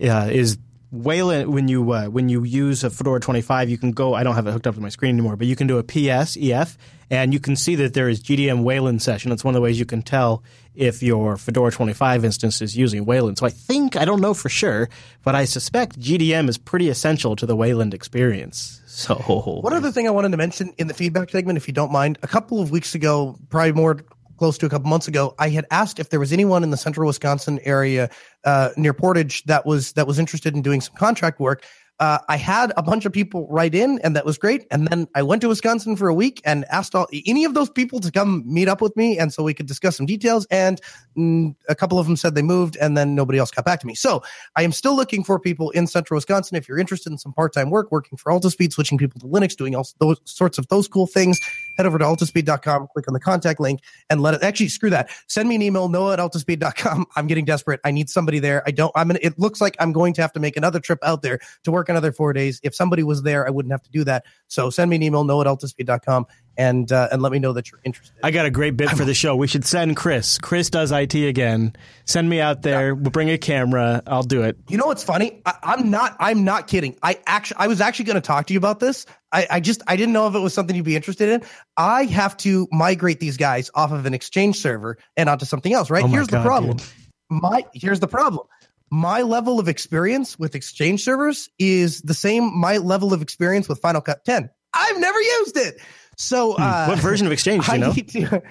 uh, 0.02 0.28
is 0.30 0.59
Wayland 0.90 1.52
when 1.52 1.68
you 1.68 1.92
uh, 1.92 2.06
when 2.06 2.28
you 2.28 2.44
use 2.44 2.84
a 2.84 2.90
Fedora 2.90 3.20
25, 3.20 3.70
you 3.70 3.78
can 3.78 3.92
go. 3.92 4.14
I 4.14 4.22
don't 4.22 4.34
have 4.34 4.46
it 4.46 4.52
hooked 4.52 4.66
up 4.66 4.74
to 4.74 4.80
my 4.80 4.88
screen 4.88 5.14
anymore, 5.14 5.36
but 5.36 5.46
you 5.46 5.56
can 5.56 5.66
do 5.66 5.78
a 5.78 5.82
PS 5.82 6.36
EF, 6.36 6.76
and 7.10 7.32
you 7.32 7.40
can 7.40 7.56
see 7.56 7.76
that 7.76 7.94
there 7.94 8.09
is 8.09 8.22
GDM 8.22 8.62
Wayland 8.62 9.02
session. 9.02 9.30
That's 9.30 9.44
one 9.44 9.55
of 9.55 9.56
the 9.56 9.62
ways 9.62 9.78
you 9.78 9.86
can 9.86 10.02
tell 10.02 10.42
if 10.74 11.02
your 11.02 11.36
Fedora 11.36 11.70
25 11.70 12.24
instance 12.24 12.60
is 12.60 12.76
using 12.76 13.05
Wayland. 13.05 13.38
So 13.38 13.46
I 13.46 13.51
think 13.51 13.96
I 13.96 14.05
don't 14.05 14.20
know 14.20 14.34
for 14.34 14.48
sure, 14.48 14.88
but 15.22 15.34
I 15.34 15.44
suspect 15.44 15.98
GDM 15.98 16.48
is 16.48 16.59
pretty 16.59 16.88
essential 16.88 17.36
to 17.36 17.46
the 17.46 17.56
Wayland 17.56 17.94
experience. 17.94 18.80
So 18.95 19.16
one 19.16 19.73
other 19.73 19.91
thing 19.91 20.07
I 20.07 20.11
wanted 20.11 20.31
to 20.31 20.37
mention 20.37 20.73
in 20.79 20.87
the 20.87 20.95
feedback 20.95 21.29
segment, 21.29 21.57
if 21.57 21.66
you 21.66 21.75
don't 21.75 21.91
mind, 21.91 22.16
a 22.23 22.29
couple 22.29 22.61
of 22.61 22.71
weeks 22.71 22.95
ago, 22.95 23.37
probably 23.51 23.73
more 23.73 23.99
close 24.37 24.57
to 24.59 24.66
a 24.66 24.69
couple 24.69 24.89
months 24.89 25.09
ago, 25.09 25.35
I 25.41 25.49
had 25.49 25.66
asked 25.73 25.99
if 25.99 26.11
there 26.11 26.21
was 26.21 26.33
anyone 26.33 26.62
in 26.62 26.71
the 26.71 26.77
central 26.77 27.09
Wisconsin 27.09 27.59
area 27.65 28.09
uh, 28.45 28.71
near 28.77 28.93
Portage 28.95 29.43
that 29.45 29.66
was 29.66 29.95
that 29.95 30.07
was 30.07 30.21
interested 30.21 30.55
in 30.55 30.62
doing 30.62 30.81
some 30.81 30.95
contract 30.95 31.41
work 31.41 31.65
uh, 32.01 32.19
I 32.29 32.37
had 32.37 32.73
a 32.77 32.83
bunch 32.83 33.05
of 33.05 33.12
people 33.12 33.47
write 33.49 33.75
in, 33.75 34.01
and 34.03 34.16
that 34.16 34.25
was 34.25 34.37
great. 34.37 34.66
And 34.71 34.89
then 34.89 35.07
I 35.15 35.23
went 35.23 35.43
to 35.43 35.49
Wisconsin 35.49 35.97
for 35.97 36.09
a 36.09 36.15
week 36.15 36.41
and 36.45 36.65
asked 36.71 36.95
all 36.95 37.07
any 37.27 37.45
of 37.45 37.55
those 37.55 37.71
people 37.71 38.01
to 38.01 38.11
come 38.11 38.43
meet 38.47 38.69
up 38.69 38.81
with 38.81 38.97
me, 38.97 39.19
and 39.19 39.33
so 39.33 39.43
we 39.43 39.55
could 39.55 39.66
discuss 39.66 39.97
some 39.97 40.07
details. 40.07 40.47
And 40.51 40.81
mm, 41.16 41.55
a 41.69 41.75
couple 41.75 41.99
of 41.99 42.07
them 42.07 42.16
said 42.16 42.35
they 42.35 42.43
moved, 42.43 42.77
and 42.77 42.97
then 42.97 43.15
nobody 43.15 43.39
else 43.39 43.51
got 43.51 43.65
back 43.65 43.81
to 43.81 43.87
me. 43.87 43.95
So 43.95 44.23
I 44.57 44.62
am 44.62 44.73
still 44.73 44.97
looking 44.97 45.23
for 45.23 45.39
people 45.39 45.71
in 45.71 45.87
Central 45.87 46.16
Wisconsin. 46.16 46.57
If 46.57 46.69
you're 46.69 46.79
interested 46.79 47.12
in 47.12 47.19
some 47.19 47.33
part-time 47.33 47.71
work, 47.71 47.93
working 47.93 48.19
for 48.19 48.33
Altispeed, 48.33 48.73
switching 48.73 48.99
people 48.99 49.21
to 49.21 49.27
Linux, 49.27 49.57
doing 49.57 49.77
all 49.77 49.87
those 49.99 50.21
sorts 50.25 50.59
of 50.59 50.66
those 50.69 50.89
cool 50.89 51.07
things, 51.07 51.41
head 51.76 51.86
over 51.86 51.98
to 51.98 52.05
altispeed.com, 52.05 52.88
click 52.92 53.09
on 53.09 53.14
the 53.14 53.20
contact 53.20 53.60
link, 53.60 53.80
and 54.10 54.20
let 54.22 54.34
it. 54.34 54.42
Actually, 54.42 54.68
screw 54.68 54.90
that. 54.90 55.10
Send 55.28 55.48
me 55.48 55.55
an 55.55 55.62
email, 55.62 55.88
noah 55.88 56.14
at 56.14 56.18
altispeed.com. 56.18 57.06
I'm 57.16 57.26
getting 57.26 57.44
desperate. 57.44 57.80
I 57.84 57.90
need 57.90 58.09
somebody 58.10 58.38
there. 58.38 58.62
I 58.66 58.70
don't. 58.70 58.92
I'm. 58.94 59.09
Gonna, 59.09 59.20
it 59.22 59.38
looks 59.38 59.60
like 59.60 59.76
I'm 59.80 59.92
going 59.92 60.12
to 60.14 60.22
have 60.22 60.32
to 60.32 60.40
make 60.40 60.56
another 60.56 60.80
trip 60.80 60.98
out 61.02 61.22
there 61.22 61.38
to 61.64 61.70
work 61.70 61.88
another 61.88 62.12
four 62.12 62.32
days. 62.32 62.60
If 62.62 62.74
somebody 62.74 63.02
was 63.02 63.22
there, 63.22 63.46
I 63.46 63.51
wouldn't 63.51 63.72
have 63.72 63.82
to 63.82 63.90
do 63.90 64.05
that. 64.05 64.24
So 64.48 64.70
send 64.70 64.90
me 64.90 64.96
an 64.96 65.02
email, 65.02 65.24
noah 65.24 65.42
at 65.42 65.46
altispeed.com, 65.46 66.26
and 66.56 66.90
uh, 66.90 67.09
and 67.10 67.22
let 67.22 67.32
me 67.32 67.39
know 67.39 67.52
that 67.52 67.70
you're 67.70 67.81
interested. 67.85 68.16
I 68.22 68.31
got 68.31 68.47
a 68.47 68.51
great 68.51 68.76
bit 68.76 68.90
for 68.90 69.05
the 69.05 69.14
show. 69.14 69.36
We 69.36 69.47
should 69.47 69.64
send 69.64 69.97
Chris. 69.97 70.39
Chris 70.39 70.70
does 70.70 70.93
IT 70.93 71.14
again. 71.14 71.74
Send 72.05 72.28
me 72.28 72.40
out 72.40 72.62
there. 72.62 72.89
Yeah. 72.89 72.93
We'll 72.93 73.10
bring 73.10 73.31
a 73.31 73.39
camera. 73.39 74.02
I'll 74.06 74.22
do 74.22 74.43
it. 74.43 74.56
You 74.68 74.78
know 74.78 74.86
what's 74.86 75.05
funny? 75.05 75.43
I, 75.47 75.74
am 75.78 75.90
not. 75.90 76.16
I'm 76.20 76.44
not 76.44 76.66
kidding. 76.66 76.97
I 77.02 77.18
actually, 77.26 77.56
I 77.59 77.66
was 77.66 77.81
actually 77.81 78.06
going 78.06 78.16
to 78.16 78.20
talk 78.20 78.47
to 78.47 78.52
you 78.52 78.59
about 78.59 78.81
this. 78.81 79.06
I, 79.32 79.47
I 79.51 79.60
just, 79.60 79.82
I 79.86 79.97
didn't 79.97 80.12
know 80.12 80.28
if 80.28 80.35
it 80.35 80.40
was 80.40 80.55
something 80.55 80.76
you'd 80.76 80.85
be 80.85 80.97
interested 80.97 81.28
in. 81.28 81.43
I 81.76 82.05
have 82.05 82.36
to 82.39 82.68
migrate 82.70 83.20
these 83.20 83.36
guys 83.36 83.70
off 83.74 83.90
of 83.90 84.06
an 84.06 84.14
Exchange 84.14 84.56
server 84.56 84.98
and 85.16 85.28
onto 85.28 85.44
something 85.44 85.72
else. 85.72 85.90
Right? 85.90 86.05
Oh 86.05 86.09
here's 86.09 86.28
God, 86.28 86.40
the 86.40 86.44
problem. 86.44 86.76
Dude. 86.76 86.86
My 87.31 87.64
here's 87.72 88.01
the 88.01 88.09
problem 88.09 88.47
my 88.94 89.22
level 89.22 89.59
of 89.59 89.68
experience 89.68 90.39
with 90.39 90.55
Exchange 90.55 91.02
servers 91.02 91.48
is 91.59 92.01
the 92.02 92.14
same 92.14 92.56
my 92.56 92.76
level 92.76 93.12
of 93.12 93.22
experience 93.22 93.68
with 93.68 93.81
Final 93.81 94.01
Cut 94.01 94.24
10. 94.24 94.48
I've 94.72 94.98
never 94.98 95.20
used 95.20 95.56
it. 95.56 95.81
So, 96.16 96.55
hmm. 96.55 96.62
uh, 96.62 96.86
what 96.86 96.99
version 96.99 97.27
of 97.27 97.32
Exchange 97.32 97.66
do 97.66 97.73
you 97.73 97.78
know? 97.81 97.93
To, 97.93 98.43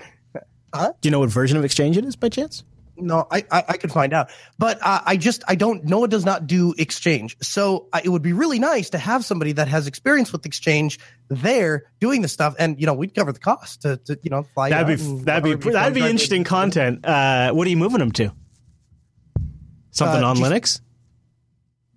huh? 0.73 0.94
Do 1.02 1.07
you 1.07 1.11
know 1.11 1.19
what 1.19 1.30
version 1.30 1.57
of 1.57 1.65
Exchange 1.65 1.98
it 1.98 2.06
is 2.06 2.15
by 2.15 2.30
chance? 2.30 2.64
No, 2.95 3.27
I, 3.31 3.44
I, 3.49 3.64
I 3.69 3.77
could 3.77 3.91
find 3.91 4.14
out, 4.14 4.30
but 4.60 4.77
uh, 4.84 5.02
I 5.03 5.18
just 5.18 5.44
I 5.48 5.56
don't 5.56 5.84
know. 5.84 6.03
It 6.03 6.11
does 6.11 6.26
not 6.26 6.45
do 6.45 6.76
Exchange, 6.77 7.35
so 7.41 7.88
uh, 7.91 8.02
it 8.03 8.10
would 8.10 8.22
be 8.22 8.34
really 8.34 8.60
nice 8.60 8.91
to 8.91 8.99
have 8.99 9.26
somebody 9.26 9.52
that 9.53 9.68
has 9.68 9.88
experience 9.88 10.31
with 10.31 10.45
Exchange 10.45 10.99
there 11.27 11.91
doing 11.99 12.22
the 12.22 12.27
stuff, 12.27 12.56
and 12.60 12.80
you 12.80 12.85
know 12.85 12.94
we'd 12.94 13.15
cover 13.15 13.31
the 13.31 13.40
cost 13.40 13.81
to, 13.81 13.98
to 13.98 14.19
you 14.22 14.30
know 14.30 14.44
fly. 14.53 14.69
That'd 14.69 14.99
be 14.99 15.23
that'd 15.23 15.60
be 15.60 15.72
that'd 15.72 15.95
be 15.95 16.02
interesting 16.02 16.44
content. 16.44 17.03
Uh, 17.03 17.52
what 17.52 17.65
are 17.65 17.69
you 17.72 17.77
moving 17.77 17.98
them 17.98 18.11
to? 18.11 18.31
Something 19.90 20.23
uh, 20.23 20.27
on 20.27 20.38
Linux? 20.38 20.80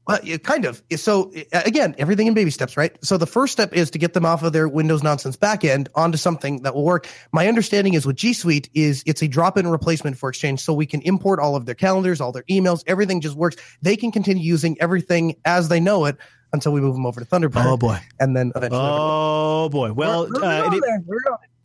Uh, 0.08 0.18
kind 0.44 0.64
of. 0.64 0.82
So 0.94 1.32
again, 1.52 1.94
everything 1.98 2.28
in 2.28 2.34
baby 2.34 2.50
steps, 2.50 2.76
right? 2.76 2.96
So 3.04 3.18
the 3.18 3.26
first 3.26 3.52
step 3.52 3.72
is 3.72 3.90
to 3.90 3.98
get 3.98 4.12
them 4.12 4.24
off 4.24 4.44
of 4.44 4.52
their 4.52 4.68
Windows 4.68 5.02
nonsense 5.02 5.36
backend 5.36 5.88
onto 5.96 6.16
something 6.16 6.62
that 6.62 6.76
will 6.76 6.84
work. 6.84 7.08
My 7.32 7.48
understanding 7.48 7.94
is 7.94 8.06
with 8.06 8.14
G 8.14 8.32
Suite 8.32 8.70
is 8.72 9.02
it's 9.04 9.20
a 9.20 9.26
drop-in 9.26 9.66
replacement 9.66 10.16
for 10.16 10.28
Exchange, 10.28 10.60
so 10.60 10.72
we 10.72 10.86
can 10.86 11.00
import 11.02 11.40
all 11.40 11.56
of 11.56 11.66
their 11.66 11.74
calendars, 11.74 12.20
all 12.20 12.30
their 12.30 12.44
emails, 12.44 12.84
everything 12.86 13.20
just 13.20 13.36
works. 13.36 13.56
They 13.82 13.96
can 13.96 14.12
continue 14.12 14.44
using 14.44 14.76
everything 14.80 15.34
as 15.44 15.68
they 15.68 15.80
know 15.80 16.04
it 16.04 16.16
until 16.52 16.72
we 16.72 16.80
move 16.80 16.94
them 16.94 17.04
over 17.04 17.20
to 17.20 17.26
Thunderbird. 17.26 17.64
Oh 17.64 17.76
boy! 17.76 17.98
And 18.20 18.36
then 18.36 18.52
eventually. 18.54 18.80
Oh 18.80 19.68
boy! 19.68 19.92
Well, 19.92 20.28
we're, 20.30 20.40
we're 20.40 20.44
uh, 20.44 20.72
it, 20.72 20.84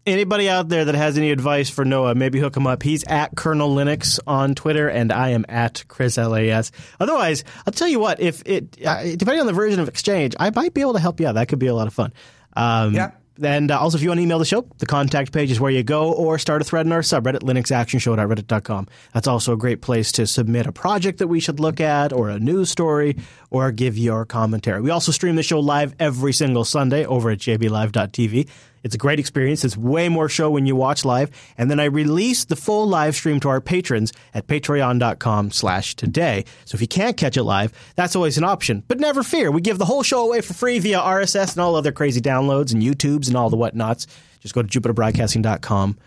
Anybody 0.03 0.49
out 0.49 0.67
there 0.67 0.85
that 0.85 0.95
has 0.95 1.15
any 1.15 1.29
advice 1.29 1.69
for 1.69 1.85
Noah, 1.85 2.15
maybe 2.15 2.39
hook 2.39 2.57
him 2.57 2.65
up. 2.65 2.81
He's 2.81 3.03
at 3.03 3.35
Kernel 3.35 3.75
Linux 3.75 4.19
on 4.25 4.55
Twitter, 4.55 4.87
and 4.87 5.11
I 5.11 5.29
am 5.29 5.45
at 5.47 5.83
Chris 5.87 6.17
LAS. 6.17 6.71
Otherwise, 6.99 7.43
I'll 7.67 7.73
tell 7.73 7.87
you 7.87 7.99
what, 7.99 8.19
if 8.19 8.41
it 8.47 8.83
uh, 8.83 9.03
depending 9.03 9.41
on 9.41 9.45
the 9.45 9.53
version 9.53 9.79
of 9.79 9.87
Exchange, 9.87 10.33
I 10.39 10.49
might 10.49 10.73
be 10.73 10.81
able 10.81 10.93
to 10.93 10.99
help 10.99 11.19
you 11.19 11.27
out. 11.27 11.35
That 11.35 11.49
could 11.49 11.59
be 11.59 11.67
a 11.67 11.75
lot 11.75 11.85
of 11.85 11.93
fun. 11.93 12.13
Um, 12.53 12.95
yeah. 12.95 13.11
And 13.41 13.71
uh, 13.71 13.79
also, 13.79 13.97
if 13.97 14.03
you 14.03 14.09
want 14.09 14.19
to 14.19 14.23
email 14.23 14.39
the 14.39 14.45
show, 14.45 14.67
the 14.77 14.85
contact 14.85 15.31
page 15.31 15.51
is 15.51 15.59
where 15.59 15.71
you 15.71 15.83
go, 15.83 16.11
or 16.11 16.37
start 16.37 16.61
a 16.61 16.65
thread 16.65 16.85
in 16.85 16.91
our 16.91 17.01
subreddit, 17.01 17.39
linuxactionshow.reddit.com. 17.39 18.87
That's 19.13 19.27
also 19.27 19.53
a 19.53 19.57
great 19.57 19.81
place 19.81 20.11
to 20.13 20.27
submit 20.27 20.67
a 20.67 20.71
project 20.71 21.19
that 21.19 21.27
we 21.27 21.39
should 21.39 21.59
look 21.59 21.79
at, 21.79 22.13
or 22.13 22.29
a 22.29 22.39
news 22.39 22.69
story, 22.69 23.17
or 23.49 23.71
give 23.71 23.97
your 23.97 24.25
commentary. 24.25 24.81
We 24.81 24.91
also 24.91 25.11
stream 25.11 25.35
the 25.35 25.43
show 25.43 25.59
live 25.59 25.95
every 25.99 26.33
single 26.33 26.65
Sunday 26.65 27.05
over 27.05 27.31
at 27.31 27.39
jblive.tv. 27.39 28.49
It's 28.83 28.95
a 28.95 28.97
great 28.97 29.19
experience. 29.19 29.63
It's 29.63 29.77
way 29.77 30.09
more 30.09 30.29
show 30.29 30.49
when 30.49 30.65
you 30.65 30.75
watch 30.75 31.05
live. 31.05 31.29
And 31.57 31.69
then 31.69 31.79
I 31.79 31.85
release 31.85 32.45
the 32.45 32.55
full 32.55 32.87
live 32.87 33.15
stream 33.15 33.39
to 33.41 33.49
our 33.49 33.61
patrons 33.61 34.11
at 34.33 34.47
patreon.com 34.47 35.51
slash 35.51 35.95
today. 35.95 36.45
So 36.65 36.75
if 36.75 36.81
you 36.81 36.87
can't 36.87 37.17
catch 37.17 37.37
it 37.37 37.43
live, 37.43 37.73
that's 37.95 38.15
always 38.15 38.37
an 38.37 38.43
option. 38.43 38.83
But 38.87 38.99
never 38.99 39.23
fear. 39.23 39.51
We 39.51 39.61
give 39.61 39.77
the 39.77 39.85
whole 39.85 40.03
show 40.03 40.25
away 40.25 40.41
for 40.41 40.53
free 40.53 40.79
via 40.79 40.99
RSS 40.99 41.53
and 41.53 41.61
all 41.61 41.75
other 41.75 41.91
crazy 41.91 42.21
downloads 42.21 42.73
and 42.73 42.81
YouTubes 42.81 43.27
and 43.27 43.37
all 43.37 43.49
the 43.49 43.57
whatnots. 43.57 44.07
Just 44.39 44.55
go 44.55 44.63
to 44.63 44.79
jupiterbroadcasting.com, 44.79 45.97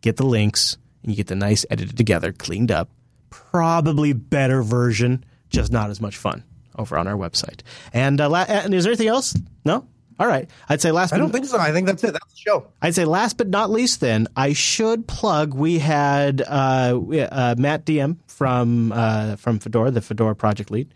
get 0.00 0.16
the 0.16 0.24
links, 0.24 0.78
and 1.02 1.12
you 1.12 1.16
get 1.16 1.26
the 1.26 1.36
nice 1.36 1.66
edited 1.70 1.96
together, 1.96 2.32
cleaned 2.32 2.72
up, 2.72 2.88
probably 3.28 4.14
better 4.14 4.62
version, 4.62 5.24
just 5.50 5.70
not 5.70 5.90
as 5.90 6.00
much 6.00 6.16
fun 6.16 6.42
over 6.76 6.96
on 6.96 7.06
our 7.06 7.14
website. 7.14 7.60
And, 7.92 8.20
uh, 8.20 8.32
and 8.34 8.72
is 8.72 8.84
there 8.84 8.92
anything 8.92 9.08
else? 9.08 9.36
No? 9.64 9.86
All 10.18 10.26
right. 10.26 10.48
I'd 10.68 10.80
say 10.80 10.92
last. 10.92 11.12
I 11.12 11.18
don't 11.18 11.30
think 11.30 11.46
so. 11.46 11.58
I 11.58 11.72
think 11.72 11.86
that's 11.86 12.04
it. 12.04 12.12
That's 12.12 12.32
the 12.32 12.38
show. 12.38 12.66
I'd 12.80 12.94
say 12.94 13.04
last 13.04 13.36
but 13.36 13.48
not 13.48 13.70
least, 13.70 14.00
then 14.00 14.28
I 14.36 14.52
should 14.52 15.08
plug. 15.08 15.54
We 15.54 15.78
had 15.78 16.40
uh, 16.42 17.00
uh, 17.30 17.54
Matt 17.58 17.84
DM 17.84 18.18
from 18.28 18.92
uh, 18.92 19.36
from 19.36 19.58
Fedora, 19.58 19.90
the 19.90 20.00
Fedora 20.00 20.36
project 20.36 20.70
lead, 20.70 20.92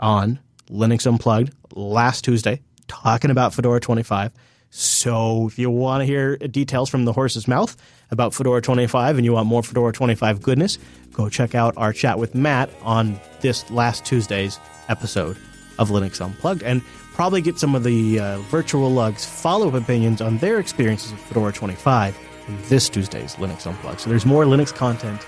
on 0.00 0.40
Linux 0.68 1.06
Unplugged 1.06 1.52
last 1.74 2.24
Tuesday, 2.24 2.60
talking 2.88 3.30
about 3.30 3.54
Fedora 3.54 3.80
25. 3.80 4.32
So 4.70 5.46
if 5.46 5.58
you 5.58 5.70
want 5.70 6.02
to 6.02 6.04
hear 6.04 6.36
details 6.36 6.90
from 6.90 7.04
the 7.04 7.12
horse's 7.12 7.46
mouth 7.46 7.76
about 8.10 8.34
Fedora 8.34 8.60
25 8.60 9.16
and 9.16 9.24
you 9.24 9.32
want 9.32 9.46
more 9.46 9.62
Fedora 9.62 9.92
25 9.92 10.42
goodness, 10.42 10.78
go 11.12 11.28
check 11.28 11.54
out 11.54 11.74
our 11.76 11.92
chat 11.92 12.18
with 12.18 12.34
Matt 12.34 12.68
on 12.82 13.18
this 13.40 13.68
last 13.70 14.04
Tuesday's 14.04 14.58
episode 14.88 15.36
of 15.78 15.90
Linux 15.90 16.20
Unplugged. 16.20 16.62
And 16.62 16.82
probably 17.16 17.40
get 17.40 17.58
some 17.58 17.74
of 17.74 17.82
the 17.82 18.20
uh, 18.20 18.38
virtual 18.40 18.90
lugs 18.92 19.24
follow 19.24 19.68
up 19.68 19.74
opinions 19.74 20.20
on 20.20 20.36
their 20.36 20.60
experiences 20.60 21.12
with 21.12 21.20
Fedora 21.22 21.50
25 21.50 22.16
in 22.46 22.58
this 22.64 22.90
Tuesday's 22.90 23.36
Linux 23.36 23.66
Unplugged. 23.66 24.00
So 24.00 24.10
there's 24.10 24.26
more 24.26 24.44
Linux 24.44 24.72
content 24.72 25.26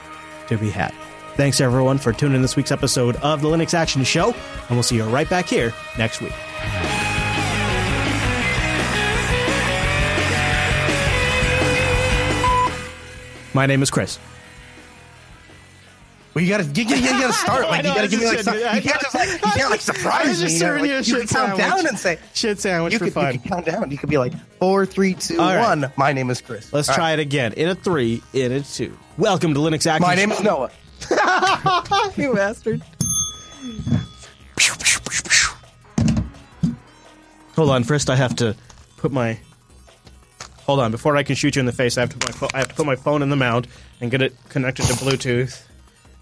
to 0.49 0.59
be 0.59 0.69
had. 0.69 0.93
Thanks 1.37 1.63
everyone 1.63 1.97
for 1.97 2.13
tuning 2.13 2.37
in 2.37 2.43
this 2.43 2.57
week's 2.57 2.73
episode 2.73 3.17
of 3.17 3.41
the 3.41 3.49
Linux 3.49 3.73
Action 3.73 4.05
Show, 4.05 4.35
and 4.35 4.71
we'll 4.71 4.83
see 4.83 4.97
you 4.97 5.05
right 5.05 5.29
back 5.31 5.47
here 5.47 5.73
next 5.97 6.21
week. 6.21 6.35
My 13.55 13.65
name 13.65 13.83
is 13.83 13.91
Chris. 13.91 14.19
Well, 16.35 16.45
you 16.45 16.51
gotta 16.51 16.65
you, 16.65 16.85
you, 16.85 16.97
you 16.97 17.11
gotta 17.11 17.33
start 17.33 17.63
like 17.71 17.85
you 17.85 17.95
gotta 17.95 18.09
give 18.09 18.21
me 18.21 18.27
like 18.27 18.41
some, 18.41 18.55
you 18.55 18.63
can't 18.63 18.85
just 18.85 19.15
like 19.15 19.31
you 19.31 19.39
can't 19.39 19.71
like 19.71 19.81
surprise 19.81 20.43
me. 20.43 20.53
You, 20.53 20.61
know, 20.61 20.77
like, 20.77 21.07
you 21.07 21.17
can 21.17 21.27
count 21.27 21.59
down 21.59 21.87
and 21.87 21.99
say 21.99 22.19
shit 22.35 22.61
sandwich 22.61 22.93
you 22.93 22.99
for 22.99 23.07
could, 23.07 23.15
fun. 23.15 23.33
You 23.35 23.41
can 23.41 23.49
count 23.49 23.67
down. 23.67 23.91
You 23.91 23.99
could 23.99 24.11
be 24.11 24.19
like 24.19 24.35
four, 24.59 24.85
three, 24.85 25.15
two, 25.15 25.39
one. 25.39 25.83
right. 25.83 25.99
My 25.99 26.13
name 26.13 26.31
is 26.31 26.41
Chris. 26.41 26.73
Let's 26.73 26.89
All 26.89 26.95
try 26.95 27.11
right. 27.11 27.19
it 27.19 27.23
again. 27.23 27.55
In 27.55 27.69
a 27.69 27.75
three, 27.75 28.23
in 28.35 28.53
a 28.53 28.61
two. 28.61 28.97
Welcome 29.17 29.55
to 29.55 29.61
Linux 29.61 29.87
Action. 29.87 30.07
My 30.07 30.15
name 30.15 30.31
is 30.31 30.43
Noah. 30.43 30.71
you 32.17 32.35
bastard. 32.35 32.83
Hold 37.57 37.71
on. 37.71 37.85
First, 37.85 38.11
I 38.11 38.17
have 38.17 38.37
to 38.37 38.55
put 38.99 39.13
my. 39.13 39.39
Hold 40.67 40.81
on. 40.81 40.91
Before 40.91 41.17
I 41.17 41.23
can 41.23 41.35
shoot 41.35 41.57
you 41.57 41.61
in 41.61 41.67
the 41.67 41.73
face, 41.73 41.97
I 41.97 42.03
have 42.03 42.11
to 42.11 42.19
put 42.19 42.41
my, 42.41 42.49
I 42.55 42.59
have 42.59 42.69
to 42.69 42.75
put 42.75 42.87
my 42.87 42.97
phone 42.97 43.23
in 43.23 43.31
the 43.31 43.37
mount 43.37 43.67
and 44.03 44.11
get 44.11 44.21
it 44.21 44.37
connected 44.51 44.85
to 44.87 44.93
Bluetooth 44.93 45.63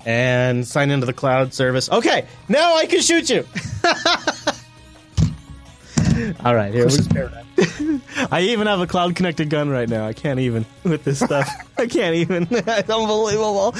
and 0.06 0.66
sign 0.66 0.90
into 0.90 1.04
the 1.04 1.12
cloud 1.12 1.52
service. 1.52 1.90
Okay, 1.90 2.26
now 2.48 2.76
I 2.76 2.86
can 2.86 3.02
shoot 3.02 3.28
you. 3.28 3.44
All 6.44 6.54
right, 6.54 6.72
here 6.72 6.86
we 6.86 6.96
go. 6.96 7.30
I 8.30 8.42
even 8.42 8.66
have 8.68 8.80
a 8.80 8.86
cloud 8.86 9.16
connected 9.16 9.50
gun 9.50 9.68
right 9.68 9.88
now. 9.88 10.06
I 10.06 10.12
can't 10.14 10.40
even 10.40 10.64
with 10.84 11.04
this 11.04 11.18
stuff. 11.18 11.50
I 11.78 11.86
can't 11.86 12.14
even. 12.14 12.46
it's 12.50 12.88
unbelievable. 12.88 13.74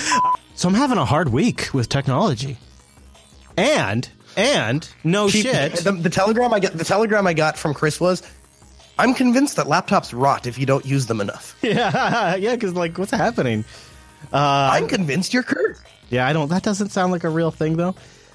So 0.54 0.68
I'm 0.68 0.74
having 0.74 0.98
a 0.98 1.04
hard 1.04 1.30
week 1.30 1.72
with 1.72 1.88
technology, 1.88 2.58
and 3.56 4.08
and 4.36 4.86
no 5.04 5.28
Keep, 5.28 5.46
shit. 5.46 5.76
The, 5.76 5.92
the 5.92 6.10
telegram 6.10 6.52
I 6.52 6.60
got, 6.60 6.72
the 6.72 6.84
telegram 6.84 7.26
I 7.26 7.32
got 7.32 7.56
from 7.56 7.72
Chris 7.72 7.98
was, 8.00 8.22
I'm 8.98 9.14
convinced 9.14 9.56
that 9.56 9.66
laptops 9.66 10.12
rot 10.14 10.46
if 10.46 10.58
you 10.58 10.66
don't 10.66 10.84
use 10.84 11.06
them 11.06 11.20
enough. 11.20 11.56
Yeah, 11.62 12.34
yeah, 12.36 12.54
because 12.54 12.74
like, 12.74 12.98
what's 12.98 13.12
happening? 13.12 13.64
Uh, 14.32 14.70
I'm 14.72 14.88
convinced 14.88 15.32
you're 15.32 15.42
cursed. 15.42 15.82
Yeah, 16.10 16.26
I 16.26 16.32
don't. 16.32 16.48
That 16.48 16.62
doesn't 16.62 16.90
sound 16.90 17.12
like 17.12 17.24
a 17.24 17.28
real 17.28 17.50
thing, 17.50 17.76
though. 17.76 17.94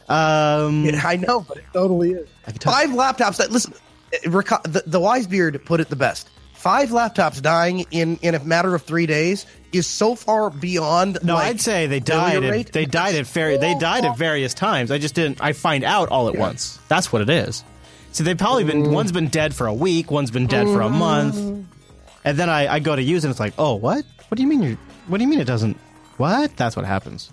Um, 0.09 0.85
yeah, 0.85 1.01
I 1.03 1.15
know, 1.15 1.41
but 1.41 1.57
it 1.57 1.65
totally 1.73 2.11
is. 2.11 2.27
Five 2.61 2.89
laptops 2.89 3.37
that 3.37 3.51
listen. 3.51 3.73
The, 4.23 4.83
the 4.85 4.99
Wisebeard 4.99 5.63
put 5.63 5.79
it 5.79 5.89
the 5.89 5.95
best. 5.95 6.29
Five 6.53 6.89
laptops 6.89 7.41
dying 7.41 7.85
in 7.91 8.17
in 8.17 8.35
a 8.35 8.43
matter 8.43 8.75
of 8.75 8.83
three 8.83 9.05
days 9.05 9.45
is 9.71 9.87
so 9.87 10.15
far 10.15 10.49
beyond. 10.49 11.17
No, 11.23 11.35
like, 11.35 11.47
I'd 11.47 11.61
say 11.61 11.87
they 11.87 11.99
died. 11.99 12.43
At, 12.43 12.71
they 12.71 12.85
died 12.85 13.15
at 13.15 13.25
very. 13.25 13.57
They 13.57 13.73
died 13.75 14.05
at 14.05 14.17
various 14.17 14.53
times. 14.53 14.91
I 14.91 14.97
just 14.97 15.15
didn't. 15.15 15.41
I 15.41 15.53
find 15.53 15.83
out 15.83 16.09
all 16.09 16.27
at 16.27 16.35
yeah. 16.35 16.41
once. 16.41 16.77
That's 16.87 17.11
what 17.11 17.21
it 17.21 17.29
is. 17.29 17.63
So 18.11 18.23
they've 18.23 18.37
probably 18.37 18.65
been. 18.65 18.83
Mm. 18.83 18.91
One's 18.91 19.11
been 19.11 19.29
dead 19.29 19.55
for 19.55 19.67
a 19.67 19.73
week. 19.73 20.11
One's 20.11 20.29
been 20.29 20.47
dead 20.47 20.67
mm. 20.67 20.73
for 20.73 20.81
a 20.81 20.89
month. 20.89 21.67
And 22.23 22.37
then 22.37 22.49
I, 22.49 22.75
I 22.75 22.79
go 22.79 22.95
to 22.95 23.01
use 23.01 23.23
it. 23.23 23.27
and 23.27 23.31
It's 23.31 23.39
like, 23.39 23.53
oh, 23.57 23.75
what? 23.75 24.05
What 24.27 24.35
do 24.35 24.43
you 24.43 24.47
mean? 24.47 24.61
You? 24.61 24.77
What 25.07 25.17
do 25.17 25.23
you 25.23 25.29
mean 25.29 25.39
it 25.39 25.47
doesn't? 25.47 25.77
What? 26.17 26.55
That's 26.57 26.75
what 26.75 26.85
happens. 26.85 27.31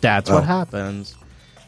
That's 0.00 0.30
oh. 0.30 0.34
what 0.36 0.44
happens. 0.44 1.14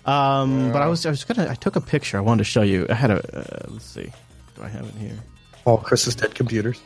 Um, 0.04 0.70
but 0.72 0.82
I 0.82 0.86
was 0.86 1.04
I 1.04 1.10
was 1.10 1.24
gonna 1.24 1.50
I 1.50 1.54
took 1.54 1.76
a 1.76 1.80
picture. 1.80 2.16
I 2.16 2.20
wanted 2.20 2.38
to 2.38 2.44
show 2.44 2.62
you. 2.62 2.86
I 2.88 2.94
had 2.94 3.10
a 3.10 3.16
uh, 3.16 3.70
let's 3.70 3.84
see. 3.84 4.12
Do 4.54 4.62
I 4.62 4.68
have 4.68 4.86
it 4.86 4.94
here? 4.94 5.18
All 5.64 5.78
Chris's 5.78 6.14
dead 6.14 6.34
computers. 6.34 6.80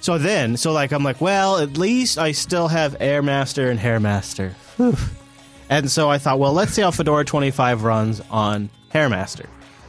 So 0.00 0.18
then, 0.18 0.56
so 0.56 0.72
like 0.72 0.92
I'm 0.92 1.02
like, 1.02 1.20
well, 1.20 1.58
at 1.58 1.76
least 1.76 2.18
I 2.18 2.32
still 2.32 2.68
have 2.68 2.96
Airmaster 2.98 3.70
and 3.70 3.80
Hairmaster. 3.80 4.52
Whew. 4.76 4.96
And 5.70 5.90
so 5.90 6.10
I 6.10 6.18
thought, 6.18 6.38
well, 6.38 6.52
let's 6.52 6.72
see 6.72 6.82
how 6.82 6.90
Fedora 6.90 7.24
25 7.24 7.84
runs 7.84 8.20
on 8.30 8.68
Hairmaster. 8.92 9.46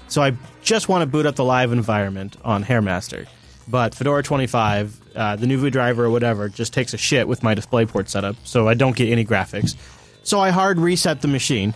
So 0.07 0.21
I 0.21 0.33
just 0.61 0.87
want 0.87 1.01
to 1.01 1.05
boot 1.05 1.25
up 1.25 1.35
the 1.35 1.43
live 1.43 1.71
environment 1.71 2.37
on 2.43 2.63
Hairmaster. 2.63 3.27
but 3.67 3.93
Fedora 3.93 4.23
25, 4.23 5.01
uh, 5.15 5.35
the 5.35 5.47
Nouveau 5.47 5.69
driver 5.69 6.05
or 6.05 6.09
whatever, 6.09 6.47
just 6.49 6.73
takes 6.73 6.93
a 6.93 6.97
shit 6.97 7.27
with 7.27 7.43
my 7.43 7.55
DisplayPort 7.55 8.07
setup, 8.07 8.35
so 8.43 8.67
I 8.67 8.73
don't 8.73 8.95
get 8.95 9.09
any 9.09 9.25
graphics. 9.25 9.75
So 10.25 10.41
I 10.41 10.49
hard 10.49 10.79
reset 10.79 11.21
the 11.21 11.27
machine. 11.29 11.73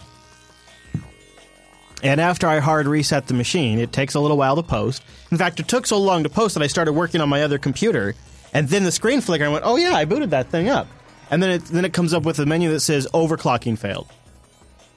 And 2.03 2.19
after 2.19 2.47
I 2.47 2.59
hard 2.59 2.87
reset 2.87 3.27
the 3.27 3.33
machine, 3.33 3.79
it 3.79 3.93
takes 3.93 4.15
a 4.15 4.19
little 4.19 4.37
while 4.37 4.55
to 4.57 4.63
post. 4.63 5.03
In 5.31 5.37
fact, 5.37 5.59
it 5.59 5.67
took 5.67 5.85
so 5.85 5.97
long 5.97 6.23
to 6.23 6.29
post 6.29 6.55
that 6.55 6.63
I 6.63 6.67
started 6.67 6.93
working 6.93 7.21
on 7.21 7.29
my 7.29 7.43
other 7.43 7.57
computer, 7.57 8.15
and 8.53 8.67
then 8.67 8.83
the 8.83 8.91
screen 8.91 9.21
flickered. 9.21 9.47
I 9.47 9.51
went, 9.51 9.65
"Oh 9.65 9.75
yeah, 9.75 9.93
I 9.93 10.05
booted 10.05 10.31
that 10.31 10.49
thing 10.49 10.69
up." 10.69 10.87
And 11.29 11.43
then 11.43 11.51
it 11.51 11.65
then 11.65 11.85
it 11.85 11.93
comes 11.93 12.13
up 12.13 12.23
with 12.23 12.39
a 12.39 12.45
menu 12.45 12.71
that 12.71 12.79
says 12.79 13.07
overclocking 13.13 13.77
failed. 13.77 14.07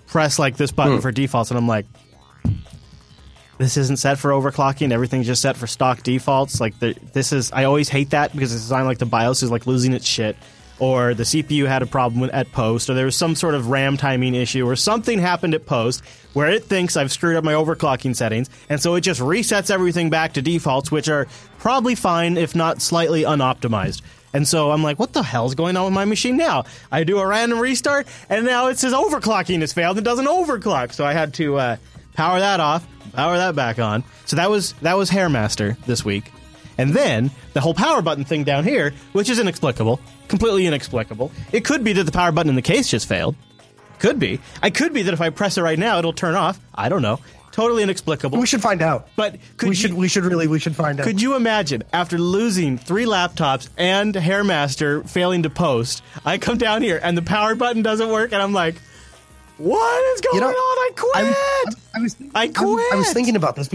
Press 0.06 0.38
like 0.38 0.56
this 0.56 0.70
button 0.70 0.96
hmm. 0.96 1.00
for 1.00 1.12
defaults, 1.12 1.50
and 1.50 1.58
I'm 1.58 1.68
like, 1.68 1.86
this 3.58 3.76
isn't 3.76 3.98
set 3.98 4.18
for 4.18 4.30
overclocking. 4.30 4.92
Everything's 4.92 5.26
just 5.26 5.42
set 5.42 5.56
for 5.56 5.66
stock 5.66 6.02
defaults. 6.02 6.60
Like 6.60 6.78
the, 6.78 6.96
this 7.12 7.32
is, 7.32 7.52
I 7.52 7.64
always 7.64 7.88
hate 7.88 8.10
that 8.10 8.32
because 8.32 8.52
it's 8.52 8.62
designed 8.62 8.86
like 8.86 8.98
the 8.98 9.06
BIOS 9.06 9.42
is 9.42 9.50
like 9.50 9.66
losing 9.66 9.92
its 9.92 10.06
shit, 10.06 10.36
or 10.82 11.14
the 11.14 11.22
CPU 11.22 11.68
had 11.68 11.80
a 11.80 11.86
problem 11.86 12.28
at 12.32 12.50
post, 12.50 12.90
or 12.90 12.94
there 12.94 13.04
was 13.04 13.14
some 13.14 13.36
sort 13.36 13.54
of 13.54 13.68
RAM 13.68 13.96
timing 13.96 14.34
issue, 14.34 14.68
or 14.68 14.74
something 14.74 15.20
happened 15.20 15.54
at 15.54 15.64
post 15.64 16.02
where 16.32 16.50
it 16.50 16.64
thinks 16.64 16.96
I've 16.96 17.12
screwed 17.12 17.36
up 17.36 17.44
my 17.44 17.52
overclocking 17.52 18.16
settings, 18.16 18.50
and 18.68 18.82
so 18.82 18.96
it 18.96 19.02
just 19.02 19.20
resets 19.20 19.70
everything 19.70 20.10
back 20.10 20.32
to 20.32 20.42
defaults, 20.42 20.90
which 20.90 21.08
are 21.08 21.28
probably 21.60 21.94
fine 21.94 22.36
if 22.36 22.56
not 22.56 22.82
slightly 22.82 23.22
unoptimized. 23.22 24.02
And 24.32 24.48
so 24.48 24.72
I'm 24.72 24.82
like, 24.82 24.98
what 24.98 25.12
the 25.12 25.22
hell's 25.22 25.54
going 25.54 25.76
on 25.76 25.84
with 25.84 25.94
my 25.94 26.04
machine 26.04 26.36
now? 26.36 26.64
I 26.90 27.04
do 27.04 27.20
a 27.20 27.26
random 27.28 27.60
restart, 27.60 28.08
and 28.28 28.44
now 28.44 28.66
it 28.66 28.80
says 28.80 28.92
overclocking 28.92 29.60
has 29.60 29.72
failed. 29.72 29.98
It 29.98 30.04
doesn't 30.04 30.26
overclock, 30.26 30.94
so 30.94 31.04
I 31.04 31.12
had 31.12 31.32
to 31.34 31.58
uh, 31.58 31.76
power 32.14 32.40
that 32.40 32.58
off, 32.58 32.84
power 33.12 33.36
that 33.36 33.54
back 33.54 33.78
on. 33.78 34.02
So 34.24 34.34
that 34.34 34.50
was 34.50 34.72
that 34.82 34.94
was 34.94 35.10
Hairmaster 35.10 35.80
this 35.84 36.04
week. 36.04 36.32
And 36.82 36.92
then 36.92 37.30
the 37.52 37.60
whole 37.60 37.74
power 37.74 38.02
button 38.02 38.24
thing 38.24 38.42
down 38.42 38.64
here, 38.64 38.92
which 39.12 39.30
is 39.30 39.38
inexplicable, 39.38 40.00
completely 40.26 40.66
inexplicable. 40.66 41.30
It 41.52 41.64
could 41.64 41.84
be 41.84 41.92
that 41.92 42.02
the 42.02 42.10
power 42.10 42.32
button 42.32 42.50
in 42.50 42.56
the 42.56 42.62
case 42.62 42.88
just 42.88 43.06
failed. 43.06 43.36
Could 44.00 44.18
be. 44.18 44.40
I 44.60 44.70
could 44.70 44.92
be 44.92 45.02
that 45.02 45.14
if 45.14 45.20
I 45.20 45.30
press 45.30 45.56
it 45.56 45.62
right 45.62 45.78
now, 45.78 46.00
it'll 46.00 46.12
turn 46.12 46.34
off. 46.34 46.58
I 46.74 46.88
don't 46.88 47.00
know. 47.00 47.20
Totally 47.52 47.84
inexplicable. 47.84 48.40
We 48.40 48.48
should 48.48 48.62
find 48.62 48.82
out. 48.82 49.06
But 49.14 49.36
we 49.62 49.68
you, 49.68 49.74
should 49.74 49.94
we 49.94 50.08
should 50.08 50.24
really 50.24 50.48
we 50.48 50.58
should 50.58 50.74
find 50.74 50.98
out. 50.98 51.04
Could 51.04 51.22
you 51.22 51.36
imagine 51.36 51.84
after 51.92 52.18
losing 52.18 52.78
three 52.78 53.04
laptops 53.04 53.68
and 53.78 54.12
Hairmaster 54.12 55.08
failing 55.08 55.44
to 55.44 55.50
post, 55.50 56.02
I 56.24 56.38
come 56.38 56.58
down 56.58 56.82
here 56.82 56.98
and 57.00 57.16
the 57.16 57.22
power 57.22 57.54
button 57.54 57.82
doesn't 57.82 58.08
work, 58.08 58.32
and 58.32 58.42
I'm 58.42 58.52
like, 58.52 58.74
what 59.58 60.14
is 60.16 60.20
going 60.20 60.34
you 60.34 60.40
know, 60.40 60.48
on? 60.48 60.52
I 60.52 60.90
quit. 60.96 61.14
I 61.14 61.22
was, 61.22 61.76
I, 61.94 62.00
was 62.00 62.16
I 62.34 62.48
quit. 62.48 62.58
I 62.58 62.64
was, 62.64 62.92
I 62.92 62.96
was 62.96 63.12
thinking 63.12 63.36
about 63.36 63.54
this. 63.54 63.68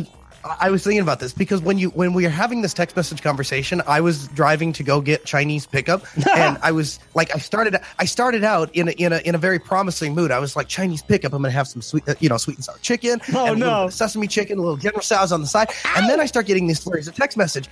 I 0.44 0.70
was 0.70 0.84
thinking 0.84 1.02
about 1.02 1.20
this 1.20 1.34
because 1.34 1.62
when 1.62 1.78
you 1.78 1.90
when 1.90 2.14
we 2.14 2.24
were 2.24 2.30
having 2.30 2.62
this 2.62 2.74
text 2.74 2.96
message 2.96 3.22
conversation, 3.22 3.82
I 3.88 4.02
was 4.02 4.28
driving 4.30 4.74
to 4.74 4.84
go 4.84 5.02
get 5.02 5.26
Chinese 5.26 5.66
pickup, 5.66 6.06
and 6.36 6.58
I 6.62 6.72
was 6.72 7.00
like, 7.16 7.34
I 7.36 7.40
started 7.40 7.78
I 8.00 8.06
started 8.06 8.44
out 8.44 8.74
in 8.76 8.88
a, 8.88 8.92
in 8.92 9.14
a 9.14 9.18
in 9.20 9.36
a 9.36 9.38
very 9.38 9.60
promising 9.60 10.16
mood. 10.16 10.32
I 10.32 10.40
was 10.40 10.56
like, 10.56 10.68
Chinese 10.68 11.02
pickup, 11.02 11.34
I'm 11.34 11.42
gonna 11.42 11.52
have 11.52 11.68
some 11.68 11.82
sweet, 11.82 12.08
uh, 12.08 12.16
you 12.20 12.30
know, 12.30 12.38
sweet 12.38 12.58
and 12.58 12.64
sour 12.64 12.78
chicken, 12.82 13.20
oh 13.36 13.54
no, 13.54 13.90
sesame 13.90 14.28
chicken, 14.28 14.58
a 14.58 14.62
little 14.62 14.78
General 14.78 15.02
Tso's 15.02 15.32
on 15.32 15.42
the 15.42 15.48
side, 15.48 15.70
and 15.96 16.10
then 16.10 16.20
I 16.20 16.26
start 16.26 16.46
getting 16.46 16.68
these 16.68 16.80
flurries 16.80 17.08
of 17.08 17.16
text 17.16 17.38
message, 17.38 17.68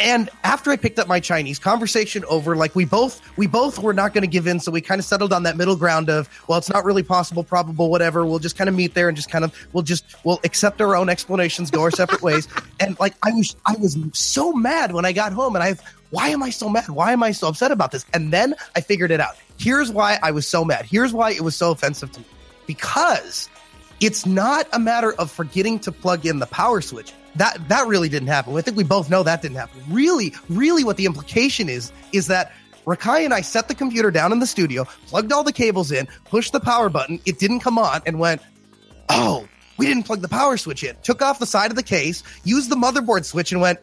and 0.00 0.30
after 0.44 0.70
I 0.70 0.76
picked 0.76 0.98
up 0.98 1.08
my 1.08 1.20
Chinese, 1.20 1.58
conversation 1.58 2.24
over, 2.26 2.56
like 2.56 2.74
we 2.74 2.84
both 2.84 3.20
we 3.36 3.46
both 3.46 3.78
were 3.78 3.92
not 3.92 4.12
going 4.12 4.22
to 4.22 4.28
give 4.28 4.46
in, 4.46 4.60
so 4.60 4.70
we 4.70 4.80
kind 4.80 4.98
of 4.98 5.04
settled 5.04 5.32
on 5.32 5.44
that 5.44 5.56
middle 5.56 5.76
ground 5.76 6.10
of, 6.10 6.28
well, 6.48 6.58
it's 6.58 6.70
not 6.70 6.84
really 6.84 7.02
possible, 7.02 7.44
probable, 7.44 7.90
whatever. 7.90 8.24
We'll 8.26 8.38
just 8.38 8.56
kind 8.56 8.68
of 8.68 8.74
meet 8.74 8.94
there 8.94 9.08
and 9.08 9.16
just 9.16 9.30
kind 9.30 9.44
of 9.44 9.54
we'll 9.72 9.82
just 9.82 10.04
we'll 10.24 10.40
accept 10.44 10.80
our 10.80 10.96
own 10.96 11.08
explanations, 11.08 11.70
go 11.70 11.82
our 11.82 11.90
separate 11.90 12.22
ways. 12.22 12.48
And 12.80 12.98
like 13.00 13.14
I 13.22 13.32
was 13.32 13.56
I 13.66 13.74
was 13.76 13.96
so 14.12 14.52
mad 14.52 14.92
when 14.92 15.04
I 15.04 15.12
got 15.12 15.32
home, 15.32 15.56
and 15.56 15.62
I 15.62 15.76
why 16.10 16.28
am 16.28 16.42
I 16.42 16.50
so 16.50 16.68
mad? 16.68 16.88
Why 16.88 17.12
am 17.12 17.22
I 17.22 17.32
so 17.32 17.48
upset 17.48 17.70
about 17.70 17.90
this? 17.90 18.04
And 18.12 18.32
then 18.32 18.54
I 18.76 18.80
figured 18.80 19.10
it 19.10 19.20
out. 19.20 19.36
Here's 19.58 19.90
why 19.90 20.18
I 20.22 20.30
was 20.30 20.46
so 20.46 20.64
mad. 20.64 20.84
Here's 20.84 21.12
why 21.12 21.30
it 21.30 21.40
was 21.40 21.56
so 21.56 21.70
offensive 21.70 22.12
to 22.12 22.20
me. 22.20 22.26
Because 22.66 23.48
it's 24.00 24.26
not 24.26 24.66
a 24.72 24.78
matter 24.78 25.12
of 25.14 25.30
forgetting 25.30 25.78
to 25.80 25.92
plug 25.92 26.26
in 26.26 26.38
the 26.38 26.46
power 26.46 26.80
switch 26.80 27.12
that 27.36 27.68
that 27.68 27.86
really 27.86 28.08
didn't 28.08 28.28
happen. 28.28 28.56
I 28.56 28.60
think 28.60 28.76
we 28.76 28.84
both 28.84 29.10
know 29.10 29.22
that 29.22 29.42
didn't 29.42 29.56
happen. 29.56 29.82
Really, 29.88 30.34
really, 30.48 30.84
what 30.84 30.96
the 30.96 31.06
implication 31.06 31.68
is 31.68 31.92
is 32.12 32.26
that 32.26 32.52
Rakai 32.86 33.24
and 33.24 33.32
I 33.32 33.40
set 33.40 33.68
the 33.68 33.74
computer 33.74 34.10
down 34.10 34.32
in 34.32 34.40
the 34.40 34.46
studio, 34.46 34.84
plugged 35.06 35.32
all 35.32 35.44
the 35.44 35.52
cables 35.52 35.92
in, 35.92 36.08
pushed 36.24 36.52
the 36.52 36.60
power 36.60 36.88
button. 36.88 37.20
It 37.24 37.38
didn't 37.38 37.60
come 37.60 37.78
on, 37.78 38.02
and 38.06 38.18
went, 38.18 38.42
"Oh, 39.08 39.46
we 39.76 39.86
didn't 39.86 40.02
plug 40.04 40.20
the 40.20 40.28
power 40.28 40.56
switch 40.56 40.82
in." 40.82 40.96
Took 41.02 41.22
off 41.22 41.38
the 41.38 41.46
side 41.46 41.70
of 41.70 41.76
the 41.76 41.82
case, 41.82 42.22
used 42.44 42.70
the 42.70 42.76
motherboard 42.76 43.24
switch, 43.24 43.52
and 43.52 43.60
went, 43.60 43.78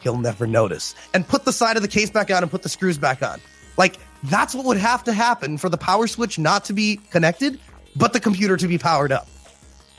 "He'll 0.00 0.18
never 0.18 0.46
notice." 0.46 0.94
And 1.14 1.26
put 1.26 1.44
the 1.44 1.52
side 1.52 1.76
of 1.76 1.82
the 1.82 1.88
case 1.88 2.10
back 2.10 2.30
on 2.30 2.42
and 2.42 2.50
put 2.50 2.62
the 2.62 2.68
screws 2.68 2.98
back 2.98 3.22
on. 3.22 3.40
Like 3.76 3.98
that's 4.24 4.54
what 4.54 4.64
would 4.66 4.78
have 4.78 5.04
to 5.04 5.12
happen 5.12 5.58
for 5.58 5.68
the 5.68 5.76
power 5.76 6.06
switch 6.06 6.38
not 6.38 6.64
to 6.66 6.72
be 6.72 7.00
connected, 7.10 7.58
but 7.94 8.12
the 8.12 8.20
computer 8.20 8.56
to 8.56 8.68
be 8.68 8.78
powered 8.78 9.12
up. 9.12 9.28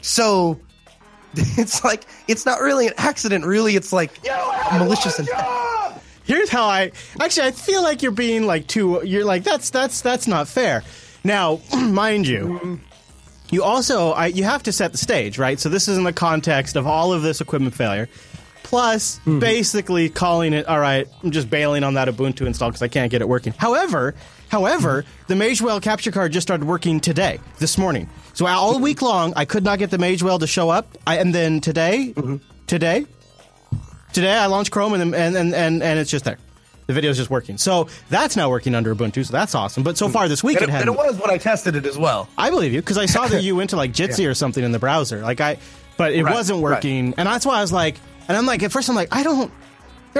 So 0.01 0.59
it's 1.57 1.83
like 1.83 2.05
it's 2.27 2.45
not 2.45 2.61
really 2.61 2.87
an 2.87 2.93
accident. 2.97 3.45
Really, 3.45 3.75
it's 3.75 3.93
like 3.93 4.11
malicious 4.73 5.19
and. 5.19 5.29
Here's 6.23 6.49
how 6.49 6.65
I 6.65 6.91
actually 7.21 7.47
I 7.47 7.51
feel 7.51 7.81
like 7.81 8.01
you're 8.01 8.11
being 8.11 8.45
like 8.45 8.67
too. 8.67 9.01
You're 9.05 9.23
like 9.23 9.43
that's 9.43 9.69
that's 9.69 10.01
that's 10.01 10.27
not 10.27 10.49
fair. 10.49 10.83
Now, 11.23 11.61
mind 11.73 12.27
you. 12.27 12.81
You 13.49 13.63
also 13.63 14.11
I, 14.11 14.27
you 14.27 14.43
have 14.43 14.63
to 14.63 14.73
set 14.73 14.91
the 14.91 14.97
stage, 14.97 15.37
right? 15.37 15.57
So 15.57 15.69
this 15.69 15.87
is 15.87 15.97
in 15.97 16.03
the 16.03 16.11
context 16.11 16.75
of 16.75 16.85
all 16.85 17.13
of 17.13 17.21
this 17.21 17.39
equipment 17.39 17.75
failure 17.75 18.09
plus 18.67 19.19
mm-hmm. 19.19 19.39
basically 19.39 20.09
calling 20.09 20.51
it 20.51 20.67
all 20.67 20.79
right 20.79 21.07
i'm 21.23 21.31
just 21.31 21.49
bailing 21.49 21.85
on 21.85 21.93
that 21.93 22.09
ubuntu 22.09 22.45
install 22.45 22.69
because 22.69 22.81
i 22.81 22.89
can't 22.89 23.09
get 23.11 23.21
it 23.21 23.29
working 23.29 23.53
however 23.57 24.13
however 24.49 25.05
the 25.27 25.33
magewell 25.33 25.81
capture 25.81 26.11
card 26.11 26.31
just 26.31 26.47
started 26.47 26.65
working 26.65 26.99
today 26.99 27.39
this 27.59 27.77
morning 27.77 28.09
so 28.33 28.45
all 28.45 28.79
week 28.79 29.01
long 29.01 29.33
i 29.35 29.45
could 29.45 29.63
not 29.63 29.79
get 29.79 29.89
the 29.89 29.97
magewell 29.97 30.39
to 30.39 30.47
show 30.47 30.69
up 30.69 30.97
I, 31.05 31.17
and 31.17 31.33
then 31.33 31.61
today 31.61 32.13
mm-hmm. 32.15 32.37
today 32.67 33.05
today 34.13 34.33
i 34.33 34.45
launched 34.45 34.71
chrome 34.71 34.93
and, 34.93 35.13
and, 35.15 35.35
and, 35.35 35.53
and, 35.53 35.83
and 35.83 35.99
it's 35.99 36.11
just 36.11 36.25
there 36.25 36.37
the 36.87 36.93
video 36.93 37.11
is 37.11 37.17
just 37.17 37.29
working. 37.29 37.57
So 37.57 37.89
that's 38.09 38.35
now 38.35 38.49
working 38.49 38.73
under 38.73 38.95
Ubuntu, 38.95 39.25
so 39.25 39.31
that's 39.31 39.53
awesome. 39.53 39.83
But 39.83 39.97
so 39.97 40.07
far 40.07 40.27
this 40.29 40.43
week, 40.43 40.61
and 40.61 40.69
it, 40.69 40.71
had. 40.71 40.87
And 40.87 40.89
it 40.89 40.97
was 40.97 41.17
when 41.19 41.29
I 41.29 41.37
tested 41.37 41.75
it 41.75 41.85
as 41.85 41.97
well. 41.97 42.29
I 42.37 42.49
believe 42.49 42.73
you 42.73 42.79
because 42.79 42.97
I 42.97 43.05
saw 43.05 43.27
that 43.27 43.43
you 43.43 43.55
went 43.55 43.69
to 43.71 43.75
like 43.75 43.91
Jitsi 43.93 44.23
yeah. 44.23 44.29
or 44.29 44.33
something 44.33 44.63
in 44.63 44.71
the 44.71 44.79
browser. 44.79 45.21
Like 45.21 45.41
I, 45.41 45.57
but 45.97 46.13
it 46.13 46.23
right, 46.23 46.33
wasn't 46.33 46.61
working, 46.61 47.07
right. 47.07 47.15
and 47.17 47.27
that's 47.27 47.45
why 47.45 47.57
I 47.57 47.61
was 47.61 47.73
like, 47.73 47.97
and 48.27 48.37
I'm 48.37 48.45
like, 48.45 48.63
at 48.63 48.71
first 48.71 48.89
I'm 48.89 48.95
like, 48.95 49.09
I 49.11 49.23
don't, 49.23 49.51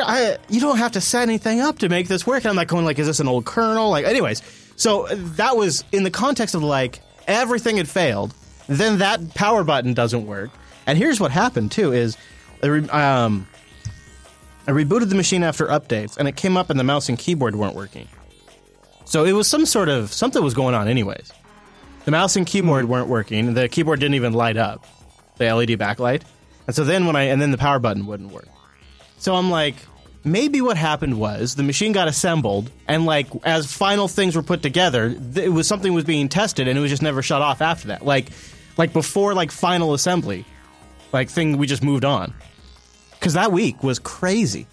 I, 0.05 0.37
you 0.49 0.59
don't 0.59 0.77
have 0.77 0.93
to 0.93 1.01
set 1.01 1.23
anything 1.23 1.61
up 1.61 1.79
to 1.79 1.89
make 1.89 2.07
this 2.07 2.25
work. 2.25 2.43
And 2.43 2.47
I'm 2.47 2.55
like 2.55 2.67
going 2.67 2.85
like, 2.85 2.99
is 2.99 3.07
this 3.07 3.19
an 3.19 3.27
old 3.27 3.45
kernel? 3.45 3.89
Like, 3.89 4.05
anyways, 4.05 4.41
so 4.75 5.07
that 5.07 5.57
was 5.57 5.83
in 5.91 6.03
the 6.03 6.11
context 6.11 6.55
of 6.55 6.63
like 6.63 7.01
everything 7.27 7.77
had 7.77 7.87
failed. 7.87 8.33
Then 8.67 8.99
that 8.99 9.33
power 9.33 9.63
button 9.63 9.93
doesn't 9.93 10.25
work. 10.25 10.51
And 10.85 10.97
here's 10.97 11.19
what 11.19 11.31
happened 11.31 11.71
too 11.71 11.93
is, 11.93 12.17
um, 12.63 13.47
I 14.67 14.71
rebooted 14.71 15.09
the 15.09 15.15
machine 15.15 15.43
after 15.43 15.67
updates, 15.67 16.17
and 16.17 16.27
it 16.27 16.35
came 16.35 16.57
up 16.57 16.69
and 16.69 16.79
the 16.79 16.83
mouse 16.83 17.07
and 17.07 17.17
keyboard 17.17 17.55
weren't 17.55 17.75
working. 17.75 18.07
So 19.05 19.23
it 19.23 19.31
was 19.31 19.47
some 19.47 19.65
sort 19.65 19.87
of 19.87 20.11
something 20.11 20.43
was 20.43 20.53
going 20.53 20.75
on, 20.75 20.89
anyways. 20.89 21.31
The 22.03 22.11
mouse 22.11 22.35
and 22.35 22.45
keyboard 22.45 22.85
hmm. 22.85 22.91
weren't 22.91 23.07
working. 23.07 23.53
The 23.53 23.69
keyboard 23.69 23.99
didn't 23.99 24.15
even 24.15 24.33
light 24.33 24.57
up, 24.57 24.85
the 25.37 25.53
LED 25.53 25.69
backlight. 25.71 26.23
And 26.67 26.75
so 26.75 26.83
then 26.83 27.05
when 27.05 27.15
I 27.15 27.23
and 27.23 27.41
then 27.41 27.51
the 27.51 27.57
power 27.57 27.79
button 27.79 28.05
wouldn't 28.05 28.31
work. 28.31 28.47
So 29.17 29.35
I'm 29.35 29.49
like, 29.49 29.75
maybe 30.23 30.61
what 30.61 30.77
happened 30.77 31.19
was 31.19 31.55
the 31.55 31.63
machine 31.63 31.91
got 31.91 32.07
assembled 32.07 32.69
and 32.87 33.05
like 33.05 33.27
as 33.43 33.71
final 33.71 34.07
things 34.07 34.35
were 34.35 34.43
put 34.43 34.61
together, 34.61 35.15
it 35.35 35.51
was 35.51 35.67
something 35.67 35.93
was 35.93 36.03
being 36.03 36.29
tested 36.29 36.67
and 36.67 36.77
it 36.77 36.81
was 36.81 36.91
just 36.91 37.01
never 37.01 37.21
shut 37.21 37.41
off 37.41 37.61
after 37.61 37.89
that. 37.89 38.05
Like 38.05 38.29
like 38.77 38.93
before 38.93 39.33
like 39.33 39.51
final 39.51 39.93
assembly, 39.93 40.45
like 41.11 41.29
thing 41.29 41.57
we 41.57 41.67
just 41.67 41.83
moved 41.83 42.05
on. 42.05 42.33
Cuz 43.19 43.33
that 43.33 43.51
week 43.51 43.83
was 43.83 43.99
crazy. 43.99 44.67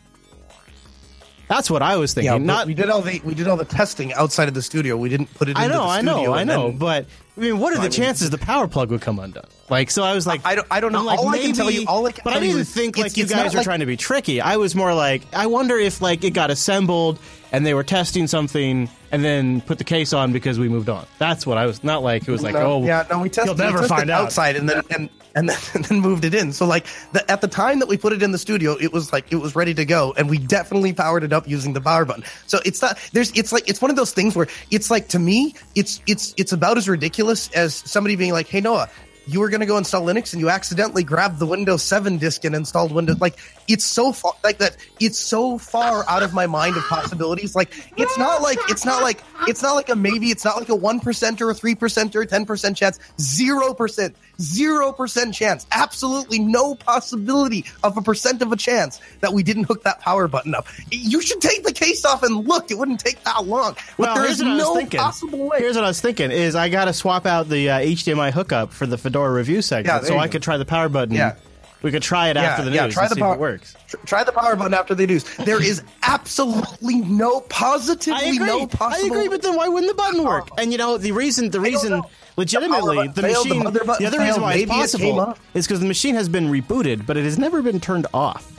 That's 1.49 1.71
what 1.71 1.83
I 1.83 1.97
was 1.97 2.15
thinking. 2.15 2.33
Yeah, 2.33 2.39
Not 2.39 2.67
we 2.67 2.75
did 2.75 2.91
all 2.91 3.03
the 3.03 3.21
we 3.25 3.35
did 3.35 3.49
all 3.49 3.57
the 3.57 3.65
testing 3.65 4.13
outside 4.15 4.49
of 4.49 4.55
the 4.55 4.63
studio. 4.63 4.97
We 4.97 5.09
didn't 5.09 5.33
put 5.35 5.49
it. 5.49 5.59
I 5.59 5.69
know, 5.69 5.85
I 5.85 6.01
know, 6.01 6.33
I 6.33 6.45
know. 6.45 6.73
But 6.73 7.07
I 7.37 7.41
mean, 7.41 7.59
what 7.59 7.77
are 7.77 7.81
the 7.81 7.89
chances 7.89 8.31
the 8.31 8.39
power 8.39 8.69
plug 8.69 8.91
would 8.91 9.01
come 9.01 9.19
undone? 9.19 9.47
Like, 9.69 9.91
so 9.91 10.05
I 10.05 10.15
was 10.15 10.25
like, 10.25 10.43
I 10.45 10.55
don't, 10.55 10.67
I 10.71 10.79
don't 10.79 10.93
know. 10.93 11.03
Like, 11.03 11.19
all 11.19 11.31
maybe, 11.31 11.43
I 11.43 11.47
can 11.47 11.55
tell 11.57 11.71
you, 11.71 11.85
all 11.89 12.07
I 12.07 12.13
can 12.13 12.23
but 12.23 12.33
I 12.33 12.39
didn't 12.39 12.65
think 12.67 12.97
like 12.97 13.17
you 13.17 13.27
guys 13.27 13.53
were 13.53 13.59
like, 13.59 13.65
trying 13.65 13.81
to 13.81 13.87
be 13.87 13.97
tricky. 13.97 14.41
I 14.41 14.57
was 14.57 14.77
more 14.77 14.95
like, 14.95 15.23
I 15.35 15.47
wonder 15.47 15.77
if 15.77 16.01
like 16.01 16.23
it 16.23 16.31
got 16.31 16.51
assembled 16.51 17.19
and 17.51 17.67
they 17.67 17.75
were 17.75 17.83
testing 17.83 18.29
something 18.29 18.89
and 19.11 19.25
then 19.25 19.61
put 19.63 19.79
the 19.79 19.85
case 19.85 20.13
on 20.13 20.33
because 20.33 20.59
we 20.59 20.69
moved 20.69 20.89
on. 20.89 21.07
That's 21.19 21.47
what 21.47 21.59
I 21.59 21.67
was. 21.67 21.83
Not 21.83 22.03
like 22.03 22.27
it 22.27 22.31
was 22.31 22.43
like, 22.43 22.55
no, 22.55 22.61
oh, 22.61 22.85
yeah, 22.85 23.07
no, 23.11 23.21
we 23.21 23.29
tested. 23.29 23.47
You'll 23.47 23.57
never 23.57 23.79
we 23.79 23.89
tested 23.89 23.97
find 23.97 24.11
out 24.11 24.25
outside 24.27 24.57
and 24.57 24.69
then 24.69 24.83
and 24.91 25.09
and 25.35 25.49
then, 25.49 25.59
and 25.75 25.85
then 25.85 26.01
moved 26.01 26.25
it 26.25 26.35
in. 26.35 26.53
So 26.53 26.67
like 26.67 26.87
the, 27.13 27.29
at 27.31 27.41
the 27.41 27.49
time 27.49 27.79
that 27.79 27.89
we 27.89 27.97
put 27.97 28.13
it 28.13 28.23
in 28.23 28.33
the 28.33 28.39
studio, 28.39 28.77
it 28.81 28.93
was 28.93 29.13
like 29.13 29.33
it 29.33 29.37
was 29.37 29.55
ready 29.55 29.75
to 29.75 29.85
go, 29.85 30.15
and 30.17 30.29
we 30.29 30.39
definitely 30.39 30.93
powered 30.93 31.25
it 31.25 31.33
up 31.33 31.49
using 31.49 31.73
the 31.73 31.81
power 31.81 32.05
button. 32.05 32.25
So 32.47 32.59
it's 32.65 32.83
not 32.83 32.99
there's 33.13 33.31
it's 33.39 33.53
like 33.53 33.69
it's 33.69 33.81
one 33.81 33.91
of 33.91 33.97
those 33.97 34.13
things 34.13 34.35
where 34.35 34.49
it's 34.71 34.91
like 34.91 35.09
to 35.09 35.19
me 35.19 35.55
it's 35.75 36.03
it's 36.07 36.35
it's 36.37 36.53
about 36.53 36.77
as 36.77 36.89
ridiculous 36.89 37.24
as 37.31 37.75
somebody 37.75 38.17
being 38.17 38.33
like, 38.33 38.49
hey 38.49 38.61
Noah, 38.61 38.89
you 39.27 39.41
were 39.41 39.49
going 39.49 39.61
to 39.61 39.67
go 39.67 39.79
install 39.79 40.03
Linux 40.03 40.33
and 40.33 40.41
you 40.41 40.51
accidentally 40.51 41.03
grabbed 41.03 41.39
the 41.39 41.47
Windows 41.47 41.83
7 41.83 42.19
disk 42.19 42.45
and 42.45 42.55
installed 42.55 42.93
Windows. 42.93 43.21
Like 43.21 43.39
it's 43.69 43.85
so 43.85 44.13
far 44.13 44.33
like 44.43 44.59
that 44.59 44.77
it's 45.01 45.19
so 45.19 45.59
far 45.59 46.05
out 46.09 46.23
of 46.23 46.35
my 46.35 46.47
mind 46.47 46.77
of 46.77 46.83
possibilities. 46.85 47.55
Like 47.55 47.75
it's 47.97 48.17
not 48.19 48.43
like 48.43 48.59
it's 48.69 48.85
not 48.85 49.03
like 49.03 49.23
it's 49.49 49.63
not 49.63 49.75
like 49.75 49.89
a 49.89 49.97
maybe 49.97 50.31
it's 50.31 50.45
not 50.45 50.57
like 50.57 50.69
a 50.69 50.73
1% 50.73 51.41
or 51.41 51.51
a 51.51 51.55
3% 51.55 52.15
or 52.15 52.23
a 52.23 52.27
10% 52.27 52.77
chance 52.77 52.99
0% 53.19 54.15
0% 54.39 55.35
chance 55.35 55.67
absolutely 55.71 56.39
no 56.39 56.75
possibility 56.75 57.65
of 57.83 57.97
a 57.97 58.03
percent 58.03 58.43
of 58.43 58.53
a 58.53 58.57
chance 58.57 59.01
that 59.21 59.33
we 59.33 59.43
didn't 59.43 59.65
hook 59.65 59.83
that 59.85 60.01
power 60.01 60.29
button 60.29 60.55
up. 60.55 60.67
You 60.91 61.21
should 61.21 61.41
take 61.41 61.65
the 61.65 61.73
case 61.73 62.05
off 62.05 62.23
and 62.23 62.47
look 62.47 62.71
it 62.71 62.79
wouldn't 62.79 63.01
take 63.01 63.23
that 63.25 63.47
long. 63.47 63.75
But 63.97 63.99
well, 63.99 64.15
there 64.17 64.31
is 64.31 64.41
no 64.41 64.85
possible 64.87 65.49
way. 65.49 65.59
Here's 65.59 65.77
what 65.77 65.85
i 65.85 65.89
was 65.89 66.01
thinking 66.01 66.31
is 66.31 66.55
i 66.55 66.69
gotta 66.69 66.93
swap 66.93 67.27
out 67.27 67.49
the 67.49 67.71
uh, 67.71 67.79
hdmi 67.81 68.33
hookup 68.33 68.73
for 68.73 68.87
the 68.87 68.99
fedora 68.99 69.33
review 69.33 69.63
segment 69.63 70.03
yeah, 70.03 70.09
so 70.09 70.19
i 70.19 70.29
could 70.29 70.43
try 70.43 70.57
the 70.57 70.65
power 70.65 70.89
button 70.89 71.15
yeah 71.15 71.37
we 71.85 71.91
could 71.91 72.03
try 72.03 72.31
it 72.31 72.37
yeah, 72.37 72.43
after 72.45 72.65
the 72.65 72.71
news. 72.71 72.77
Yeah, 72.77 72.89
try 72.89 73.09
the 73.09 73.17
power, 73.17 73.37
works. 73.37 73.77
Try 74.07 74.25
the 74.25 74.33
power 74.33 74.57
button 74.57 74.73
after 74.73 74.95
the 74.95 75.07
news. 75.07 75.25
There 75.37 75.63
is 75.63 75.83
absolutely 76.03 77.03
no 77.03 77.43
positively 77.43 78.39
no 78.39 78.67
possible. 78.67 79.05
I 79.05 79.07
agree, 79.07 79.29
but 79.29 79.43
then 79.43 79.55
why 79.55 79.69
wouldn't 79.69 79.93
the 79.93 79.95
button 79.95 80.25
work? 80.25 80.49
And 80.57 80.73
you 80.73 80.79
know 80.79 80.97
the 80.97 81.13
reason 81.13 81.51
the 81.51 81.61
reason 81.61 82.03
legitimately 82.39 83.09
the, 83.09 83.21
the 83.21 83.29
machine 83.29 83.65
the, 83.65 83.71
the, 83.71 84.07
other 84.07 84.19
reason 84.19 84.41
why 84.41 84.55
it's 84.55 84.71
possible 84.71 85.37
is 85.53 85.67
because 85.67 85.81
the 85.81 85.87
machine 85.87 86.15
has 86.15 86.27
been 86.27 86.47
rebooted, 86.47 87.05
but 87.05 87.19
it 87.19 87.25
has 87.25 87.39
never 87.39 87.61
been 87.61 87.81
turned 87.81 88.07
off. 88.15 88.51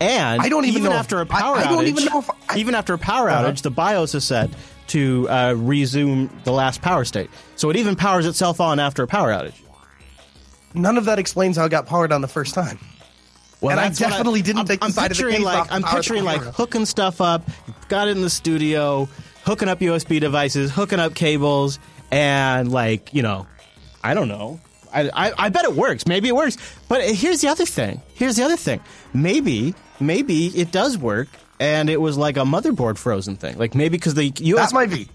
And 0.00 0.40
I 0.40 0.48
don't 0.48 0.64
even, 0.64 0.80
even 0.80 0.92
know 0.92 0.96
after 0.96 1.20
a 1.20 1.26
power 1.26 1.56
I, 1.56 1.64
I 1.64 1.66
outage, 1.66 1.88
even, 1.88 2.04
know 2.06 2.24
I, 2.48 2.56
even 2.56 2.74
after 2.74 2.94
a 2.94 2.98
power 2.98 3.28
uh-huh. 3.28 3.50
outage, 3.50 3.60
the 3.60 3.70
BIOS 3.70 4.14
is 4.14 4.24
set 4.24 4.48
to 4.88 5.28
uh, 5.28 5.54
resume 5.56 6.30
the 6.44 6.52
last 6.52 6.80
power 6.80 7.04
state. 7.04 7.28
So 7.56 7.68
it 7.68 7.76
even 7.76 7.96
powers 7.96 8.26
itself 8.26 8.60
on 8.62 8.80
after 8.80 9.02
a 9.02 9.06
power 9.06 9.30
outage 9.30 9.63
none 10.74 10.98
of 10.98 11.06
that 11.06 11.18
explains 11.18 11.56
how 11.56 11.64
it 11.64 11.70
got 11.70 11.86
powered 11.86 12.12
on 12.12 12.20
the 12.20 12.28
first 12.28 12.54
time. 12.54 12.78
Well, 13.60 13.70
and 13.70 13.80
I 13.80 13.88
definitely 13.88 14.40
I, 14.40 14.42
didn't 14.42 14.58
I'm, 14.58 14.66
the 14.66 14.78
I'm 14.82 14.90
side 14.90 15.10
of 15.10 15.16
the 15.16 15.30
case 15.30 15.40
like, 15.40 15.58
off 15.58 15.68
I'm 15.70 15.82
picturing 15.82 16.24
like 16.24 16.40
hooking 16.42 16.84
stuff 16.84 17.20
up, 17.20 17.48
got 17.88 18.08
it 18.08 18.12
in 18.12 18.22
the 18.22 18.28
studio, 18.28 19.08
hooking 19.44 19.68
up 19.68 19.80
USB 19.80 20.20
devices, 20.20 20.70
hooking 20.70 21.00
up 21.00 21.14
cables, 21.14 21.78
and 22.10 22.70
like 22.70 23.14
you 23.14 23.22
know, 23.22 23.46
I 24.02 24.12
don't 24.14 24.28
know. 24.28 24.60
I, 24.92 25.10
I, 25.12 25.32
I 25.46 25.48
bet 25.48 25.64
it 25.64 25.72
works. 25.72 26.06
Maybe 26.06 26.28
it 26.28 26.36
works. 26.36 26.56
But 26.88 27.02
here's 27.14 27.40
the 27.40 27.48
other 27.48 27.66
thing. 27.66 28.00
Here's 28.14 28.36
the 28.36 28.44
other 28.44 28.56
thing. 28.56 28.80
Maybe 29.12 29.74
maybe 29.98 30.48
it 30.48 30.70
does 30.70 30.98
work, 30.98 31.28
and 31.58 31.88
it 31.88 32.00
was 32.00 32.18
like 32.18 32.36
a 32.36 32.40
motherboard 32.40 32.98
frozen 32.98 33.36
thing. 33.36 33.56
Like 33.56 33.74
maybe 33.74 33.96
because 33.96 34.14
the 34.14 34.30
USB 34.30 34.56
that 34.56 34.72
might 34.72 34.90
be. 34.90 35.08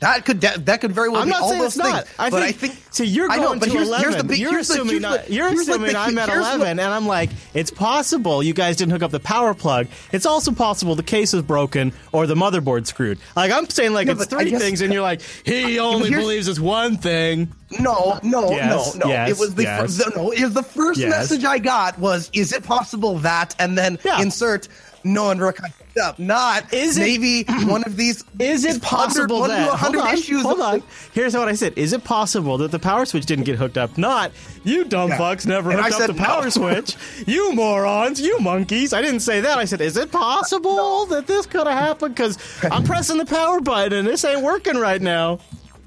That 0.00 0.24
could 0.24 0.40
that 0.40 0.80
could 0.80 0.92
very 0.92 1.08
well. 1.08 1.22
I'm 1.22 1.28
not 1.28 1.48
saying 1.48 1.62
it's 1.62 1.76
not. 1.76 2.06
I 2.18 2.30
but 2.30 2.42
think, 2.42 2.48
I 2.48 2.52
think 2.52 2.82
so. 2.90 3.02
You're 3.02 3.28
going 3.28 3.40
know, 3.40 3.58
but 3.58 3.66
to 3.66 3.70
here's, 3.70 3.88
eleven. 3.88 4.10
Here's 4.10 4.22
the 4.22 4.28
big, 4.28 4.38
you're 4.38 4.58
assuming 4.58 4.94
the, 4.94 5.00
not, 5.00 5.30
you're 5.30 5.48
assuming 5.48 5.92
like 5.92 6.08
I'm 6.08 6.18
at 6.18 6.28
eleven, 6.28 6.78
and 6.78 6.80
I'm 6.80 7.06
like, 7.06 7.30
it's 7.54 7.70
possible 7.70 8.42
you 8.42 8.54
guys 8.54 8.76
didn't 8.76 8.92
hook 8.92 9.02
up 9.02 9.10
the 9.10 9.20
power 9.20 9.54
plug. 9.54 9.88
It's 10.12 10.26
also 10.26 10.52
possible 10.52 10.94
the 10.94 11.02
case 11.02 11.34
is 11.34 11.42
broken 11.42 11.92
or 12.12 12.26
the 12.26 12.34
motherboard 12.34 12.86
screwed. 12.86 13.18
Like 13.36 13.52
I'm 13.52 13.68
saying, 13.68 13.92
like 13.92 14.06
yeah, 14.06 14.14
it's 14.14 14.26
three 14.26 14.50
guess, 14.50 14.62
things, 14.62 14.80
and 14.80 14.92
you're 14.92 15.02
like, 15.02 15.20
he 15.44 15.78
only 15.78 16.10
believes 16.10 16.48
it's 16.48 16.60
one 16.60 16.96
thing. 16.96 17.52
No, 17.78 18.18
no, 18.22 18.50
yes, 18.50 18.94
no, 18.94 19.04
no. 19.04 19.12
Yes, 19.12 19.30
it 19.30 19.38
was 19.38 19.54
the 19.54 19.64
yes. 19.64 19.80
first, 19.80 20.16
no. 20.16 20.30
It 20.30 20.42
was 20.42 20.54
the 20.54 20.62
first 20.62 21.00
message 21.00 21.44
I 21.44 21.58
got 21.58 21.98
was, 21.98 22.30
"Is 22.32 22.52
it 22.52 22.64
possible 22.64 23.18
that?" 23.18 23.54
And 23.58 23.76
then 23.76 23.98
yeah. 24.04 24.22
insert 24.22 24.68
no 25.12 25.24
one 25.24 25.38
picked 25.38 25.98
up. 25.98 26.18
Not 26.18 26.72
is 26.72 26.96
it, 26.96 27.00
maybe 27.00 27.44
one 27.66 27.84
of 27.84 27.96
these. 27.96 28.24
Is 28.38 28.64
it 28.64 28.80
possible 28.82 29.42
that 29.42 29.70
hold 29.70 29.96
on, 29.96 30.14
issues 30.14 30.42
hold 30.42 30.60
on? 30.60 30.82
Here's 31.12 31.34
what 31.34 31.48
I 31.48 31.54
said: 31.54 31.76
Is 31.76 31.92
it 31.92 32.04
possible 32.04 32.58
that 32.58 32.70
the 32.70 32.78
power 32.78 33.04
switch 33.04 33.26
didn't 33.26 33.44
get 33.44 33.58
hooked 33.58 33.76
up? 33.76 33.98
Not 33.98 34.32
you 34.64 34.84
dumb 34.84 35.10
yeah. 35.10 35.18
fucks 35.18 35.46
never 35.46 35.70
and 35.70 35.80
hooked 35.80 36.00
up 36.00 36.06
the 36.06 36.14
power 36.14 36.44
no. 36.44 36.48
switch. 36.50 36.96
you 37.26 37.52
morons, 37.54 38.20
you 38.20 38.38
monkeys. 38.38 38.92
I 38.92 39.02
didn't 39.02 39.20
say 39.20 39.40
that. 39.40 39.58
I 39.58 39.64
said, 39.64 39.80
is 39.80 39.96
it 39.96 40.12
possible 40.12 40.76
no. 40.76 41.06
that 41.06 41.26
this 41.26 41.46
could 41.46 41.66
have 41.66 41.78
happened? 41.78 42.14
Because 42.14 42.38
I'm 42.64 42.84
pressing 42.84 43.18
the 43.18 43.26
power 43.26 43.60
button 43.60 43.98
and 43.98 44.08
this 44.08 44.24
ain't 44.24 44.42
working 44.42 44.76
right 44.76 45.02
now. 45.02 45.40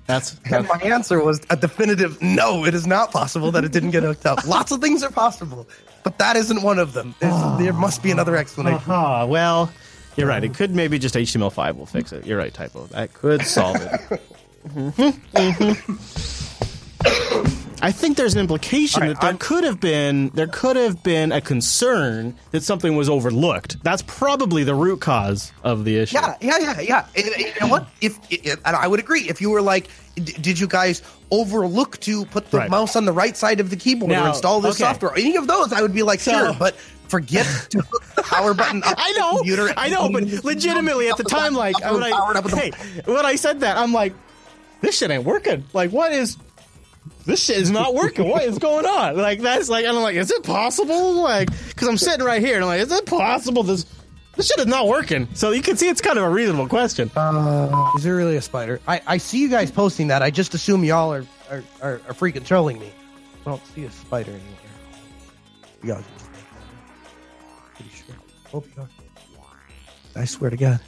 That's, 0.08 0.32
that's 0.32 0.54
and 0.54 0.68
my 0.68 0.78
answer 0.80 1.24
was 1.24 1.42
a 1.50 1.56
definitive 1.56 2.22
no. 2.22 2.66
It 2.66 2.74
is 2.74 2.86
not 2.86 3.12
possible 3.12 3.52
that 3.52 3.64
it 3.64 3.72
didn't 3.72 3.92
get 3.92 4.04
hooked 4.04 4.26
up. 4.26 4.46
Lots 4.46 4.72
of 4.72 4.82
things 4.82 5.04
are 5.04 5.12
possible, 5.12 5.68
but 6.04 6.18
that 6.18 6.36
isn't 6.36 6.62
one 6.62 6.80
of 6.80 6.94
them. 6.94 7.16
there 7.20 7.74
must 7.74 8.04
be 8.04 8.12
another 8.12 8.36
explanation. 8.36 8.92
Uh-huh. 8.92 9.26
Well, 9.28 9.72
you're 10.16 10.28
right. 10.28 10.44
It 10.44 10.54
could 10.54 10.76
maybe 10.76 11.00
just 11.00 11.16
HTML5 11.16 11.78
will 11.78 11.86
fix 11.86 12.12
it. 12.12 12.26
You're 12.26 12.38
right, 12.38 12.54
typo. 12.54 12.86
That 12.88 13.14
could 13.14 13.44
solve 13.44 13.78
it. 13.78 13.92
mm-hmm. 14.68 15.38
Mm-hmm. 15.38 17.41
I 17.82 17.92
think 17.92 18.18
there's 18.18 18.34
an 18.34 18.40
implication 18.40 19.02
right, 19.02 19.08
that 19.10 19.22
there 19.22 19.30
I'm, 19.32 19.38
could 19.38 19.64
have 19.64 19.80
been 19.80 20.30
there 20.30 20.48
could 20.48 20.76
have 20.76 21.02
been 21.04 21.32
a 21.32 21.42
concern 21.42 22.36
that 22.52 22.64
something 22.64 22.96
was 22.96 23.10
overlooked. 23.10 23.84
That's 23.84 24.04
probably 24.04 24.64
the 24.64 24.76
root 24.76 25.02
cause 25.02 25.52
of 25.64 25.84
the 25.84 25.98
issue. 25.98 26.18
Yeah, 26.18 26.36
yeah, 26.42 26.58
yeah, 26.60 26.80
yeah. 26.80 27.06
And, 27.16 27.26
and 27.26 27.40
you 27.40 27.54
know 27.60 27.68
what? 27.68 27.88
If, 28.02 28.20
if, 28.30 28.60
and 28.66 28.76
I 28.76 28.88
would 28.88 29.00
agree, 29.00 29.22
if 29.30 29.42
you 29.42 29.50
were 29.50 29.62
like, 29.62 29.90
did 30.16 30.60
you 30.60 30.68
guys 30.68 31.02
overlook 31.32 32.00
to 32.02 32.26
put 32.26 32.52
the 32.52 32.60
right. 32.60 32.70
mouse 32.70 32.96
on 32.96 33.06
the 33.06 33.14
right 33.14 33.36
side 33.36 33.60
of 33.60 33.70
the 33.70 33.76
keyboard 33.76 34.12
now, 34.12 34.26
or 34.26 34.30
install 34.30 34.62
this 34.62 34.76
okay. 34.76 34.92
software? 34.92 35.14
Any 35.16 35.36
of 35.38 35.48
those, 35.48 35.74
I 35.74 35.82
would 35.82 35.94
be 35.94 36.04
like, 36.04 36.20
so, 36.20 36.32
sure, 36.32 36.54
but 36.54 36.76
forget 37.08 37.46
to 37.72 37.84
the 38.16 38.24
power 38.24 38.54
button 38.54 38.84
up. 38.84 38.96
I 38.98 39.12
know, 39.14 39.74
I 39.78 39.90
know, 39.90 40.10
but 40.10 40.24
legitimately 40.44 41.10
at 41.10 41.18
the 41.18 41.24
time, 41.24 41.54
like 41.54 41.80
when 41.84 42.04
I, 42.04 42.42
hey, 42.50 42.72
when 43.06 43.26
I 43.26 43.36
said 43.36 43.62
that, 43.62 43.78
I'm 43.78 43.94
like, 43.94 44.14
this 44.82 44.98
shit 44.98 45.12
ain't 45.12 45.26
working. 45.26 45.64
Like, 45.74 45.92
what 45.92 46.12
is 46.12 46.38
this 47.26 47.44
shit 47.44 47.58
is 47.58 47.72
not 47.72 47.94
working. 47.94 48.28
What 48.28 48.44
is 48.44 48.58
going 48.58 48.86
on? 48.86 49.18
Like 49.18 49.40
that's 49.42 49.70
like 49.70 49.86
I'm 49.86 49.96
like, 49.96 50.16
is 50.16 50.32
it 50.32 50.44
possible? 50.44 51.22
Like, 51.22 51.50
because 51.70 51.88
I'm 51.88 51.98
sitting 51.98 52.26
right 52.26 52.42
here 52.42 52.56
and 52.56 52.64
I'm 52.64 52.68
like, 52.68 52.82
is 52.82 52.92
it 52.92 53.06
possible 53.06 53.64
this 53.64 53.86
this 54.36 54.48
shit 54.48 54.60
is 54.60 54.68
not 54.68 54.88
working? 54.88 55.28
So 55.34 55.52
you 55.52 55.62
can 55.62 55.78
see 55.78 55.90
it's 55.90 56.02
kind 56.02 56.18
of 56.18 56.24
a 56.24 56.30
reasonable 56.30 56.68
question. 56.68 57.12
Uh, 57.16 57.92
is 57.98 58.04
there 58.04 58.16
really 58.16 58.38
a 58.38 58.42
spider? 58.42 58.80
I, 58.88 59.02
I 59.06 59.18
see 59.18 59.40
you 59.40 59.50
guys 59.50 59.72
posting 59.72 60.08
that. 60.08 60.22
I 60.22 60.32
just 60.32 60.54
assume 60.54 60.84
y'all 60.84 61.14
are 61.14 61.26
are, 61.50 61.64
are, 61.82 61.94
are 62.08 62.14
freaking 62.14 62.46
trolling 62.46 62.80
me. 62.80 62.92
I 63.46 63.50
don't 63.50 63.66
see 63.68 63.84
a 63.86 63.92
spider 63.92 64.32
anywhere. 64.32 64.48
You 65.84 65.94
guys 65.94 66.04
just. 66.18 66.30
Pretty 67.76 67.92
sure. 67.92 68.16
Hope 68.50 68.68
you 68.76 68.82
are. 68.82 68.90
I 70.16 70.26
swear 70.26 70.50
to 70.50 70.58
God. 70.58 70.80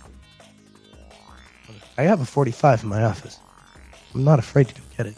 I 1.97 2.03
have 2.03 2.21
a 2.21 2.25
45 2.25 2.83
in 2.83 2.89
my 2.89 3.03
office. 3.03 3.39
I'm 4.13 4.23
not 4.23 4.39
afraid 4.39 4.67
to 4.69 4.75
go 4.75 4.81
get 4.97 5.05
it. 5.07 5.15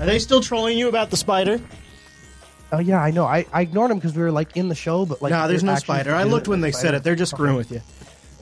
Are 0.00 0.06
they 0.06 0.18
still 0.18 0.40
trolling 0.40 0.76
you 0.78 0.88
about 0.88 1.10
the 1.10 1.16
spider? 1.16 1.60
Oh 2.72 2.78
yeah, 2.78 3.00
I 3.00 3.10
know. 3.10 3.24
I, 3.24 3.46
I 3.52 3.62
ignored 3.62 3.90
them 3.90 3.98
because 3.98 4.14
we 4.14 4.22
were 4.22 4.32
like 4.32 4.56
in 4.56 4.68
the 4.68 4.74
show, 4.74 5.06
but 5.06 5.22
like 5.22 5.30
no, 5.30 5.46
there's 5.48 5.62
no 5.62 5.76
spider. 5.76 6.14
I 6.14 6.24
looked 6.24 6.48
when 6.48 6.60
they 6.60 6.72
spider. 6.72 6.86
said 6.86 6.94
it. 6.94 7.04
They're 7.04 7.14
just 7.14 7.30
screwing 7.30 7.56
with 7.56 7.70
you. 7.70 7.80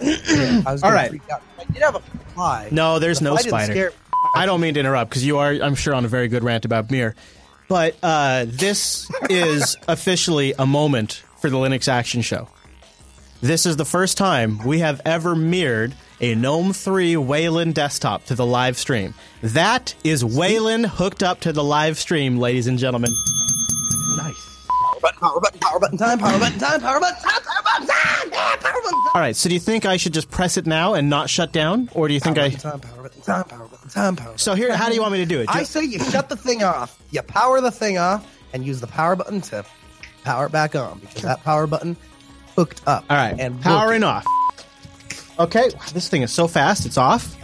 yeah, 0.01 0.63
I 0.67 0.73
was 0.73 0.83
All 0.85 0.93
right. 0.93 1.13
I 1.31 1.65
did 1.73 1.83
have 1.83 1.97
a 1.97 2.01
fly. 2.01 2.69
No, 2.73 2.99
there's 2.99 3.19
the 3.19 3.27
no 3.27 3.37
spider. 3.37 3.93
I 4.35 4.47
don't 4.47 4.61
mean 4.61 4.75
to 4.75 4.81
interrupt 4.81 5.11
because 5.11 5.25
you 5.25 5.39
are, 5.39 5.53
I'm 5.53 5.75
sure, 5.75 5.95
on 5.95 6.05
a 6.05 6.09
very 6.09 6.29
good 6.29 6.43
rant 6.43 6.65
about 6.65 6.91
Mir. 6.91 7.15
But 7.69 7.97
uh, 8.03 8.47
this 8.49 9.11
is 9.31 9.77
officially 9.89 10.55
a 10.59 10.67
moment 10.67 11.23
for 11.41 11.51
the 11.51 11.57
Linux 11.57 11.89
Action 11.89 12.23
Show. 12.23 12.49
This 13.41 13.67
is 13.67 13.77
the 13.77 13.85
first 13.85 14.17
time 14.17 14.59
we 14.65 14.79
have 14.81 15.03
ever 15.05 15.37
mirrored 15.37 15.95
a 16.21 16.35
GNOME 16.35 16.73
3 16.73 17.17
Wayland 17.17 17.75
desktop 17.75 18.25
to 18.27 18.35
the 18.35 18.47
live 18.47 18.79
stream. 18.79 19.15
That 19.43 19.95
is 20.05 20.25
Wayland 20.25 20.87
hooked 20.87 21.23
up 21.23 21.41
to 21.41 21.53
the 21.53 21.65
live 21.65 21.99
stream, 21.99 22.39
ladies 22.39 22.67
and 22.67 22.79
gentlemen. 22.79 23.11
Nice. 24.17 24.67
Power 24.69 25.01
button, 25.01 25.19
power 25.21 25.41
button, 25.41 25.59
power 25.59 25.79
button 25.81 25.99
time, 25.99 26.19
power 26.19 26.39
button 26.39 26.59
time, 26.59 26.81
power 26.81 27.01
button 27.01 27.17
time, 27.23 27.41
power 27.51 27.63
button 27.63 27.87
time, 27.87 28.31
power 28.31 28.59
button 28.61 28.83
time. 28.83 29.13
All 29.15 29.21
right, 29.21 29.37
so 29.37 29.49
do 29.49 29.55
you 29.55 29.61
think 29.61 29.87
I 29.87 29.97
should 29.97 30.15
just 30.15 30.31
press 30.31 30.57
it 30.57 30.67
now 30.67 30.95
and 30.95 31.11
not 31.11 31.29
shut 31.29 31.53
down? 31.53 31.89
Or 31.93 32.09
do 32.09 32.15
you 32.15 32.21
think 32.21 32.37
power 32.37 32.47
I. 32.47 32.51
Time, 32.51 32.81
power 32.81 33.03
button 33.03 33.23
time, 33.23 33.45
power 33.45 33.69
button 33.69 33.89
time, 33.91 34.17
power 34.17 34.39
So 34.39 34.55
here, 34.55 34.77
how 34.77 34.89
do 34.89 34.95
you 34.95 35.01
want 35.01 35.13
me 35.13 35.19
to 35.19 35.27
do 35.27 35.41
it? 35.41 35.49
I 35.51 35.63
say 35.65 35.83
you 35.83 35.99
shut 35.99 36.29
the 36.29 36.37
thing 36.37 36.63
off, 36.63 36.99
you 37.11 37.23
power 37.23 37.61
the 37.61 37.71
thing 37.71 37.99
off, 37.99 38.27
and 38.53 38.65
use 38.65 38.81
the 38.81 38.87
power 38.87 39.17
button 39.17 39.41
to 39.43 39.65
power 40.25 40.47
it 40.47 40.53
back 40.53 40.75
on 40.75 41.01
because 41.01 41.23
that 41.23 41.43
power 41.43 41.67
button 41.67 41.97
hooked 42.57 42.83
up. 42.87 43.05
All 43.11 43.17
right, 43.17 43.39
and 43.39 43.61
powering 43.61 44.05
off. 44.05 44.25
Okay, 45.39 45.69
this 45.93 46.09
thing 46.09 46.23
is 46.23 46.33
so 46.33 46.47
fast, 46.47 46.87
it's 46.87 46.97
off. 46.97 47.37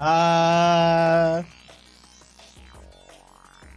Uh, 0.00 1.42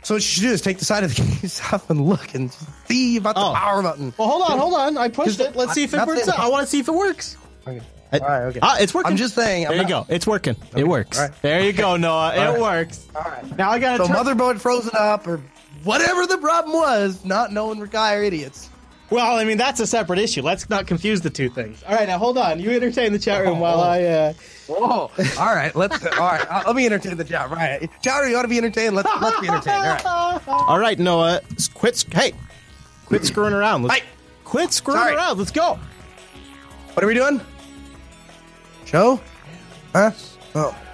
so 0.02 0.16
what 0.16 0.18
you 0.18 0.22
should 0.22 0.42
do 0.42 0.50
is 0.50 0.62
take 0.62 0.80
the 0.80 0.86
side 0.86 1.04
of 1.04 1.16
the 1.16 1.22
case 1.42 1.62
off 1.72 1.90
and 1.90 2.06
look 2.06 2.34
and 2.34 2.52
see 2.86 3.18
about 3.18 3.36
the 3.36 3.42
oh. 3.42 3.54
power 3.54 3.82
button. 3.84 4.14
Well, 4.18 4.28
hold 4.28 4.44
on, 4.50 4.58
hold 4.58 4.74
on. 4.74 4.98
I 4.98 5.10
pushed 5.10 5.40
it. 5.40 5.56
Let's 5.56 5.74
see 5.74 5.84
if 5.84 5.94
it 5.94 6.06
works. 6.06 6.28
I 6.28 6.48
want 6.48 6.64
to 6.64 6.68
see 6.68 6.80
if 6.80 6.88
it 6.88 6.94
works. 6.94 7.38
Okay. 7.68 7.82
All 8.14 8.20
right, 8.20 8.42
okay. 8.44 8.60
Ah, 8.62 8.78
it's 8.80 8.94
working. 8.94 9.12
I'm 9.12 9.18
just 9.18 9.36
saying. 9.36 9.66
I'm 9.66 9.74
there 9.74 9.84
you 9.84 9.90
not... 9.90 10.08
go. 10.08 10.14
It's 10.14 10.26
working. 10.26 10.56
It 10.76 10.88
works. 10.88 11.20
Right. 11.20 11.32
There 11.42 11.62
you 11.62 11.74
go, 11.74 11.98
Noah. 11.98 12.34
it 12.36 12.40
right. 12.40 12.60
works. 12.60 13.06
All 13.14 13.22
right. 13.22 13.58
Now 13.58 13.72
I 13.72 13.80
got 13.80 13.98
to. 13.98 14.06
So 14.06 14.14
turn... 14.14 14.26
motherboard 14.26 14.60
frozen 14.60 14.92
up 14.98 15.28
or 15.28 15.42
whatever 15.84 16.26
the 16.26 16.38
problem 16.38 16.74
was, 16.74 17.24
not 17.26 17.52
knowing 17.52 17.80
we're 17.80 17.88
guy 17.88 18.24
idiots. 18.24 18.70
Well, 19.10 19.38
I 19.38 19.46
mean 19.46 19.58
that's 19.58 19.80
a 19.80 19.88
separate 19.88 20.20
issue. 20.20 20.42
Let's 20.42 20.70
not 20.70 20.86
confuse 20.86 21.22
the 21.22 21.30
two 21.30 21.50
things. 21.50 21.82
All 21.88 21.96
right, 21.96 22.08
now 22.08 22.18
hold 22.18 22.38
on. 22.38 22.60
You 22.60 22.72
entertain 22.72 23.14
the 23.14 23.20
chat 23.20 23.42
room 23.42 23.58
oh. 23.58 23.62
while 23.62 23.80
I 23.80 24.04
uh, 24.04 24.34
Whoa! 24.68 25.10
All 25.40 25.56
right, 25.56 25.74
let's. 25.76 26.06
All 26.06 26.12
right, 26.20 26.46
uh, 26.50 26.64
let 26.68 26.76
me 26.76 26.86
entertain 26.86 27.16
the 27.16 27.24
chat. 27.24 27.50
Right, 27.50 27.90
Chowder, 28.02 28.30
you 28.30 28.36
ought 28.36 28.42
to 28.42 28.50
be 28.50 28.58
entertained? 28.58 28.96
Let's 28.96 29.10
let's 29.22 29.40
be 29.40 29.48
entertained. 29.48 30.06
All 30.06 30.34
right. 30.34 30.48
All 30.48 30.80
right, 30.80 31.00
Noah, 31.00 31.40
quit. 31.74 32.06
Hey, 32.12 32.34
quit 33.06 33.24
screwing 33.24 33.54
around. 33.54 33.84
Let's, 33.84 34.02
hey, 34.02 34.08
quit 34.44 34.74
screwing 34.74 35.00
Sorry. 35.00 35.16
around. 35.16 35.38
Let's 35.38 35.52
go. 35.52 35.80
What 36.94 37.04
are 37.04 37.08
we 37.08 37.14
doing? 37.14 37.40
Show? 38.86 39.22
Huh? 39.94 40.12
Oh, 40.56 40.68
okay. 40.70 40.87